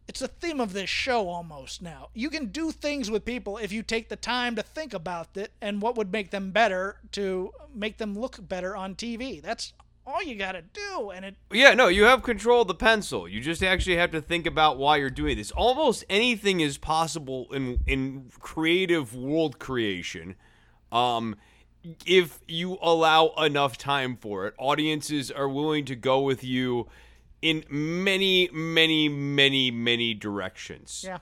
It's 0.09 0.19
the 0.19 0.27
theme 0.27 0.59
of 0.59 0.73
this 0.73 0.89
show 0.89 1.29
almost 1.29 1.81
now. 1.81 2.09
You 2.13 2.29
can 2.29 2.47
do 2.47 2.71
things 2.71 3.09
with 3.09 3.23
people 3.23 3.57
if 3.57 3.71
you 3.71 3.81
take 3.81 4.09
the 4.09 4.17
time 4.17 4.57
to 4.57 4.61
think 4.61 4.93
about 4.93 5.37
it 5.37 5.53
and 5.61 5.81
what 5.81 5.95
would 5.95 6.11
make 6.11 6.31
them 6.31 6.51
better 6.51 6.97
to 7.13 7.53
make 7.73 7.97
them 7.97 8.13
look 8.13 8.45
better 8.45 8.75
on 8.75 8.95
TV. 8.95 9.41
That's 9.41 9.71
all 10.05 10.21
you 10.21 10.35
got 10.35 10.51
to 10.51 10.61
do, 10.61 11.11
and 11.11 11.23
it. 11.23 11.35
yeah 11.49 11.73
no 11.73 11.87
you 11.87 12.03
have 12.03 12.23
control 12.23 12.63
of 12.63 12.67
the 12.67 12.75
pencil 12.75 13.25
you 13.25 13.39
just 13.39 13.63
actually 13.63 13.95
have 13.95 14.11
to 14.11 14.19
think 14.19 14.45
about 14.45 14.77
why 14.77 14.97
you're 14.97 15.09
doing 15.09 15.37
this 15.37 15.49
almost 15.51 16.03
anything 16.09 16.59
is 16.59 16.77
possible 16.77 17.47
in 17.53 17.79
in 17.87 18.29
creative 18.41 19.15
world 19.15 19.59
creation 19.59 20.35
um 20.91 21.37
if 22.05 22.39
you 22.47 22.77
allow 22.81 23.29
enough 23.37 23.77
time 23.77 24.15
for 24.15 24.47
it 24.47 24.53
audiences 24.57 25.29
are 25.29 25.49
willing 25.49 25.83
to 25.85 25.95
go 25.95 26.21
with 26.21 26.43
you 26.43 26.87
in 27.41 27.63
many 27.69 28.49
many 28.53 29.09
many 29.09 29.69
many 29.69 30.13
directions 30.13 31.03
Yeah. 31.05 31.17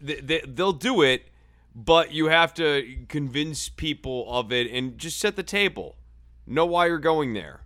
they, 0.00 0.16
they, 0.20 0.40
they'll 0.46 0.72
do 0.72 1.02
it, 1.02 1.26
but 1.74 2.12
you 2.12 2.26
have 2.26 2.52
to 2.54 2.96
convince 3.08 3.68
people 3.70 4.26
of 4.28 4.52
it 4.52 4.70
and 4.70 4.98
just 4.98 5.18
set 5.18 5.36
the 5.36 5.42
table. 5.42 5.96
Know 6.46 6.66
why 6.66 6.86
you're 6.86 6.98
going 6.98 7.32
there. 7.34 7.62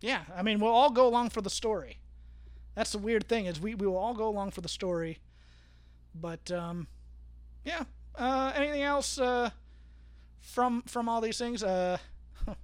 Yeah, 0.00 0.22
I 0.34 0.42
mean, 0.42 0.60
we'll 0.60 0.72
all 0.72 0.90
go 0.90 1.06
along 1.06 1.30
for 1.30 1.42
the 1.42 1.50
story. 1.50 1.98
That's 2.74 2.92
the 2.92 2.98
weird 2.98 3.28
thing 3.28 3.46
is 3.46 3.60
we, 3.60 3.74
we 3.74 3.86
will 3.86 3.98
all 3.98 4.14
go 4.14 4.28
along 4.28 4.52
for 4.52 4.60
the 4.62 4.68
story. 4.68 5.18
But 6.14 6.50
um, 6.50 6.86
yeah. 7.64 7.84
Uh, 8.16 8.52
anything 8.54 8.82
else 8.82 9.18
uh, 9.18 9.50
from 10.40 10.82
from 10.82 11.08
all 11.08 11.20
these 11.20 11.38
things? 11.38 11.62
Uh, 11.62 11.98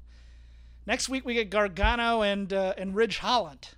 next 0.86 1.08
week 1.08 1.24
we 1.24 1.34
get 1.34 1.50
Gargano 1.50 2.22
and 2.22 2.52
uh, 2.52 2.74
and 2.76 2.94
Ridge 2.94 3.18
Holland. 3.18 3.68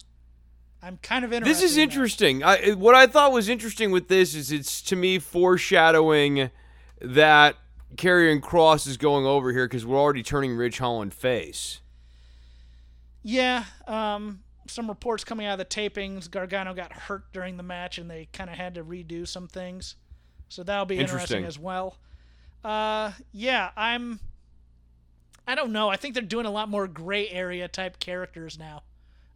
I'm 0.83 0.99
kind 0.99 1.25
of 1.25 1.33
interested. 1.33 1.57
This 1.65 1.71
is 1.71 1.77
in 1.77 1.85
interesting. 1.85 2.45
I, 2.45 2.73
what 2.73 2.95
I 2.95 3.07
thought 3.07 3.33
was 3.33 3.49
interesting 3.49 3.91
with 3.91 4.09
this 4.09 4.35
is 4.35 4.53
it's 4.53 4.81
to 4.83 4.97
me 4.97 5.19
foreshadowing 5.19 6.51
that 7.01 7.57
Karrion 7.97 8.41
Cross 8.41 8.87
is 8.87 8.97
going 8.97 9.27
over 9.27 9.53
here 9.53 9.67
because 9.67 9.85
we're 9.85 9.99
already 9.99 10.23
turning 10.23 10.55
Ridge 10.55 10.79
Holland 10.79 11.13
face. 11.15 11.81
Yeah. 13.23 13.65
Um, 13.87 14.41
some 14.67 14.89
reports 14.89 15.25
coming 15.25 15.47
out 15.47 15.59
of 15.61 15.69
the 15.69 15.75
tapings. 15.75 16.31
Gargano 16.31 16.75
got 16.75 16.93
hurt 16.93 17.33
during 17.33 17.57
the 17.57 17.63
match, 17.63 17.99
and 17.99 18.09
they 18.09 18.29
kind 18.33 18.51
of 18.51 18.57
had 18.57 18.75
to 18.77 18.85
redo 18.85 19.27
some 19.27 19.49
things. 19.49 19.97
So 20.49 20.63
that'll 20.63 20.87
be 20.87 20.99
interesting, 20.99 21.39
Interesting. 21.39 21.45
as 21.45 21.59
well. 21.59 21.97
Uh, 22.65 23.13
yeah, 23.33 23.71
I'm. 23.77 24.21
I 25.47 25.55
don't 25.55 25.73
know. 25.73 25.89
I 25.89 25.97
think 25.97 26.15
they're 26.15 26.23
doing 26.23 26.47
a 26.47 26.51
lot 26.51 26.69
more 26.69 26.87
gray 26.87 27.29
area 27.29 27.69
type 27.69 27.99
characters 27.99 28.59
now. 28.59 28.83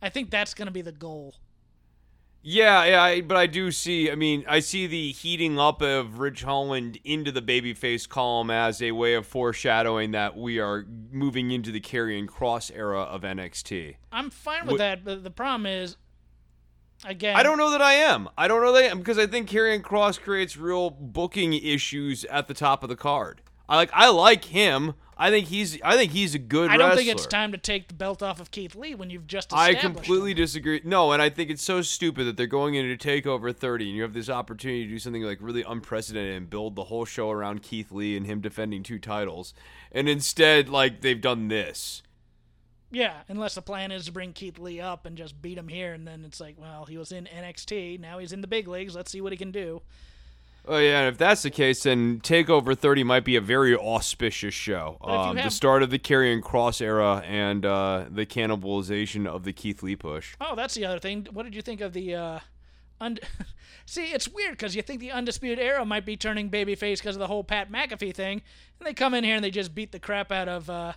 I 0.02 0.10
think 0.10 0.30
that's 0.30 0.52
going 0.52 0.66
to 0.66 0.72
be 0.72 0.82
the 0.82 0.92
goal. 0.92 1.34
Yeah, 2.44 2.84
yeah, 2.84 3.02
I, 3.02 3.20
but 3.20 3.36
I 3.36 3.46
do 3.46 3.70
see. 3.70 4.10
I 4.10 4.16
mean, 4.16 4.44
I 4.48 4.58
see 4.58 4.88
the 4.88 5.12
heating 5.12 5.60
up 5.60 5.80
of 5.80 6.18
Ridge 6.18 6.42
Holland 6.42 6.98
into 7.04 7.30
the 7.30 7.40
babyface 7.40 8.08
column 8.08 8.50
as 8.50 8.82
a 8.82 8.90
way 8.90 9.14
of 9.14 9.26
foreshadowing 9.26 10.10
that 10.10 10.36
we 10.36 10.58
are 10.58 10.84
moving 11.12 11.52
into 11.52 11.70
the 11.70 11.80
Karrion 11.80 12.26
Cross 12.26 12.72
era 12.72 13.02
of 13.02 13.22
NXT. 13.22 13.94
I'm 14.10 14.28
fine 14.30 14.66
with 14.66 14.76
Wh- 14.76 14.78
that, 14.78 15.04
but 15.04 15.22
the 15.22 15.30
problem 15.30 15.66
is, 15.66 15.96
again, 17.04 17.36
I 17.36 17.42
don't 17.42 17.58
know 17.58 17.70
that 17.70 17.82
I 17.82 17.94
am. 17.94 18.28
I 18.36 18.48
don't 18.48 18.62
know 18.62 18.72
that 18.72 18.84
I 18.84 18.86
am 18.88 18.98
because 18.98 19.18
I 19.18 19.26
think 19.26 19.48
Karrion 19.48 19.82
Cross 19.82 20.18
creates 20.18 20.56
real 20.56 20.90
booking 20.90 21.52
issues 21.54 22.24
at 22.26 22.48
the 22.48 22.54
top 22.54 22.82
of 22.82 22.88
the 22.88 22.96
card. 22.96 23.40
I 23.68 23.76
like. 23.76 23.90
I 23.92 24.08
like 24.10 24.46
him. 24.46 24.94
I 25.16 25.30
think 25.30 25.46
he's. 25.46 25.80
I 25.82 25.96
think 25.96 26.12
he's 26.12 26.34
a 26.34 26.38
good. 26.38 26.68
I 26.68 26.76
don't 26.76 26.88
wrestler. 26.88 27.04
think 27.04 27.16
it's 27.16 27.26
time 27.26 27.52
to 27.52 27.58
take 27.58 27.88
the 27.88 27.94
belt 27.94 28.22
off 28.22 28.40
of 28.40 28.50
Keith 28.50 28.74
Lee 28.74 28.94
when 28.94 29.08
you've 29.08 29.26
just 29.26 29.52
I 29.52 29.74
completely 29.74 30.32
him. 30.32 30.36
disagree. 30.38 30.80
No, 30.84 31.12
and 31.12 31.22
I 31.22 31.30
think 31.30 31.48
it's 31.48 31.62
so 31.62 31.80
stupid 31.80 32.24
that 32.26 32.36
they're 32.36 32.46
going 32.46 32.74
into 32.74 32.96
Takeover 32.96 33.54
30, 33.54 33.86
and 33.86 33.96
you 33.96 34.02
have 34.02 34.14
this 34.14 34.28
opportunity 34.28 34.84
to 34.84 34.90
do 34.90 34.98
something 34.98 35.22
like 35.22 35.38
really 35.40 35.62
unprecedented 35.62 36.34
and 36.34 36.50
build 36.50 36.74
the 36.74 36.84
whole 36.84 37.04
show 37.04 37.30
around 37.30 37.62
Keith 37.62 37.92
Lee 37.92 38.16
and 38.16 38.26
him 38.26 38.40
defending 38.40 38.82
two 38.82 38.98
titles, 38.98 39.54
and 39.92 40.08
instead, 40.08 40.68
like 40.68 41.00
they've 41.02 41.20
done 41.20 41.48
this. 41.48 42.02
Yeah, 42.92 43.14
unless 43.28 43.54
the 43.54 43.62
plan 43.62 43.90
is 43.90 44.04
to 44.04 44.12
bring 44.12 44.34
Keith 44.34 44.58
Lee 44.58 44.78
up 44.78 45.06
and 45.06 45.16
just 45.16 45.40
beat 45.40 45.56
him 45.56 45.68
here, 45.68 45.94
and 45.94 46.06
then 46.06 46.24
it's 46.26 46.40
like, 46.40 46.56
well, 46.60 46.84
he 46.84 46.98
was 46.98 47.10
in 47.10 47.24
NXT, 47.24 47.98
now 47.98 48.18
he's 48.18 48.32
in 48.32 48.42
the 48.42 48.46
big 48.46 48.68
leagues. 48.68 48.94
Let's 48.94 49.10
see 49.10 49.22
what 49.22 49.32
he 49.32 49.38
can 49.38 49.50
do. 49.50 49.80
Oh 50.68 50.78
yeah, 50.78 51.00
and 51.00 51.08
if 51.08 51.18
that's 51.18 51.42
the 51.42 51.50
case, 51.50 51.82
then 51.82 52.20
Takeover 52.20 52.78
30 52.78 53.02
might 53.02 53.24
be 53.24 53.34
a 53.34 53.40
very 53.40 53.74
auspicious 53.74 54.54
show. 54.54 54.98
Um, 55.00 55.34
the 55.36 55.50
start 55.50 55.82
of 55.82 55.90
the 55.90 55.98
Karrion 55.98 56.40
Cross 56.42 56.80
era 56.80 57.24
and 57.26 57.66
uh, 57.66 58.04
the 58.08 58.26
cannibalization 58.26 59.26
of 59.26 59.42
the 59.42 59.52
Keith 59.52 59.82
Lee 59.82 59.96
push. 59.96 60.36
Oh, 60.40 60.54
that's 60.54 60.74
the 60.74 60.84
other 60.84 61.00
thing. 61.00 61.26
What 61.32 61.42
did 61.44 61.54
you 61.56 61.62
think 61.62 61.80
of 61.80 61.94
the? 61.94 62.14
uh 62.14 62.38
und- 63.00 63.18
See, 63.86 64.12
it's 64.12 64.28
weird 64.28 64.52
because 64.52 64.76
you 64.76 64.82
think 64.82 65.00
the 65.00 65.10
Undisputed 65.10 65.58
Era 65.58 65.84
might 65.84 66.06
be 66.06 66.16
turning 66.16 66.48
babyface 66.48 66.98
because 66.98 67.16
of 67.16 67.20
the 67.20 67.26
whole 67.26 67.42
Pat 67.42 67.72
McAfee 67.72 68.14
thing, 68.14 68.42
and 68.78 68.86
they 68.86 68.94
come 68.94 69.14
in 69.14 69.24
here 69.24 69.34
and 69.34 69.42
they 69.42 69.50
just 69.50 69.74
beat 69.74 69.90
the 69.90 69.98
crap 69.98 70.30
out 70.30 70.46
of 70.46 70.70
uh 70.70 70.92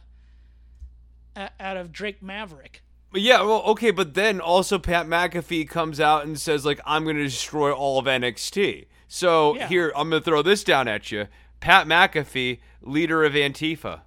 out 1.36 1.78
of 1.78 1.91
Drake 1.91 2.22
Maverick. 2.22 2.82
Yeah, 3.14 3.41
well, 3.44 3.62
okay, 3.64 3.91
but 3.91 4.14
then 4.14 4.41
also 4.41 4.78
Pat 4.78 5.07
McAfee 5.07 5.70
comes 5.70 5.99
out 5.99 6.26
and 6.26 6.40
says 6.40 6.66
like, 6.66 6.82
"I'm 6.86 7.03
going 7.06 7.16
to 7.16 7.24
destroy 7.24 7.72
all 7.72 7.98
of 7.99 8.06
NXT." 8.06 8.88
So 9.07 9.56
Yeah. 9.56 9.68
here, 9.68 9.94
I'm 9.95 10.10
going 10.10 10.22
to 10.22 10.26
throw 10.26 10.41
this 10.41 10.64
down 10.64 10.88
at 10.88 11.12
you. 11.12 11.28
Pat 11.62 11.88
McAfee, 11.88 12.60
leader 12.82 13.24
of 13.24 13.34
Antifa. 13.34 14.02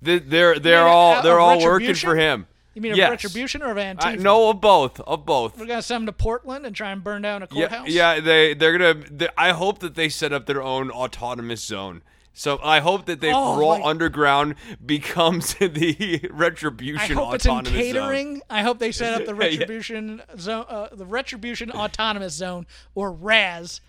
They- 0.00 0.18
They're 0.18 0.58
they're 0.58 0.80
Yeah, 0.84 0.90
all 0.90 1.22
they're 1.22 1.38
all 1.38 1.62
working 1.62 1.94
for 1.94 2.16
him. 2.16 2.46
You 2.74 2.82
mean 2.82 2.92
of 2.92 2.98
Yes. 2.98 3.10
retribution 3.10 3.62
or 3.62 3.70
of 3.70 3.76
Antifa? 3.76 4.04
I, 4.04 4.14
no, 4.16 4.48
of 4.50 4.60
both, 4.60 4.98
of 5.00 5.24
both. 5.24 5.58
We're 5.58 5.66
gonna 5.66 5.82
send 5.82 6.02
them 6.02 6.06
to 6.06 6.12
Portland 6.12 6.66
and 6.66 6.74
try 6.74 6.90
and 6.90 7.04
burn 7.04 7.22
down 7.22 7.42
a 7.42 7.48
Yeah, 7.52 7.68
courthouse. 7.68 7.88
yeah. 7.88 8.18
They 8.18 8.54
they're 8.54 8.76
gonna. 8.76 8.94
They, 8.94 9.28
I 9.38 9.50
hope 9.52 9.78
that 9.80 9.94
they 9.94 10.08
set 10.08 10.32
up 10.32 10.46
their 10.46 10.62
own 10.62 10.90
autonomous 10.90 11.62
zone. 11.62 12.02
So 12.34 12.58
I 12.62 12.80
hope 12.80 13.04
that 13.06 13.20
they 13.20 13.30
Oh, 13.32 13.58
Raw 13.58 13.66
like- 13.68 13.84
Underground 13.84 14.54
becomes 14.86 15.54
the 15.54 16.28
retribution. 16.32 17.18
I 17.18 17.20
hope 17.22 17.34
it's 17.34 17.44
in 17.44 17.50
autonomous 17.50 17.72
zone. 17.72 17.82
catering. 17.92 18.42
I 18.48 18.62
hope 18.62 18.78
they 18.78 18.90
set 18.92 19.14
up 19.14 19.26
the 19.26 19.34
Yeah. 19.38 19.38
retribution 19.48 20.22
zone, 20.38 20.64
uh, 20.68 20.88
the 20.92 21.04
retribution 21.06 21.70
autonomous 21.70 22.32
zone, 22.34 22.66
or 22.94 23.12
Raz 23.12 23.80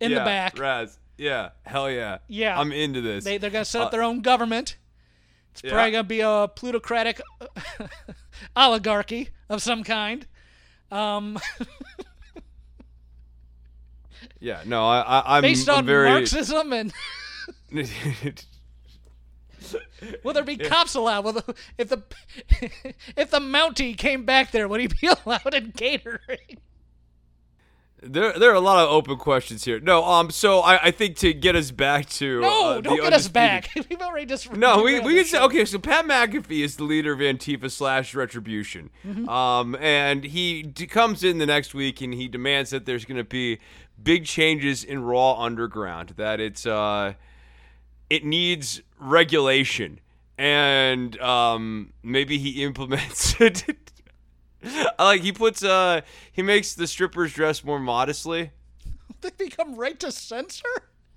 in 0.00 0.10
yeah, 0.10 0.18
the 0.20 0.24
back. 0.24 0.58
Raz. 0.58 0.98
Yeah, 1.18 1.50
hell 1.64 1.90
yeah. 1.90 2.18
Yeah. 2.28 2.58
I'm 2.58 2.72
into 2.72 3.00
this. 3.02 3.24
They 3.24 3.36
they're 3.38 3.50
gonna 3.50 3.64
set 3.66 3.82
up 3.82 3.88
Uh, 3.88 3.90
their 3.90 4.02
own 4.02 4.20
government. 4.22 4.76
It's 5.52 5.60
probably 5.60 5.90
gonna 5.92 6.04
be 6.04 6.20
a 6.20 6.48
plutocratic 6.48 7.20
oligarchy 8.56 9.28
of 9.50 9.60
some 9.62 9.84
kind. 9.84 10.26
Um, 10.90 11.38
yeah, 14.40 14.62
no, 14.64 14.86
I, 14.88 15.00
I 15.00 15.36
I'm, 15.36 15.42
based 15.42 15.68
on 15.68 15.84
very. 15.86 16.08
Marxism 16.08 16.72
and 16.72 16.92
will 20.24 20.32
there 20.32 20.44
be 20.44 20.56
cops 20.56 20.94
allowed? 20.94 21.24
Will 21.24 21.32
the, 21.34 21.54
if 21.78 21.88
the 21.88 22.02
if 23.16 23.30
the 23.30 23.40
Mountie 23.40 23.96
came 23.96 24.24
back 24.24 24.50
there, 24.50 24.68
would 24.68 24.80
he 24.80 24.88
be 24.88 25.08
allowed 25.26 25.54
in 25.54 25.72
catering? 25.72 26.58
There, 28.04 28.32
there 28.36 28.50
are 28.50 28.54
a 28.56 28.60
lot 28.60 28.82
of 28.84 28.90
open 28.90 29.16
questions 29.16 29.64
here. 29.64 29.78
No, 29.78 30.04
um, 30.04 30.32
so 30.32 30.58
I, 30.58 30.86
I 30.86 30.90
think 30.90 31.16
to 31.18 31.32
get 31.32 31.54
us 31.54 31.70
back 31.70 32.08
to 32.10 32.40
No, 32.40 32.66
uh, 32.70 32.80
don't 32.80 33.00
get 33.00 33.12
us 33.12 33.28
back. 33.28 33.70
We've 33.88 34.02
already 34.02 34.26
just 34.26 34.52
No, 34.52 34.82
we, 34.82 34.98
we 34.98 35.14
can 35.14 35.24
say 35.24 35.38
okay. 35.40 35.64
So 35.64 35.78
Pat 35.78 36.04
McAfee 36.06 36.64
is 36.64 36.74
the 36.74 36.82
leader 36.82 37.12
of 37.12 37.20
Antifa 37.20 37.70
slash 37.70 38.12
Retribution, 38.12 38.90
Mm-hmm. 39.06 39.28
um, 39.28 39.76
and 39.76 40.24
he 40.24 40.64
d- 40.64 40.88
comes 40.88 41.22
in 41.22 41.38
the 41.38 41.46
next 41.46 41.74
week 41.74 42.00
and 42.00 42.12
he 42.12 42.26
demands 42.26 42.70
that 42.70 42.86
there's 42.86 43.04
going 43.04 43.18
to 43.18 43.24
be 43.24 43.60
big 44.02 44.24
changes 44.24 44.82
in 44.82 45.04
Raw 45.04 45.40
Underground. 45.40 46.14
That 46.16 46.40
it's 46.40 46.66
uh, 46.66 47.14
it 48.12 48.24
needs 48.24 48.82
regulation, 49.00 49.98
and 50.36 51.18
um, 51.20 51.92
maybe 52.02 52.36
he 52.38 52.62
implements 52.62 53.34
it. 53.40 53.64
Like 54.98 55.22
he 55.22 55.32
puts 55.32 55.64
uh 55.64 56.02
he 56.30 56.42
makes 56.42 56.74
the 56.74 56.86
strippers 56.86 57.32
dress 57.32 57.64
more 57.64 57.80
modestly. 57.80 58.50
They 59.22 59.30
become 59.38 59.76
right 59.76 59.98
to 60.00 60.10
censor. 60.10 60.64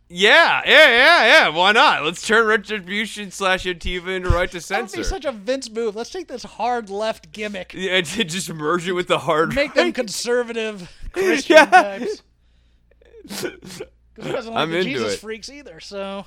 Yeah, 0.10 0.62
yeah, 0.66 0.88
yeah, 0.90 1.26
yeah. 1.26 1.48
Why 1.50 1.72
not? 1.72 2.04
Let's 2.06 2.26
turn 2.26 2.46
retribution 2.46 3.32
slash 3.32 3.66
Antifa 3.66 4.16
into 4.16 4.30
right 4.30 4.52
to 4.52 4.62
censor. 4.62 4.98
That 4.98 4.98
would 4.98 5.04
be 5.04 5.10
such 5.10 5.26
a 5.26 5.32
Vince 5.32 5.72
move. 5.72 5.96
Let's 5.96 6.12
take 6.12 6.28
this 6.28 6.44
hard 6.44 6.92
left 6.92 7.32
gimmick, 7.32 7.74
yeah, 7.74 7.94
and 7.96 8.06
just 8.06 8.54
merge 8.54 8.88
it 8.88 8.92
with 8.94 9.08
the 9.08 9.18
hard 9.20 9.56
make 9.56 9.74
them 9.74 9.92
conservative 9.92 10.92
Christian 11.14 11.56
Yeah. 11.56 11.66
types. 11.66 12.22
'Cause 13.28 13.82
he 14.22 14.32
doesn't 14.32 14.54
like 14.54 14.62
I'm 14.62 14.70
the 14.72 14.78
into 14.78 14.90
Jesus 14.92 15.14
it. 15.16 15.20
freaks 15.20 15.50
either. 15.50 15.80
So 15.80 16.26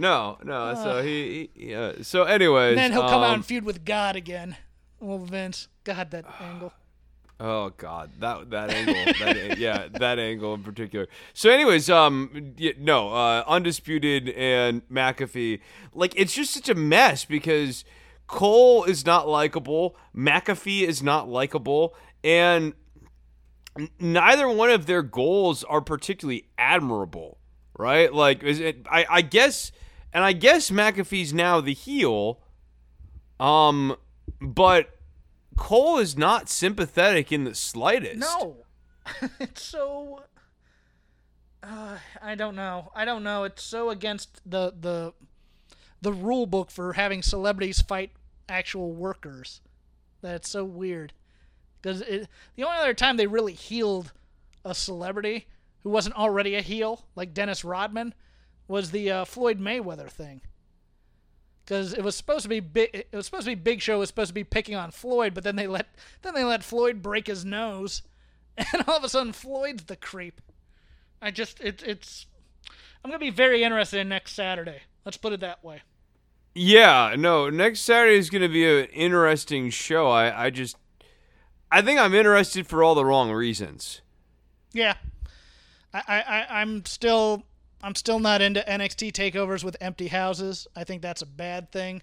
No, 0.00 0.38
no. 0.42 0.74
So 0.74 1.02
he, 1.02 1.50
he 1.54 1.70
yeah. 1.70 1.92
So 2.02 2.24
anyways, 2.24 2.70
and 2.70 2.78
then 2.78 2.92
he'll 2.92 3.02
come 3.02 3.22
out 3.22 3.30
um, 3.30 3.34
and 3.34 3.46
feud 3.46 3.64
with 3.64 3.84
God 3.84 4.16
again. 4.16 4.56
Well, 4.98 5.18
Vince, 5.18 5.68
God, 5.84 6.10
that 6.10 6.24
angle. 6.40 6.72
Oh 7.38 7.70
God, 7.76 8.10
that 8.18 8.50
that 8.50 8.70
angle, 8.70 8.94
that 9.20 9.58
yeah, 9.58 9.88
that 9.92 10.18
angle 10.18 10.54
in 10.54 10.62
particular. 10.62 11.06
So, 11.32 11.50
anyways, 11.50 11.88
um, 11.88 12.54
yeah, 12.56 12.72
no, 12.78 13.12
uh, 13.14 13.44
undisputed 13.46 14.28
and 14.30 14.86
McAfee, 14.88 15.60
like 15.94 16.14
it's 16.16 16.34
just 16.34 16.52
such 16.52 16.68
a 16.68 16.74
mess 16.74 17.24
because 17.24 17.84
Cole 18.26 18.84
is 18.84 19.04
not 19.04 19.28
likable, 19.28 19.96
McAfee 20.16 20.82
is 20.82 21.02
not 21.02 21.28
likable, 21.28 21.94
and 22.22 22.74
neither 23.98 24.48
one 24.48 24.70
of 24.70 24.86
their 24.86 25.02
goals 25.02 25.64
are 25.64 25.80
particularly 25.80 26.46
admirable, 26.58 27.38
right? 27.78 28.12
Like, 28.12 28.42
is 28.42 28.60
it? 28.60 28.86
I, 28.90 29.06
I 29.08 29.22
guess, 29.22 29.72
and 30.12 30.24
I 30.24 30.32
guess 30.32 30.70
McAfee's 30.70 31.32
now 31.32 31.60
the 31.60 31.74
heel, 31.74 32.40
um, 33.38 33.96
but. 34.40 34.90
Cole 35.56 35.98
is 35.98 36.16
not 36.16 36.48
sympathetic 36.48 37.30
in 37.30 37.44
the 37.44 37.54
slightest. 37.54 38.16
No, 38.18 38.64
it's 39.40 39.62
so. 39.62 40.22
Uh, 41.62 41.98
I 42.22 42.34
don't 42.34 42.56
know. 42.56 42.90
I 42.94 43.04
don't 43.04 43.22
know. 43.22 43.44
It's 43.44 43.62
so 43.62 43.90
against 43.90 44.40
the 44.48 44.72
the 44.80 45.12
the 46.00 46.12
rule 46.12 46.46
book 46.46 46.70
for 46.70 46.94
having 46.94 47.22
celebrities 47.22 47.82
fight 47.82 48.12
actual 48.48 48.92
workers 48.92 49.60
that 50.22 50.34
it's 50.36 50.48
so 50.48 50.64
weird. 50.64 51.12
Because 51.80 52.00
the 52.00 52.64
only 52.64 52.78
other 52.78 52.94
time 52.94 53.16
they 53.16 53.26
really 53.26 53.52
healed 53.54 54.12
a 54.64 54.74
celebrity 54.74 55.46
who 55.82 55.90
wasn't 55.90 56.16
already 56.16 56.54
a 56.54 56.62
heel, 56.62 57.06
like 57.16 57.32
Dennis 57.32 57.64
Rodman, 57.64 58.14
was 58.70 58.90
the 58.92 59.10
uh, 59.10 59.24
Floyd 59.24 59.60
Mayweather 59.60 60.08
thing. 60.08 60.40
Because 61.64 61.92
it 61.92 62.02
was 62.02 62.16
supposed 62.16 62.42
to 62.44 62.48
be 62.48 62.60
big, 62.60 62.90
it 62.94 63.08
was 63.12 63.26
supposed 63.26 63.44
to 63.44 63.50
be 63.50 63.54
Big 63.54 63.80
Show 63.82 63.98
was 63.98 64.08
supposed 64.08 64.30
to 64.30 64.34
be 64.34 64.44
picking 64.44 64.74
on 64.74 64.90
Floyd, 64.90 65.34
but 65.34 65.44
then 65.44 65.56
they 65.56 65.66
let 65.66 65.88
then 66.22 66.34
they 66.34 66.44
let 66.44 66.64
Floyd 66.64 67.02
break 67.02 67.26
his 67.26 67.44
nose, 67.44 68.02
and 68.56 68.84
all 68.88 68.96
of 68.96 69.04
a 69.04 69.08
sudden 69.08 69.32
Floyd's 69.32 69.84
the 69.84 69.96
creep. 69.96 70.40
I 71.20 71.30
just 71.30 71.60
it, 71.60 71.82
it's 71.86 72.26
I'm 73.04 73.10
gonna 73.10 73.20
be 73.20 73.30
very 73.30 73.62
interested 73.62 74.00
in 74.00 74.08
next 74.08 74.32
Saturday. 74.32 74.82
Let's 75.04 75.16
put 75.16 75.32
it 75.32 75.40
that 75.40 75.62
way. 75.62 75.82
Yeah, 76.54 77.14
no. 77.16 77.48
Next 77.50 77.80
Saturday 77.80 78.16
is 78.16 78.28
going 78.28 78.42
to 78.42 78.48
be 78.48 78.66
an 78.66 78.86
interesting 78.86 79.70
show. 79.70 80.10
I, 80.10 80.46
I 80.46 80.50
just, 80.50 80.76
I 81.70 81.80
think 81.80 82.00
I'm 82.00 82.12
interested 82.12 82.66
for 82.66 82.82
all 82.82 82.94
the 82.94 83.04
wrong 83.04 83.30
reasons. 83.30 84.00
Yeah, 84.72 84.94
I, 85.94 86.02
I, 86.06 86.20
I 86.20 86.60
I'm 86.60 86.84
still 86.86 87.44
I'm 87.82 87.94
still 87.94 88.18
not 88.18 88.42
into 88.42 88.60
NXT 88.60 89.12
takeovers 89.12 89.64
with 89.64 89.76
empty 89.80 90.08
houses. 90.08 90.66
I 90.76 90.84
think 90.84 91.02
that's 91.02 91.22
a 91.22 91.26
bad 91.26 91.72
thing. 91.72 92.02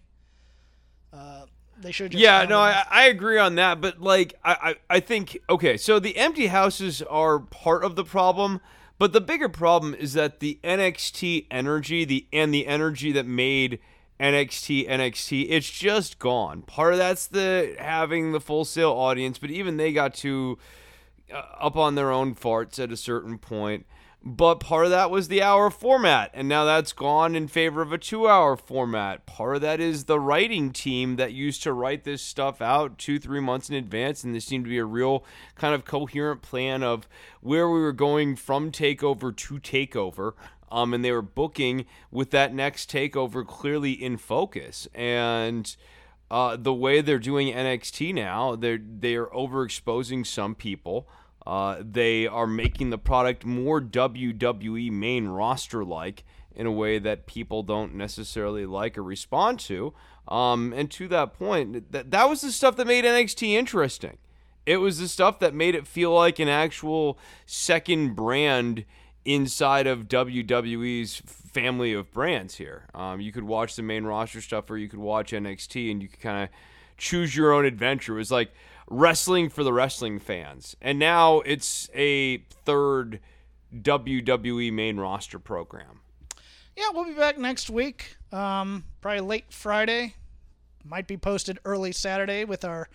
Uh, 1.13 1.45
they 1.79 1.91
should 1.91 2.11
just 2.11 2.23
yeah, 2.23 2.43
no, 2.45 2.59
I, 2.59 2.83
I 2.89 3.07
agree 3.07 3.37
on 3.37 3.55
that. 3.55 3.81
But 3.81 4.01
like, 4.01 4.33
I, 4.43 4.75
I, 4.89 4.95
I 4.95 4.99
think 4.99 5.37
okay. 5.49 5.77
So 5.77 5.99
the 5.99 6.17
empty 6.17 6.47
houses 6.47 7.01
are 7.03 7.39
part 7.39 7.83
of 7.83 7.95
the 7.95 8.03
problem, 8.03 8.59
but 8.97 9.13
the 9.13 9.21
bigger 9.21 9.49
problem 9.49 9.93
is 9.93 10.13
that 10.13 10.39
the 10.39 10.59
NXT 10.63 11.45
energy, 11.51 12.03
the 12.03 12.27
and 12.33 12.53
the 12.53 12.65
energy 12.65 13.11
that 13.11 13.27
made 13.27 13.79
NXT 14.19 14.89
NXT, 14.89 15.47
it's 15.49 15.69
just 15.69 16.17
gone. 16.17 16.63
Part 16.63 16.93
of 16.93 16.99
that's 16.99 17.27
the 17.27 17.75
having 17.77 18.31
the 18.31 18.41
Full 18.41 18.65
Sail 18.65 18.91
audience, 18.91 19.37
but 19.37 19.51
even 19.51 19.77
they 19.77 19.93
got 19.93 20.15
to 20.15 20.57
uh, 21.31 21.43
up 21.59 21.77
on 21.77 21.93
their 21.95 22.11
own 22.11 22.33
farts 22.33 22.81
at 22.83 22.91
a 22.91 22.97
certain 22.97 23.37
point. 23.37 23.85
But 24.27 24.59
part 24.59 24.83
of 24.83 24.91
that 24.91 25.09
was 25.09 25.29
the 25.29 25.41
hour 25.41 25.69
format, 25.69 26.31
and 26.33 26.49
now 26.49 26.65
that's 26.65 26.91
gone 26.91 27.33
in 27.33 27.47
favor 27.47 27.81
of 27.81 27.93
a 27.93 27.97
two 27.97 28.27
hour 28.27 28.57
format. 28.57 29.25
Part 29.25 29.55
of 29.55 29.61
that 29.61 29.79
is 29.79 30.03
the 30.03 30.19
writing 30.19 30.73
team 30.73 31.15
that 31.15 31.31
used 31.31 31.63
to 31.63 31.71
write 31.71 32.03
this 32.03 32.21
stuff 32.21 32.61
out 32.61 32.97
two, 32.97 33.19
three 33.19 33.39
months 33.39 33.69
in 33.69 33.77
advance, 33.77 34.25
and 34.25 34.35
this 34.35 34.43
seemed 34.43 34.65
to 34.65 34.69
be 34.69 34.79
a 34.79 34.83
real 34.83 35.23
kind 35.55 35.73
of 35.73 35.85
coherent 35.85 36.41
plan 36.41 36.83
of 36.83 37.07
where 37.39 37.69
we 37.69 37.79
were 37.79 37.93
going 37.93 38.35
from 38.35 38.69
takeover 38.69 39.33
to 39.33 39.59
takeover. 39.61 40.33
Um, 40.69 40.93
and 40.93 41.05
they 41.05 41.13
were 41.13 41.21
booking 41.21 41.85
with 42.11 42.31
that 42.31 42.53
next 42.53 42.91
takeover 42.91 43.47
clearly 43.47 43.93
in 43.93 44.17
focus. 44.17 44.89
And 44.93 45.73
uh, 46.29 46.57
the 46.57 46.73
way 46.73 46.99
they're 46.99 47.17
doing 47.17 47.53
NXT 47.53 48.13
now, 48.13 48.57
they're 48.57 48.77
they 48.77 49.15
are 49.15 49.27
overexposing 49.27 50.27
some 50.27 50.53
people. 50.53 51.07
Uh, 51.47 51.77
they 51.79 52.27
are 52.27 52.45
making 52.45 52.89
the 52.89 52.97
product 52.97 53.45
more 53.45 53.79
WWE 53.79 54.91
main 54.91 55.29
roster 55.29 55.85
like 55.85 56.25
in 56.53 56.65
a 56.65 56.71
way 56.71 56.99
that 56.99 57.25
people 57.25 57.63
don't 57.63 57.95
necessarily 57.95 58.65
like 58.65 58.97
or 58.97 59.03
respond 59.03 59.57
to. 59.57 59.93
Um, 60.27 60.73
and 60.75 60.91
to 60.91 61.07
that 61.07 61.39
point, 61.39 61.89
that 61.93 62.11
that 62.11 62.27
was 62.27 62.41
the 62.41 62.51
stuff 62.51 62.75
that 62.75 62.85
made 62.85 63.05
NXT 63.05 63.53
interesting. 63.53 64.17
It 64.65 64.77
was 64.77 64.99
the 64.99 65.07
stuff 65.07 65.39
that 65.39 65.53
made 65.53 65.73
it 65.73 65.87
feel 65.87 66.13
like 66.13 66.37
an 66.39 66.49
actual 66.49 67.17
second 67.45 68.17
brand 68.17 68.83
inside 69.23 69.87
of 69.87 70.09
WWE's 70.09 71.21
family 71.25 71.93
of 71.93 72.11
brands 72.11 72.55
here. 72.55 72.87
Um, 72.93 73.21
you 73.21 73.31
could 73.31 73.45
watch 73.45 73.77
the 73.77 73.83
main 73.83 74.03
roster 74.03 74.41
stuff, 74.41 74.69
or 74.69 74.77
you 74.77 74.89
could 74.89 74.99
watch 74.99 75.31
NXT, 75.31 75.91
and 75.91 76.01
you 76.01 76.09
could 76.09 76.19
kind 76.19 76.43
of 76.43 76.49
choose 76.97 77.37
your 77.37 77.53
own 77.53 77.63
adventure. 77.63 78.15
It 78.15 78.17
was 78.17 78.31
like 78.31 78.51
wrestling 78.89 79.49
for 79.49 79.63
the 79.63 79.73
wrestling 79.73 80.19
fans, 80.19 80.75
and 80.81 80.97
now 80.97 81.41
it's 81.41 81.89
a 81.93 82.37
third 82.37 83.19
WWE 83.73 84.71
main 84.71 84.97
roster 84.97 85.39
program. 85.39 86.01
Yeah, 86.75 86.89
we'll 86.93 87.05
be 87.05 87.13
back 87.13 87.37
next 87.37 87.69
week. 87.69 88.17
Um, 88.31 88.85
probably 89.01 89.21
late 89.21 89.51
Friday. 89.51 90.15
Might 90.83 91.07
be 91.07 91.17
posted 91.17 91.59
early 91.65 91.91
Saturday 91.91 92.45
with 92.45 92.63
our 92.63 92.87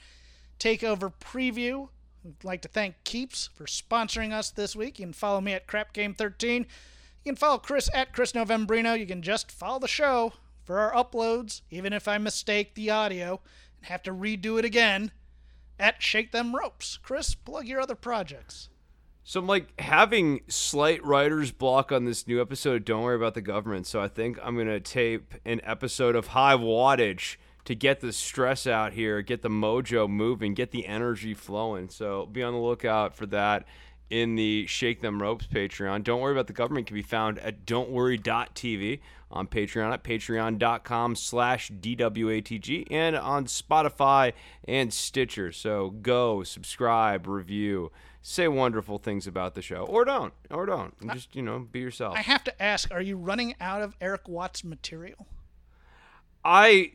takeover 0.58 1.12
preview. 1.20 1.88
I'd 2.24 2.44
like 2.44 2.62
to 2.62 2.68
thank 2.68 3.02
Keeps 3.04 3.50
for 3.54 3.64
sponsoring 3.64 4.32
us 4.32 4.50
this 4.50 4.76
week. 4.76 4.98
You 4.98 5.06
can 5.06 5.12
follow 5.12 5.40
me 5.40 5.52
at 5.52 5.66
Crap 5.66 5.92
Game 5.92 6.14
13. 6.14 6.62
You 7.24 7.32
can 7.32 7.36
follow 7.36 7.58
Chris 7.58 7.90
at 7.92 8.12
Chris 8.12 8.32
Novembrino. 8.32 8.98
You 8.98 9.06
can 9.06 9.20
just 9.20 9.50
follow 9.50 9.80
the 9.80 9.88
show 9.88 10.32
for 10.64 10.78
our 10.78 10.92
uploads, 10.92 11.62
even 11.70 11.92
if 11.92 12.06
I 12.06 12.18
mistake 12.18 12.74
the 12.74 12.90
audio. 12.90 13.40
And 13.78 13.86
have 13.86 14.02
to 14.04 14.14
redo 14.14 14.58
it 14.58 14.64
again 14.64 15.10
at 15.78 16.02
Shake 16.02 16.32
Them 16.32 16.54
Ropes. 16.54 16.98
Chris, 17.02 17.34
plug 17.34 17.66
your 17.66 17.80
other 17.80 17.94
projects. 17.94 18.68
So 19.24 19.38
I'm 19.40 19.46
like 19.46 19.78
having 19.80 20.40
slight 20.48 21.04
writer's 21.04 21.52
block 21.52 21.92
on 21.92 22.04
this 22.04 22.26
new 22.26 22.40
episode. 22.40 22.84
Don't 22.84 23.02
worry 23.02 23.16
about 23.16 23.34
the 23.34 23.40
government. 23.40 23.86
So 23.86 24.00
I 24.00 24.08
think 24.08 24.38
I'm 24.42 24.56
gonna 24.56 24.80
tape 24.80 25.34
an 25.44 25.60
episode 25.64 26.16
of 26.16 26.28
High 26.28 26.56
Wattage 26.56 27.36
to 27.64 27.74
get 27.76 28.00
the 28.00 28.12
stress 28.12 28.66
out 28.66 28.92
here, 28.92 29.22
get 29.22 29.42
the 29.42 29.48
mojo 29.48 30.08
moving, 30.08 30.54
get 30.54 30.72
the 30.72 30.86
energy 30.86 31.34
flowing. 31.34 31.88
So 31.88 32.26
be 32.26 32.42
on 32.42 32.52
the 32.52 32.58
lookout 32.58 33.14
for 33.14 33.26
that 33.26 33.64
in 34.12 34.34
the 34.34 34.66
Shake 34.66 35.00
Them 35.00 35.22
Ropes 35.22 35.46
Patreon. 35.46 36.04
Don't 36.04 36.20
worry 36.20 36.32
about 36.32 36.46
the 36.46 36.52
government 36.52 36.86
can 36.86 36.94
be 36.94 37.02
found 37.02 37.38
at 37.38 37.64
don'tworry.tv 37.64 39.00
on 39.30 39.46
Patreon 39.46 39.90
at 39.90 40.04
patreon.com 40.04 41.16
slash 41.16 41.72
DWATG 41.72 42.88
and 42.90 43.16
on 43.16 43.46
Spotify 43.46 44.34
and 44.68 44.92
Stitcher. 44.92 45.50
So 45.50 45.88
go, 45.88 46.42
subscribe, 46.42 47.26
review, 47.26 47.90
say 48.20 48.48
wonderful 48.48 48.98
things 48.98 49.26
about 49.26 49.54
the 49.54 49.62
show. 49.62 49.86
Or 49.86 50.04
don't. 50.04 50.34
Or 50.50 50.66
don't. 50.66 50.94
And 51.00 51.10
just, 51.14 51.34
you 51.34 51.40
know, 51.40 51.60
be 51.60 51.80
yourself. 51.80 52.14
I 52.14 52.20
have 52.20 52.44
to 52.44 52.62
ask, 52.62 52.92
are 52.92 53.00
you 53.00 53.16
running 53.16 53.54
out 53.62 53.80
of 53.80 53.96
Erik 53.98 54.28
Watts 54.28 54.62
material? 54.62 55.26
I 56.44 56.92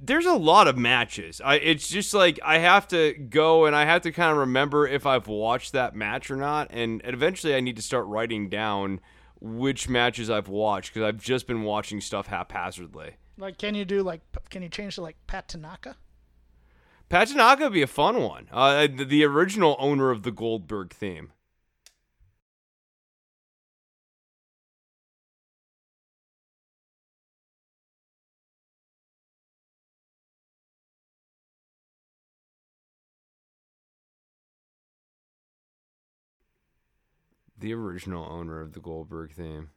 there's 0.00 0.26
a 0.26 0.34
lot 0.34 0.68
of 0.68 0.76
matches. 0.76 1.40
I 1.44 1.56
it's 1.56 1.88
just 1.88 2.14
like 2.14 2.38
I 2.44 2.58
have 2.58 2.88
to 2.88 3.14
go 3.14 3.66
and 3.66 3.74
I 3.74 3.84
have 3.84 4.02
to 4.02 4.12
kind 4.12 4.32
of 4.32 4.38
remember 4.38 4.86
if 4.86 5.06
I've 5.06 5.28
watched 5.28 5.72
that 5.72 5.94
match 5.94 6.30
or 6.30 6.36
not, 6.36 6.68
and, 6.70 7.00
eventually 7.04 7.54
I 7.54 7.60
need 7.60 7.76
to 7.76 7.82
start 7.82 8.06
writing 8.06 8.48
down 8.48 9.00
which 9.40 9.88
matches 9.88 10.30
I've 10.30 10.48
watched 10.48 10.92
because 10.92 11.06
I've 11.06 11.22
just 11.22 11.46
been 11.46 11.62
watching 11.62 12.00
stuff 12.00 12.26
haphazardly. 12.26 13.16
Like, 13.36 13.58
can 13.58 13.74
you 13.74 13.84
do 13.84 14.02
like, 14.02 14.20
can 14.50 14.62
you 14.62 14.68
change 14.68 14.96
to 14.96 15.02
like 15.02 15.16
Pat 15.26 15.48
Tanaka? 15.48 15.96
Pat 17.08 17.28
Tanaka 17.28 17.64
would 17.64 17.72
be 17.72 17.82
a 17.82 17.86
fun 17.86 18.22
one. 18.22 18.48
Uh, 18.52 18.86
the, 18.86 19.04
the 19.04 19.24
original 19.24 19.76
owner 19.78 20.10
of 20.10 20.24
the 20.24 20.32
Goldberg 20.32 20.92
theme. 20.92 21.32
The 37.60 37.74
original 37.74 38.26
owner 38.30 38.60
of 38.60 38.72
the 38.72 38.80
Goldberg 38.80 39.32
theme. 39.32 39.70